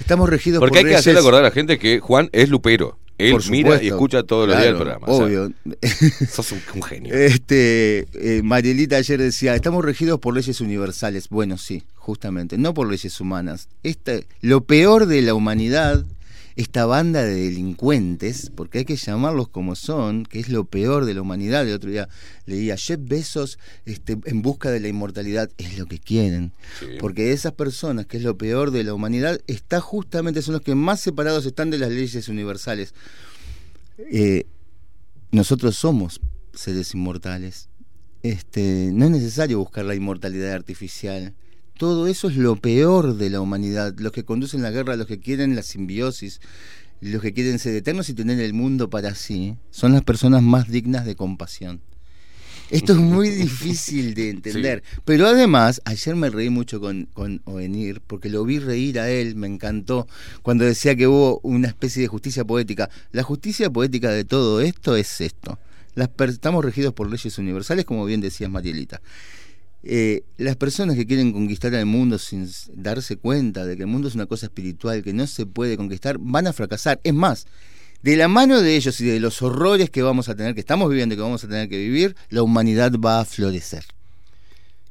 estamos 0.00 0.28
regidos 0.28 0.60
Porque 0.60 0.80
por 0.80 0.86
hay 0.86 0.92
que 0.92 0.98
hacerle 0.98 1.20
acordar 1.20 1.40
a 1.40 1.44
la 1.44 1.50
gente 1.50 1.78
que 1.78 2.00
Juan 2.00 2.28
es 2.32 2.48
lupero. 2.48 2.98
Él 3.18 3.32
Por 3.32 3.50
mira 3.50 3.82
y 3.82 3.88
escucha 3.88 4.22
todos 4.24 4.48
los 4.48 4.56
días 4.56 4.70
el 4.70 4.76
programa. 4.76 5.06
o 5.06 5.16
sea, 5.16 5.26
Obvio. 5.26 5.52
sos 6.28 6.52
un, 6.52 6.60
un 6.74 6.82
genio. 6.82 7.14
Este, 7.14 8.06
eh, 8.14 8.42
Marielita 8.42 8.96
ayer 8.96 9.20
decía, 9.20 9.54
estamos 9.54 9.84
regidos 9.84 10.18
por 10.18 10.34
leyes 10.34 10.60
universales. 10.60 11.28
Bueno, 11.28 11.58
sí, 11.58 11.84
justamente, 11.94 12.58
no 12.58 12.74
por 12.74 12.88
leyes 12.88 13.20
humanas. 13.20 13.68
Esta, 13.82 14.14
lo 14.40 14.62
peor 14.62 15.06
de 15.06 15.22
la 15.22 15.34
humanidad, 15.34 16.04
esta 16.56 16.86
banda 16.86 17.24
de 17.24 17.34
delincuentes, 17.34 18.50
porque 18.54 18.78
hay 18.78 18.84
que 18.84 18.96
llamarlos 18.96 19.48
como 19.48 19.74
son, 19.74 20.24
que 20.24 20.40
es 20.40 20.48
lo 20.48 20.64
peor 20.64 21.04
de 21.04 21.14
la 21.14 21.22
humanidad. 21.22 21.66
El 21.66 21.74
otro 21.74 21.90
día 21.90 22.08
leía 22.46 22.76
Jeff 22.76 22.98
Bezos 23.02 23.58
este, 23.84 24.18
en 24.24 24.42
busca 24.42 24.70
de 24.70 24.80
la 24.80 24.88
inmortalidad, 24.88 25.50
es 25.58 25.78
lo 25.78 25.86
que 25.86 25.98
quieren. 25.98 26.52
Porque 27.00 27.32
esas 27.32 27.52
personas, 27.52 28.06
que 28.06 28.18
es 28.18 28.22
lo 28.22 28.36
peor 28.36 28.70
de 28.70 28.84
la 28.84 28.94
humanidad, 28.94 29.40
está 29.46 29.80
justamente, 29.80 30.42
son 30.42 30.54
los 30.54 30.62
que 30.62 30.74
más 30.74 31.00
separados 31.00 31.46
están 31.46 31.70
de 31.70 31.78
las 31.78 31.90
leyes 31.90 32.28
universales. 32.28 32.94
Eh, 33.98 34.46
nosotros 35.30 35.76
somos 35.76 36.20
seres 36.52 36.94
inmortales. 36.94 37.68
Este, 38.22 38.90
no 38.92 39.06
es 39.06 39.10
necesario 39.10 39.58
buscar 39.58 39.84
la 39.84 39.94
inmortalidad 39.94 40.52
artificial. 40.52 41.34
Todo 41.82 42.06
eso 42.06 42.28
es 42.28 42.36
lo 42.36 42.54
peor 42.54 43.16
de 43.16 43.28
la 43.28 43.40
humanidad. 43.40 43.92
Los 43.98 44.12
que 44.12 44.24
conducen 44.24 44.62
la 44.62 44.70
guerra, 44.70 44.94
los 44.94 45.08
que 45.08 45.18
quieren 45.18 45.56
la 45.56 45.64
simbiosis, 45.64 46.40
los 47.00 47.20
que 47.20 47.32
quieren 47.32 47.58
ser 47.58 47.74
eternos 47.74 48.08
y 48.08 48.14
tener 48.14 48.38
el 48.38 48.52
mundo 48.52 48.88
para 48.88 49.16
sí, 49.16 49.56
son 49.72 49.92
las 49.92 50.02
personas 50.02 50.44
más 50.44 50.68
dignas 50.68 51.04
de 51.04 51.16
compasión. 51.16 51.80
Esto 52.70 52.92
es 52.92 53.00
muy 53.00 53.30
difícil 53.46 54.14
de 54.14 54.30
entender. 54.30 54.84
Pero 55.04 55.26
además, 55.26 55.82
ayer 55.84 56.14
me 56.14 56.30
reí 56.30 56.50
mucho 56.50 56.80
con, 56.80 57.06
con 57.06 57.42
Ovenir, 57.46 58.00
porque 58.00 58.30
lo 58.30 58.44
vi 58.44 58.60
reír 58.60 59.00
a 59.00 59.10
él, 59.10 59.34
me 59.34 59.48
encantó, 59.48 60.06
cuando 60.42 60.64
decía 60.64 60.94
que 60.94 61.08
hubo 61.08 61.40
una 61.42 61.66
especie 61.66 62.02
de 62.02 62.06
justicia 62.06 62.44
poética. 62.44 62.90
La 63.10 63.24
justicia 63.24 63.70
poética 63.70 64.10
de 64.10 64.24
todo 64.24 64.60
esto 64.60 64.94
es 64.94 65.20
esto. 65.20 65.58
Las 65.96 66.10
estamos 66.28 66.64
regidos 66.64 66.94
por 66.94 67.10
leyes 67.10 67.36
universales, 67.38 67.84
como 67.84 68.04
bien 68.04 68.20
decías, 68.20 68.48
Marielita. 68.48 69.02
Eh, 69.84 70.22
las 70.36 70.56
personas 70.56 70.96
que 70.96 71.06
quieren 71.06 71.32
conquistar 71.32 71.74
al 71.74 71.86
mundo 71.86 72.18
sin 72.18 72.48
darse 72.74 73.16
cuenta 73.16 73.66
de 73.66 73.76
que 73.76 73.82
el 73.82 73.88
mundo 73.88 74.06
es 74.08 74.14
una 74.14 74.26
cosa 74.26 74.46
espiritual 74.46 75.02
que 75.02 75.12
no 75.12 75.26
se 75.26 75.44
puede 75.44 75.76
conquistar, 75.76 76.18
van 76.20 76.46
a 76.46 76.52
fracasar. 76.52 77.00
Es 77.02 77.14
más, 77.14 77.46
de 78.02 78.16
la 78.16 78.28
mano 78.28 78.60
de 78.60 78.76
ellos 78.76 79.00
y 79.00 79.06
de 79.06 79.20
los 79.20 79.42
horrores 79.42 79.90
que 79.90 80.02
vamos 80.02 80.28
a 80.28 80.36
tener, 80.36 80.54
que 80.54 80.60
estamos 80.60 80.88
viviendo 80.88 81.14
y 81.14 81.16
que 81.16 81.22
vamos 81.22 81.42
a 81.42 81.48
tener 81.48 81.68
que 81.68 81.78
vivir, 81.78 82.14
la 82.30 82.42
humanidad 82.42 82.92
va 82.98 83.20
a 83.20 83.24
florecer. 83.24 83.84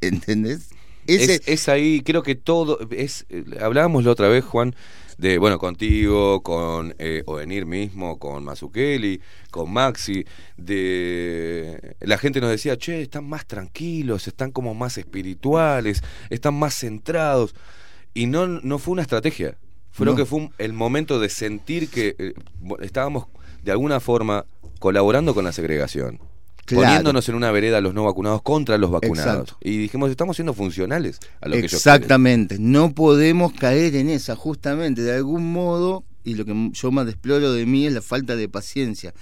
¿Entendés? 0.02 0.70
Es, 1.08 1.42
es 1.46 1.70
ahí, 1.70 2.02
creo 2.02 2.24
que 2.24 2.36
todo, 2.36 2.80
es 2.92 3.26
eh, 3.30 3.44
hablábamos 3.60 4.04
la 4.04 4.12
otra 4.12 4.28
vez, 4.28 4.44
Juan, 4.44 4.76
de, 5.18 5.38
bueno, 5.38 5.60
contigo, 5.60 6.42
con 6.44 6.96
eh, 7.00 7.24
Ovenir 7.26 7.66
mismo, 7.66 8.18
con 8.20 8.44
Mazukeli, 8.44 9.22
con 9.52 9.72
Maxi, 9.72 10.26
de 10.58 11.96
la 12.02 12.18
gente 12.18 12.42
nos 12.42 12.50
decía, 12.50 12.78
che, 12.78 13.02
están 13.02 13.28
más 13.28 13.46
tranquilos, 13.46 14.28
están 14.28 14.52
como 14.52 14.74
más 14.74 14.98
espirituales, 14.98 16.04
están 16.30 16.56
más 16.56 16.74
centrados. 16.76 17.56
Y 18.14 18.26
no, 18.28 18.48
no 18.48 18.78
fue 18.80 18.94
una 18.94 19.02
estrategia. 19.04 19.56
Creo 19.96 20.12
No. 20.12 20.16
que 20.18 20.26
fue 20.26 20.40
un- 20.40 20.54
el 20.58 20.74
momento 20.74 21.20
de 21.20 21.30
sentir 21.30 21.90
que 21.90 22.16
eh, 22.18 22.34
estábamos 22.82 23.26
de 23.64 23.72
alguna 23.72 24.00
forma 24.00 24.46
colaborando 24.80 25.34
con 25.34 25.44
la 25.44 25.52
segregación. 25.52 26.20
Claro. 26.76 26.88
Poniéndonos 26.88 27.30
en 27.30 27.36
una 27.36 27.52
vereda 27.52 27.80
los 27.82 27.94
no 27.94 28.04
vacunados 28.04 28.42
contra 28.42 28.78
los 28.78 28.92
vacunados. 28.92 29.42
Exacto. 29.50 29.58
Y 29.62 29.78
dijimos, 29.78 30.10
estamos 30.10 30.36
siendo 30.38 30.54
funcionales 30.54 31.20
a 31.42 31.48
lo 31.48 31.54
que 31.54 31.60
ellos 31.60 31.74
Exactamente, 31.74 32.58
no 32.60 32.94
podemos 32.94 33.54
caer 33.54 33.96
en 33.96 34.10
esa, 34.10 34.36
justamente, 34.36 35.02
de 35.02 35.16
algún 35.16 35.52
modo, 35.52 36.04
y 36.24 36.36
lo 36.36 36.46
que 36.46 36.70
yo 36.74 36.92
más 36.92 37.06
desploro 37.06 37.54
de 37.54 37.66
mí 37.66 37.86
es 37.88 37.94
la 37.94 38.02
falta 38.02 38.36
de 38.36 38.48
paciencia. 38.50 39.14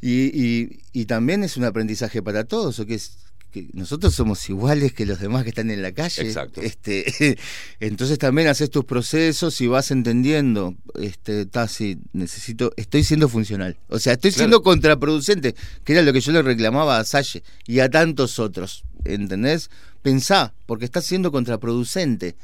Y, 0.00 0.26
y- 0.34 0.80
y 0.92 1.04
también 1.06 1.44
es 1.44 1.56
un 1.56 1.64
aprendizaje 1.64 2.22
para 2.22 2.44
todos, 2.44 2.78
o 2.80 2.86
que 2.86 2.94
es 2.94 3.18
que 3.50 3.68
nosotros 3.72 4.14
somos 4.14 4.48
iguales 4.48 4.92
que 4.92 5.04
los 5.06 5.20
demás 5.20 5.42
que 5.42 5.50
están 5.50 5.70
en 5.70 5.82
la 5.82 5.92
calle. 5.92 6.22
Exacto. 6.22 6.60
Este, 6.62 7.36
entonces 7.80 8.18
también 8.18 8.48
haces 8.48 8.70
tus 8.70 8.84
procesos 8.84 9.60
y 9.60 9.66
vas 9.66 9.90
entendiendo, 9.90 10.74
este, 11.00 11.46
ta, 11.46 11.68
sí, 11.68 11.98
necesito, 12.12 12.72
estoy 12.76 13.04
siendo 13.04 13.28
funcional. 13.28 13.76
O 13.88 13.98
sea, 13.98 14.14
estoy 14.14 14.30
Claro. 14.30 14.38
siendo 14.42 14.62
contraproducente, 14.62 15.54
que 15.84 15.92
era 15.92 16.02
lo 16.02 16.12
que 16.12 16.20
yo 16.20 16.32
le 16.32 16.42
reclamaba 16.42 16.98
a 16.98 17.04
Salle 17.04 17.42
y 17.66 17.80
a 17.80 17.88
tantos 17.90 18.38
otros. 18.38 18.84
¿Entendés? 19.04 19.70
Pensá, 20.02 20.52
porque 20.66 20.84
estás 20.84 21.04
siendo 21.04 21.32
contraproducente. 21.32 22.36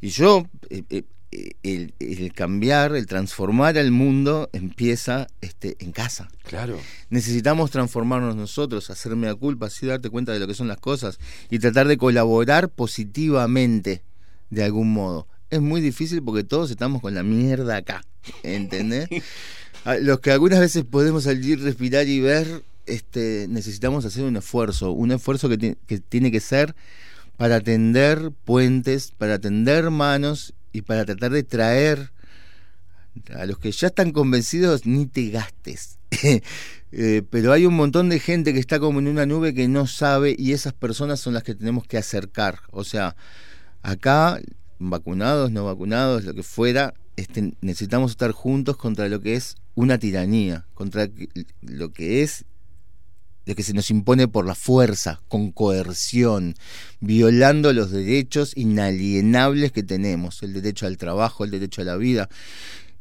Y 0.00 0.08
yo, 0.08 0.46
eh, 0.70 0.82
eh, 0.90 1.02
el, 1.62 1.94
el 1.98 2.32
cambiar, 2.32 2.94
el 2.94 3.06
transformar 3.06 3.78
al 3.78 3.90
mundo 3.90 4.48
empieza 4.52 5.26
este, 5.40 5.76
en 5.80 5.92
casa. 5.92 6.28
Claro. 6.44 6.78
Necesitamos 7.10 7.70
transformarnos 7.70 8.36
nosotros, 8.36 8.90
hacerme 8.90 9.26
la 9.26 9.34
culpa, 9.34 9.66
así 9.66 9.86
darte 9.86 10.10
cuenta 10.10 10.32
de 10.32 10.38
lo 10.38 10.46
que 10.46 10.54
son 10.54 10.68
las 10.68 10.78
cosas 10.78 11.18
y 11.50 11.58
tratar 11.58 11.88
de 11.88 11.96
colaborar 11.96 12.68
positivamente 12.68 14.02
de 14.50 14.64
algún 14.64 14.92
modo. 14.92 15.26
Es 15.50 15.60
muy 15.60 15.80
difícil 15.80 16.22
porque 16.22 16.44
todos 16.44 16.70
estamos 16.70 17.00
con 17.00 17.14
la 17.14 17.22
mierda 17.22 17.76
acá, 17.76 18.02
¿entendés? 18.42 19.08
Los 20.00 20.20
que 20.20 20.30
algunas 20.30 20.60
veces 20.60 20.84
podemos 20.84 21.24
salir, 21.24 21.60
respirar 21.60 22.08
y 22.08 22.20
ver, 22.20 22.62
este, 22.86 23.46
necesitamos 23.50 24.04
hacer 24.04 24.24
un 24.24 24.36
esfuerzo, 24.36 24.92
un 24.92 25.12
esfuerzo 25.12 25.48
que, 25.48 25.76
que 25.86 25.98
tiene 25.98 26.32
que 26.32 26.40
ser 26.40 26.74
para 27.36 27.60
tender 27.60 28.30
puentes, 28.44 29.12
para 29.18 29.38
tender 29.38 29.90
manos 29.90 30.54
y 30.74 30.82
para 30.82 31.04
tratar 31.06 31.30
de 31.30 31.44
traer 31.44 32.10
a 33.34 33.46
los 33.46 33.58
que 33.58 33.70
ya 33.70 33.86
están 33.86 34.10
convencidos, 34.10 34.84
ni 34.84 35.06
te 35.06 35.30
gastes. 35.30 35.98
Eh, 36.96 37.22
pero 37.28 37.50
hay 37.50 37.66
un 37.66 37.74
montón 37.74 38.08
de 38.08 38.20
gente 38.20 38.54
que 38.54 38.60
está 38.60 38.78
como 38.78 39.00
en 39.00 39.08
una 39.08 39.26
nube 39.26 39.52
que 39.52 39.66
no 39.66 39.88
sabe 39.88 40.36
y 40.38 40.52
esas 40.52 40.74
personas 40.74 41.18
son 41.18 41.34
las 41.34 41.42
que 41.42 41.56
tenemos 41.56 41.88
que 41.88 41.98
acercar. 41.98 42.60
O 42.70 42.84
sea, 42.84 43.16
acá, 43.82 44.40
vacunados, 44.78 45.50
no 45.50 45.64
vacunados, 45.64 46.22
lo 46.22 46.34
que 46.34 46.44
fuera, 46.44 46.94
este, 47.16 47.54
necesitamos 47.62 48.12
estar 48.12 48.30
juntos 48.30 48.76
contra 48.76 49.08
lo 49.08 49.20
que 49.20 49.34
es 49.34 49.56
una 49.74 49.98
tiranía, 49.98 50.66
contra 50.74 51.08
lo 51.62 51.92
que 51.92 52.22
es 52.22 52.44
lo 53.46 53.54
que 53.54 53.62
se 53.62 53.74
nos 53.74 53.90
impone 53.90 54.28
por 54.28 54.46
la 54.46 54.54
fuerza, 54.54 55.20
con 55.28 55.52
coerción, 55.52 56.54
violando 57.00 57.72
los 57.72 57.90
derechos 57.90 58.52
inalienables 58.56 59.72
que 59.72 59.82
tenemos, 59.82 60.42
el 60.42 60.54
derecho 60.54 60.86
al 60.86 60.96
trabajo, 60.96 61.44
el 61.44 61.50
derecho 61.50 61.82
a 61.82 61.84
la 61.84 61.96
vida. 61.96 62.28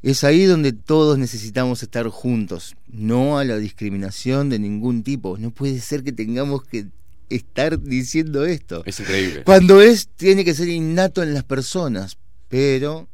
Es 0.01 0.25
ahí 0.25 0.43
donde 0.43 0.73
todos 0.73 1.17
necesitamos 1.17 1.81
estar 1.81 2.07
juntos, 2.09 2.75
no 2.87 3.37
a 3.37 3.45
la 3.45 3.57
discriminación 3.57 4.49
de 4.49 4.59
ningún 4.59 5.01
tipo. 5.03 5.37
No 5.37 5.51
puede 5.51 5.79
ser 5.79 6.03
que 6.03 6.11
tengamos 6.11 6.63
que 6.65 6.87
estar 7.29 7.79
diciendo 7.81 8.45
esto. 8.45 8.83
Es 8.85 8.99
increíble. 8.99 9.43
Cuando 9.45 9.81
es, 9.81 10.09
tiene 10.09 10.43
que 10.43 10.53
ser 10.53 10.67
innato 10.67 11.23
en 11.23 11.33
las 11.33 11.45
personas, 11.45 12.17
pero 12.49 13.07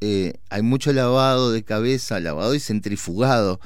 eh, 0.00 0.34
hay 0.48 0.62
mucho 0.62 0.92
lavado 0.92 1.52
de 1.52 1.62
cabeza, 1.62 2.18
lavado 2.18 2.54
y 2.54 2.60
centrifugado, 2.60 3.60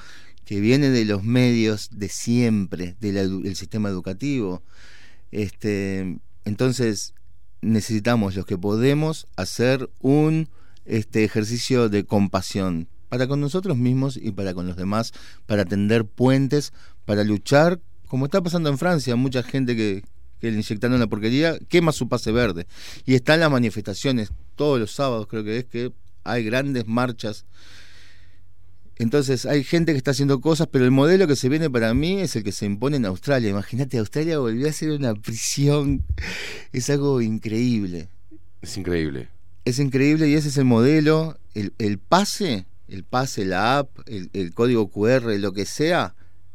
que 0.47 0.61
viene 0.61 0.91
de 0.91 1.05
los 1.05 1.25
medios 1.25 1.91
de 1.93 2.09
siempre, 2.09 2.97
del 3.01 3.57
sistema 3.57 3.89
educativo. 3.89 4.63
Este, 5.33 6.19
entonces, 6.45 7.15
necesitamos 7.61 8.37
los 8.37 8.47
que 8.47 8.57
podemos 8.57 9.27
hacer 9.37 9.91
un 10.01 10.49
este 10.85 11.25
ejercicio 11.25 11.89
de 11.89 12.05
compasión 12.05 12.89
para 13.09 13.27
con 13.27 13.41
nosotros 13.41 13.77
mismos 13.77 14.17
y 14.17 14.31
para 14.31 14.55
con 14.55 14.69
los 14.69 14.77
demás, 14.77 15.13
para 15.47 15.65
tender 15.65 16.05
puentes, 16.05 16.73
para 17.05 17.25
luchar, 17.25 17.81
como 18.07 18.27
está 18.27 18.41
pasando 18.41 18.69
en 18.69 18.79
Francia, 18.79 19.17
mucha 19.17 19.43
gente 19.43 19.75
que, 19.75 20.05
que 20.41 20.53
le 20.53 20.59
inyectaron 20.59 21.01
la 21.01 21.09
porquería 21.09 21.59
quema 21.69 21.91
su 21.91 22.09
pase 22.09 22.31
verde. 22.31 22.69
Y 23.05 23.17
están 23.17 23.41
las 23.41 23.51
manifestaciones, 23.51 24.31
todos 24.55 24.79
los 24.79 24.93
sábados 24.93 25.27
creo 25.27 25.43
que 25.43 25.59
es 25.59 25.65
que 25.65 25.93
hay 26.23 26.45
grandes 26.45 26.87
marchas. 26.87 27.47
Entonces 28.99 29.45
hay 29.45 29.63
gente 29.63 29.93
que 29.93 29.99
está 29.99 30.13
haciendo 30.13 30.41
cosas, 30.41 30.69
pero 30.71 30.85
el 30.85 30.91
modelo 30.91 31.27
que 31.27 31.37
se 31.37 31.49
viene 31.49 31.69
para 31.69 31.93
mí 31.93 32.21
es 32.21 32.35
el 32.37 32.43
que 32.43 32.53
se 32.53 32.65
impone 32.65 32.97
en 32.97 33.05
Australia. 33.05 33.51
Imagínate, 33.51 33.99
Australia 33.99 34.39
volvió 34.39 34.69
a 34.69 34.73
ser 34.73 34.91
una 34.91 35.15
prisión. 35.15 36.05
Es 36.73 36.89
algo 36.89 37.21
increíble. 37.21 38.09
Es 38.63 38.77
increíble. 38.77 39.29
Es 39.65 39.79
increíble 39.79 40.29
y 40.29 40.35
ese 40.35 40.49
es 40.49 40.57
el 40.57 40.65
modelo. 40.65 41.39
El, 41.55 41.75
el 41.79 41.99
pase, 41.99 42.67
el 42.89 43.05
pase, 43.05 43.45
la 43.45 43.79
app, 43.79 43.91
el, 44.07 44.31
el 44.33 44.55
código 44.55 44.91
QR, 44.91 45.39
lo 45.39 45.53
que 45.53 45.67
sea, 45.67 46.15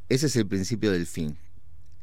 ese 0.10 0.28
es 0.28 0.36
el 0.36 0.48
principio 0.48 0.92
del 0.92 1.06
fin. 1.06 1.38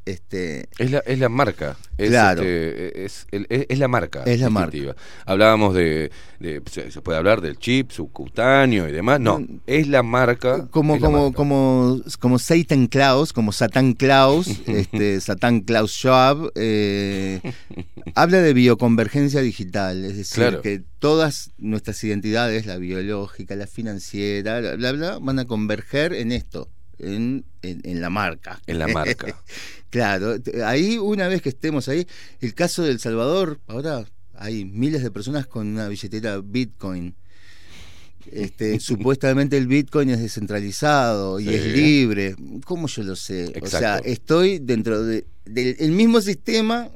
Este, 0.09 0.67
Es 0.77 0.91
la, 0.91 0.99
es 0.99 1.19
la 1.19 1.29
marca. 1.29 1.77
Es, 1.97 2.09
Claro. 2.09 2.41
este, 2.41 3.05
es, 3.05 3.27
el- 3.31 3.45
es- 3.49 3.65
es 3.69 3.79
la 3.79 3.87
marca. 3.87 4.23
Es 4.25 4.39
la 4.39 4.47
distintiva. 4.49 4.95
Hablábamos 5.25 5.73
de, 5.75 6.11
de- 6.39 6.61
Se 6.89 7.01
puede 7.01 7.17
hablar 7.17 7.41
del 7.41 7.57
chip 7.57 7.91
subcutáneo 7.91 8.87
y 8.87 8.91
demás. 8.91 9.19
No, 9.19 9.45
es 9.67 9.87
la 9.87 10.01
marca. 10.03 10.67
como, 10.69 10.99
como, 10.99 11.23
marca. 11.25 11.35
como, 11.35 12.01
como 12.19 12.39
Satan 12.39 12.87
Claus, 12.87 13.33
como 13.33 13.51
Satan 13.51 13.93
Claus, 13.93 14.47
este, 14.67 15.19
Satan 15.21 15.61
Klaus 15.61 15.91
Schwab, 15.91 16.51
eh, 16.55 17.41
habla 18.15 18.41
de 18.41 18.53
bioconvergencia 18.53 19.41
digital, 19.41 20.05
es 20.05 20.17
decir, 20.17 20.35
Claro. 20.35 20.61
que 20.61 20.81
todas 20.99 21.51
nuestras 21.57 22.03
identidades, 22.03 22.65
la 22.65 22.77
biológica, 22.77 23.55
la 23.55 23.67
financiera, 23.67 24.59
bla, 24.59 24.75
bla, 24.75 24.91
bla, 24.93 25.19
van 25.19 25.39
a 25.39 25.45
converger 25.45 26.13
en 26.13 26.31
esto, 26.31 26.69
en, 26.99 27.45
en, 27.61 27.81
en 27.83 28.01
la 28.01 28.09
marca. 28.09 28.61
En 28.67 28.79
la 28.79 28.87
marca. 28.87 29.35
claro, 29.89 30.35
ahí 30.65 30.97
una 30.97 31.27
vez 31.27 31.41
que 31.41 31.49
estemos 31.49 31.87
ahí, 31.89 32.05
el 32.41 32.53
caso 32.53 32.83
del 32.83 32.99
Salvador, 32.99 33.59
ahora 33.67 34.05
hay 34.35 34.65
miles 34.65 35.03
de 35.03 35.11
personas 35.11 35.47
con 35.47 35.67
una 35.67 35.87
billetera 35.87 36.39
Bitcoin. 36.43 37.15
Este, 38.31 38.79
supuestamente 38.79 39.57
el 39.57 39.67
Bitcoin 39.67 40.09
es 40.11 40.19
descentralizado 40.19 41.39
y 41.39 41.45
Sí. 41.45 41.53
es 41.55 41.65
libre. 41.67 42.35
¿Cómo 42.65 42.87
yo 42.87 43.03
lo 43.03 43.15
sé? 43.15 43.53
O 43.61 43.67
sea, 43.67 43.97
estoy 43.99 44.59
dentro 44.59 45.03
de- 45.03 45.25
del 45.45 45.75
el 45.79 45.91
mismo 45.91 46.21
sistema. 46.21 46.89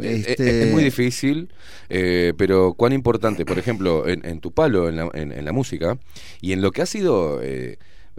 Eh, 0.00 0.24
este, 0.26 0.60
Es, 0.62 0.66
es 0.68 0.72
muy 0.72 0.84
difícil, 0.84 1.50
eh, 1.90 2.32
pero 2.38 2.72
cuán 2.72 2.92
importante, 2.94 3.44
por 3.44 3.58
ejemplo, 3.58 4.08
en, 4.08 4.24
en 4.24 4.40
tu 4.40 4.52
palo, 4.52 4.88
en 4.88 4.96
la, 4.96 5.10
en- 5.12 5.32
en 5.32 5.44
la 5.44 5.52
música, 5.52 5.98
y 6.40 6.52
en 6.52 6.62
lo 6.62 6.70
que 6.72 6.80
ha 6.80 6.86
sido 6.86 7.40
eh, 7.42 7.78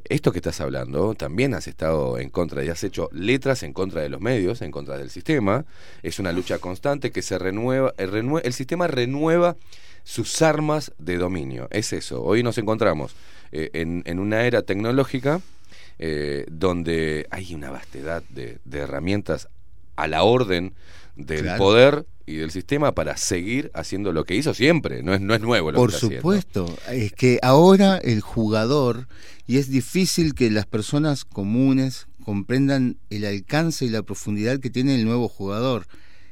esto 0.10 0.32
que 0.32 0.40
estás 0.40 0.60
hablando, 0.62 1.14
también 1.16 1.54
has 1.54 1.68
estado 1.68 2.18
en 2.20 2.30
contra 2.30 2.64
y 2.64 2.70
has 2.70 2.84
hecho 2.84 3.10
letras 3.12 3.64
en 3.64 3.74
contra 3.74 4.02
de 4.02 4.10
los 4.10 4.22
medios, 4.22 4.62
en 4.62 4.72
contra 4.72 4.98
del 4.98 5.10
sistema. 5.10 5.66
Es 6.02 6.20
una 6.20 6.32
lucha 6.32 6.60
constante 6.60 7.12
que 7.12 7.22
se 7.22 7.38
renueva, 7.38 7.94
el, 7.98 8.12
renue- 8.12 8.42
el 8.44 8.54
sistema 8.54 8.88
renueva 8.88 9.56
sus 10.04 10.42
armas 10.42 10.92
de 10.98 11.18
dominio. 11.18 11.68
Es 11.72 11.94
eso. 11.94 12.22
Hoy 12.24 12.44
nos 12.44 12.58
encontramos 12.58 13.16
eh, 13.52 13.70
en, 13.74 14.04
en 14.06 14.20
una 14.20 14.46
era 14.46 14.62
tecnológica 14.64 15.42
eh, 16.00 16.46
donde 16.52 17.28
hay 17.30 17.54
una 17.56 17.70
vastedad 17.72 18.24
de, 18.30 18.58
de 18.66 18.80
herramientas 18.80 19.48
a 19.96 20.08
la 20.08 20.24
orden 20.24 20.74
del 21.16 21.42
Claro. 21.44 21.58
poder 21.60 22.06
y 22.26 22.36
del 22.36 22.52
sistema 22.52 22.94
para 22.94 23.18
seguir 23.18 23.72
haciendo 23.74 24.12
lo 24.14 24.24
que 24.26 24.36
hizo 24.36 24.54
siempre. 24.54 25.04
No 25.04 25.14
es, 25.14 25.22
no 25.22 25.34
es 25.34 25.42
nuevo 25.42 25.72
lo 25.72 25.78
Por 25.78 25.90
que 25.90 25.98
haciendo. 25.98 26.18
supuesto, 26.18 26.76
es 26.92 27.12
que 27.14 27.40
ahora 27.42 27.98
el 27.98 28.22
jugador, 28.22 29.08
y 29.48 29.58
es 29.58 29.70
difícil 29.70 30.34
que 30.34 30.50
las 30.50 30.66
personas 30.66 31.26
comunes 31.26 32.08
comprendan 32.24 32.98
el 33.10 33.26
alcance 33.26 33.86
y 33.86 33.90
la 33.90 34.04
profundidad 34.04 34.60
que 34.60 34.70
tiene 34.70 34.96
el 34.96 35.06
nuevo 35.06 35.28
jugador, 35.28 35.86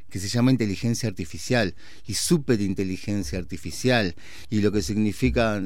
que 0.09 0.19
se 0.19 0.27
llama 0.27 0.51
inteligencia 0.51 1.07
artificial 1.07 1.73
y 2.05 2.15
superinteligencia 2.15 3.39
artificial, 3.39 4.15
y 4.49 4.61
lo 4.61 4.71
que 4.71 4.81
significa 4.81 5.61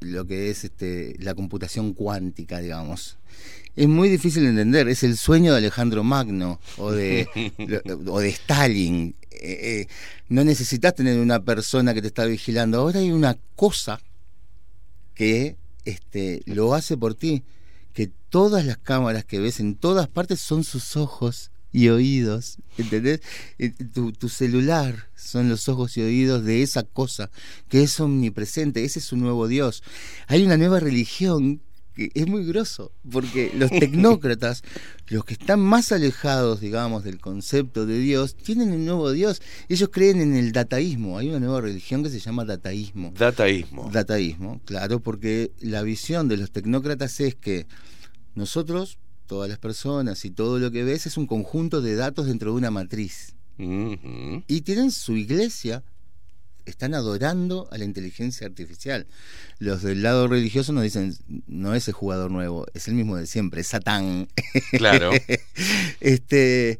lo 0.00 0.26
que 0.26 0.50
es 0.50 0.64
este, 0.64 1.16
la 1.18 1.34
computación 1.34 1.94
cuántica, 1.94 2.60
digamos. 2.60 3.18
Es 3.76 3.88
muy 3.88 4.08
difícil 4.08 4.42
de 4.42 4.50
entender, 4.50 4.88
es 4.88 5.02
el 5.04 5.16
sueño 5.16 5.52
de 5.52 5.58
Alejandro 5.58 6.02
Magno 6.02 6.60
o 6.76 6.90
de, 6.92 7.28
o 8.06 8.20
de 8.20 8.28
Stalin. 8.28 9.14
Eh, 9.42 9.80
eh, 9.80 9.86
no 10.28 10.44
necesitas 10.44 10.94
tener 10.94 11.18
una 11.18 11.42
persona 11.42 11.94
que 11.94 12.02
te 12.02 12.08
está 12.08 12.26
vigilando, 12.26 12.78
ahora 12.78 13.00
hay 13.00 13.10
una 13.10 13.38
cosa 13.56 14.00
que 15.14 15.56
este, 15.84 16.42
lo 16.44 16.74
hace 16.74 16.96
por 16.96 17.14
ti, 17.14 17.42
que 17.94 18.10
todas 18.28 18.64
las 18.64 18.78
cámaras 18.78 19.24
que 19.24 19.40
ves 19.40 19.58
en 19.60 19.74
todas 19.74 20.08
partes 20.08 20.40
son 20.40 20.62
sus 20.62 20.96
ojos 20.96 21.50
y 21.72 21.88
oídos, 21.88 22.58
¿entendés? 22.76 23.20
Eh, 23.58 23.72
Tu, 23.92 24.12
tu 24.12 24.28
celular 24.28 25.08
son 25.16 25.48
los 25.48 25.68
ojos 25.68 25.96
y 25.96 26.02
oídos 26.02 26.44
de 26.44 26.62
esa 26.62 26.82
cosa 26.82 27.30
que 27.68 27.82
es 27.82 27.98
omnipresente, 28.00 28.84
ese 28.84 28.98
es 28.98 29.04
su 29.04 29.16
nuevo 29.16 29.48
Dios. 29.48 29.82
Hay 30.26 30.44
una 30.44 30.56
nueva 30.56 30.80
religión 30.80 31.62
que 32.00 32.10
es 32.14 32.26
muy 32.26 32.46
grosso, 32.46 32.92
porque 33.10 33.52
los 33.54 33.70
tecnócratas, 33.70 34.62
los 35.08 35.22
que 35.22 35.34
están 35.34 35.60
más 35.60 35.92
alejados, 35.92 36.60
digamos, 36.60 37.04
del 37.04 37.20
concepto 37.20 37.84
de 37.84 37.98
Dios, 37.98 38.34
tienen 38.36 38.72
un 38.72 38.86
nuevo 38.86 39.10
Dios. 39.10 39.42
Ellos 39.68 39.90
creen 39.92 40.22
en 40.22 40.34
el 40.34 40.52
dataísmo. 40.52 41.18
Hay 41.18 41.28
una 41.28 41.40
nueva 41.40 41.60
religión 41.60 42.02
que 42.02 42.08
se 42.08 42.18
llama 42.18 42.46
dataísmo. 42.46 43.12
Dataísmo. 43.18 43.90
Dataísmo, 43.92 44.62
claro, 44.64 45.00
porque 45.00 45.52
la 45.60 45.82
visión 45.82 46.26
de 46.28 46.38
los 46.38 46.50
tecnócratas 46.50 47.20
es 47.20 47.34
que 47.34 47.66
nosotros, 48.34 48.98
todas 49.26 49.50
las 49.50 49.58
personas 49.58 50.24
y 50.24 50.30
todo 50.30 50.58
lo 50.58 50.70
que 50.70 50.84
ves 50.84 51.06
es 51.06 51.18
un 51.18 51.26
conjunto 51.26 51.82
de 51.82 51.96
datos 51.96 52.26
dentro 52.26 52.52
de 52.52 52.56
una 52.56 52.70
matriz. 52.70 53.34
Y 53.58 54.62
tienen 54.62 54.90
su 54.90 55.18
iglesia, 55.18 55.84
están 56.70 56.94
adorando 56.94 57.68
a 57.70 57.78
la 57.78 57.84
inteligencia 57.84 58.46
artificial. 58.46 59.06
Los 59.58 59.82
del 59.82 60.02
lado 60.02 60.28
religioso 60.28 60.72
nos 60.72 60.82
dicen, 60.84 61.14
no 61.46 61.74
es 61.74 61.88
el 61.88 61.94
jugador 61.94 62.30
nuevo, 62.30 62.66
es 62.74 62.88
el 62.88 62.94
mismo 62.94 63.16
de 63.16 63.26
siempre, 63.26 63.60
es 63.60 63.68
Satán. 63.68 64.28
Claro. 64.72 65.10
este, 66.00 66.78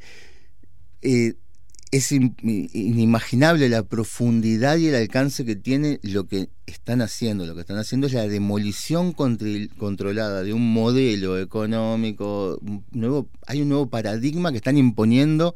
eh, 1.03 1.35
es 1.91 2.13
in- 2.13 2.37
inimaginable 2.41 3.69
la 3.69 3.83
profundidad 3.83 4.77
y 4.77 4.87
el 4.89 4.95
alcance 4.95 5.45
que 5.45 5.57
tiene 5.57 5.99
lo 6.03 6.27
que 6.27 6.49
están 6.67 7.03
haciendo. 7.03 7.47
Lo 7.47 7.55
que 7.55 7.63
están 7.63 7.79
haciendo 7.79 8.07
es 8.07 8.13
la 8.13 8.29
demolición 8.29 9.13
controlada 9.13 10.43
de 10.43 10.53
un 10.53 10.73
modelo 10.73 11.39
económico. 11.39 12.59
un 12.63 12.85
nuevo, 12.93 13.29
hay 13.47 13.63
un 13.63 13.69
nuevo 13.71 13.91
paradigma 13.91 14.53
que 14.53 14.59
están 14.59 14.79
imponiendo 14.79 15.55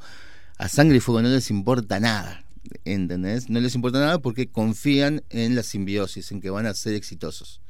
a 0.59 0.69
sangre 0.69 0.97
y 0.97 1.01
fuego. 1.01 1.23
No 1.23 1.29
les 1.29 1.51
importa 1.51 2.01
nada. 2.01 2.44
¿Entendés? 2.85 3.49
No 3.51 3.61
les 3.61 3.75
importa 3.75 3.99
nada 4.01 4.19
porque 4.19 4.47
confían 4.49 5.23
en 5.31 5.55
la 5.55 5.63
simbiosis, 5.63 6.33
en 6.33 6.41
que 6.41 6.51
van 6.51 6.67
a 6.67 6.75
ser 6.75 6.95
exitosos. 6.95 7.61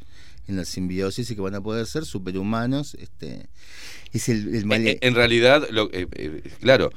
En 0.46 0.56
la 0.56 0.64
simbiosis 0.64 1.30
y 1.30 1.34
que 1.34 1.40
van 1.40 1.54
a 1.54 1.60
poder 1.60 1.86
ser 1.86 2.04
superhumanos. 2.04 2.94
Este, 2.94 3.48
es 4.12 4.28
el, 4.28 4.54
el 4.54 4.66
mal- 4.66 4.98
En 5.00 5.14
realidad, 5.14 5.66
lo- 5.70 5.90
eh, 5.92 6.06
eh, 6.12 6.42
claro, 6.60 6.90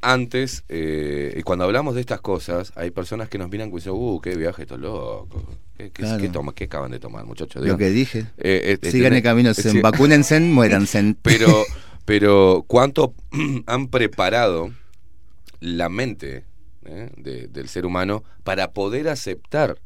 antes, 0.00 0.64
eh, 0.68 1.40
cuando 1.44 1.64
hablamos 1.64 1.94
de 1.94 2.00
estas 2.00 2.20
cosas, 2.20 2.72
hay 2.76 2.90
personas 2.90 3.28
que 3.28 3.38
nos 3.38 3.50
miran 3.50 3.70
y 3.70 3.74
dicen, 3.74 3.92
uh, 3.94 4.20
qué 4.20 4.36
viaje 4.36 4.62
estos 4.62 4.78
locos. 4.80 5.42
¿Qué, 5.76 5.84
qué, 5.90 6.02
Claro. 6.02 6.22
qué 6.22 6.28
toma- 6.30 6.54
qué 6.54 6.64
acaban 6.64 6.90
de 6.90 6.98
tomar, 6.98 7.24
muchachos? 7.26 7.64
Lo 7.66 7.76
que 7.76 7.90
dije. 7.90 8.20
Eh, 8.38 8.78
eh, 8.82 8.90
Sigan 8.90 9.12
el 9.12 9.22
camino, 9.22 9.50
eh, 9.50 9.54
sen, 9.54 9.72
sí. 9.72 9.80
vacúnense, 9.80 10.40
muéranse. 10.40 11.16
Pero, 11.22 11.64
pero 12.04 12.64
¿cuánto 12.66 13.14
han 13.66 13.88
preparado 13.88 14.70
la 15.60 15.88
mente 15.88 16.44
eh, 16.88 17.10
de- 17.16 17.48
del 17.48 17.68
ser 17.68 17.86
humano 17.86 18.22
para 18.44 18.72
poder 18.72 19.08
aceptar 19.08 19.78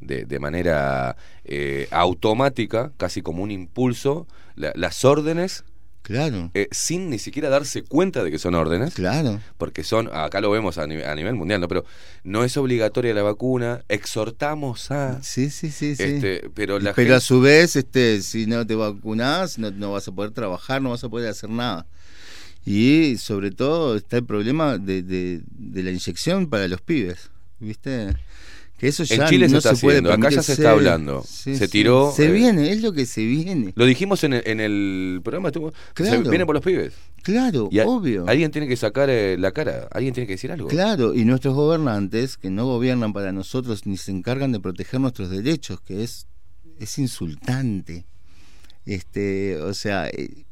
de, 0.00 0.24
de 0.24 0.38
manera 0.38 1.16
eh, 1.44 1.86
automática, 1.90 2.92
casi 2.96 3.22
como 3.22 3.42
un 3.42 3.50
impulso, 3.50 4.26
la- 4.56 4.72
las 4.74 5.04
órdenes? 5.04 5.64
Claro. 6.02 6.50
eh, 6.54 6.66
sin 6.72 7.08
ni 7.10 7.18
siquiera 7.18 7.50
darse 7.50 7.82
cuenta 7.82 8.24
de 8.24 8.30
que 8.30 8.38
son 8.38 8.54
órdenes. 8.54 8.94
Claro. 8.94 9.38
Porque 9.58 9.84
son, 9.84 10.08
acá 10.12 10.40
lo 10.40 10.50
vemos 10.50 10.78
a, 10.78 10.86
nivel- 10.86 11.06
a 11.06 11.14
nivel 11.14 11.34
mundial, 11.34 11.60
¿no? 11.60 11.68
Pero 11.68 11.84
no 12.24 12.42
es 12.42 12.56
obligatoria 12.56 13.12
la 13.14 13.22
vacuna, 13.22 13.84
exhortamos 13.88 14.90
a. 14.90 15.22
Sí, 15.22 15.50
sí, 15.50 15.70
sí, 15.70 15.94
sí. 15.94 16.02
Este, 16.02 16.50
pero 16.54 16.78
la 16.80 16.94
Pero 16.94 17.14
a 17.14 17.20
su 17.20 17.40
vez, 17.40 17.76
este, 17.76 18.22
si 18.22 18.46
no 18.46 18.66
te 18.66 18.74
vacunás, 18.74 19.58
no, 19.58 19.70
no 19.70 19.92
vas 19.92 20.08
a 20.08 20.12
poder 20.12 20.30
trabajar, 20.32 20.82
no 20.82 20.90
vas 20.90 21.04
a 21.04 21.08
poder 21.08 21.28
hacer 21.28 21.50
nada. 21.50 21.86
Y 22.66 23.16
sobre 23.18 23.50
todo 23.50 23.96
está 23.96 24.18
el 24.18 24.24
problema 24.24 24.78
de, 24.78 25.02
de- 25.02 25.40
de 25.46 25.82
la 25.82 25.90
inyección 25.90 26.48
para 26.48 26.68
los 26.68 26.80
pibes, 26.82 27.30
¿viste? 27.58 28.14
Que 28.78 28.88
eso 28.88 29.04
ya 29.04 29.16
En 29.16 29.28
Chile 29.28 29.46
se 29.46 29.52
no 29.52 29.58
está 29.58 29.74
se 29.74 29.82
puede 29.82 29.98
haciendo, 29.98 30.12
acá 30.26 30.34
ya 30.34 30.42
se 30.42 30.52
está 30.52 30.70
hablando. 30.70 31.22
Sí, 31.26 31.54
Se 31.56 31.68
tiró, 31.68 32.12
Se 32.16 32.26
eh, 32.28 32.32
viene, 32.32 32.70
es 32.72 32.80
lo 32.82 32.92
que 32.94 33.04
se 33.04 33.24
viene. 33.26 33.72
Lo 33.76 33.84
dijimos 33.84 34.24
en 34.24 34.32
el, 34.34 34.42
en 34.46 34.58
el 34.60 35.20
programa, 35.22 35.48
estuvo- 35.48 35.72
Claro. 35.92 36.22
se 36.24 36.30
viene 36.30 36.46
por 36.46 36.54
los 36.54 36.64
pibes. 36.64 36.94
Claro, 37.22 37.68
Y 37.70 37.78
a- 37.80 37.86
obvio. 37.86 38.24
Alguien 38.26 38.50
tiene 38.50 38.66
que 38.68 38.76
sacar 38.76 39.10
eh, 39.10 39.36
la 39.38 39.52
cara, 39.52 39.86
alguien 39.92 40.14
tiene 40.14 40.26
que 40.26 40.32
decir 40.34 40.50
algo. 40.50 40.68
Claro, 40.68 41.14
y 41.14 41.26
nuestros 41.26 41.54
gobernantes, 41.54 42.38
que 42.38 42.48
no 42.50 42.64
gobiernan 42.66 43.12
para 43.12 43.32
nosotros 43.32 43.84
ni 43.86 43.98
se 43.98 44.12
encargan 44.12 44.52
de 44.52 44.60
proteger 44.60 44.98
nuestros 45.00 45.28
derechos, 45.28 45.80
que 45.82 46.02
es, 46.02 46.26
es 46.78 46.98
insultante. 46.98 48.06
Este, 48.86 49.58
o 49.58 49.74
sea, 49.74 50.08
eh, 50.08 50.44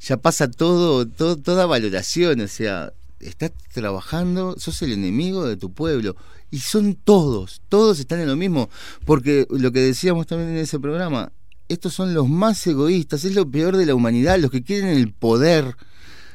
ya 0.00 0.16
pasa 0.16 0.50
todo, 0.50 1.06
todo, 1.06 1.36
toda 1.36 1.66
valoración, 1.66 2.40
o 2.40 2.48
sea, 2.48 2.92
estás 3.20 3.52
trabajando, 3.72 4.56
sos 4.58 4.80
el 4.82 4.92
enemigo 4.92 5.46
de 5.46 5.56
tu 5.56 5.72
pueblo. 5.72 6.16
Y 6.50 6.58
son 6.58 6.94
todos, 6.94 7.62
todos 7.68 8.00
están 8.00 8.20
en 8.20 8.26
lo 8.26 8.36
mismo. 8.36 8.70
Porque 9.04 9.46
lo 9.50 9.70
que 9.70 9.80
decíamos 9.80 10.26
también 10.26 10.50
en 10.50 10.56
ese 10.56 10.80
programa, 10.80 11.32
estos 11.68 11.94
son 11.94 12.14
los 12.14 12.28
más 12.28 12.66
egoístas, 12.66 13.24
es 13.24 13.34
lo 13.34 13.48
peor 13.48 13.76
de 13.76 13.86
la 13.86 13.94
humanidad, 13.94 14.38
los 14.38 14.50
que 14.50 14.64
quieren 14.64 14.88
el 14.88 15.12
poder, 15.12 15.76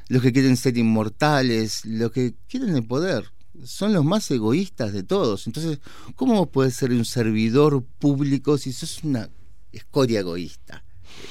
los 0.07 0.21
que 0.21 0.31
quieren 0.31 0.55
ser 0.55 0.77
inmortales, 0.77 1.83
los 1.85 2.11
que 2.11 2.35
quieren 2.47 2.75
el 2.75 2.85
poder. 2.85 3.25
Son 3.63 3.93
los 3.93 4.05
más 4.05 4.29
egoístas 4.31 4.93
de 4.93 5.03
todos. 5.03 5.47
Entonces, 5.47 5.79
¿cómo 6.15 6.35
vos 6.35 6.49
podés 6.49 6.75
ser 6.75 6.91
un 6.91 7.03
servidor 7.03 7.83
público 7.99 8.57
si 8.57 8.71
sos 8.71 9.03
una 9.03 9.29
escoria 9.71 10.19
egoísta? 10.19 10.83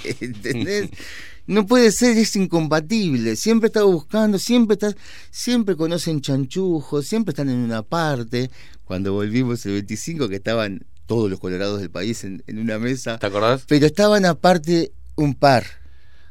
¿Entendés? 0.21 0.91
No 1.47 1.67
puede 1.67 1.93
ser, 1.93 2.17
es 2.17 2.35
incompatible. 2.37 3.37
Siempre 3.37 3.67
está 3.67 3.83
buscando, 3.83 4.39
siempre 4.39 4.75
está, 4.75 4.95
siempre 5.31 5.77
conocen 5.77 6.21
chanchujos, 6.21 7.07
siempre 7.07 7.33
están 7.33 7.51
en 7.51 7.59
una 7.59 7.83
parte. 7.83 8.51
Cuando 8.85 9.13
volvimos 9.13 9.65
el 9.67 9.73
25, 9.73 10.29
que 10.29 10.37
estaban 10.37 10.87
todos 11.07 11.31
los 11.31 11.39
colorados 11.39 11.81
del 11.81 11.91
país 11.91 12.25
en, 12.25 12.43
en 12.47 12.59
una 12.59 12.79
mesa. 12.79 13.19
¿Te 13.19 13.27
acordás? 13.27 13.65
Pero 13.69 13.87
estaban 13.87 14.25
aparte 14.25 14.93
un 15.17 15.35
par, 15.35 15.65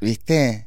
¿viste? 0.00 0.66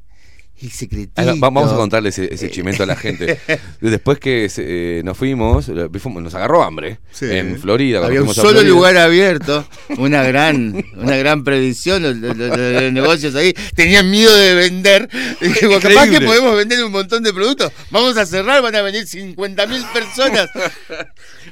Secretito. 0.72 1.22
Vamos 1.38 1.72
a 1.72 1.76
contarle 1.76 2.10
ese, 2.10 2.26
Eh. 2.26 2.30
ese 2.32 2.50
chimento 2.50 2.84
a 2.84 2.86
la 2.86 2.96
gente. 2.96 3.40
Después 3.82 4.18
que 4.20 4.50
eh, 4.58 5.02
nos 5.06 5.18
fuimos, 5.18 5.70
nos 5.70 6.36
agarró 6.36 6.64
hambre 6.64 7.00
Sí. 7.12 7.26
en 7.30 7.60
Florida. 7.60 8.04
Había 8.06 8.22
un 8.24 8.34
solo 8.34 8.50
Florida. 8.50 8.70
lugar 8.70 8.98
abierto, 8.98 9.66
una 9.98 10.24
gran, 10.24 10.84
una 10.96 11.16
gran 11.18 11.44
previsión, 11.44 12.02
los, 12.04 12.16
los- 12.18 12.36
los- 12.38 12.58
los 12.58 12.94
negocios 12.94 13.36
ahí 13.36 13.54
tenían 13.76 14.10
miedo 14.10 14.36
de 14.36 14.56
vender. 14.56 15.10
Digo, 15.42 15.80
capaz 15.80 16.10
que 16.10 16.22
podemos 16.22 16.56
vender 16.56 16.84
un 16.84 16.92
montón 16.92 17.24
de 17.24 17.34
productos, 17.34 17.72
vamos 17.92 18.18
a 18.18 18.26
cerrar, 18.26 18.62
van 18.62 18.76
a 18.76 18.82
venir 18.82 19.06
50 19.08 19.68
mil 19.68 19.84
personas. 19.94 20.50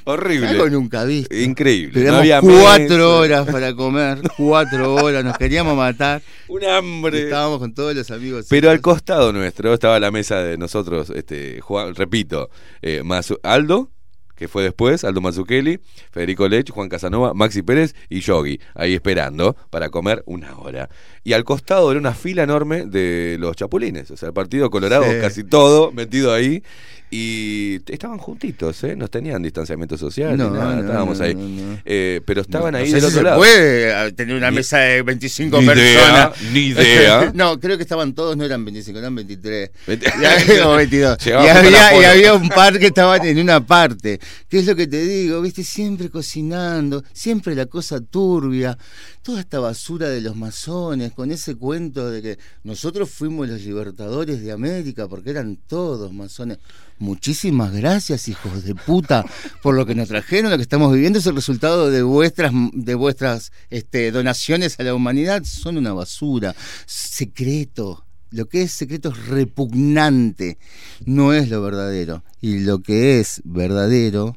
Horrible. 0.04 0.48
Algo 0.48 0.68
nunca 0.68 1.04
viste. 1.04 1.42
Increíble. 1.42 2.04
No 2.04 2.20
cuatro 2.40 2.86
mesa. 2.86 3.08
horas 3.08 3.46
para 3.50 3.74
comer, 3.74 4.18
cuatro 4.36 4.94
horas, 4.94 5.24
nos 5.24 5.36
queríamos 5.38 5.76
matar. 5.76 6.22
Un 6.48 6.64
hambre. 6.64 7.24
Estábamos 7.24 7.58
con 7.58 7.74
todos 7.74 7.94
los 7.94 8.10
amigos. 8.10 8.46
Pero 8.48 8.70
al 8.70 8.80
costado 8.96 9.30
nuestro 9.30 9.74
estaba 9.74 10.00
la 10.00 10.10
mesa 10.10 10.42
de 10.42 10.56
nosotros, 10.56 11.10
este, 11.10 11.60
Juan, 11.60 11.94
repito, 11.94 12.48
eh, 12.80 13.02
Mazu- 13.04 13.38
Aldo, 13.42 13.90
que 14.34 14.48
fue 14.48 14.62
después, 14.62 15.04
Aldo 15.04 15.20
Mazzucchelli, 15.20 15.80
Federico 16.10 16.48
Lech, 16.48 16.70
Juan 16.70 16.88
Casanova, 16.88 17.34
Maxi 17.34 17.60
Pérez 17.60 17.94
y 18.08 18.20
Yogi, 18.20 18.58
ahí 18.74 18.94
esperando 18.94 19.54
para 19.68 19.90
comer 19.90 20.22
una 20.24 20.56
hora. 20.58 20.88
Y 21.26 21.32
al 21.32 21.42
costado 21.42 21.90
era 21.90 21.98
una 21.98 22.14
fila 22.14 22.44
enorme 22.44 22.86
de 22.86 23.36
los 23.40 23.56
chapulines, 23.56 24.08
o 24.12 24.16
sea, 24.16 24.28
el 24.28 24.32
Partido 24.32 24.70
Colorado, 24.70 25.02
Sí. 25.10 25.18
casi 25.20 25.42
todo 25.42 25.90
metido 25.90 26.32
ahí. 26.32 26.62
Y 27.10 27.76
estaban 27.86 28.18
juntitos, 28.18 28.82
¿eh? 28.82 28.96
No 28.96 29.06
tenían 29.06 29.40
distanciamiento 29.40 29.96
social, 29.96 30.36
No, 30.36 30.50
ni 30.50 30.58
nada, 30.58 30.74
no, 30.74 30.80
estábamos 30.82 31.18
no, 31.20 31.24
ahí. 31.24 31.78
Eh, 31.84 32.20
pero 32.26 32.40
estaban 32.40 32.74
ahí 32.74 32.90
del 32.90 33.00
si 33.00 33.06
otro 33.06 33.18
se 33.18 33.22
lado. 33.22 33.38
puede 33.38 34.08
eh, 34.08 34.12
tener 34.12 34.34
una 34.36 34.50
Ni- 34.50 34.56
mesa 34.56 34.78
de 34.78 35.02
25 35.02 35.60
ni 35.60 35.66
personas. 35.66 36.40
idea, 36.40 36.52
ni 36.52 36.60
idea. 36.66 37.30
no, 37.34 37.60
creo 37.60 37.76
que 37.76 37.84
estaban 37.84 38.12
todos, 38.12 38.36
no 38.36 38.44
eran 38.44 38.64
25, 38.64 38.98
eran 38.98 39.14
23. 39.14 39.70
Vete- 39.86 40.12
Y 40.20 40.24
había, 40.24 40.68
o 40.68 40.74
22. 40.76 41.18
Llegaba 41.24 41.44
Y 41.44 41.48
había, 41.48 42.00
y 42.00 42.04
había 42.04 42.34
un 42.34 42.48
par 42.48 42.76
que 42.78 42.86
estaban 42.86 43.24
en 43.24 43.38
una 43.38 43.64
parte. 43.64 44.18
¿Qué 44.48 44.58
es 44.58 44.66
lo 44.66 44.74
que 44.74 44.88
te 44.88 45.00
digo? 45.02 45.40
¿Viste? 45.42 45.62
Siempre 45.62 46.10
cocinando, 46.10 47.04
siempre 47.12 47.54
la 47.54 47.66
cosa 47.66 48.00
turbia. 48.00 48.76
Toda 49.22 49.40
esta 49.40 49.58
basura 49.60 50.08
de 50.08 50.20
los 50.20 50.36
masones, 50.36 51.12
con 51.16 51.32
ese 51.32 51.56
cuento 51.56 52.10
de 52.10 52.20
que 52.20 52.38
nosotros 52.62 53.10
fuimos 53.10 53.48
los 53.48 53.62
libertadores 53.62 54.42
de 54.42 54.52
América, 54.52 55.08
porque 55.08 55.30
eran 55.30 55.56
todos 55.56 56.12
masones. 56.12 56.58
Muchísimas 56.98 57.72
gracias, 57.72 58.28
hijos 58.28 58.64
de 58.64 58.74
puta, 58.74 59.24
por 59.62 59.74
lo 59.74 59.86
que 59.86 59.94
nos 59.94 60.08
trajeron. 60.08 60.50
Lo 60.50 60.58
que 60.58 60.62
estamos 60.62 60.92
viviendo 60.92 61.18
es 61.18 61.26
el 61.26 61.34
resultado 61.34 61.90
de 61.90 62.02
vuestras, 62.02 62.52
de 62.72 62.94
vuestras 62.94 63.50
este, 63.70 64.12
donaciones 64.12 64.78
a 64.78 64.82
la 64.82 64.94
humanidad. 64.94 65.42
Son 65.44 65.78
una 65.78 65.94
basura. 65.94 66.54
Secreto. 66.84 68.04
Lo 68.30 68.46
que 68.48 68.62
es 68.62 68.72
secreto 68.72 69.08
es 69.08 69.26
repugnante. 69.26 70.58
No 71.06 71.32
es 71.32 71.48
lo 71.48 71.62
verdadero. 71.62 72.24
Y 72.42 72.58
lo 72.58 72.82
que 72.82 73.20
es 73.20 73.40
verdadero 73.44 74.36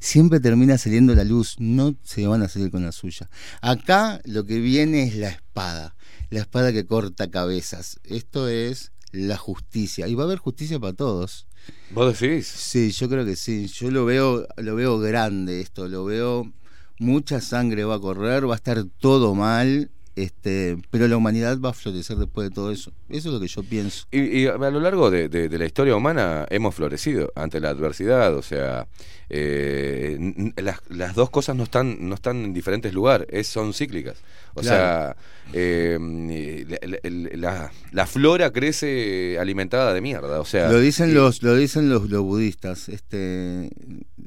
siempre 0.00 0.40
termina 0.40 0.78
saliendo 0.78 1.14
la 1.14 1.24
luz. 1.24 1.56
No 1.58 1.96
se 2.02 2.26
van 2.26 2.42
a 2.42 2.48
salir 2.48 2.70
con 2.70 2.84
la 2.84 2.92
suya. 2.92 3.28
Acá 3.60 4.20
lo 4.24 4.44
que 4.46 4.58
viene 4.58 5.04
es 5.04 5.16
la 5.16 5.28
espada. 5.28 5.95
La 6.30 6.40
espada 6.40 6.72
que 6.72 6.86
corta 6.86 7.30
cabezas. 7.30 8.00
Esto 8.04 8.48
es 8.48 8.92
la 9.12 9.36
justicia. 9.36 10.08
Y 10.08 10.14
va 10.14 10.24
a 10.24 10.26
haber 10.26 10.38
justicia 10.38 10.78
para 10.78 10.92
todos. 10.92 11.46
¿Vos 11.90 12.18
decís? 12.18 12.46
Sí, 12.46 12.90
yo 12.90 13.08
creo 13.08 13.24
que 13.24 13.36
sí. 13.36 13.66
Yo 13.68 13.90
lo 13.90 14.04
veo, 14.04 14.46
lo 14.56 14.74
veo 14.74 14.98
grande 14.98 15.60
esto, 15.60 15.88
lo 15.88 16.04
veo 16.04 16.52
mucha 16.98 17.40
sangre 17.40 17.84
va 17.84 17.96
a 17.96 18.00
correr, 18.00 18.48
va 18.48 18.54
a 18.54 18.56
estar 18.56 18.84
todo 18.98 19.34
mal, 19.34 19.90
este, 20.16 20.76
pero 20.90 21.06
la 21.08 21.16
humanidad 21.16 21.58
va 21.60 21.70
a 21.70 21.72
florecer 21.74 22.16
después 22.16 22.48
de 22.48 22.54
todo 22.54 22.72
eso. 22.72 22.90
Eso 23.08 23.28
es 23.28 23.34
lo 23.34 23.38
que 23.40 23.46
yo 23.48 23.62
pienso. 23.62 24.06
Y, 24.10 24.20
y 24.40 24.46
a 24.46 24.56
lo 24.56 24.80
largo 24.80 25.10
de, 25.10 25.28
de- 25.28 25.48
de 25.48 25.58
la 25.58 25.66
historia 25.66 25.94
humana 25.94 26.46
hemos 26.50 26.74
florecido 26.74 27.30
ante 27.36 27.60
la 27.60 27.68
adversidad, 27.70 28.34
o 28.34 28.42
sea, 28.42 28.88
eh, 29.28 30.52
las, 30.56 30.80
las 30.88 31.14
dos 31.14 31.30
cosas 31.30 31.54
no 31.56 31.64
están, 31.64 32.08
no 32.08 32.14
están 32.14 32.44
en 32.44 32.54
diferentes 32.54 32.92
lugares, 32.94 33.26
es, 33.30 33.46
son 33.46 33.72
cíclicas. 33.74 34.16
O 34.54 34.60
Claro. 34.62 34.76
sea, 35.12 35.16
eh, 35.52 36.64
la, 36.68 36.98
la- 37.10 37.36
la- 37.36 37.72
la 37.92 38.06
flora 38.06 38.50
crece 38.52 39.36
alimentada 39.38 39.92
de 39.92 40.00
mierda, 40.00 40.40
o 40.40 40.44
sea... 40.44 40.70
lo 40.72 40.80
dicen 40.80 41.10
y- 41.10 41.12
los, 41.12 41.42
lo 41.42 41.54
dicen 41.54 41.88
los, 41.90 42.08
los 42.08 42.22
budistas, 42.22 42.88
este, 42.88 43.70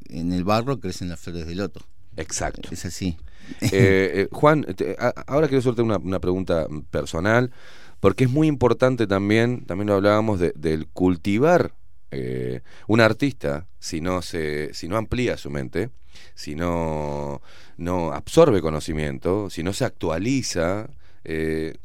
en 0.09 0.31
el 0.33 0.43
barro 0.43 0.79
crecen 0.79 1.09
las 1.09 1.19
flores 1.19 1.47
de 1.47 1.55
loto. 1.55 1.81
Exacto. 2.17 2.69
Es 2.71 2.85
así. 2.85 3.17
Eh, 3.71 4.11
eh, 4.13 4.27
Juan, 4.31 4.63
te- 4.75 4.95
a- 4.99 5.13
ahora 5.27 5.47
quiero 5.47 5.59
hacerte 5.59 5.81
una, 5.81 6.19
pregunta 6.19 6.67
personal, 6.91 7.51
porque 7.99 8.23
es 8.25 8.29
muy 8.29 8.47
importante 8.47 9.07
también, 9.07 9.65
también 9.65 9.87
lo 9.87 9.95
hablábamos, 9.95 10.39
de- 10.39 10.53
del 10.55 10.87
cultivar 10.87 11.73
eh, 12.11 12.61
un 12.87 13.01
artista, 13.01 13.67
si 13.79 14.01
no, 14.01 14.21
se, 14.21 14.73
si 14.73 14.87
no 14.87 14.97
amplía 14.97 15.37
su 15.37 15.49
mente, 15.51 15.91
si 16.33 16.55
no, 16.55 17.41
no 17.77 18.11
absorbe 18.13 18.61
conocimiento, 18.61 19.49
si 19.49 19.61
no 19.63 19.73
se 19.73 19.85
actualiza, 19.85 20.89
eh, 21.23 21.77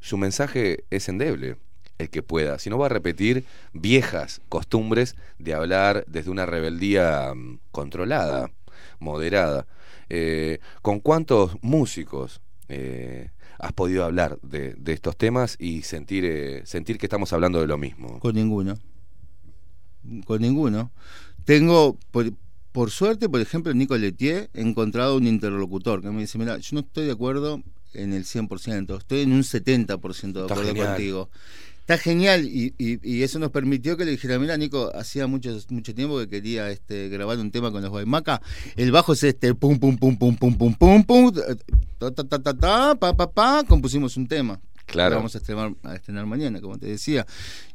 su 0.00 0.16
mensaje 0.16 0.84
es 0.90 1.08
endeble. 1.08 1.56
El 1.98 2.10
que 2.10 2.22
pueda, 2.22 2.58
si 2.58 2.68
no 2.68 2.78
va 2.78 2.86
a 2.86 2.88
repetir 2.90 3.44
viejas 3.72 4.42
costumbres 4.50 5.16
de 5.38 5.54
hablar 5.54 6.04
desde 6.06 6.30
una 6.30 6.44
rebeldía 6.44 7.32
mm, 7.34 7.58
controlada, 7.72 8.50
moderada. 8.98 9.66
Eh, 10.08 10.58
¿Con 10.82 11.00
cuántos 11.00 11.56
músicos 11.62 12.40
eh, 12.68 13.30
has 13.58 13.72
podido 13.72 14.04
hablar 14.04 14.38
de, 14.42 14.74
de 14.74 14.92
estos 14.92 15.16
temas 15.16 15.56
y 15.58 15.82
sentir, 15.82 16.24
eh, 16.24 16.62
sentir 16.64 16.98
que 16.98 17.06
estamos 17.06 17.32
hablando 17.32 17.60
de 17.60 17.66
lo 17.66 17.78
mismo? 17.78 18.18
Con 18.20 18.34
ninguno. 18.34 18.76
Con 20.24 20.42
ninguno. 20.42 20.92
Tengo, 21.44 21.98
por, 22.10 22.32
por 22.72 22.90
suerte, 22.90 23.28
por 23.28 23.40
ejemplo, 23.40 23.72
en 23.72 23.78
Nico 23.78 23.96
Letier, 23.96 24.50
he 24.52 24.60
encontrado 24.60 25.16
un 25.16 25.26
interlocutor 25.26 26.02
que 26.02 26.10
me 26.10 26.20
dice, 26.20 26.38
mira, 26.38 26.58
yo 26.58 26.74
no 26.74 26.80
estoy 26.80 27.06
de 27.06 27.12
acuerdo 27.12 27.62
en 27.94 28.12
el 28.12 28.24
100%, 28.24 28.98
estoy 28.98 29.20
en 29.20 29.32
un 29.32 29.42
70% 29.42 30.32
de 30.32 30.44
acuerdo 30.44 30.74
contigo. 30.74 31.30
Está 31.86 31.98
genial 31.98 32.44
y, 32.46 32.74
y- 32.78 32.98
y 33.00 33.22
eso 33.22 33.38
nos 33.38 33.52
permitió 33.52 33.96
que 33.96 34.04
le 34.04 34.10
dijera, 34.10 34.40
mira 34.40 34.56
Nico, 34.56 34.90
hacía 34.92 35.28
mucho, 35.28 35.56
mucho 35.70 35.94
tiempo 35.94 36.18
que 36.18 36.28
quería 36.28 36.68
este, 36.72 37.08
grabar 37.08 37.38
un 37.38 37.52
tema 37.52 37.70
con 37.70 37.80
los 37.80 37.92
Guaymaca. 37.92 38.42
El 38.74 38.90
bajo 38.90 39.12
es 39.12 39.22
este, 39.22 39.54
pum, 39.54 39.78
pum, 39.78 39.96
pum, 39.96 40.16
pum, 40.16 40.34
pum, 40.36 40.56
pum, 40.56 40.74
pum, 40.74 41.04
pum, 41.04 41.32
ta, 41.98 42.10
ta, 42.10 42.24
ta, 42.24 42.38
ta, 42.42 42.54
ta, 42.54 42.94
pa, 42.96 43.16
pa, 43.16 43.30
pa, 43.30 43.62
compusimos 43.62 44.16
un 44.16 44.26
tema. 44.26 44.60
Claro. 44.84 45.10
Lo 45.10 45.16
vamos 45.18 45.36
a 45.36 45.38
estrenar, 45.38 45.76
a 45.84 45.94
estrenar 45.94 46.26
mañana, 46.26 46.60
como 46.60 46.76
te 46.76 46.86
decía. 46.86 47.24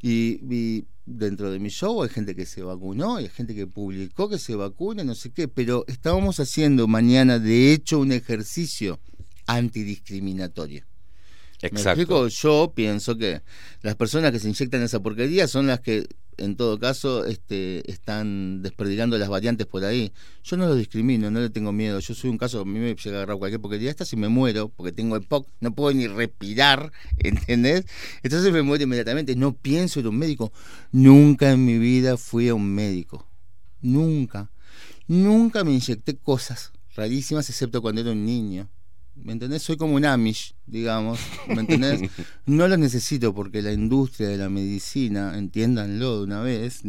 Y, 0.01 0.41
y 0.53 0.83
dentro 1.05 1.49
de 1.49 1.59
mi 1.59 1.69
show 1.69 2.03
hay 2.03 2.09
gente 2.09 2.35
que 2.35 2.45
se 2.45 2.63
vacunó, 2.63 3.15
hay 3.15 3.29
gente 3.29 3.55
que 3.55 3.65
publicó 3.65 4.27
que 4.27 4.39
se 4.39 4.55
vacuna, 4.55 5.05
no 5.05 5.15
sé 5.15 5.31
qué, 5.31 5.47
pero 5.47 5.85
estábamos 5.87 6.41
haciendo 6.41 6.85
mañana, 6.85 7.39
de 7.39 7.71
hecho, 7.71 7.99
un 7.99 8.11
ejercicio 8.11 8.99
antidiscriminatorio. 9.47 10.85
¿Me 11.61 11.67
Exacto. 11.67 12.01
explico? 12.01 12.27
Yo 12.27 12.73
pienso 12.75 13.17
que 13.17 13.41
las 13.81 13.95
personas 13.95 14.31
que 14.31 14.39
se 14.39 14.47
inyectan 14.47 14.81
esa 14.81 14.99
porquería 15.01 15.47
son 15.47 15.67
las 15.67 15.79
que, 15.81 16.07
en 16.37 16.55
todo 16.55 16.79
caso, 16.79 17.25
este, 17.25 17.89
están 17.91 18.61
desperdigando 18.63 19.17
las 19.17 19.29
variantes 19.29 19.67
por 19.67 19.83
ahí. 19.85 20.11
Yo 20.43 20.57
no 20.57 20.65
los 20.67 20.77
discrimino, 20.77 21.29
no 21.29 21.39
le 21.39 21.49
tengo 21.51 21.71
miedo. 21.71 21.99
Yo 21.99 22.15
soy 22.15 22.31
un 22.31 22.37
caso, 22.37 22.61
a 22.61 22.65
mí 22.65 22.79
me 22.79 22.95
llega 22.95 23.17
a 23.17 23.19
agarrar 23.19 23.37
cualquier 23.37 23.61
porquería 23.61 23.91
esta 23.91 24.05
si 24.05 24.15
me 24.15 24.27
muero, 24.27 24.69
porque 24.69 24.91
tengo 24.91 25.15
EPOC, 25.17 25.47
no 25.59 25.75
puedo 25.75 25.93
ni 25.93 26.07
respirar, 26.07 26.91
¿entendés? 27.19 27.85
Entonces 28.23 28.51
me 28.51 28.63
muero 28.63 28.83
inmediatamente. 28.83 29.35
No 29.35 29.53
pienso 29.53 29.99
en 29.99 30.07
un 30.07 30.17
médico. 30.17 30.51
Nunca 30.91 31.51
en 31.51 31.63
mi 31.63 31.77
vida 31.77 32.17
fui 32.17 32.49
a 32.49 32.55
un 32.55 32.73
médico. 32.73 33.27
Nunca. 33.81 34.51
Nunca 35.07 35.63
me 35.63 35.73
inyecté 35.73 36.17
cosas 36.17 36.71
rarísimas, 36.95 37.49
excepto 37.49 37.81
cuando 37.81 38.01
era 38.01 38.11
un 38.11 38.25
niño. 38.25 38.69
¿Me 39.23 39.33
entendés? 39.33 39.63
Soy 39.63 39.77
como 39.77 39.95
un 39.95 40.05
Amish, 40.05 40.55
digamos. 40.65 41.19
¿Me 41.47 41.61
entendés? 41.61 42.01
No 42.45 42.67
lo 42.67 42.75
necesito 42.77 43.33
porque 43.33 43.61
la 43.61 43.71
industria 43.71 44.27
de 44.27 44.37
la 44.37 44.49
medicina, 44.49 45.37
entiéndanlo 45.37 46.17
de 46.17 46.23
una 46.23 46.41
vez, 46.41 46.81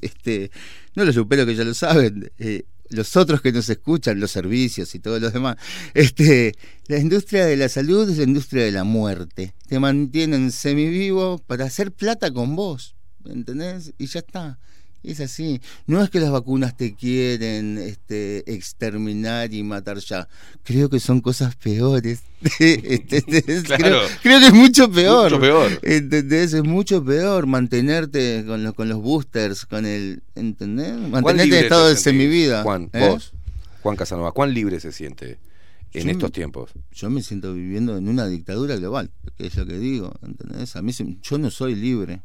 este, 0.00 0.50
no 0.94 1.04
lo 1.04 1.12
supero 1.12 1.46
que 1.46 1.54
ya 1.54 1.64
lo 1.64 1.74
saben. 1.74 2.30
eh, 2.38 2.64
los 2.90 3.16
otros 3.16 3.40
que 3.40 3.52
nos 3.52 3.68
escuchan, 3.68 4.20
los 4.20 4.30
servicios 4.30 4.94
y 4.94 5.00
todos 5.00 5.20
los 5.20 5.32
demás, 5.32 5.56
este, 5.94 6.54
la 6.86 6.98
industria 6.98 7.46
de 7.46 7.56
la 7.56 7.68
salud 7.68 8.08
es 8.08 8.18
la 8.18 8.24
industria 8.24 8.64
de 8.64 8.72
la 8.72 8.84
muerte. 8.84 9.54
Te 9.68 9.78
mantienen 9.78 10.50
semivivo 10.52 11.38
para 11.38 11.64
hacer 11.64 11.92
plata 11.92 12.32
con 12.32 12.56
vos, 12.56 12.94
¿me 13.24 13.32
entendés? 13.32 13.94
Y 13.98 14.06
ya 14.06 14.20
está. 14.20 14.58
Es 15.04 15.20
así. 15.20 15.60
No 15.86 16.02
es 16.02 16.08
que 16.08 16.18
las 16.18 16.30
vacunas 16.30 16.76
te 16.76 16.94
quieren 16.94 17.76
este, 17.78 18.50
exterminar 18.52 19.52
y 19.52 19.62
matar 19.62 19.98
ya. 19.98 20.28
Creo 20.62 20.88
que 20.88 20.98
son 20.98 21.20
cosas 21.20 21.54
peores. 21.56 22.22
¿Entendés? 22.58 23.62
Claro. 23.64 23.78
creo, 23.78 24.00
creo 24.22 24.40
que 24.40 24.46
es 24.46 24.52
mucho 24.54 24.90
peor. 24.90 25.30
Mucho 25.30 25.40
peor. 25.40 25.78
¿Entendés? 25.82 26.54
Es 26.54 26.64
mucho 26.64 27.04
peor 27.04 27.46
mantenerte 27.46 28.44
con 28.46 28.64
los, 28.64 28.72
con 28.74 28.88
los 28.88 29.00
boosters, 29.00 29.66
con 29.66 29.84
el. 29.84 30.22
¿Entendés? 30.34 30.92
¿Cuán 31.10 31.10
Mantenerte 31.22 31.58
en 31.58 31.62
estado 31.64 31.88
de 31.88 31.96
semivida. 31.96 32.62
Juan, 32.62 32.88
¿eh? 32.94 33.08
vos, 33.10 33.32
Juan 33.82 33.96
Casanova, 33.96 34.32
¿cuán 34.32 34.54
libre 34.54 34.80
se 34.80 34.90
siente 34.92 35.38
en 35.92 36.04
Yo- 36.06 36.10
estos 36.12 36.32
tiempos? 36.32 36.70
Yo 36.92 37.10
me 37.10 37.22
siento 37.22 37.52
viviendo 37.52 37.96
en 37.98 38.08
una 38.08 38.26
dictadura 38.26 38.76
global, 38.76 39.10
que 39.36 39.46
es 39.48 39.56
lo 39.56 39.66
que 39.66 39.78
digo, 39.78 40.14
¿entendés? 40.22 40.76
A 40.76 40.82
mí 40.82 40.92
yo 41.22 41.38
no 41.38 41.50
soy 41.50 41.74
libre, 41.74 42.22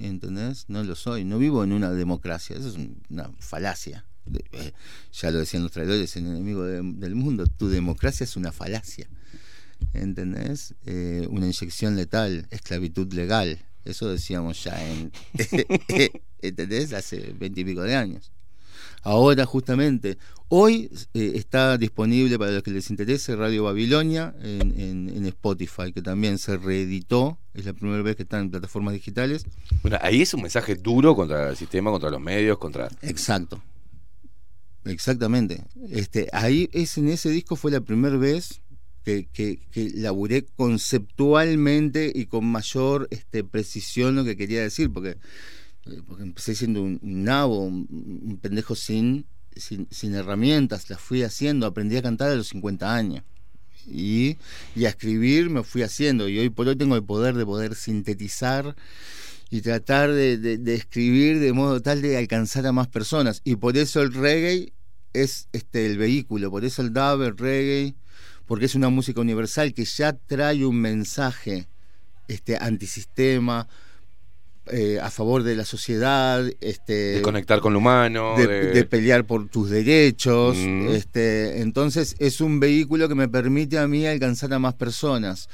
¿entendés? 0.00 0.64
No 0.68 0.82
lo 0.84 0.94
soy, 0.94 1.24
no 1.24 1.38
vivo 1.38 1.62
en 1.64 1.72
una 1.72 1.90
democracia, 1.90 2.56
eso 2.56 2.68
es 2.68 2.74
un- 2.76 3.02
una 3.10 3.30
falacia. 3.38 4.04
Eh, 4.52 4.72
ya 5.12 5.30
lo 5.30 5.38
decían 5.38 5.62
los 5.62 5.72
traidores, 5.72 6.14
el 6.16 6.26
enemigo 6.26 6.64
de- 6.64 6.82
del 6.82 7.14
mundo, 7.14 7.46
tu 7.46 7.68
democracia 7.68 8.24
es 8.24 8.36
una 8.36 8.52
falacia, 8.52 9.08
¿entendés? 9.92 10.74
Eh, 10.86 11.26
una 11.30 11.46
inyección 11.46 11.96
letal, 11.96 12.46
esclavitud 12.50 13.12
legal, 13.12 13.58
eso 13.84 14.08
decíamos 14.08 14.62
ya 14.62 14.80
en, 14.88 15.10
¿entendés? 16.42 16.92
Hace 16.92 17.32
veintipico 17.38 17.82
de 17.82 17.96
años. 17.96 18.30
Ahora 19.02 19.46
justamente, 19.46 20.18
hoy 20.52 20.90
eh, 21.14 21.32
está 21.36 21.78
disponible 21.78 22.38
para 22.38 22.50
los 22.50 22.62
que 22.62 22.70
les 22.72 22.90
interese 22.90 23.34
Radio 23.36 23.64
Babilonia 23.64 24.34
en, 24.42 24.78
en- 24.78 25.08
en 25.08 25.26
Spotify, 25.26 25.92
que 25.94 26.02
también 26.02 26.38
se 26.38 26.56
reeditó, 26.58 27.38
es 27.54 27.64
la 27.64 27.72
primera 27.72 28.02
vez 28.02 28.16
que 28.16 28.24
está 28.24 28.38
en 28.40 28.50
plataformas 28.50 28.92
digitales. 28.94 29.44
Bueno, 29.82 29.96
ahí 30.02 30.22
es 30.22 30.34
un 30.34 30.42
mensaje 30.42 30.74
duro 30.74 31.14
contra 31.16 31.50
el 31.50 31.56
sistema, 31.56 31.90
contra 31.90 32.10
los 32.10 32.20
medios, 32.20 32.58
contra... 32.58 32.88
Exacto. 33.02 33.62
Exactamente. 34.84 35.62
Este, 35.90 36.28
ahí 36.32 36.68
es 36.72 36.96
en 36.98 37.08
ese 37.08 37.30
disco 37.30 37.54
fue 37.56 37.70
la 37.70 37.80
primera 37.80 38.16
vez 38.16 38.60
que, 39.04 39.28
que, 39.32 39.60
que 39.70 39.90
laburé 39.94 40.46
conceptualmente 40.56 42.10
y 42.14 42.26
con 42.26 42.44
mayor 42.46 43.06
este, 43.10 43.44
precisión 43.44 44.16
lo 44.16 44.24
que 44.24 44.36
quería 44.36 44.62
decir, 44.62 44.90
porque, 44.92 45.10
eh, 45.86 46.02
porque 46.06 46.22
empecé 46.22 46.54
siendo 46.54 46.82
un, 46.82 46.98
un 47.02 47.24
nabo, 47.24 47.60
un, 47.64 47.86
un 47.90 48.38
pendejo 48.38 48.74
sin, 48.74 49.26
sin, 49.56 50.14
herramientas, 50.14 50.88
las 50.90 51.00
fui 51.00 51.22
haciendo, 51.22 51.66
aprendí 51.66 51.96
a 51.96 52.02
cantar 52.02 52.30
a 52.30 52.34
los 52.36 52.48
50 52.48 52.94
años. 52.94 53.24
Y, 53.86 54.36
y 54.76 54.84
a 54.84 54.90
escribir 54.90 55.50
me 55.50 55.64
fui 55.64 55.82
haciendo, 55.82 56.28
y 56.28 56.38
hoy 56.38 56.50
por 56.50 56.68
hoy 56.68 56.76
tengo 56.76 56.96
el 56.96 57.02
poder 57.02 57.34
de 57.34 57.44
poder 57.46 57.74
sintetizar 57.74 58.76
y 59.50 59.62
tratar 59.62 60.12
de, 60.12 60.36
de- 60.38 60.74
escribir 60.74 61.40
de 61.40 61.52
modo 61.52 61.80
tal 61.80 62.02
de 62.02 62.16
alcanzar 62.16 62.66
a 62.66 62.72
más 62.72 62.88
personas. 62.88 63.40
Y 63.42 63.56
por 63.56 63.76
eso 63.76 64.02
el 64.02 64.12
reggae 64.12 64.72
es 65.12 65.48
este 65.52 65.86
el 65.86 65.98
vehículo, 65.98 66.50
por 66.50 66.64
eso 66.64 66.82
el 66.82 66.92
dub, 66.92 67.34
reggae, 67.36 67.94
porque 68.46 68.66
es 68.66 68.74
una 68.74 68.90
música 68.90 69.20
universal 69.20 69.74
que 69.74 69.84
ya 69.84 70.12
trae 70.12 70.64
un 70.64 70.76
mensaje 70.76 71.66
este 72.28 72.56
antisistema, 72.60 73.66
eh, 74.72 74.98
a 75.00 75.10
favor 75.10 75.42
de 75.42 75.56
la 75.56 75.64
sociedad, 75.64 76.44
este 76.60 76.92
De 76.92 77.22
conectar 77.22 77.60
con 77.60 77.72
lo 77.72 77.78
humano, 77.78 78.34
de, 78.36 78.46
de- 78.46 78.66
de 78.72 78.84
pelear 78.84 79.24
por 79.24 79.48
tus 79.48 79.70
derechos. 79.70 80.56
Mm. 80.56 80.88
este, 80.90 81.60
entonces 81.60 82.16
es 82.18 82.40
un 82.40 82.60
vehículo 82.60 83.08
que 83.08 83.14
me 83.14 83.28
permite 83.28 83.78
a 83.78 83.86
mí 83.86 84.06
alcanzar 84.06 84.52
a 84.54 84.58
más 84.58 84.74
personas. 84.74 85.48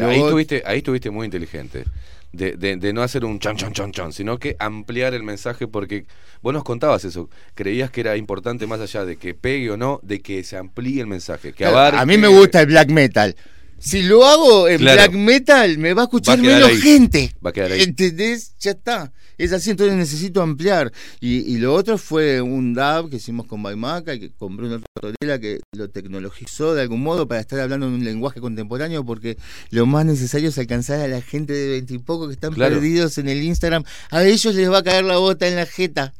Ahí, 0.00 0.18
estuviste, 0.20 0.62
ahí 0.66 0.78
estuviste 0.78 1.10
muy 1.10 1.24
inteligente. 1.26 1.84
De, 2.32 2.56
de- 2.56 2.76
de 2.76 2.92
no 2.92 3.02
hacer 3.02 3.24
un 3.24 3.38
chan, 3.38 3.56
chan, 3.56 3.72
chan, 3.72 3.92
chan, 3.92 4.12
sino 4.12 4.38
que 4.40 4.56
ampliar 4.58 5.14
el 5.14 5.22
mensaje 5.22 5.68
porque 5.68 6.04
vos 6.42 6.52
nos 6.52 6.64
contabas 6.64 7.04
eso. 7.04 7.30
Creías 7.54 7.92
que 7.92 8.00
era 8.00 8.16
importante 8.16 8.66
más 8.66 8.80
allá 8.80 9.04
de 9.04 9.14
que 9.16 9.34
pegue 9.34 9.70
o 9.70 9.76
no, 9.76 10.00
de 10.02 10.20
que 10.20 10.42
se 10.42 10.56
amplíe 10.56 11.00
el 11.00 11.06
mensaje. 11.06 11.52
Que 11.52 11.64
abarque- 11.64 12.00
a 12.00 12.04
mí 12.06 12.18
me 12.18 12.26
gusta 12.26 12.60
el 12.62 12.66
black 12.66 12.90
metal. 12.90 13.36
Si 13.78 14.02
lo 14.02 14.24
hago 14.24 14.68
en 14.68 14.78
Claro. 14.78 14.96
black 15.10 15.12
metal, 15.12 15.78
me 15.78 15.92
va 15.94 16.02
a 16.02 16.04
escuchar 16.04 16.38
Va 16.38 16.40
a 16.40 16.42
quedar 16.42 16.54
menos 16.62 16.70
ahí. 16.70 16.80
gente. 16.80 17.32
Va 17.44 17.50
a 17.50 17.52
quedar 17.52 17.72
ahí. 17.72 17.82
¿Entendés? 17.82 18.54
Ya 18.60 18.70
está. 18.72 19.12
Es 19.36 19.52
así, 19.52 19.70
entonces 19.70 19.96
necesito 19.96 20.40
ampliar. 20.42 20.92
Y, 21.20 21.38
y 21.52 21.58
lo 21.58 21.74
otro 21.74 21.98
fue 21.98 22.40
un 22.40 22.72
DAB 22.72 23.10
que 23.10 23.16
hicimos 23.16 23.46
con 23.46 23.62
Baimaca 23.64 24.14
y 24.14 24.20
que 24.20 24.30
con 24.32 24.56
Bruno 24.56 24.80
Tortorella 24.80 25.40
que 25.40 25.58
lo 25.72 25.90
tecnologizó 25.90 26.72
de 26.74 26.82
algún 26.82 27.02
modo 27.02 27.26
para 27.26 27.40
estar 27.40 27.58
hablando 27.58 27.86
en 27.88 27.94
un 27.94 28.04
lenguaje 28.04 28.40
contemporáneo 28.40 29.04
porque 29.04 29.36
lo 29.70 29.86
más 29.86 30.06
necesario 30.06 30.50
es 30.50 30.58
alcanzar 30.58 31.00
a 31.00 31.08
la 31.08 31.20
gente 31.20 31.52
de 31.52 31.68
veintipoco 31.70 32.28
que 32.28 32.34
están 32.34 32.52
Claro. 32.54 32.76
perdidos 32.76 33.18
en 33.18 33.28
el 33.28 33.42
Instagram. 33.42 33.82
A 34.10 34.22
ellos 34.24 34.54
les 34.54 34.70
va 34.70 34.78
a 34.78 34.82
caer 34.84 35.04
la 35.04 35.16
bota 35.18 35.48
en 35.48 35.56
la 35.56 35.66
jeta. 35.66 36.14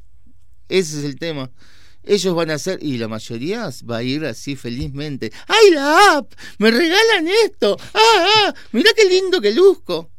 Ese 0.69 0.99
es 0.99 1.05
el 1.05 1.17
tema. 1.17 1.51
Ellos 2.07 2.35
van 2.35 2.51
a 2.51 2.55
hacer, 2.55 2.79
y 2.83 2.99
la 2.99 3.09
mayoría 3.09 3.71
va 3.89 3.99
a 3.99 4.03
ir 4.03 4.25
así 4.25 4.57
felizmente. 4.57 5.33
¡Ay, 5.49 5.71
la 5.73 6.19
app! 6.19 6.33
¡Me 6.59 6.71
regalan 6.71 7.29
esto! 7.45 7.77
¡Ah, 7.95 8.27
ah! 8.47 8.55
¡Mirá 8.73 8.91
qué 8.95 9.09
lindo 9.09 9.41
que 9.41 9.53
luzco! 9.53 10.11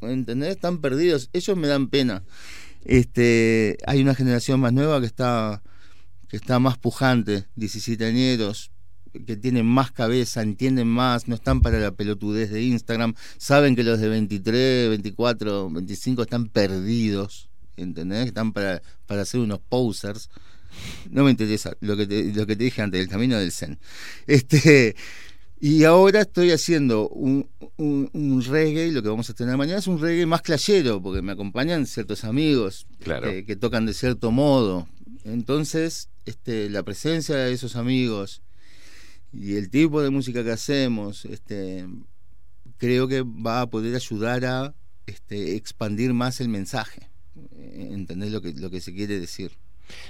¿Entendés? 0.00 0.50
Están 0.50 0.80
perdidos. 0.80 1.28
Ellos 1.32 1.56
me 1.56 1.68
dan 1.68 1.88
pena. 1.88 2.22
Este, 2.84 3.76
hay 3.86 4.00
una 4.00 4.14
generación 4.14 4.60
más 4.60 4.72
nueva 4.72 5.00
que 5.00 5.06
está, 5.06 5.62
que 6.28 6.36
está 6.36 6.58
más 6.58 6.78
pujante, 6.78 7.46
17 7.56 8.04
añeros, 8.04 8.70
que 9.26 9.36
tienen 9.36 9.66
más 9.66 9.90
cabeza, 9.90 10.42
entienden 10.42 10.86
más, 10.86 11.28
no 11.28 11.34
están 11.34 11.60
para 11.60 11.78
la 11.78 11.92
pelotudez 11.92 12.50
de 12.50 12.62
Instagram, 12.62 13.14
saben 13.36 13.74
que 13.74 13.82
los 13.82 13.98
de 14.00 14.08
23, 14.08 14.90
24, 14.90 15.70
25 15.70 16.22
están 16.22 16.48
perdidos, 16.48 17.50
¿entendés? 17.76 18.26
Están 18.26 18.52
para, 18.52 18.82
para 19.06 19.24
ser 19.24 19.40
unos 19.40 19.60
posers. 19.60 20.30
No 21.10 21.24
me 21.24 21.30
interesa 21.30 21.76
lo 21.80 21.96
que 21.96 22.06
te, 22.06 22.32
lo 22.34 22.46
que 22.46 22.56
te 22.56 22.64
dije 22.64 22.82
antes, 22.82 23.00
el 23.00 23.08
camino 23.08 23.38
del 23.38 23.52
Zen. 23.52 23.78
Este, 24.26 24.94
y 25.60 25.84
ahora 25.84 26.20
estoy 26.22 26.50
haciendo 26.52 27.08
un, 27.08 27.48
un, 27.76 28.08
un 28.12 28.42
reggae, 28.44 28.92
lo 28.92 29.02
que 29.02 29.08
vamos 29.08 29.28
a 29.30 29.34
tener 29.34 29.56
mañana 29.56 29.78
es 29.80 29.86
un 29.86 30.00
reggae 30.00 30.24
más 30.26 30.42
clayero, 30.42 31.02
porque 31.02 31.22
me 31.22 31.32
acompañan 31.32 31.86
ciertos 31.86 32.24
amigos 32.24 32.86
Claro. 33.00 33.28
que, 33.28 33.44
que 33.44 33.56
tocan 33.56 33.86
de 33.86 33.94
cierto 33.94 34.30
modo. 34.30 34.88
Entonces, 35.24 36.08
este, 36.26 36.70
la 36.70 36.82
presencia 36.82 37.36
de 37.36 37.52
esos 37.52 37.74
amigos 37.76 38.42
y 39.32 39.56
el 39.56 39.68
tipo 39.68 40.00
de 40.00 40.10
música 40.10 40.42
que 40.44 40.52
hacemos, 40.52 41.24
este, 41.24 41.86
creo 42.76 43.08
que 43.08 43.22
va 43.22 43.60
a 43.62 43.66
poder 43.68 43.94
ayudar 43.94 44.44
a 44.44 44.74
este, 45.06 45.56
expandir 45.56 46.14
más 46.14 46.40
el 46.40 46.48
mensaje. 46.48 47.10
Eh, 47.52 47.88
¿Entendés 47.92 48.30
lo 48.32 48.40
que, 48.40 48.52
lo 48.54 48.70
que 48.70 48.80
se 48.80 48.94
quiere 48.94 49.18
decir? 49.20 49.52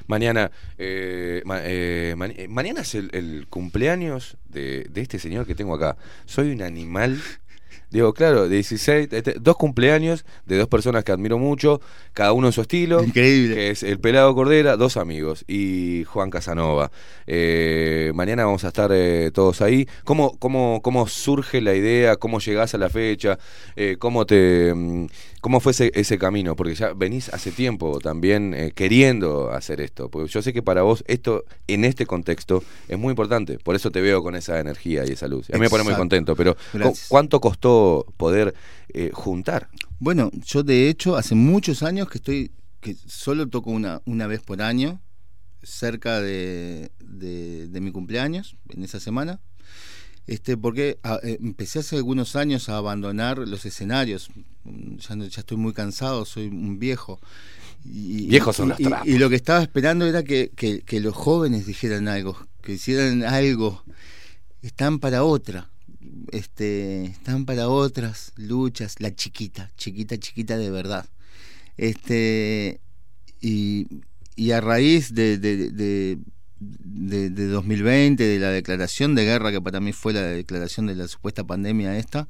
Mañana, 0.06 0.50
eh, 0.78 1.42
ma- 1.44 1.60
eh, 1.62 2.14
ma- 2.16 2.26
eh, 2.26 2.48
mañana 2.48 2.80
es 2.82 2.94
el, 2.94 3.10
el 3.12 3.46
cumpleaños 3.48 4.36
de, 4.48 4.84
de 4.90 5.00
este 5.00 5.18
señor 5.18 5.46
que 5.46 5.54
tengo 5.54 5.74
acá. 5.74 5.96
Soy 6.26 6.50
un 6.52 6.62
animal. 6.62 7.20
Digo, 7.90 8.12
claro, 8.12 8.48
16, 8.50 9.08
este, 9.12 9.36
dos 9.40 9.56
cumpleaños 9.56 10.26
de 10.44 10.58
dos 10.58 10.68
personas 10.68 11.04
que 11.04 11.12
admiro 11.12 11.38
mucho, 11.38 11.80
cada 12.12 12.32
uno 12.34 12.48
en 12.48 12.52
su 12.52 12.60
estilo. 12.60 13.02
Increíble. 13.02 13.54
Que 13.54 13.70
es 13.70 13.82
el 13.82 13.98
Pelado 13.98 14.34
Cordera, 14.34 14.76
dos 14.76 14.98
amigos, 14.98 15.42
y 15.48 16.04
Juan 16.04 16.28
Casanova. 16.28 16.90
Eh, 17.26 18.12
mañana 18.14 18.44
vamos 18.44 18.64
a 18.64 18.68
estar 18.68 18.90
todos 19.32 19.62
ahí. 19.62 19.88
¿Cómo, 20.04 20.38
cómo, 20.38 20.80
¿Cómo 20.82 21.06
surge 21.08 21.62
la 21.62 21.74
idea? 21.74 22.16
¿Cómo 22.16 22.40
llegás 22.40 22.74
a 22.74 22.78
la 22.78 22.90
fecha? 22.90 23.38
¿Cómo 23.98 24.26
te 24.26 24.74
mm, 24.74 25.06
cómo 25.40 25.60
fue 25.60 25.72
ese, 25.72 25.90
ese 25.94 26.18
camino? 26.18 26.56
Porque 26.56 26.74
ya 26.74 26.92
venís 26.92 27.28
hace 27.30 27.50
tiempo 27.52 27.98
también 28.00 28.54
eh, 28.54 28.72
queriendo 28.74 29.50
hacer 29.50 29.80
esto. 29.80 30.08
Porque 30.10 30.28
yo 30.30 30.42
sé 30.42 30.52
que 30.52 30.62
para 30.62 30.82
vos 30.82 31.04
esto, 31.06 31.44
en 31.66 31.84
este 31.84 32.06
contexto, 32.06 32.62
es 32.88 32.98
muy 32.98 33.10
importante. 33.10 33.58
Por 33.58 33.74
eso 33.76 33.90
te 33.90 34.00
veo 34.00 34.22
con 34.22 34.34
esa 34.36 34.58
energía 34.60 35.04
y 35.06 35.12
esa 35.12 35.28
luz. 35.28 35.48
A 35.50 35.54
mí 35.54 35.60
me 35.60 35.70
pone 35.70 35.84
muy 35.84 35.94
contento. 35.94 36.34
Pero 36.36 36.54
¿cu- 36.54 36.60
Gracias. 36.74 37.06
¿cuánto 37.08 37.40
costó 37.40 38.06
poder 38.16 38.54
eh, 38.92 39.10
juntar? 39.12 39.68
Bueno, 39.98 40.30
yo 40.44 40.62
de 40.62 40.88
hecho 40.88 41.16
hace 41.16 41.34
muchos 41.34 41.82
años 41.82 42.08
que 42.08 42.18
estoy, 42.18 42.52
que 42.80 42.94
solo 43.06 43.48
toco 43.48 43.70
una, 43.70 44.00
una 44.06 44.26
vez 44.26 44.40
por 44.40 44.62
año, 44.62 45.00
cerca 45.62 46.20
de, 46.20 46.90
de, 47.00 47.66
de 47.68 47.80
mi 47.80 47.90
cumpleaños, 47.90 48.56
en 48.68 48.84
esa 48.84 49.00
semana. 49.00 49.40
Este, 50.28 50.56
porque 50.56 50.98
ah, 51.02 51.18
eh, 51.24 51.38
empecé 51.42 51.80
hace 51.80 51.96
algunos 51.96 52.36
años 52.36 52.68
a 52.68 52.76
abandonar 52.76 53.38
los 53.38 53.64
escenarios. 53.66 54.28
Ya, 54.64 55.16
no- 55.16 55.26
ya 55.26 55.40
estoy 55.40 55.56
muy 55.56 55.72
cansado, 55.72 56.24
soy 56.24 56.46
un 56.48 56.78
viejo. 56.78 57.18
Y, 57.84 58.26
Viejos 58.28 58.54
son 58.56 58.68
los 58.68 58.78
y- 58.80 58.84
trapos. 58.84 59.08
y 59.08 59.18
lo 59.18 59.30
que 59.30 59.36
estaba 59.36 59.62
esperando 59.62 60.04
era 60.06 60.22
que, 60.22 60.50
que- 60.54 60.82
que 60.82 61.00
los 61.00 61.14
jóvenes 61.14 61.66
dijeran 61.66 62.06
algo, 62.08 62.36
que 62.62 62.74
hicieran 62.74 63.24
algo. 63.24 63.82
Están 64.62 64.98
para 64.98 65.24
otra. 65.24 65.70
Este, 66.30 67.04
están 67.06 67.46
para 67.46 67.68
otras 67.70 68.32
luchas, 68.36 68.96
la 68.98 69.14
chiquita, 69.14 69.70
chiquita, 69.78 70.18
chiquita 70.18 70.58
de 70.58 70.70
verdad. 70.70 71.06
Este, 71.78 72.80
y, 73.40 73.86
y 74.36 74.50
a 74.50 74.60
raíz 74.60 75.14
de, 75.14 75.38
de, 75.38 75.70
de, 75.70 76.18
de- 76.60 77.30
de 77.30 77.46
2020, 77.46 78.22
de 78.24 78.38
la 78.38 78.50
declaración 78.50 79.14
de 79.14 79.24
guerra, 79.24 79.52
que 79.52 79.60
para 79.60 79.80
mí 79.80 79.92
fue 79.92 80.12
la 80.12 80.22
declaración 80.22 80.86
de 80.86 80.94
la 80.96 81.08
supuesta 81.08 81.44
pandemia 81.44 81.96
esta, 81.98 82.28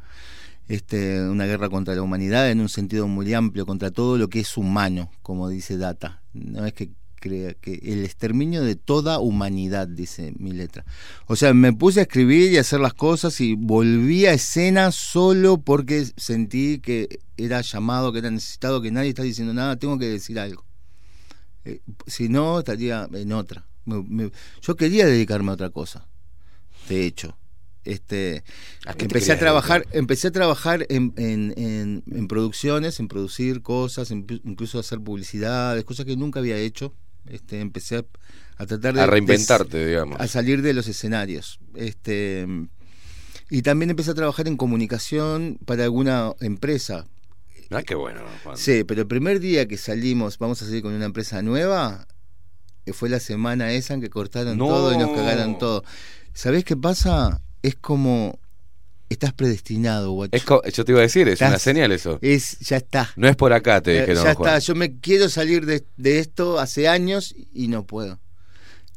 este, 0.69 1.23
una 1.23 1.47
guerra 1.47 1.71
contra 1.71 1.95
la 1.95 2.03
humanidad 2.03 2.51
en 2.51 2.61
un 2.61 2.69
sentido 2.69 3.09
muy 3.09 3.33
amplio, 3.33 3.65
contra 3.65 3.91
todo 3.91 4.19
lo 4.19 4.29
que 4.29 4.41
es 4.41 4.57
humano, 4.57 5.11
como 5.23 5.49
dice 5.49 5.79
Data. 5.79 6.23
No 6.35 6.67
es 6.67 6.75
que 6.75 6.91
crea 7.21 7.55
que 7.55 7.81
el 7.83 8.05
exterminio 8.05 8.63
de 8.63 8.77
toda 8.77 9.19
humanidad, 9.19 9.89
dice 9.89 10.33
mi 10.39 10.53
letra. 10.53 10.85
O 11.27 11.35
sea, 11.35 11.53
me 11.53 11.73
puse 11.73 11.99
a 12.01 12.03
escribir 12.03 12.53
y 12.53 12.59
a 12.59 12.61
hacer 12.61 12.81
las 12.81 12.95
cosas 12.95 13.41
y 13.41 13.55
volví 13.55 14.27
a 14.27 14.33
escena 14.35 14.93
solo 14.93 15.59
porque 15.59 16.07
sentí 16.17 16.79
que 16.79 17.19
era 17.37 17.61
llamado, 17.61 18.13
que 18.13 18.21
era 18.21 18.31
necesitado, 18.31 18.81
que 18.83 18.93
nadie 18.93 19.09
está 19.09 19.23
diciendo 19.23 19.53
nada, 19.53 19.77
tengo 19.77 19.99
que 19.99 20.07
decir 20.07 20.39
algo. 20.39 20.65
Eh, 21.65 21.81
si 22.07 22.29
no, 22.29 22.59
estaría 22.61 23.09
en 23.13 23.33
otra. 23.33 23.67
Me- 23.89 24.05
me- 24.25 24.31
yo 24.63 24.77
quería 24.77 25.07
dedicarme 25.07 25.51
a 25.51 25.55
otra 25.55 25.71
cosa, 25.71 26.07
de 26.89 27.07
hecho. 27.07 27.37
Este, 27.85 28.45
¿A 28.87 28.93
empecé 28.99 29.33
a 29.33 29.39
trabajar, 29.39 29.87
empecé 29.93 30.29
a 30.29 30.31
trabajar 30.31 30.85
en, 30.91 31.15
en, 31.17 31.55
en- 31.57 32.03
en 32.07 32.29
producciones, 32.29 33.01
en 33.01 33.09
producir 33.09 33.63
cosas, 33.63 34.11
en- 34.11 34.27
incluso 34.45 34.79
hacer 34.79 35.01
publicidades, 35.01 35.85
cosas 35.85 36.05
que 36.05 36.17
nunca 36.17 36.41
había 36.41 36.59
hecho. 36.59 36.93
Este, 37.27 37.61
empecé 37.61 37.97
a, 37.97 38.05
a 38.59 38.67
tratar 38.67 38.95
de 38.95 39.01
A 39.01 39.07
reinventarte, 39.07 39.79
de- 39.79 39.87
digamos. 39.89 40.21
a 40.21 40.27
salir 40.29 40.61
de 40.61 40.75
los 40.75 40.87
escenarios. 40.87 41.61
Este, 41.75 42.47
y 43.49 43.63
también 43.63 43.89
empecé 43.91 44.11
a 44.11 44.15
trabajar 44.15 44.49
en 44.49 44.57
comunicación 44.59 45.59
para 45.65 45.85
alguna 45.85 46.33
empresa. 46.41 47.07
Ah, 47.71 47.83
qué 47.83 47.95
bueno, 47.95 48.21
Juan. 48.45 48.57
Sí, 48.59 48.85
pero 48.85 49.03
el 49.03 49.07
primer 49.09 49.41
día 49.41 49.67
que 49.67 49.77
salimos, 49.79 50.37
vamos 50.39 50.61
a 50.63 50.67
salir 50.67 50.83
con 50.83 50.93
una 50.93 51.05
empresa 51.07 51.41
nueva, 51.43 52.07
fue 52.93 53.09
la 53.09 53.21
semana 53.21 53.73
esa 53.73 53.95
en 53.95 54.01
que 54.01 54.11
cortaron 54.11 54.57
No. 54.59 54.67
todo 54.67 54.93
y 54.93 54.99
nos 54.99 55.11
cagaron 55.11 55.59
todo. 55.59 55.85
¿Sabés 56.33 56.65
qué 56.65 56.77
pasa? 56.77 57.41
Es 57.63 57.75
como 57.77 58.39
estás 59.09 59.33
predestinado, 59.33 60.13
guacho. 60.13 60.37
Es 60.65 60.75
yo 60.75 60.85
te 60.85 60.93
iba 60.93 60.99
a 61.01 61.03
decir, 61.03 61.27
es 61.29 61.35
Estás- 61.35 61.49
una 61.49 61.59
señal 61.59 61.93
eso. 61.93 62.19
Es, 62.21 62.59
ya 62.61 62.77
está. 62.77 63.11
No 63.17 63.27
es 63.29 63.37
por 63.37 63.53
acá, 63.53 63.81
te 63.81 63.97
Eh, 63.97 64.01
dijeron, 64.01 64.25
ya 64.25 64.35
Juan. 64.35 64.49
está, 64.51 64.59
yo 64.59 64.75
me 64.75 64.99
quiero 65.01 65.29
salir 65.31 65.65
de, 65.67 65.85
de 65.97 66.19
esto 66.19 66.59
hace 66.61 66.89
años 66.89 67.35
y 67.53 67.69
no 67.69 67.85
puedo. 67.87 68.21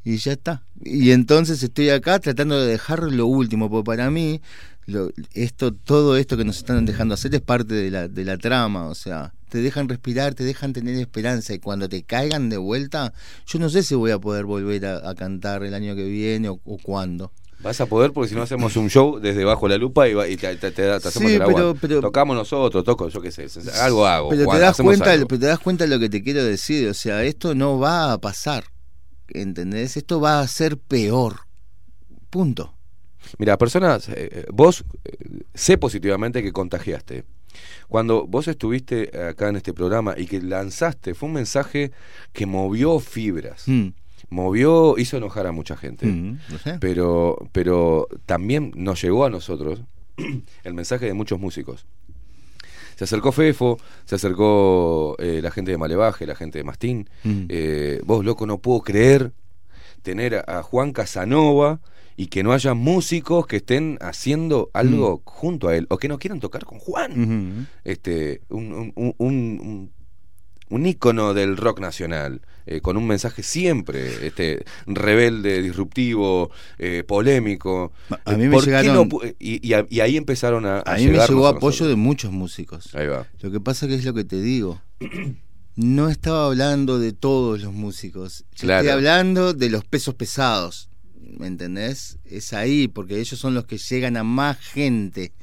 Y 0.03 0.17
ya 0.17 0.33
está. 0.33 0.63
Y 0.83 1.11
entonces 1.11 1.61
estoy 1.63 1.89
acá 1.91 2.19
tratando 2.19 2.59
de 2.59 2.67
dejar 2.71 3.03
lo 3.03 3.25
último, 3.27 3.69
porque 3.69 3.85
para 3.85 4.09
mí 4.11 4.41
lo- 4.85 5.09
esto, 5.33 5.73
todo 5.73 6.17
esto 6.17 6.37
que 6.37 6.43
nos 6.45 6.57
están 6.57 6.85
dejando 6.85 7.13
hacer 7.13 7.33
es 7.35 7.41
parte 7.41 7.73
de 7.73 7.91
la, 7.91 8.07
de 8.07 8.25
la 8.25 8.37
trama, 8.37 8.87
o 8.87 8.95
sea, 8.95 9.33
te 9.49 9.59
dejan 9.61 9.89
respirar, 9.89 10.33
te 10.33 10.43
dejan 10.43 10.73
tener 10.73 10.95
esperanza 10.95 11.53
y 11.53 11.59
cuando 11.59 11.87
te 11.89 12.03
caigan 12.03 12.49
de 12.49 12.57
vuelta, 12.57 13.13
yo 13.45 13.59
no 13.59 13.69
sé 13.69 13.83
si 13.83 13.95
voy 13.95 14.11
a 14.11 14.19
poder 14.19 14.45
volver 14.45 14.85
a, 14.85 15.09
a 15.09 15.15
cantar 15.15 15.63
el 15.63 15.73
año 15.73 15.95
que 15.95 16.05
viene 16.05 16.49
o, 16.49 16.59
o 16.63 16.77
cuándo. 16.77 17.31
Vas 17.63 17.79
a 17.79 17.85
poder 17.85 18.11
porque 18.11 18.29
si 18.29 18.33
no 18.35 18.41
hacemos 18.41 18.75
un 18.75 18.89
show 18.89 19.19
desde 19.19 19.43
bajo 19.43 19.67
la 19.67 19.77
lupa 19.77 20.07
y, 20.09 20.15
va- 20.15 20.27
y 20.27 20.35
te, 20.35 20.55
te- 20.55 20.71
te 20.71 20.81
da- 20.81 20.99
te 20.99 21.09
hacemos 21.09 21.29
Sí, 21.29 21.35
el 21.35 21.41
agua. 21.43 21.53
pero- 21.53 21.75
pero- 21.75 22.01
Tocamos 22.01 22.35
nosotros, 22.35 22.83
toco, 22.83 23.07
yo 23.09 23.21
qué 23.21 23.31
sé, 23.31 23.45
algo 23.81 24.07
hago. 24.07 24.29
Pero 24.29 24.45
Juan, 24.45 24.57
te 24.57 24.61
das 24.63 24.77
cuenta, 24.77 25.11
algo. 25.11 25.27
pero 25.27 25.39
te 25.41 25.45
das 25.45 25.59
cuenta 25.59 25.83
de 25.83 25.89
lo 25.91 25.99
que 25.99 26.09
te 26.09 26.23
quiero 26.23 26.43
decir, 26.43 26.87
o 26.89 26.93
sea, 26.95 27.23
esto 27.23 27.53
no 27.53 27.77
va 27.77 28.13
a 28.13 28.17
pasar. 28.19 28.63
¿Entendés? 29.27 29.95
Esto 29.95 30.19
va 30.19 30.39
a 30.41 30.47
ser 30.47 30.77
peor. 30.77 31.41
Punto. 32.29 32.73
Mira, 33.37 33.57
personas, 33.57 34.09
eh, 34.09 34.29
eh, 34.31 34.45
vos 34.51 34.83
eh, 35.05 35.17
sé 35.53 35.77
positivamente 35.77 36.43
que 36.43 36.51
contagiaste. 36.51 37.23
Cuando 37.87 38.25
vos 38.25 38.47
estuviste 38.47 39.11
acá 39.29 39.49
en 39.49 39.57
este 39.57 39.73
programa 39.73 40.15
y 40.17 40.25
que 40.25 40.41
lanzaste, 40.41 41.13
fue 41.13 41.27
un 41.27 41.33
mensaje 41.33 41.91
que 42.31 42.45
movió 42.45 42.99
fibras. 42.99 43.63
Mm. 43.67 43.89
Movió, 44.29 44.97
hizo 44.97 45.17
enojar 45.17 45.45
a 45.47 45.51
mucha 45.51 45.75
gente. 45.75 46.05
Mm, 46.05 46.39
sé. 46.63 46.77
Pero, 46.79 47.49
pero 47.51 48.07
también 48.25 48.71
nos 48.75 49.01
llegó 49.01 49.25
a 49.25 49.29
nosotros 49.29 49.81
el 50.63 50.73
mensaje 50.73 51.05
de 51.05 51.13
muchos 51.13 51.39
músicos. 51.39 51.85
Se 52.95 53.03
acercó 53.03 53.33
Fefo, 53.33 53.77
se 54.05 54.15
acercó 54.15 55.15
eh, 55.19 55.41
la 55.43 55.51
gente 55.51 55.71
de 55.71 55.77
Malevaje, 55.77 56.25
la 56.25 56.35
gente 56.35 56.59
de 56.59 56.63
Mastín. 56.63 57.09
Mm. 57.23 57.47
Vos, 58.05 58.23
loco, 58.23 58.45
no 58.45 58.59
puedo 58.59 58.81
creer 58.81 59.33
tener 60.01 60.43
a 60.47 60.63
Juan 60.63 60.93
Casanova 60.93 61.81
y 62.17 62.27
que 62.27 62.43
no 62.43 62.53
haya 62.53 62.73
músicos 62.73 63.47
que 63.47 63.57
estén 63.57 63.97
haciendo 64.01 64.69
algo 64.73 65.21
junto 65.25 65.67
a 65.69 65.75
él 65.75 65.87
o 65.89 65.97
que 65.97 66.07
no 66.07 66.17
quieran 66.19 66.39
tocar 66.39 66.65
con 66.65 66.77
Juan. 66.79 67.67
Este, 67.83 68.41
un, 68.49 68.73
un, 68.73 68.93
un, 68.95 69.13
un- 69.17 69.91
un 70.69 70.85
ícono 70.85 71.33
del 71.33 71.57
rock 71.57 71.81
nacional, 71.81 72.39
eh, 72.65 72.79
con 72.79 72.95
un 72.95 73.05
mensaje 73.05 73.43
siempre 73.43 74.25
este, 74.25 74.63
rebelde, 74.85 75.61
disruptivo, 75.61 76.49
eh, 76.77 77.03
polémico. 77.05 77.91
A 78.23 78.31
Eh, 78.33 78.37
mí 78.37 78.43
me 78.45 78.51
¿por 78.51 78.63
qué 78.63 78.69
llegaron- 78.69 79.09
no 79.09 79.19
y, 79.37 79.67
y 79.67 79.73
a- 79.73 79.85
y 79.89 79.99
ahí 79.99 80.15
empezaron 80.15 80.65
a, 80.65 80.79
A 80.79 80.95
mí 80.95 81.07
me 81.07 81.17
llegó 81.27 81.47
apoyo 81.47 81.67
nosotros. 81.71 81.89
de 81.89 81.95
muchos 81.97 82.31
músicos. 82.31 82.95
Ahí 82.95 83.07
va. 83.07 83.27
Lo 83.41 83.51
que 83.51 83.59
pasa 83.59 83.85
que 83.85 83.95
es 83.95 84.05
lo 84.05 84.13
que 84.13 84.23
te 84.23 84.39
digo. 84.41 84.81
No 85.75 86.09
estaba 86.09 86.45
hablando 86.45 86.99
de 86.99 87.11
todos 87.13 87.61
los 87.61 87.73
músicos. 87.73 88.45
Yo 88.55 88.61
Claro. 88.61 88.81
Estoy 88.81 88.93
hablando 88.97 89.53
de 89.53 89.69
los 89.69 89.83
pesos 89.83 90.15
pesados. 90.15 90.89
¿Me 91.37 91.47
entendés? 91.47 92.17
Es 92.25 92.53
ahí, 92.53 92.87
porque 92.87 93.19
ellos 93.19 93.39
son 93.39 93.53
los 93.53 93.65
que 93.65 93.77
llegan 93.77 94.17
a 94.17 94.23
más 94.23 94.57
gente. 94.59 95.33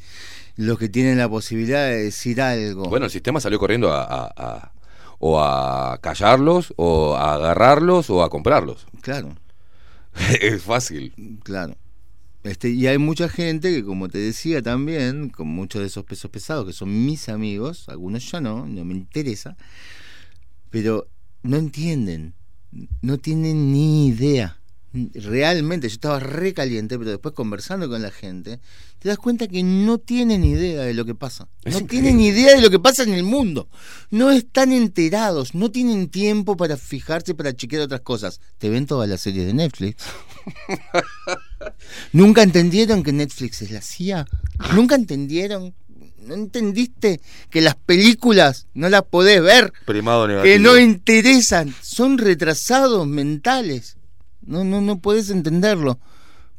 Los 0.56 0.78
que 0.78 0.88
tienen 0.88 1.18
la 1.18 1.28
posibilidad 1.28 1.86
de 1.88 2.04
decir 2.04 2.40
algo. 2.40 2.88
Bueno, 2.88 3.06
el 3.06 3.12
sistema 3.12 3.40
salió 3.40 3.58
corriendo 3.58 3.92
a, 3.92 4.02
a- 4.02 4.32
a- 4.36 4.72
o 5.20 5.40
a 5.40 5.98
callarlos, 6.00 6.72
o 6.76 7.14
a 7.16 7.34
agarrarlos, 7.34 8.08
o 8.10 8.22
a 8.22 8.30
comprarlos. 8.30 8.86
Claro, 9.00 9.34
es 10.40 10.62
fácil. 10.62 11.12
claro. 11.42 11.76
Este, 12.44 12.70
y 12.70 12.86
hay 12.86 12.98
mucha 12.98 13.28
gente 13.28 13.70
que, 13.74 13.84
como 13.84 14.08
te 14.08 14.18
decía 14.18 14.62
también, 14.62 15.28
con 15.28 15.48
muchos 15.48 15.80
de 15.82 15.88
esos 15.88 16.04
pesos 16.04 16.30
pesados, 16.30 16.66
que 16.66 16.72
son 16.72 17.04
mis 17.04 17.28
amigos, 17.28 17.88
algunos 17.88 18.30
ya 18.30 18.40
no, 18.40 18.64
no 18.64 18.84
me 18.84 18.94
interesa, 18.94 19.56
pero 20.70 21.08
no 21.42 21.56
entienden, 21.56 22.34
no 23.02 23.18
tienen 23.18 23.72
ni 23.72 24.06
idea. 24.08 24.57
Realmente, 24.92 25.86
yo 25.88 25.92
estaba 25.92 26.18
re 26.18 26.54
caliente, 26.54 26.98
pero 26.98 27.10
después 27.10 27.34
conversando 27.34 27.90
con 27.90 28.00
la 28.00 28.10
gente, 28.10 28.58
te 28.98 29.08
das 29.08 29.18
cuenta 29.18 29.46
que 29.46 29.62
no 29.62 29.98
tienen 29.98 30.44
idea 30.44 30.82
de 30.82 30.94
lo 30.94 31.04
que 31.04 31.14
pasa. 31.14 31.46
Es 31.62 31.74
no 31.74 31.80
increíble. 31.80 32.08
tienen 32.08 32.20
idea 32.24 32.56
de 32.56 32.62
lo 32.62 32.70
que 32.70 32.78
pasa 32.78 33.02
en 33.02 33.12
el 33.12 33.22
mundo. 33.22 33.68
No 34.10 34.30
están 34.30 34.72
enterados, 34.72 35.54
no 35.54 35.70
tienen 35.70 36.08
tiempo 36.08 36.56
para 36.56 36.78
fijarse, 36.78 37.34
para 37.34 37.54
chequear 37.54 37.82
otras 37.82 38.00
cosas. 38.00 38.40
Te 38.56 38.70
ven 38.70 38.86
todas 38.86 39.08
las 39.08 39.20
series 39.20 39.46
de 39.46 39.52
Netflix. 39.52 40.02
¿Nunca 42.12 42.42
entendieron 42.42 43.02
que 43.02 43.12
Netflix 43.12 43.60
es 43.60 43.70
la 43.70 43.82
CIA? 43.82 44.24
¿Nunca 44.74 44.94
entendieron? 44.94 45.74
¿No 46.20 46.34
entendiste 46.34 47.20
que 47.50 47.60
las 47.60 47.76
películas 47.76 48.66
no 48.72 48.88
las 48.88 49.02
podés 49.02 49.42
ver? 49.42 49.72
Primado 49.84 50.42
Que 50.42 50.58
no 50.58 50.78
interesan, 50.78 51.74
son 51.82 52.16
retrasados 52.16 53.06
mentales. 53.06 53.97
No, 54.48 54.64
no, 54.64 54.80
no 54.80 54.98
podés 54.98 55.30
entenderlo. 55.30 55.98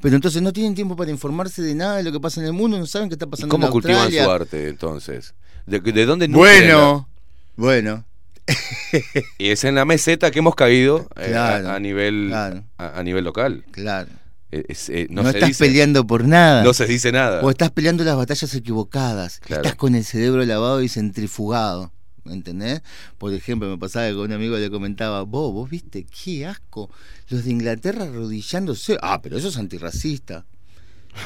Pero 0.01 0.15
entonces 0.15 0.41
no 0.41 0.53
tienen 0.53 0.75
tiempo 0.75 0.95
para 0.95 1.11
informarse 1.11 1.61
de 1.61 1.75
nada 1.75 1.97
de 1.97 2.03
lo 2.03 2.11
que 2.13 2.19
pasa 2.21 2.39
en 2.39 2.45
el 2.47 2.53
mundo, 2.53 2.77
no 2.79 2.85
saben 2.85 3.09
qué 3.09 3.15
está 3.15 3.25
¿Y 3.25 3.29
pasando 3.29 3.49
cómo 3.51 3.65
en 3.65 3.71
cultivan 3.73 3.97
Australia. 4.03 4.23
su 4.23 4.31
arte 4.31 4.69
entonces? 4.69 5.33
¿De, 5.65 5.79
de 5.81 6.05
dónde 6.05 6.27
Bueno, 6.29 7.09
bueno. 7.57 8.05
Y 9.37 9.49
es 9.49 9.63
en 9.63 9.75
la 9.75 9.85
meseta 9.85 10.31
que 10.31 10.39
hemos 10.39 10.55
caído 10.55 11.07
eh, 11.17 11.27
Claro, 11.29 11.69
a, 11.69 11.75
a 11.75 11.79
nivel 11.79 12.27
claro. 12.29 12.63
a, 12.77 12.99
a 12.99 13.03
nivel 13.03 13.23
local. 13.25 13.65
Claro. 13.71 14.09
Eh, 14.51 14.63
es, 14.69 14.89
eh, 14.89 15.07
no 15.09 15.27
estás 15.29 15.49
dice, 15.49 15.65
peleando 15.65 16.07
por 16.07 16.23
nada. 16.25 16.63
No 16.63 16.73
se 16.73 16.85
dice 16.85 17.11
nada. 17.11 17.41
O 17.41 17.49
estás 17.49 17.69
peleando 17.71 18.03
las 18.03 18.15
batallas 18.15 18.53
equivocadas. 18.55 19.39
Claro. 19.41 19.61
Estás 19.63 19.75
con 19.75 19.93
el 19.95 20.03
cerebro 20.05 20.43
lavado 20.45 20.81
y 20.81 20.89
centrifugado. 20.89 21.91
¿Me 22.23 22.33
entendés? 22.33 22.81
Por 23.17 23.33
ejemplo, 23.33 23.69
me 23.69 23.77
pasaba 23.77 24.07
que 24.07 24.15
un 24.15 24.31
amigo 24.31 24.57
le 24.57 24.69
comentaba, 24.69 25.23
vos, 25.23 25.53
vos 25.53 25.69
viste, 25.69 26.05
qué 26.05 26.45
asco. 26.45 26.89
Los 27.29 27.45
de 27.45 27.51
Inglaterra 27.51 28.03
arrodillándose. 28.03 28.97
Ah, 29.01 29.21
pero 29.21 29.37
eso 29.37 29.49
es 29.49 29.57
antirracista. 29.57 30.45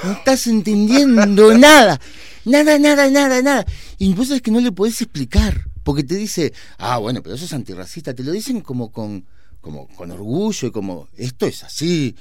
No 0.04 0.12
estás 0.12 0.48
entendiendo 0.48 1.54
nada. 1.58 2.00
Nada, 2.46 2.80
nada, 2.80 3.10
nada, 3.10 3.42
nada. 3.42 3.66
Y 3.98 4.14
vos 4.14 4.28
sabés 4.28 4.42
que 4.42 4.52
no 4.52 4.60
le 4.60 4.72
podés 4.72 5.02
explicar. 5.02 5.66
Porque 5.84 6.04
te 6.04 6.16
dice, 6.16 6.54
ah, 6.78 6.98
bueno, 6.98 7.22
pero 7.22 7.36
eso 7.36 7.46
es 7.46 7.54
antirracista. 7.54 8.14
Te 8.14 8.24
lo 8.24 8.32
dicen 8.32 8.62
como 8.62 8.92
con, 8.92 9.26
como 9.62 9.88
con 9.90 10.12
orgullo 10.12 10.68
y 10.68 10.72
como, 10.72 11.08
esto 11.18 11.46
es 11.46 11.64
así. 11.64 12.16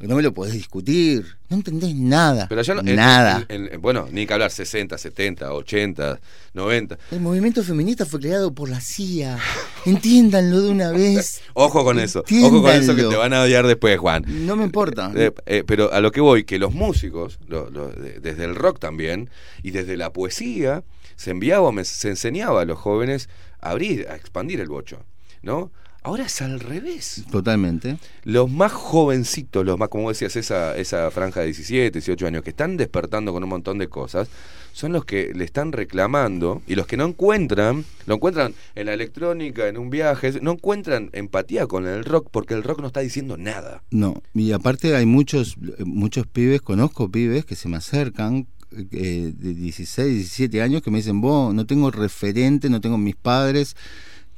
No 0.00 0.14
me 0.14 0.22
lo 0.22 0.32
podés 0.32 0.52
discutir. 0.54 1.26
No 1.48 1.56
entendés 1.56 1.92
nada. 1.96 2.46
Pero 2.48 2.60
allá 2.60 2.74
no- 2.74 2.82
nada. 2.82 3.44
en- 3.48 3.68
en- 3.72 3.80
bueno, 3.82 4.06
ni 4.12 4.26
que 4.26 4.32
hablar 4.32 4.52
60, 4.52 4.96
70, 4.96 5.52
80, 5.52 6.20
90. 6.54 6.98
El 7.10 7.20
movimiento 7.20 7.64
feminista 7.64 8.06
fue 8.06 8.20
creado 8.20 8.52
por 8.54 8.68
la 8.68 8.80
CIA. 8.80 9.38
Entiéndanlo 9.86 10.60
de 10.60 10.70
una 10.70 10.92
vez. 10.92 11.40
Ojo 11.54 11.82
con 11.84 11.98
eso. 11.98 12.22
Ojo 12.44 12.62
con 12.62 12.70
eso 12.70 12.94
que 12.94 13.02
te 13.02 13.16
van 13.16 13.32
a 13.32 13.42
odiar 13.42 13.66
después, 13.66 13.98
Juan. 13.98 14.24
No 14.46 14.54
me 14.54 14.64
importa. 14.64 15.10
Eh, 15.16 15.32
eh, 15.46 15.64
pero 15.66 15.92
a 15.92 16.00
lo 16.00 16.12
que 16.12 16.20
voy, 16.20 16.44
que 16.44 16.58
los 16.58 16.72
músicos, 16.74 17.38
lo- 17.48 17.68
lo- 17.70 17.88
de- 17.88 18.20
desde 18.20 18.44
el 18.44 18.54
rock 18.54 18.78
también, 18.78 19.30
y 19.64 19.72
desde 19.72 19.96
la 19.96 20.12
poesía, 20.12 20.84
se 21.16 21.30
enviaba, 21.32 21.72
se 21.84 22.08
enseñaba 22.10 22.62
a 22.62 22.64
los 22.64 22.78
jóvenes 22.78 23.28
a 23.60 23.70
abrir, 23.70 24.06
a 24.08 24.14
expandir 24.14 24.60
el 24.60 24.68
bocho, 24.68 25.00
¿no? 25.42 25.72
Ahora 26.08 26.24
es 26.24 26.40
al 26.40 26.58
revés. 26.58 27.22
Totalmente. 27.30 27.98
Los 28.24 28.50
más 28.50 28.72
jovencitos, 28.72 29.66
los 29.66 29.78
más, 29.78 29.90
como 29.90 30.08
decías, 30.08 30.36
esa, 30.36 30.74
esa 30.74 31.10
franja 31.10 31.40
de 31.40 31.46
17, 31.48 31.90
18 31.90 32.26
años, 32.26 32.42
que 32.42 32.48
están 32.48 32.78
despertando 32.78 33.30
con 33.34 33.44
un 33.44 33.50
montón 33.50 33.76
de 33.76 33.88
cosas, 33.88 34.30
son 34.72 34.94
los 34.94 35.04
que 35.04 35.34
le 35.34 35.44
están 35.44 35.70
reclamando 35.70 36.62
y 36.66 36.76
los 36.76 36.86
que 36.86 36.96
no 36.96 37.04
encuentran, 37.04 37.84
lo 38.06 38.14
encuentran 38.14 38.54
en 38.74 38.86
la 38.86 38.94
electrónica, 38.94 39.68
en 39.68 39.76
un 39.76 39.90
viaje, 39.90 40.32
no 40.40 40.52
encuentran 40.52 41.10
empatía 41.12 41.66
con 41.66 41.86
el 41.86 42.06
rock 42.06 42.30
porque 42.32 42.54
el 42.54 42.62
rock 42.62 42.80
no 42.80 42.86
está 42.86 43.00
diciendo 43.00 43.36
nada. 43.36 43.82
No, 43.90 44.22
y 44.32 44.52
aparte 44.52 44.96
hay 44.96 45.04
muchos, 45.04 45.58
muchos 45.84 46.26
pibes, 46.26 46.62
conozco 46.62 47.10
pibes 47.10 47.44
que 47.44 47.54
se 47.54 47.68
me 47.68 47.76
acercan 47.76 48.46
eh, 48.70 49.32
de 49.36 49.52
16, 49.52 50.08
17 50.08 50.62
años 50.62 50.80
que 50.80 50.90
me 50.90 50.98
dicen, 50.98 51.20
vos, 51.20 51.54
no 51.54 51.66
tengo 51.66 51.90
referente, 51.90 52.70
no 52.70 52.80
tengo 52.80 52.96
mis 52.96 53.16
padres, 53.16 53.76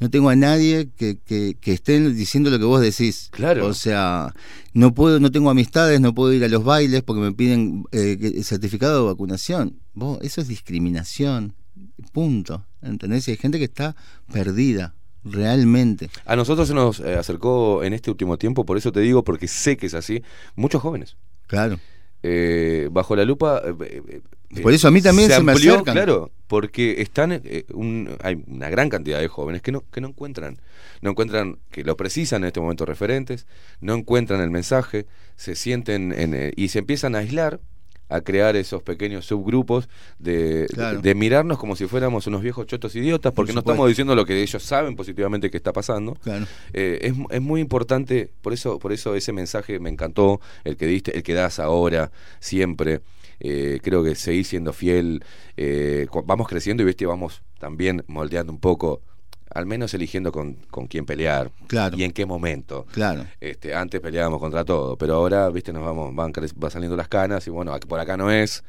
no 0.01 0.11
tengo 0.11 0.31
a 0.31 0.37
nadie 0.37 0.89
que, 0.97 1.19
que, 1.19 1.57
que 1.61 1.73
estén 1.73 2.17
diciendo 2.17 2.51
lo 2.51 2.59
que 2.59 2.65
vos 2.65 2.81
decís. 2.81 3.29
Claro. 3.31 3.67
O 3.67 3.75
sea, 3.75 4.35
no 4.73 4.95
puedo, 4.95 5.21
no 5.21 5.31
tengo 5.31 5.51
amistades, 5.51 6.01
no 6.01 6.15
puedo 6.15 6.33
ir 6.33 6.43
a 6.43 6.49
los 6.49 6.65
bailes 6.65 7.03
porque 7.03 7.21
me 7.21 7.33
piden 7.33 7.85
eh, 7.93 8.41
certificado 8.43 9.03
de 9.03 9.13
vacunación. 9.13 9.79
Vos, 9.95 10.19
eso 10.23 10.41
es 10.41 10.49
discriminación. 10.49 11.55
Punto. 12.13 12.65
¿Entendés? 12.83 13.29
Y 13.29 13.33
hay 13.33 13.37
gente 13.37 13.59
que 13.59 13.65
está 13.65 13.95
perdida, 14.33 14.95
realmente. 15.23 16.11
A 16.25 16.35
nosotros 16.35 16.67
se 16.67 16.75
nos 16.75 17.01
eh, 17.01 17.15
acercó 17.17 17.85
en 17.85 17.93
este 17.93 18.11
último 18.11 18.39
tiempo, 18.39 18.65
por 18.65 18.79
eso 18.79 18.91
te 18.93 19.01
digo, 19.01 19.23
porque 19.23 19.49
sé 19.49 19.77
que 19.77 19.87
es 19.87 19.95
así, 19.95 20.23
muchos 20.57 20.81
jóvenes. 20.81 21.17
Claro. 21.47 21.79
Eh, 22.23 22.89
bajo 22.91 23.15
la 23.17 23.25
lupa. 23.27 23.61
eh, 23.65 24.23
Por 24.63 24.73
eso 24.73 24.89
a 24.89 24.91
mí 24.91 25.01
también 25.01 25.31
se 25.31 25.41
me 25.43 25.53
amplió, 25.53 25.75
acercan. 25.75 25.95
Claro, 25.95 26.31
porque 26.49 27.01
están 27.03 27.33
eh, 27.33 27.65
un- 27.73 28.11
hay 28.23 28.43
una 28.49 28.69
gran 28.69 28.89
cantidad 28.89 29.21
de 29.21 29.29
jóvenes 29.29 29.63
que 29.63 29.71
no, 29.73 29.85
que 29.93 30.01
no 30.01 30.09
encuentran, 30.09 30.59
no 31.03 31.11
encuentran 31.11 31.59
que 31.71 31.85
lo 31.85 31.97
precisan 31.97 32.43
en 32.43 32.49
este 32.49 32.61
momento 32.61 32.85
referentes, 32.85 33.47
no 33.81 33.95
encuentran 33.95 34.41
el 34.41 34.51
mensaje, 34.51 35.07
se 35.37 35.55
sienten 35.55 36.13
en, 36.13 36.35
eh, 36.35 36.53
y 36.57 36.69
se 36.69 36.81
empiezan 36.81 37.15
a 37.15 37.19
aislar 37.19 37.61
a 38.13 38.23
crear 38.23 38.57
esos 38.57 38.83
pequeños 38.83 39.25
subgrupos 39.25 39.89
de, 40.19 40.67
Claro. 40.75 41.01
de, 41.01 41.09
de 41.11 41.15
mirarnos 41.15 41.59
como 41.59 41.77
si 41.77 41.87
fuéramos 41.87 42.27
unos 42.27 42.43
viejos 42.43 42.67
chotos 42.67 42.97
idiotas, 42.97 43.33
porque 43.33 43.53
no 43.53 43.61
estamos 43.61 43.87
diciendo 43.87 44.17
lo 44.17 44.27
que 44.27 44.43
ellos 44.43 44.61
saben 44.65 44.97
positivamente 44.97 45.49
que 45.49 45.57
está 45.59 45.73
pasando. 45.73 46.15
Claro. 46.15 46.45
Eh, 46.73 46.99
es, 47.03 47.15
es 47.31 47.41
muy 47.41 47.61
importante, 47.61 48.33
por 48.43 48.53
eso, 48.53 48.81
por 48.81 48.91
eso 48.93 49.15
ese 49.15 49.33
mensaje 49.33 49.79
me 49.79 49.91
encantó, 49.91 50.41
el 50.65 50.77
que 50.77 50.87
diste, 50.87 51.17
el 51.17 51.23
que 51.23 51.35
das 51.35 51.61
ahora, 51.61 52.11
siempre. 52.41 53.01
Eh, 53.41 53.81
creo 53.83 54.05
que 54.05 54.15
seguís 54.15 54.49
siendo 54.49 54.73
fiel, 54.73 55.25
eh, 55.57 56.07
vamos 56.25 56.47
creciendo 56.47 56.83
y 56.83 56.87
viste, 56.87 57.07
vamos 57.07 57.43
también 57.59 58.05
moldeando 58.07 58.53
un 58.53 58.61
poco, 58.61 59.01
al 59.53 59.67
menos 59.67 59.93
eligiendo 59.95 60.31
con, 60.31 60.55
con 60.71 60.87
quién 60.87 61.05
pelear 61.07 61.51
Claro. 61.67 61.97
y 61.97 62.05
en 62.05 62.13
qué 62.13 62.27
momento. 62.27 62.87
Claro. 62.93 63.27
Este, 63.41 63.75
antes 63.75 64.01
peleábamos 64.01 64.41
contra 64.41 64.65
todo, 64.65 64.97
pero 64.97 65.15
ahora, 65.15 65.49
viste, 65.51 65.73
nos 65.73 65.83
vamos, 65.83 66.15
van, 66.15 66.33
cre- 66.33 66.53
va 66.63 66.71
saliendo 66.71 66.97
las 66.97 67.09
canas 67.09 67.47
y 67.47 67.51
bueno, 67.51 67.77
por 67.89 67.99
acá 67.99 68.17
no 68.17 68.31
es. 68.31 68.63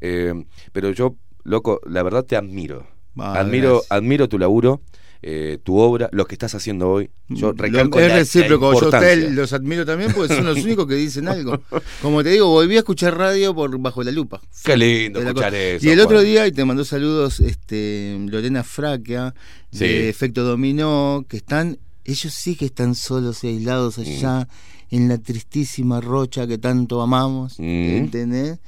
Eh, 0.00 0.34
pero 0.72 0.90
yo, 0.90 1.14
loco, 1.44 1.80
la 1.86 2.02
verdad 2.02 2.24
te 2.24 2.36
admiro. 2.36 2.86
Admiro, 3.18 3.70
gracias. 3.76 3.92
admiro 3.92 4.28
tu 4.28 4.38
laburo, 4.38 4.82
eh, 5.22 5.58
tu 5.62 5.78
obra, 5.78 6.08
lo 6.12 6.26
que 6.26 6.34
estás 6.34 6.54
haciendo 6.54 6.88
hoy. 6.90 7.10
Yo 7.28 7.48
Lo- 7.48 7.52
recalco 7.54 7.98
es 7.98 8.04
la- 8.08 8.14
la 8.14 8.18
recíproco, 8.20 8.78
yo 8.80 8.86
ustedes 8.88 9.32
los 9.32 9.52
admiro 9.52 9.84
también 9.84 10.12
porque 10.12 10.34
son 10.34 10.44
los 10.46 10.58
únicos 10.64 10.86
que 10.86 10.94
dicen 10.94 11.26
algo. 11.28 11.60
Como 12.02 12.22
te 12.22 12.30
digo, 12.30 12.46
volví 12.48 12.76
a 12.76 12.80
escuchar 12.80 13.16
radio 13.16 13.54
por 13.54 13.76
bajo 13.78 14.02
la 14.02 14.12
lupa. 14.12 14.40
Qué 14.64 14.76
lindo 14.76 15.20
escuchar 15.20 15.54
eso. 15.54 15.86
Y 15.86 15.90
el 15.90 16.00
otro 16.00 16.20
día, 16.22 16.46
y 16.46 16.52
te 16.52 16.64
mandó 16.64 16.84
saludos 16.84 17.40
este, 17.40 18.16
Lorena 18.28 18.62
Fraquia, 18.62 19.34
Sí. 19.72 19.80
de 19.80 20.08
Efecto 20.08 20.44
Dominó, 20.44 21.24
que 21.28 21.38
están, 21.38 21.78
ellos 22.04 22.32
sí 22.32 22.54
que 22.56 22.66
están 22.66 22.94
solos 22.94 23.42
y 23.44 23.48
aislados 23.48 23.98
allá 23.98 24.46
en 24.90 25.08
la 25.08 25.18
tristísima 25.18 26.00
rocha 26.00 26.46
que 26.46 26.58
tanto 26.58 27.02
amamos, 27.02 27.58
Mm. 27.58 27.62
¿entendés? 27.96 28.58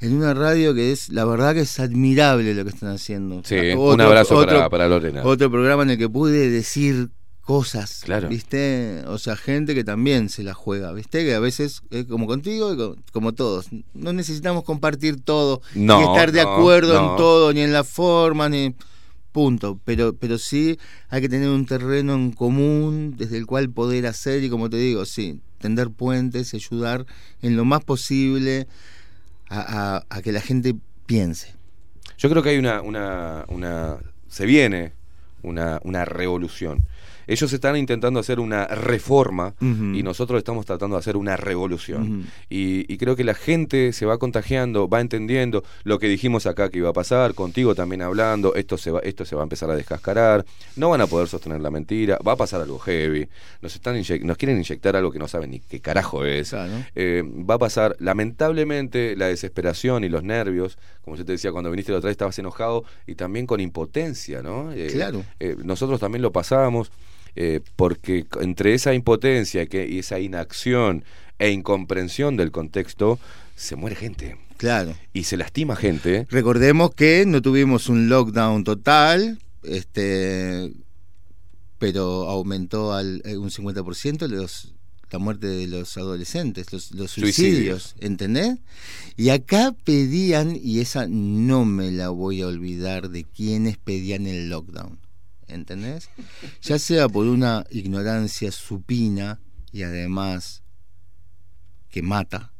En 0.00 0.14
una 0.14 0.32
radio 0.34 0.74
que 0.74 0.92
es, 0.92 1.10
la 1.10 1.24
verdad 1.24 1.54
que 1.54 1.60
es 1.60 1.78
admirable 1.80 2.54
lo 2.54 2.64
que 2.64 2.70
están 2.70 2.90
haciendo. 2.90 3.42
Sí, 3.44 3.56
Ah, 3.72 3.78
un 3.78 4.00
abrazo 4.00 4.36
para- 4.36 4.56
otro- 4.56 4.70
para 4.70 4.88
Lorena. 4.88 5.22
Otro 5.24 5.50
programa 5.50 5.82
en 5.82 5.90
el 5.90 5.98
que 5.98 6.08
pude 6.08 6.48
decir 6.50 7.10
cosas, 7.42 8.02
Claro. 8.04 8.28
¿viste? 8.28 9.02
O 9.08 9.18
sea, 9.18 9.34
gente 9.36 9.74
que 9.74 9.82
también 9.84 10.28
se 10.28 10.42
la 10.44 10.54
juega, 10.54 10.92
¿viste? 10.92 11.24
Que 11.24 11.34
a 11.34 11.40
veces, 11.40 11.82
eh, 11.90 12.04
como 12.08 12.26
contigo, 12.26 12.96
como 13.12 13.32
todos, 13.34 13.66
no 13.92 14.12
necesitamos 14.12 14.62
compartir 14.64 15.20
todo, 15.20 15.60
No, 15.74 15.98
ni 15.98 16.06
estar 16.06 16.30
de 16.32 16.44
no, 16.44 16.54
acuerdo 16.54 16.94
no. 16.94 17.10
en 17.10 17.16
todo, 17.16 17.52
ni 17.52 17.60
en 17.62 17.72
la 17.72 17.82
forma, 17.84 18.48
ni 18.48 18.74
punto. 19.32 19.80
Pero, 19.84 20.14
pero 20.14 20.38
sí 20.38 20.78
hay 21.08 21.20
que 21.22 21.28
tener 21.28 21.48
un 21.48 21.66
terreno 21.66 22.14
en 22.14 22.30
común 22.32 23.14
desde 23.18 23.36
el 23.36 23.46
cual 23.46 23.68
poder 23.70 24.06
hacer, 24.06 24.44
y 24.44 24.48
como 24.50 24.70
te 24.70 24.76
digo, 24.76 25.04
sí, 25.04 25.40
tender 25.58 25.90
puentes, 25.90 26.54
ayudar 26.54 27.04
en 27.42 27.56
lo 27.56 27.64
más 27.64 27.82
posible 27.84 28.66
a, 29.50 30.04
a- 30.08 30.22
que 30.22 30.32
la 30.32 30.40
gente 30.40 30.74
piense. 31.06 31.54
Yo 32.18 32.30
creo 32.30 32.42
que 32.42 32.50
hay 32.50 32.58
una, 32.58 32.80
una, 32.82 33.44
una 33.48 33.98
se 34.28 34.46
viene 34.46 34.92
una, 35.42 35.80
una 35.84 36.04
revolución. 36.04 36.86
Ellos 37.32 37.52
están 37.52 37.76
intentando 37.76 38.18
hacer 38.18 38.40
una 38.40 38.66
reforma 38.66 39.54
y 39.60 40.02
nosotros 40.02 40.38
estamos 40.38 40.66
tratando 40.66 40.96
de 40.96 41.00
hacer 41.00 41.16
una 41.16 41.36
revolución. 41.36 42.26
Y, 42.48 42.92
y 42.92 42.98
creo 42.98 43.14
que 43.14 43.22
la 43.24 43.34
gente 43.34 43.92
se 43.92 44.04
va 44.04 44.18
contagiando, 44.18 44.88
va 44.88 45.00
entendiendo 45.00 45.62
lo 45.84 45.98
que 46.00 46.08
dijimos 46.08 46.46
acá 46.46 46.68
que 46.70 46.78
iba 46.78 46.90
a 46.90 46.92
pasar, 46.92 47.34
contigo 47.34 47.74
también 47.74 48.02
hablando, 48.02 48.54
esto 48.56 48.76
se 48.76 48.90
va, 48.90 48.98
esto 49.00 49.24
se 49.24 49.36
va 49.36 49.42
a 49.42 49.44
empezar 49.44 49.70
a 49.70 49.76
descascarar, 49.76 50.44
no 50.76 50.90
van 50.90 51.00
a 51.02 51.06
poder 51.06 51.28
sostener 51.28 51.60
la 51.60 51.70
mentira, 51.70 52.18
va 52.26 52.32
a 52.32 52.36
pasar 52.36 52.60
algo 52.62 52.78
heavy, 52.80 53.28
nos 53.62 53.74
están 53.76 53.94
nos 54.24 54.36
quieren 54.36 54.56
inyectar 54.58 54.96
algo 54.96 55.12
que 55.12 55.18
no 55.20 55.28
saben 55.28 55.50
ni 55.52 55.60
qué 55.60 55.80
carajo 55.80 56.24
es. 56.24 56.50
Claro. 56.50 56.72
Eh, 56.96 57.22
va 57.48 57.54
a 57.54 57.58
pasar, 57.58 57.94
lamentablemente, 58.00 59.14
la 59.16 59.26
desesperación 59.26 60.02
y 60.04 60.08
los 60.08 60.22
nervios, 60.24 60.78
como 61.02 61.16
yo 61.16 61.24
te 61.24 61.32
decía, 61.32 61.52
cuando 61.52 61.70
viniste 61.70 61.92
la 61.92 61.98
otra 61.98 62.08
vez 62.08 62.14
estabas 62.14 62.38
enojado 62.38 62.84
y 63.06 63.14
también 63.14 63.46
con 63.46 63.60
impotencia, 63.60 64.42
¿no? 64.42 64.72
Eh, 64.72 64.88
Claro. 64.92 65.24
eh, 65.38 65.56
nosotros 65.62 66.00
también 66.00 66.22
lo 66.22 66.32
pasamos, 66.32 66.90
eh, 67.36 67.60
porque 67.76 68.26
entre 68.40 68.74
esa 68.74 68.94
impotencia 68.94 69.66
que, 69.66 69.86
y 69.88 70.00
esa 70.00 70.18
inacción 70.20 71.04
e 71.38 71.50
incomprensión 71.50 72.36
del 72.36 72.50
contexto, 72.50 73.18
se 73.56 73.76
muere 73.76 73.96
gente 73.96 74.36
Claro. 74.56 74.94
y 75.14 75.24
se 75.24 75.36
lastima 75.38 75.74
gente. 75.76 76.26
Recordemos 76.30 76.94
que 76.94 77.24
no 77.26 77.40
tuvimos 77.40 77.88
un 77.88 78.08
lockdown 78.08 78.62
total, 78.64 79.38
este, 79.62 80.72
pero 81.78 82.28
aumentó 82.28 82.92
al 82.92 83.22
eh, 83.24 83.36
un 83.38 83.50
50% 83.50 84.28
los, 84.28 84.74
la 85.10 85.18
muerte 85.18 85.46
de 85.46 85.66
los 85.66 85.96
adolescentes, 85.96 86.72
los, 86.72 86.92
los 86.92 87.10
Suicidios. 87.10 87.34
suicidios, 87.34 87.94
¿entendés? 88.00 88.58
Y 89.16 89.30
acá 89.30 89.74
pedían, 89.84 90.58
y 90.62 90.80
esa 90.80 91.06
no 91.08 91.64
me 91.64 91.90
la 91.90 92.10
voy 92.10 92.42
a 92.42 92.46
olvidar, 92.46 93.08
de 93.08 93.24
quienes 93.24 93.76
pedían 93.78 94.26
el 94.26 94.50
lockdown, 94.50 94.98
¿entendés? 95.54 96.10
Ya 96.62 96.78
sea 96.78 97.08
por 97.08 97.26
una 97.26 97.66
ignorancia 97.70 98.52
supina 98.52 99.40
y 99.72 99.82
además 99.82 100.62
que 101.90 102.02
mata, 102.02 102.52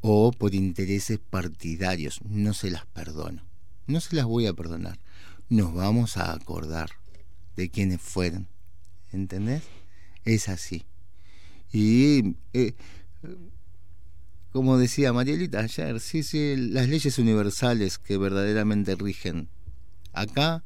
o 0.00 0.32
por 0.32 0.54
intereses 0.54 1.18
partidarios. 1.18 2.20
No 2.24 2.54
se 2.54 2.70
las 2.70 2.86
perdono. 2.86 3.42
No 3.86 4.00
se 4.00 4.16
las 4.16 4.24
voy 4.24 4.46
a 4.46 4.54
perdonar. 4.54 4.98
Nos 5.48 5.74
vamos 5.74 6.16
a 6.16 6.32
acordar 6.32 6.90
de 7.56 7.70
quienes 7.70 8.00
fueron. 8.00 8.48
¿Entendés? 9.12 9.62
Es 10.24 10.48
así. 10.48 10.84
Y 11.72 12.36
eh, 12.52 12.74
como 14.52 14.78
decía 14.78 15.12
Marielita 15.12 15.60
ayer, 15.60 16.00
sí, 16.00 16.22
sí, 16.22 16.56
las 16.56 16.88
leyes 16.88 17.18
universales 17.18 17.98
que 17.98 18.16
verdaderamente 18.16 18.96
rigen. 18.96 19.48
Acá 20.12 20.64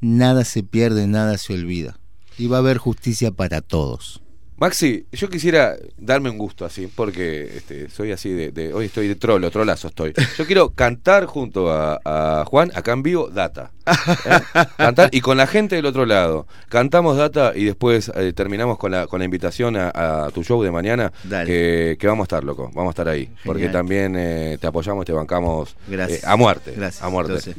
nada 0.00 0.44
se 0.44 0.62
pierde, 0.62 1.06
nada 1.06 1.38
se 1.38 1.54
olvida. 1.54 1.98
Y 2.38 2.48
va 2.48 2.56
a 2.56 2.60
haber 2.60 2.78
justicia 2.78 3.30
para 3.30 3.60
todos. 3.62 4.22
Maxi, 4.58 5.04
yo 5.12 5.28
quisiera 5.28 5.76
darme 5.98 6.30
un 6.30 6.38
gusto 6.38 6.64
así, 6.64 6.86
porque 6.86 7.58
este, 7.58 7.90
soy 7.90 8.12
así 8.12 8.30
de, 8.30 8.52
de- 8.52 8.72
Hoy 8.72 8.86
estoy 8.86 9.06
de 9.06 9.14
trolo, 9.14 9.50
trolazo 9.50 9.88
estoy. 9.88 10.14
Yo 10.38 10.46
quiero 10.46 10.70
cantar 10.70 11.26
junto 11.26 11.70
a, 11.70 12.00
a 12.06 12.42
Juan, 12.46 12.70
acá 12.74 12.92
en 12.92 13.02
vivo, 13.02 13.28
Data. 13.28 13.72
¿eh? 13.86 14.64
Cantar 14.78 15.10
y 15.12 15.20
con 15.20 15.36
la 15.36 15.46
gente 15.46 15.76
del 15.76 15.84
otro 15.84 16.06
lado. 16.06 16.46
Cantamos 16.70 17.18
Data 17.18 17.52
y 17.54 17.64
después 17.64 18.10
eh, 18.14 18.32
terminamos 18.32 18.78
con 18.78 18.92
la, 18.92 19.06
con 19.06 19.18
la 19.18 19.26
invitación 19.26 19.76
a, 19.76 19.90
a 20.24 20.30
tu 20.30 20.42
show 20.42 20.62
de 20.62 20.70
mañana. 20.70 21.12
Dale. 21.24 21.96
Que, 21.98 22.06
vamos 22.06 22.22
a 22.22 22.24
estar, 22.24 22.42
loco. 22.42 22.70
Vamos 22.72 22.88
a 22.88 22.92
estar 22.92 23.08
ahí. 23.08 23.28
Porque 23.44 23.68
también 23.68 24.14
eh, 24.16 24.56
te 24.58 24.66
apoyamos, 24.66 25.04
te 25.04 25.12
bancamos 25.12 25.76
eh, 25.90 26.20
a 26.24 26.34
muerte. 26.36 26.72
Gracias, 26.74 27.02
A 27.02 27.10
muerte. 27.10 27.40
sé. 27.42 27.54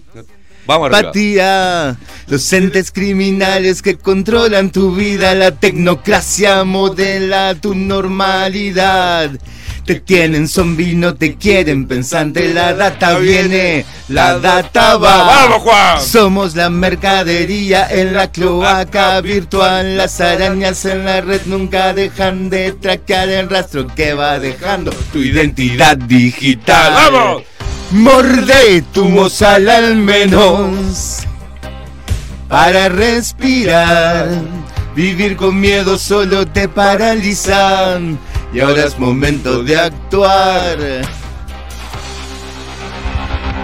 Vamos. 0.68 0.90
Apatía, 0.90 1.96
los 2.28 2.52
entes 2.52 2.92
criminales 2.92 3.82
que 3.82 3.98
controlan 3.98 4.70
tu 4.70 4.94
vida, 4.94 5.34
la 5.34 5.52
tecnocracia 5.52 6.66
modela 6.66 7.56
tu 7.56 7.74
normalidad. 7.74 9.32
Te 9.86 10.02
tienen 10.02 10.50
zombie, 10.50 10.96
no 10.96 11.16
te 11.16 11.38
quieren 11.38 11.88
pensante, 11.88 12.54
la 12.54 12.74
data 12.74 13.18
viene, 13.20 13.86
la 14.10 14.38
data 14.38 14.98
va. 14.98 15.24
¡Vamos, 15.24 15.62
Juan! 15.62 16.02
Somos 16.02 16.56
la 16.58 16.70
mercadería 16.70 17.88
en 17.90 18.14
la 18.14 18.30
cloaca 18.30 19.22
virtual, 19.22 19.96
las 19.96 20.20
arañas 20.20 20.84
en 20.84 21.06
la 21.06 21.22
red 21.22 21.40
nunca 21.46 21.94
dejan 21.94 22.50
de 22.50 22.74
traquear 22.74 23.30
el 23.30 23.50
rastro 23.50 23.88
que 23.88 24.14
va 24.14 24.40
dejando 24.40 24.92
tu 25.14 25.20
identidad 25.20 25.96
digital. 25.96 26.94
¡Vamos! 26.94 27.57
Morde 27.92 28.84
tu 28.94 29.06
mozal 29.06 29.70
al 29.70 29.96
menos 29.96 31.20
para 32.50 32.90
respirar. 32.90 34.28
Vivir 34.94 35.38
con 35.38 35.60
miedo 35.60 35.98
solo 35.98 36.46
te 36.46 36.68
paraliza 36.68 38.00
y 38.54 38.60
ahora 38.60 38.86
es 38.86 39.00
momento 39.00 39.64
de 39.64 39.80
actuar. 39.80 40.78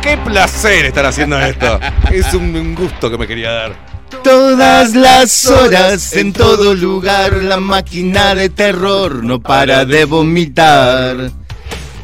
¡Qué 0.01 0.17
placer 0.17 0.85
estar 0.85 1.05
haciendo 1.05 1.39
esto! 1.39 1.79
Es 2.11 2.33
un 2.33 2.75
gusto 2.75 3.09
que 3.09 3.17
me 3.17 3.27
quería 3.27 3.51
dar. 3.51 3.93
Todas 4.23 4.95
las 4.95 5.47
horas, 5.47 6.13
en 6.13 6.31
todo 6.31 6.75
lugar, 6.75 7.33
la 7.43 7.57
máquina 7.59 8.35
de 8.35 8.49
terror 8.49 9.23
no 9.23 9.41
para 9.41 9.85
de 9.85 10.05
vomitar. 10.05 11.31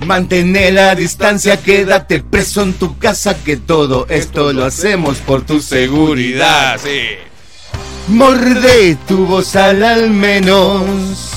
Mantén 0.05 0.53
la 0.73 0.95
distancia, 0.95 1.57
quédate 1.57 2.21
preso 2.21 2.61
en 2.61 2.73
tu 2.73 2.97
casa, 2.97 3.35
que 3.43 3.57
todo 3.57 4.05
esto 4.09 4.53
lo 4.53 4.65
hacemos 4.65 5.17
por 5.17 5.41
tu 5.41 5.59
seguridad. 5.59 6.79
sí. 6.81 7.29
Morde 8.07 8.97
tu 9.07 9.27
voz 9.27 9.55
al 9.55 9.83
al 9.83 10.09
menos 10.09 11.29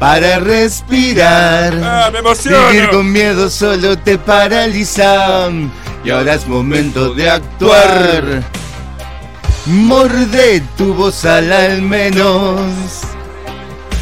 para 0.00 0.40
respirar. 0.40 1.72
¡Ah, 1.84 2.10
me 2.12 2.18
emociono! 2.18 2.68
Vivir 2.70 2.88
con 2.90 3.12
miedo 3.12 3.48
solo 3.48 3.96
te 3.96 4.18
paraliza 4.18 5.48
y 6.04 6.10
ahora 6.10 6.34
es 6.34 6.48
momento 6.48 7.14
de 7.14 7.30
actuar. 7.30 8.42
Morde 9.66 10.62
tu 10.76 10.94
voz 10.94 11.24
al 11.24 11.52
al 11.52 11.80
menos 11.80 12.72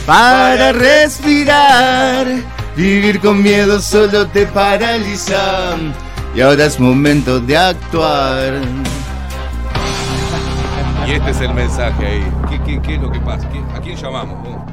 para 0.06 0.72
respirar. 0.72 2.53
Vivir 2.77 3.20
con 3.20 3.41
miedo 3.43 3.81
solo 3.81 4.27
te 4.27 4.47
paraliza 4.47 5.77
y 6.35 6.41
ahora 6.41 6.65
es 6.65 6.81
momento 6.81 7.39
de 7.39 7.57
actuar. 7.57 8.55
Y 11.07 11.12
este 11.12 11.31
es 11.31 11.41
el 11.41 11.55
mensaje 11.55 12.05
ahí. 12.07 12.33
¿Qué, 12.51 12.61
qué- 12.62 12.83
qué 12.83 12.94
es 12.97 13.01
lo 13.03 13.12
que 13.12 13.20
pasa? 13.20 13.49
¿Qué- 13.51 13.62
¿A 13.77 13.81
quién 13.81 13.97
llamamos? 13.97 14.39
Oh. 14.49 14.65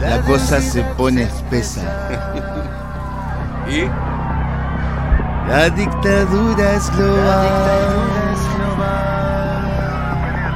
La 0.00 0.20
cosa 0.20 0.60
se 0.60 0.82
pone 0.82 1.22
espesa. 1.22 1.80
¿Y? 3.68 3.88
La 5.50 5.68
dictadura 5.70 6.74
es 6.74 6.90
global. 6.96 7.88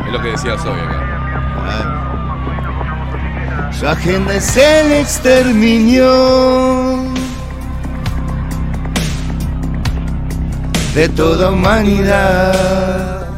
Es 0.06 0.12
lo 0.12 0.22
que 0.22 0.28
decía 0.28 0.56
Soy 0.58 0.78
acá. 0.78 2.07
Su 3.78 3.86
agenda 3.86 4.34
es 4.34 4.56
el 4.56 4.92
exterminio 4.92 6.08
de 10.94 11.08
toda 11.10 11.50
humanidad. 11.50 13.28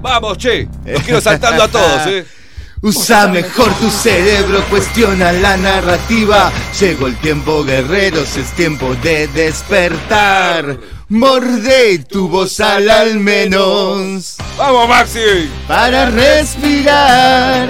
Vamos, 0.00 0.38
che. 0.38 0.68
Los 0.84 1.02
quiero 1.02 1.20
saltando 1.20 1.64
a 1.64 1.68
todos, 1.68 2.06
¿eh? 2.06 2.24
Usa 2.84 3.28
mejor 3.28 3.72
tu 3.74 3.88
cerebro, 3.88 4.60
cuestiona 4.68 5.30
la 5.30 5.56
narrativa. 5.56 6.50
Llegó 6.80 7.06
el 7.06 7.16
tiempo, 7.18 7.62
guerreros, 7.62 8.36
es 8.36 8.50
tiempo 8.56 8.96
de 8.96 9.28
despertar. 9.28 10.78
Morde 11.08 12.00
tu 12.00 12.28
voz 12.28 12.58
al 12.58 12.90
al 12.90 13.20
menos. 13.20 14.36
¡Vamos, 14.58 14.88
Maxi! 14.88 15.48
Para 15.68 16.06
respirar. 16.06 17.68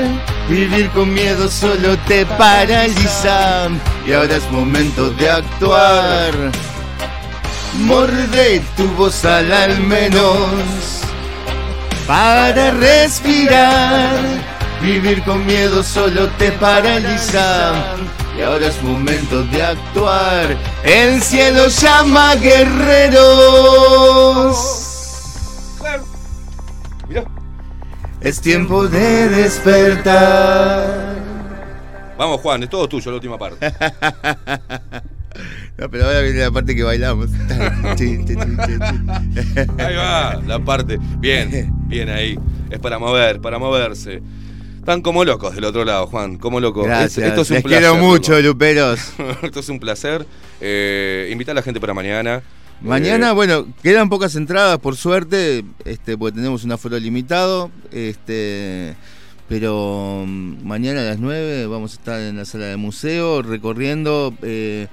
Vivir 0.49 0.89
con 0.93 1.13
miedo 1.13 1.51
solo 1.51 1.99
te 2.09 2.25
paraliza. 2.25 3.69
Y 4.07 4.15
ahora 4.15 4.37
es 4.37 4.51
momento 4.51 5.11
de 5.11 5.29
actuar. 5.29 6.33
Morde 7.81 8.63
tu 8.79 8.89
voz 8.93 9.27
al 9.27 9.53
al 9.53 9.79
menos. 9.81 11.03
para 12.07 12.71
respirar. 12.71 14.52
Vivir 14.83 15.23
con 15.23 15.47
miedo 15.47 15.83
solo 15.83 16.29
te 16.39 16.51
paraliza. 16.53 17.73
Y 18.37 18.43
ahora 18.43 18.67
es 18.67 18.83
momento 18.83 19.45
de 19.45 19.63
actuar. 19.63 20.57
El 20.83 21.23
cielo 21.23 21.69
llama 21.69 22.35
guerreros. 22.35 23.29
Mirá. 27.09 27.23
Es 28.21 28.41
tiempo 28.41 28.89
de 28.89 29.29
despertar. 29.29 31.17
Vamos, 32.19 32.41
Juan, 32.41 32.65
es 32.65 32.71
todo 32.71 32.89
tuyo 32.89 33.11
la 33.13 33.15
última 33.17 33.39
parte. 33.39 33.73
No, 35.79 35.89
pero 35.91 36.05
ahora 36.05 36.21
viene 36.21 36.41
la 36.41 36.51
parte 36.51 36.77
que 36.77 36.83
bailamos. 36.83 37.31
Ahí 39.79 39.97
va, 39.97 40.41
la 40.47 40.59
parte. 40.63 40.99
Bien, 41.19 41.73
bien 41.89 42.11
ahí. 42.11 42.39
Es 42.71 42.79
para 42.79 42.99
mover, 42.99 43.41
para 43.41 43.59
moverse. 43.59 44.23
Están 44.83 45.01
como 45.01 45.25
locos 45.25 45.55
del 45.55 45.65
otro 45.65 45.85
lado, 45.85 46.09
Juan, 46.09 46.39
como 46.39 46.59
locos. 46.59 46.85
Gracias. 46.87 47.19
Es- 47.19 47.25
esto 47.29 47.43
es 47.43 47.51
un 47.51 47.55
Les 47.55 47.63
placer. 47.63 47.79
quiero 47.89 47.97
mucho, 48.05 48.33
loco. 48.33 48.43
Luperos. 48.49 48.99
esto 49.43 49.61
es 49.61 49.69
un 49.69 49.79
placer. 49.79 50.27
Eh, 50.61 51.29
invita 51.31 51.53
a 51.53 51.55
la 51.55 51.63
gente 51.63 51.81
para 51.81 51.95
mañana. 51.95 52.43
Mañana, 52.81 53.31
Eh, 53.31 53.33
bueno, 53.33 53.67
quedan 53.81 54.09
pocas 54.09 54.35
entradas, 54.35 54.79
por 54.79 54.97
suerte, 54.97 55.65
este, 55.85 56.19
porque 56.19 56.35
tenemos 56.35 56.65
un 56.65 56.73
aforo 56.73 56.99
limitado. 56.99 57.71
Este, 57.93 58.97
pero 59.49 60.25
mm, 60.27 60.67
mañana 60.67 61.03
a 61.03 61.05
las 61.05 61.21
9 61.21 61.69
vamos 61.69 61.93
a 61.93 61.95
estar 61.95 62.21
en 62.21 62.37
la 62.39 62.45
sala 62.45 62.65
de 62.67 62.77
museo 62.77 63.43
recorriendo. 63.43 64.35
Eh, 64.43 64.89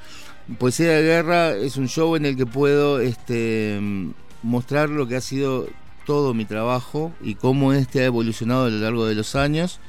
Poesía 0.60 0.90
de 0.92 1.02
Guerra 1.02 1.56
es 1.56 1.78
un 1.78 1.88
show 1.90 2.16
en 2.16 2.28
el 2.28 2.38
que 2.38 2.46
puedo 2.46 3.00
este, 3.00 3.80
mm, 3.82 4.12
mostrar 4.44 4.90
lo 4.90 5.08
que 5.08 5.16
ha 5.16 5.22
sido 5.22 5.66
todo 6.10 6.34
mi 6.34 6.46
trabajo 6.46 7.14
y 7.22 7.36
cómo 7.36 7.72
este 7.72 8.02
ha 8.02 8.06
evolucionado 8.06 8.66
a 8.66 8.70
lo 8.72 8.80
largo 8.80 9.06
de 9.06 9.14
los 9.14 9.36
años. 9.36 9.80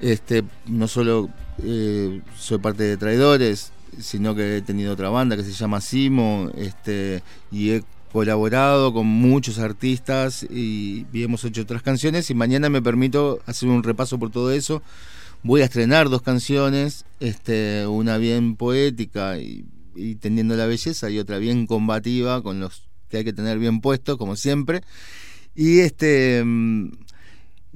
Este, 0.00 0.44
no 0.66 0.86
solo 0.86 1.30
eh, 1.64 2.20
soy 2.38 2.58
parte 2.58 2.82
de 2.82 2.98
Traidores, 2.98 3.72
sino 3.98 4.34
que 4.34 4.58
he 4.58 4.60
tenido 4.60 4.92
otra 4.92 5.08
banda 5.08 5.34
que 5.34 5.42
se 5.42 5.52
llama 5.52 5.80
Simo, 5.80 6.50
este, 6.58 7.22
y 7.50 7.70
he 7.70 7.84
colaborado 8.12 8.92
con 8.92 9.06
muchos 9.06 9.58
artistas 9.58 10.42
y, 10.42 11.06
y 11.10 11.22
hemos 11.22 11.42
hecho 11.42 11.62
otras 11.62 11.80
canciones 11.80 12.28
y 12.28 12.34
mañana 12.34 12.68
me 12.68 12.82
permito 12.82 13.40
hacer 13.46 13.70
un 13.70 13.82
repaso 13.82 14.18
por 14.18 14.30
todo 14.30 14.52
eso. 14.52 14.82
Voy 15.42 15.62
a 15.62 15.64
estrenar 15.64 16.10
dos 16.10 16.20
canciones, 16.20 17.06
este, 17.18 17.86
una 17.86 18.18
bien 18.18 18.56
poética 18.56 19.38
y, 19.38 19.64
y 19.94 20.16
tendiendo 20.16 20.54
la 20.54 20.66
belleza 20.66 21.08
y 21.08 21.18
otra 21.18 21.38
bien 21.38 21.66
combativa 21.66 22.42
con 22.42 22.60
los 22.60 22.82
que 23.08 23.16
hay 23.16 23.24
que 23.24 23.32
tener 23.32 23.58
bien 23.58 23.80
puestos, 23.80 24.18
como 24.18 24.36
siempre. 24.36 24.82
Y 25.56 25.80
este 25.80 26.44
mm, 26.44 26.90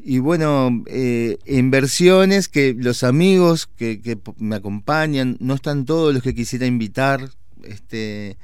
y 0.02 0.18
bueno, 0.18 0.82
eh, 0.86 1.38
en 1.44 1.70
versiones 1.70 2.48
que 2.48 2.74
los 2.76 3.02
amigos 3.02 3.66
que, 3.66 4.00
que 4.00 4.18
me 4.38 4.56
acompañan, 4.56 5.36
no 5.40 5.54
están 5.54 5.84
todos 5.84 6.14
los 6.14 6.22
que 6.22 6.34
quisiera 6.34 6.66
invitar, 6.66 7.30
este, 7.64 8.38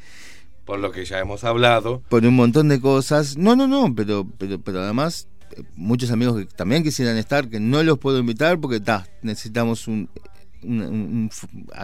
Por 0.65 0.79
lo 0.81 0.91
que 0.93 1.05
ya 1.05 1.19
hemos 1.19 1.45
hablado. 1.45 2.03
por 2.09 2.25
un 2.25 2.37
montón 2.37 2.69
de 2.69 2.81
cosas. 2.81 3.37
No, 3.37 3.57
no, 3.57 3.67
no, 3.67 3.95
pero, 3.95 4.27
pero, 4.39 4.61
pero 4.61 4.81
además 4.81 5.29
eh, 5.57 5.63
muchos 5.77 6.11
amigos 6.11 6.39
que 6.39 6.45
también 6.45 6.83
quisieran 6.83 7.17
estar, 7.17 7.49
que 7.49 7.61
no 7.61 7.83
los 7.83 7.99
puedo 7.99 8.19
invitar 8.19 8.61
porque 8.61 8.81
ta, 8.81 9.07
necesitamos 9.23 9.89
un, 9.89 10.11
un- 10.67 10.81
un- 10.83 11.31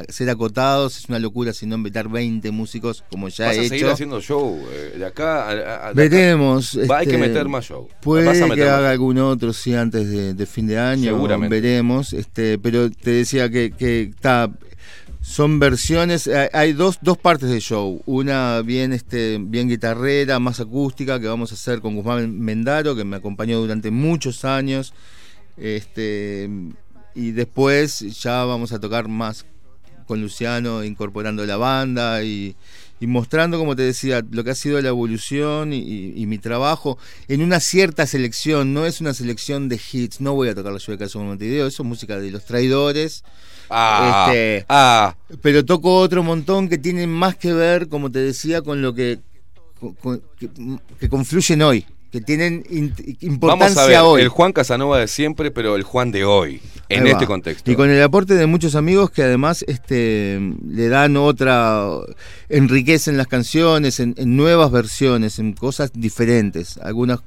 ser 0.08 0.30
acotados, 0.30 0.96
es 0.98 1.08
una 1.08 1.18
locura 1.18 1.52
si 1.52 1.66
no 1.66 1.76
invitar 1.76 2.08
20 2.08 2.50
músicos 2.50 3.04
como 3.10 3.28
ya 3.28 3.46
Vas 3.46 3.56
he 3.56 3.60
a 3.60 3.62
seguir 3.64 3.84
hecho. 3.84 3.92
haciendo 3.92 4.20
show. 4.20 4.58
eh, 4.70 4.94
de 4.98 5.06
acá 5.06 5.44
a, 5.44 5.50
a- 5.50 5.54
de 5.54 5.62
acá- 5.62 5.92
Veremos. 5.94 6.78
Va, 6.90 6.98
hay 6.98 7.06
que 7.06 7.14
este, 7.14 7.28
meter 7.28 7.48
más 7.48 7.64
show. 7.64 7.88
Puede 8.02 8.26
Vas 8.26 8.36
a 8.40 8.44
que 8.44 8.48
más 8.48 8.58
haga 8.58 8.90
algún 8.90 9.18
otro, 9.18 9.52
sí, 9.52 9.74
antes 9.74 10.08
de, 10.10 10.34
de 10.34 10.46
fin 10.46 10.66
de 10.66 10.78
año. 10.78 11.12
Seguramente. 11.14 11.54
Veremos. 11.60 12.12
Este, 12.12 12.58
pero 12.58 12.90
te 12.90 13.10
decía 13.10 13.48
que, 13.50 13.70
que 13.70 14.02
está. 14.02 14.50
Son 15.24 15.60
versiones, 15.60 16.28
hay- 16.52 16.72
dos, 16.72 16.98
dos 17.00 17.16
partes 17.16 17.48
del 17.48 17.60
show. 17.60 18.02
Una 18.06 18.60
bien, 18.62 18.92
este, 18.92 19.38
bien 19.40 19.68
guitarrera, 19.68 20.40
más 20.40 20.58
acústica, 20.58 21.20
que 21.20 21.28
vamos 21.28 21.52
a 21.52 21.54
hacer 21.54 21.80
con 21.80 21.94
Guzmán 21.94 22.40
Mendaro, 22.40 22.96
que 22.96 23.04
me 23.04 23.16
acompañó 23.18 23.60
durante 23.60 23.92
muchos 23.92 24.44
años. 24.44 24.92
Este, 25.56 26.50
y 27.14 27.30
después 27.32 28.00
ya 28.22 28.44
vamos 28.44 28.72
a 28.72 28.78
tocar 28.80 29.08
más 29.08 29.44
con 30.06 30.20
Luciano, 30.20 30.82
incorporando 30.84 31.44
la 31.46 31.56
banda 31.56 32.22
y, 32.24 32.56
y 33.00 33.06
mostrando, 33.06 33.58
como 33.58 33.76
te 33.76 33.82
decía, 33.82 34.22
lo 34.30 34.42
que 34.44 34.50
ha 34.50 34.54
sido 34.54 34.80
la 34.82 34.88
evolución 34.88 35.72
y, 35.72 35.78
y- 35.78 36.12
y 36.16 36.26
mi 36.26 36.38
trabajo 36.38 36.98
en 37.28 37.42
una 37.42 37.60
cierta 37.60 38.06
selección. 38.06 38.74
No 38.74 38.84
es 38.84 39.00
una 39.00 39.14
selección 39.14 39.68
de 39.68 39.80
hits, 39.92 40.20
no 40.20 40.34
voy 40.34 40.48
a 40.48 40.54
tocar 40.54 40.72
la 40.72 40.78
lluvia 40.78 40.96
de 40.96 41.04
Caso 41.04 41.20
Montevideo, 41.20 41.66
eso 41.66 41.82
es 41.82 41.88
música 41.88 42.18
de 42.18 42.30
los 42.30 42.44
traidores. 42.44 43.24
Ah, 43.70 44.26
Este, 44.28 44.66
ah. 44.68 45.16
Pero 45.40 45.64
toco 45.64 45.96
otro 45.96 46.22
montón 46.22 46.68
que 46.68 46.78
tienen 46.78 47.08
más 47.10 47.36
que 47.36 47.52
ver, 47.54 47.88
como 47.88 48.10
te 48.10 48.18
decía, 48.18 48.60
con 48.60 48.82
lo 48.82 48.92
que, 48.94 49.18
con- 49.80 49.94
con- 49.94 50.22
que, 50.38 50.50
que 51.00 51.08
confluyen 51.08 51.62
hoy, 51.62 51.86
que 52.12 52.20
tienen 52.20 52.62
importancia 53.20 53.38
Vamos 53.40 53.76
a 53.78 53.86
ver, 53.86 54.00
hoy. 54.00 54.20
el 54.20 54.28
Juan 54.28 54.52
Casanova 54.52 54.98
de 54.98 55.08
siempre, 55.08 55.50
pero 55.50 55.76
el 55.76 55.82
Juan 55.82 56.12
de 56.12 56.26
hoy, 56.26 56.60
en 56.90 57.06
este 57.06 57.26
contexto. 57.26 57.72
Y 57.72 57.74
con 57.74 57.88
el 57.88 58.02
aporte 58.02 58.34
de 58.34 58.46
muchos 58.46 58.74
amigos 58.74 59.10
que 59.10 59.22
además 59.22 59.64
este, 59.66 60.38
le 60.68 60.88
dan 60.88 61.16
otra, 61.16 61.88
enriquecen 62.50 63.16
las 63.16 63.28
canciones 63.28 63.98
en, 63.98 64.14
en 64.18 64.36
nuevas 64.36 64.70
versiones, 64.70 65.38
en 65.38 65.54
cosas 65.54 65.90
diferentes. 65.94 66.76
Algunas 66.76 67.20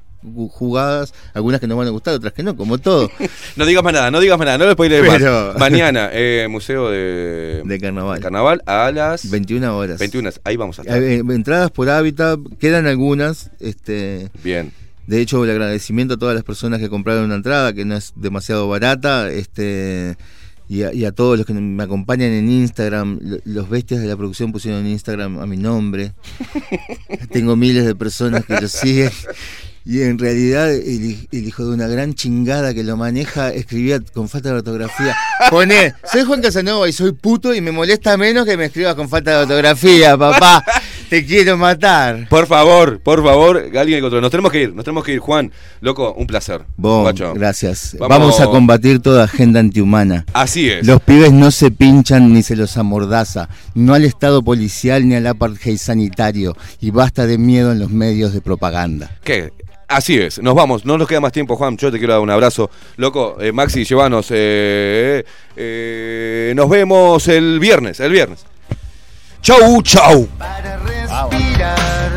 jugadas, 0.50 1.14
algunas 1.34 1.60
que 1.60 1.66
nos 1.66 1.78
van 1.78 1.86
a 1.86 1.90
gustar, 1.90 2.14
otras 2.14 2.32
que 2.32 2.42
no, 2.42 2.56
como 2.56 2.78
todo. 2.78 3.10
No 3.56 3.64
digas 3.64 3.82
más 3.82 3.92
nada, 3.92 4.10
no 4.10 4.20
digas 4.20 4.38
más 4.38 4.46
nada, 4.46 4.58
no 4.58 4.66
le 4.66 4.72
spoilees 4.72 5.02
Pero- 5.08 5.52
más. 5.52 5.58
Mañana, 5.60 6.10
eh, 6.12 6.46
Museo 6.50 6.90
de, 6.90 7.62
de 7.64 7.80
Carnaval. 7.80 8.20
Carnaval 8.20 8.62
a 8.66 8.90
las 8.92 9.30
21 9.30 9.76
horas. 9.76 9.98
21. 9.98 10.30
Ahí 10.44 10.56
vamos 10.56 10.78
a 10.78 10.82
estar. 10.82 11.02
Eh, 11.02 11.16
entradas 11.18 11.70
por 11.70 11.88
hábitat, 11.88 12.38
quedan 12.58 12.86
algunas. 12.86 13.50
Este, 13.60 14.30
Bien. 14.44 14.72
De 15.06 15.20
hecho, 15.20 15.44
el 15.44 15.50
agradecimiento 15.50 16.14
a 16.14 16.16
todas 16.16 16.34
las 16.34 16.42
personas 16.42 16.80
que 16.80 16.88
compraron 16.88 17.24
una 17.26 17.36
entrada, 17.36 17.72
que 17.72 17.84
no 17.84 17.96
es 17.96 18.12
demasiado 18.16 18.68
barata, 18.68 19.30
este 19.30 20.16
y 20.68 20.82
a, 20.82 20.92
y 20.92 21.04
a 21.04 21.12
todos 21.12 21.38
los 21.38 21.46
que 21.46 21.54
me 21.54 21.80
acompañan 21.84 22.32
en 22.32 22.50
Instagram. 22.50 23.20
Lo- 23.22 23.38
Los 23.44 23.68
bestias 23.70 24.00
de 24.02 24.08
la 24.08 24.16
producción 24.16 24.50
pusieron 24.50 24.80
en 24.80 24.88
Instagram 24.88 25.38
a 25.38 25.46
mi 25.46 25.56
nombre. 25.56 26.12
Tengo 27.30 27.54
miles 27.54 27.84
de 27.86 27.94
personas 27.94 28.44
que 28.44 28.60
lo 28.60 28.66
siguen. 28.66 29.10
Y 29.88 30.02
en 30.02 30.18
realidad 30.18 30.74
el, 30.74 30.82
hij- 30.82 31.28
el 31.30 31.46
hijo 31.46 31.64
de 31.64 31.72
una 31.74 31.86
gran 31.86 32.12
chingada 32.14 32.74
que 32.74 32.82
lo 32.82 32.96
maneja 32.96 33.50
escribía 33.52 34.00
con 34.00 34.28
falta 34.28 34.48
de 34.48 34.56
ortografía. 34.56 35.14
Pone, 35.50 35.94
soy 36.10 36.24
Juan 36.24 36.42
Casanova 36.42 36.88
y 36.88 36.92
soy 36.92 37.12
puto 37.12 37.54
y 37.54 37.60
me 37.60 37.70
molesta 37.70 38.16
menos 38.16 38.44
que 38.46 38.56
me 38.56 38.64
escribas 38.64 38.96
con 38.96 39.08
falta 39.08 39.30
de 39.30 39.36
ortografía, 39.42 40.16
papá. 40.18 40.64
Te 41.08 41.24
quiero 41.24 41.56
matar. 41.56 42.28
Por 42.28 42.48
favor, 42.48 42.98
por 42.98 43.22
favor, 43.22 43.58
alguien 43.78 43.98
que 43.98 44.00
controle. 44.00 44.22
Nos 44.22 44.30
tenemos 44.32 44.50
que 44.50 44.62
ir, 44.62 44.74
nos 44.74 44.84
tenemos 44.84 45.04
que 45.04 45.12
ir. 45.12 45.18
Juan, 45.20 45.52
loco, 45.80 46.12
un 46.14 46.26
placer. 46.26 46.62
Bon, 46.76 47.04
gracias. 47.34 47.94
Vamos- 47.96 48.18
Vamos... 48.18 48.40
a 48.40 48.46
combatir 48.46 48.98
toda 48.98 49.22
agenda 49.22 49.60
antihumana. 49.60 50.26
Así 50.32 50.68
es. 50.68 50.84
Los 50.84 51.00
pibes 51.00 51.32
no 51.32 51.52
se 51.52 51.70
pinchan 51.70 52.32
ni 52.32 52.42
se 52.42 52.56
los 52.56 52.76
amordaza, 52.76 53.48
no 53.76 53.94
al 53.94 54.04
Estado 54.04 54.42
policial 54.42 55.06
ni 55.08 55.14
al 55.14 55.28
apartheid 55.28 55.76
sanitario, 55.78 56.56
y 56.80 56.90
basta 56.90 57.24
de 57.28 57.38
miedo 57.38 57.70
en 57.70 57.78
los 57.78 57.90
medios 57.90 58.32
de 58.32 58.40
propaganda. 58.40 59.16
¿Qué? 59.22 59.52
Así 59.88 60.18
es, 60.18 60.40
nos 60.42 60.54
vamos, 60.54 60.84
no 60.84 60.98
nos 60.98 61.06
queda 61.06 61.20
más 61.20 61.30
tiempo, 61.30 61.54
Juan. 61.54 61.76
Yo 61.76 61.92
te 61.92 61.98
quiero 61.98 62.14
dar 62.14 62.22
un 62.22 62.30
abrazo. 62.30 62.70
Loco, 62.96 63.36
eh, 63.40 63.52
Maxi, 63.52 63.84
llévanos. 63.84 64.26
eh, 64.30 65.24
eh, 65.54 66.52
nos 66.56 66.68
vemos 66.68 67.28
el 67.28 67.60
viernes, 67.60 68.00
el 68.00 68.10
viernes. 68.10 68.44
Chau, 69.40 69.80
chau. 69.82 70.28
respirar. 70.84 72.10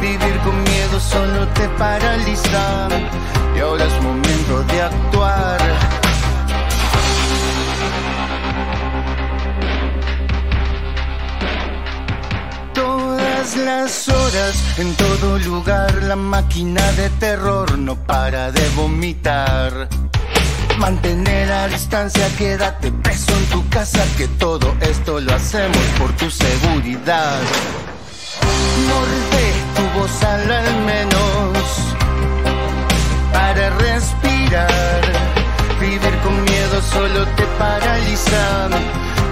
Vivir 0.00 0.38
con 0.42 0.62
miedo 0.62 0.98
solo 0.98 1.46
te 1.48 1.68
paraliza. 1.78 2.88
Y 3.54 3.60
ahora 3.60 3.84
es 3.84 4.02
momento 4.02 4.25
las 13.56 14.08
horas, 14.08 14.78
en 14.78 14.94
todo 14.94 15.38
lugar, 15.38 16.02
la 16.02 16.16
máquina 16.16 16.80
de 16.92 17.08
terror 17.10 17.78
no 17.78 17.96
para 17.96 18.52
de 18.52 18.68
vomitar. 18.70 19.88
Mantener 20.78 21.50
a 21.50 21.68
distancia, 21.68 22.28
quédate 22.36 22.92
preso 22.92 23.32
en 23.36 23.46
tu 23.46 23.68
casa, 23.68 24.04
que 24.16 24.28
todo 24.28 24.74
esto 24.80 25.20
lo 25.20 25.34
hacemos 25.34 25.84
por 25.98 26.12
tu 26.16 26.30
seguridad. 26.30 27.40
Morde 28.88 29.46
tu 29.76 29.98
voz 29.98 30.22
al 30.22 30.84
menos 30.84 31.56
para 33.32 33.70
respirar. 33.70 35.00
Vivir 35.80 36.18
con 36.22 36.44
miedo 36.44 36.82
solo 36.92 37.26
te 37.36 37.44
paraliza 37.58 38.68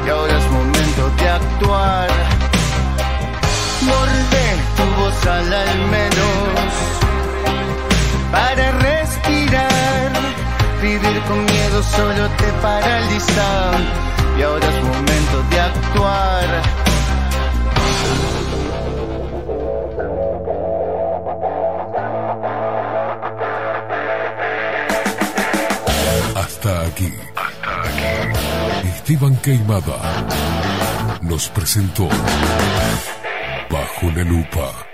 y 0.06 0.08
ahora 0.08 0.38
es 0.38 0.50
momento 0.50 1.10
de 1.18 1.28
actuar. 1.28 2.43
Morde 3.86 4.44
tu 4.76 4.84
voz 5.00 5.26
al 5.26 5.78
menos 5.90 6.64
para 8.32 8.70
respirar. 8.72 10.12
miedo 11.52 11.82
solo 11.82 12.28
te 12.38 12.48
paraliza 12.62 13.48
y 14.38 14.42
ahora 14.42 14.68
es 14.68 14.84
momento 14.84 15.36
de 15.50 15.60
actuar. 15.60 16.48
Hasta 26.36 26.82
aquí. 26.86 27.12
Esteban 28.84 29.36
Queimada 29.36 29.98
nos 31.20 31.48
presentó 31.48 32.08
Bajo 33.74 34.08
la 34.12 34.22
Lupa. 34.22 34.93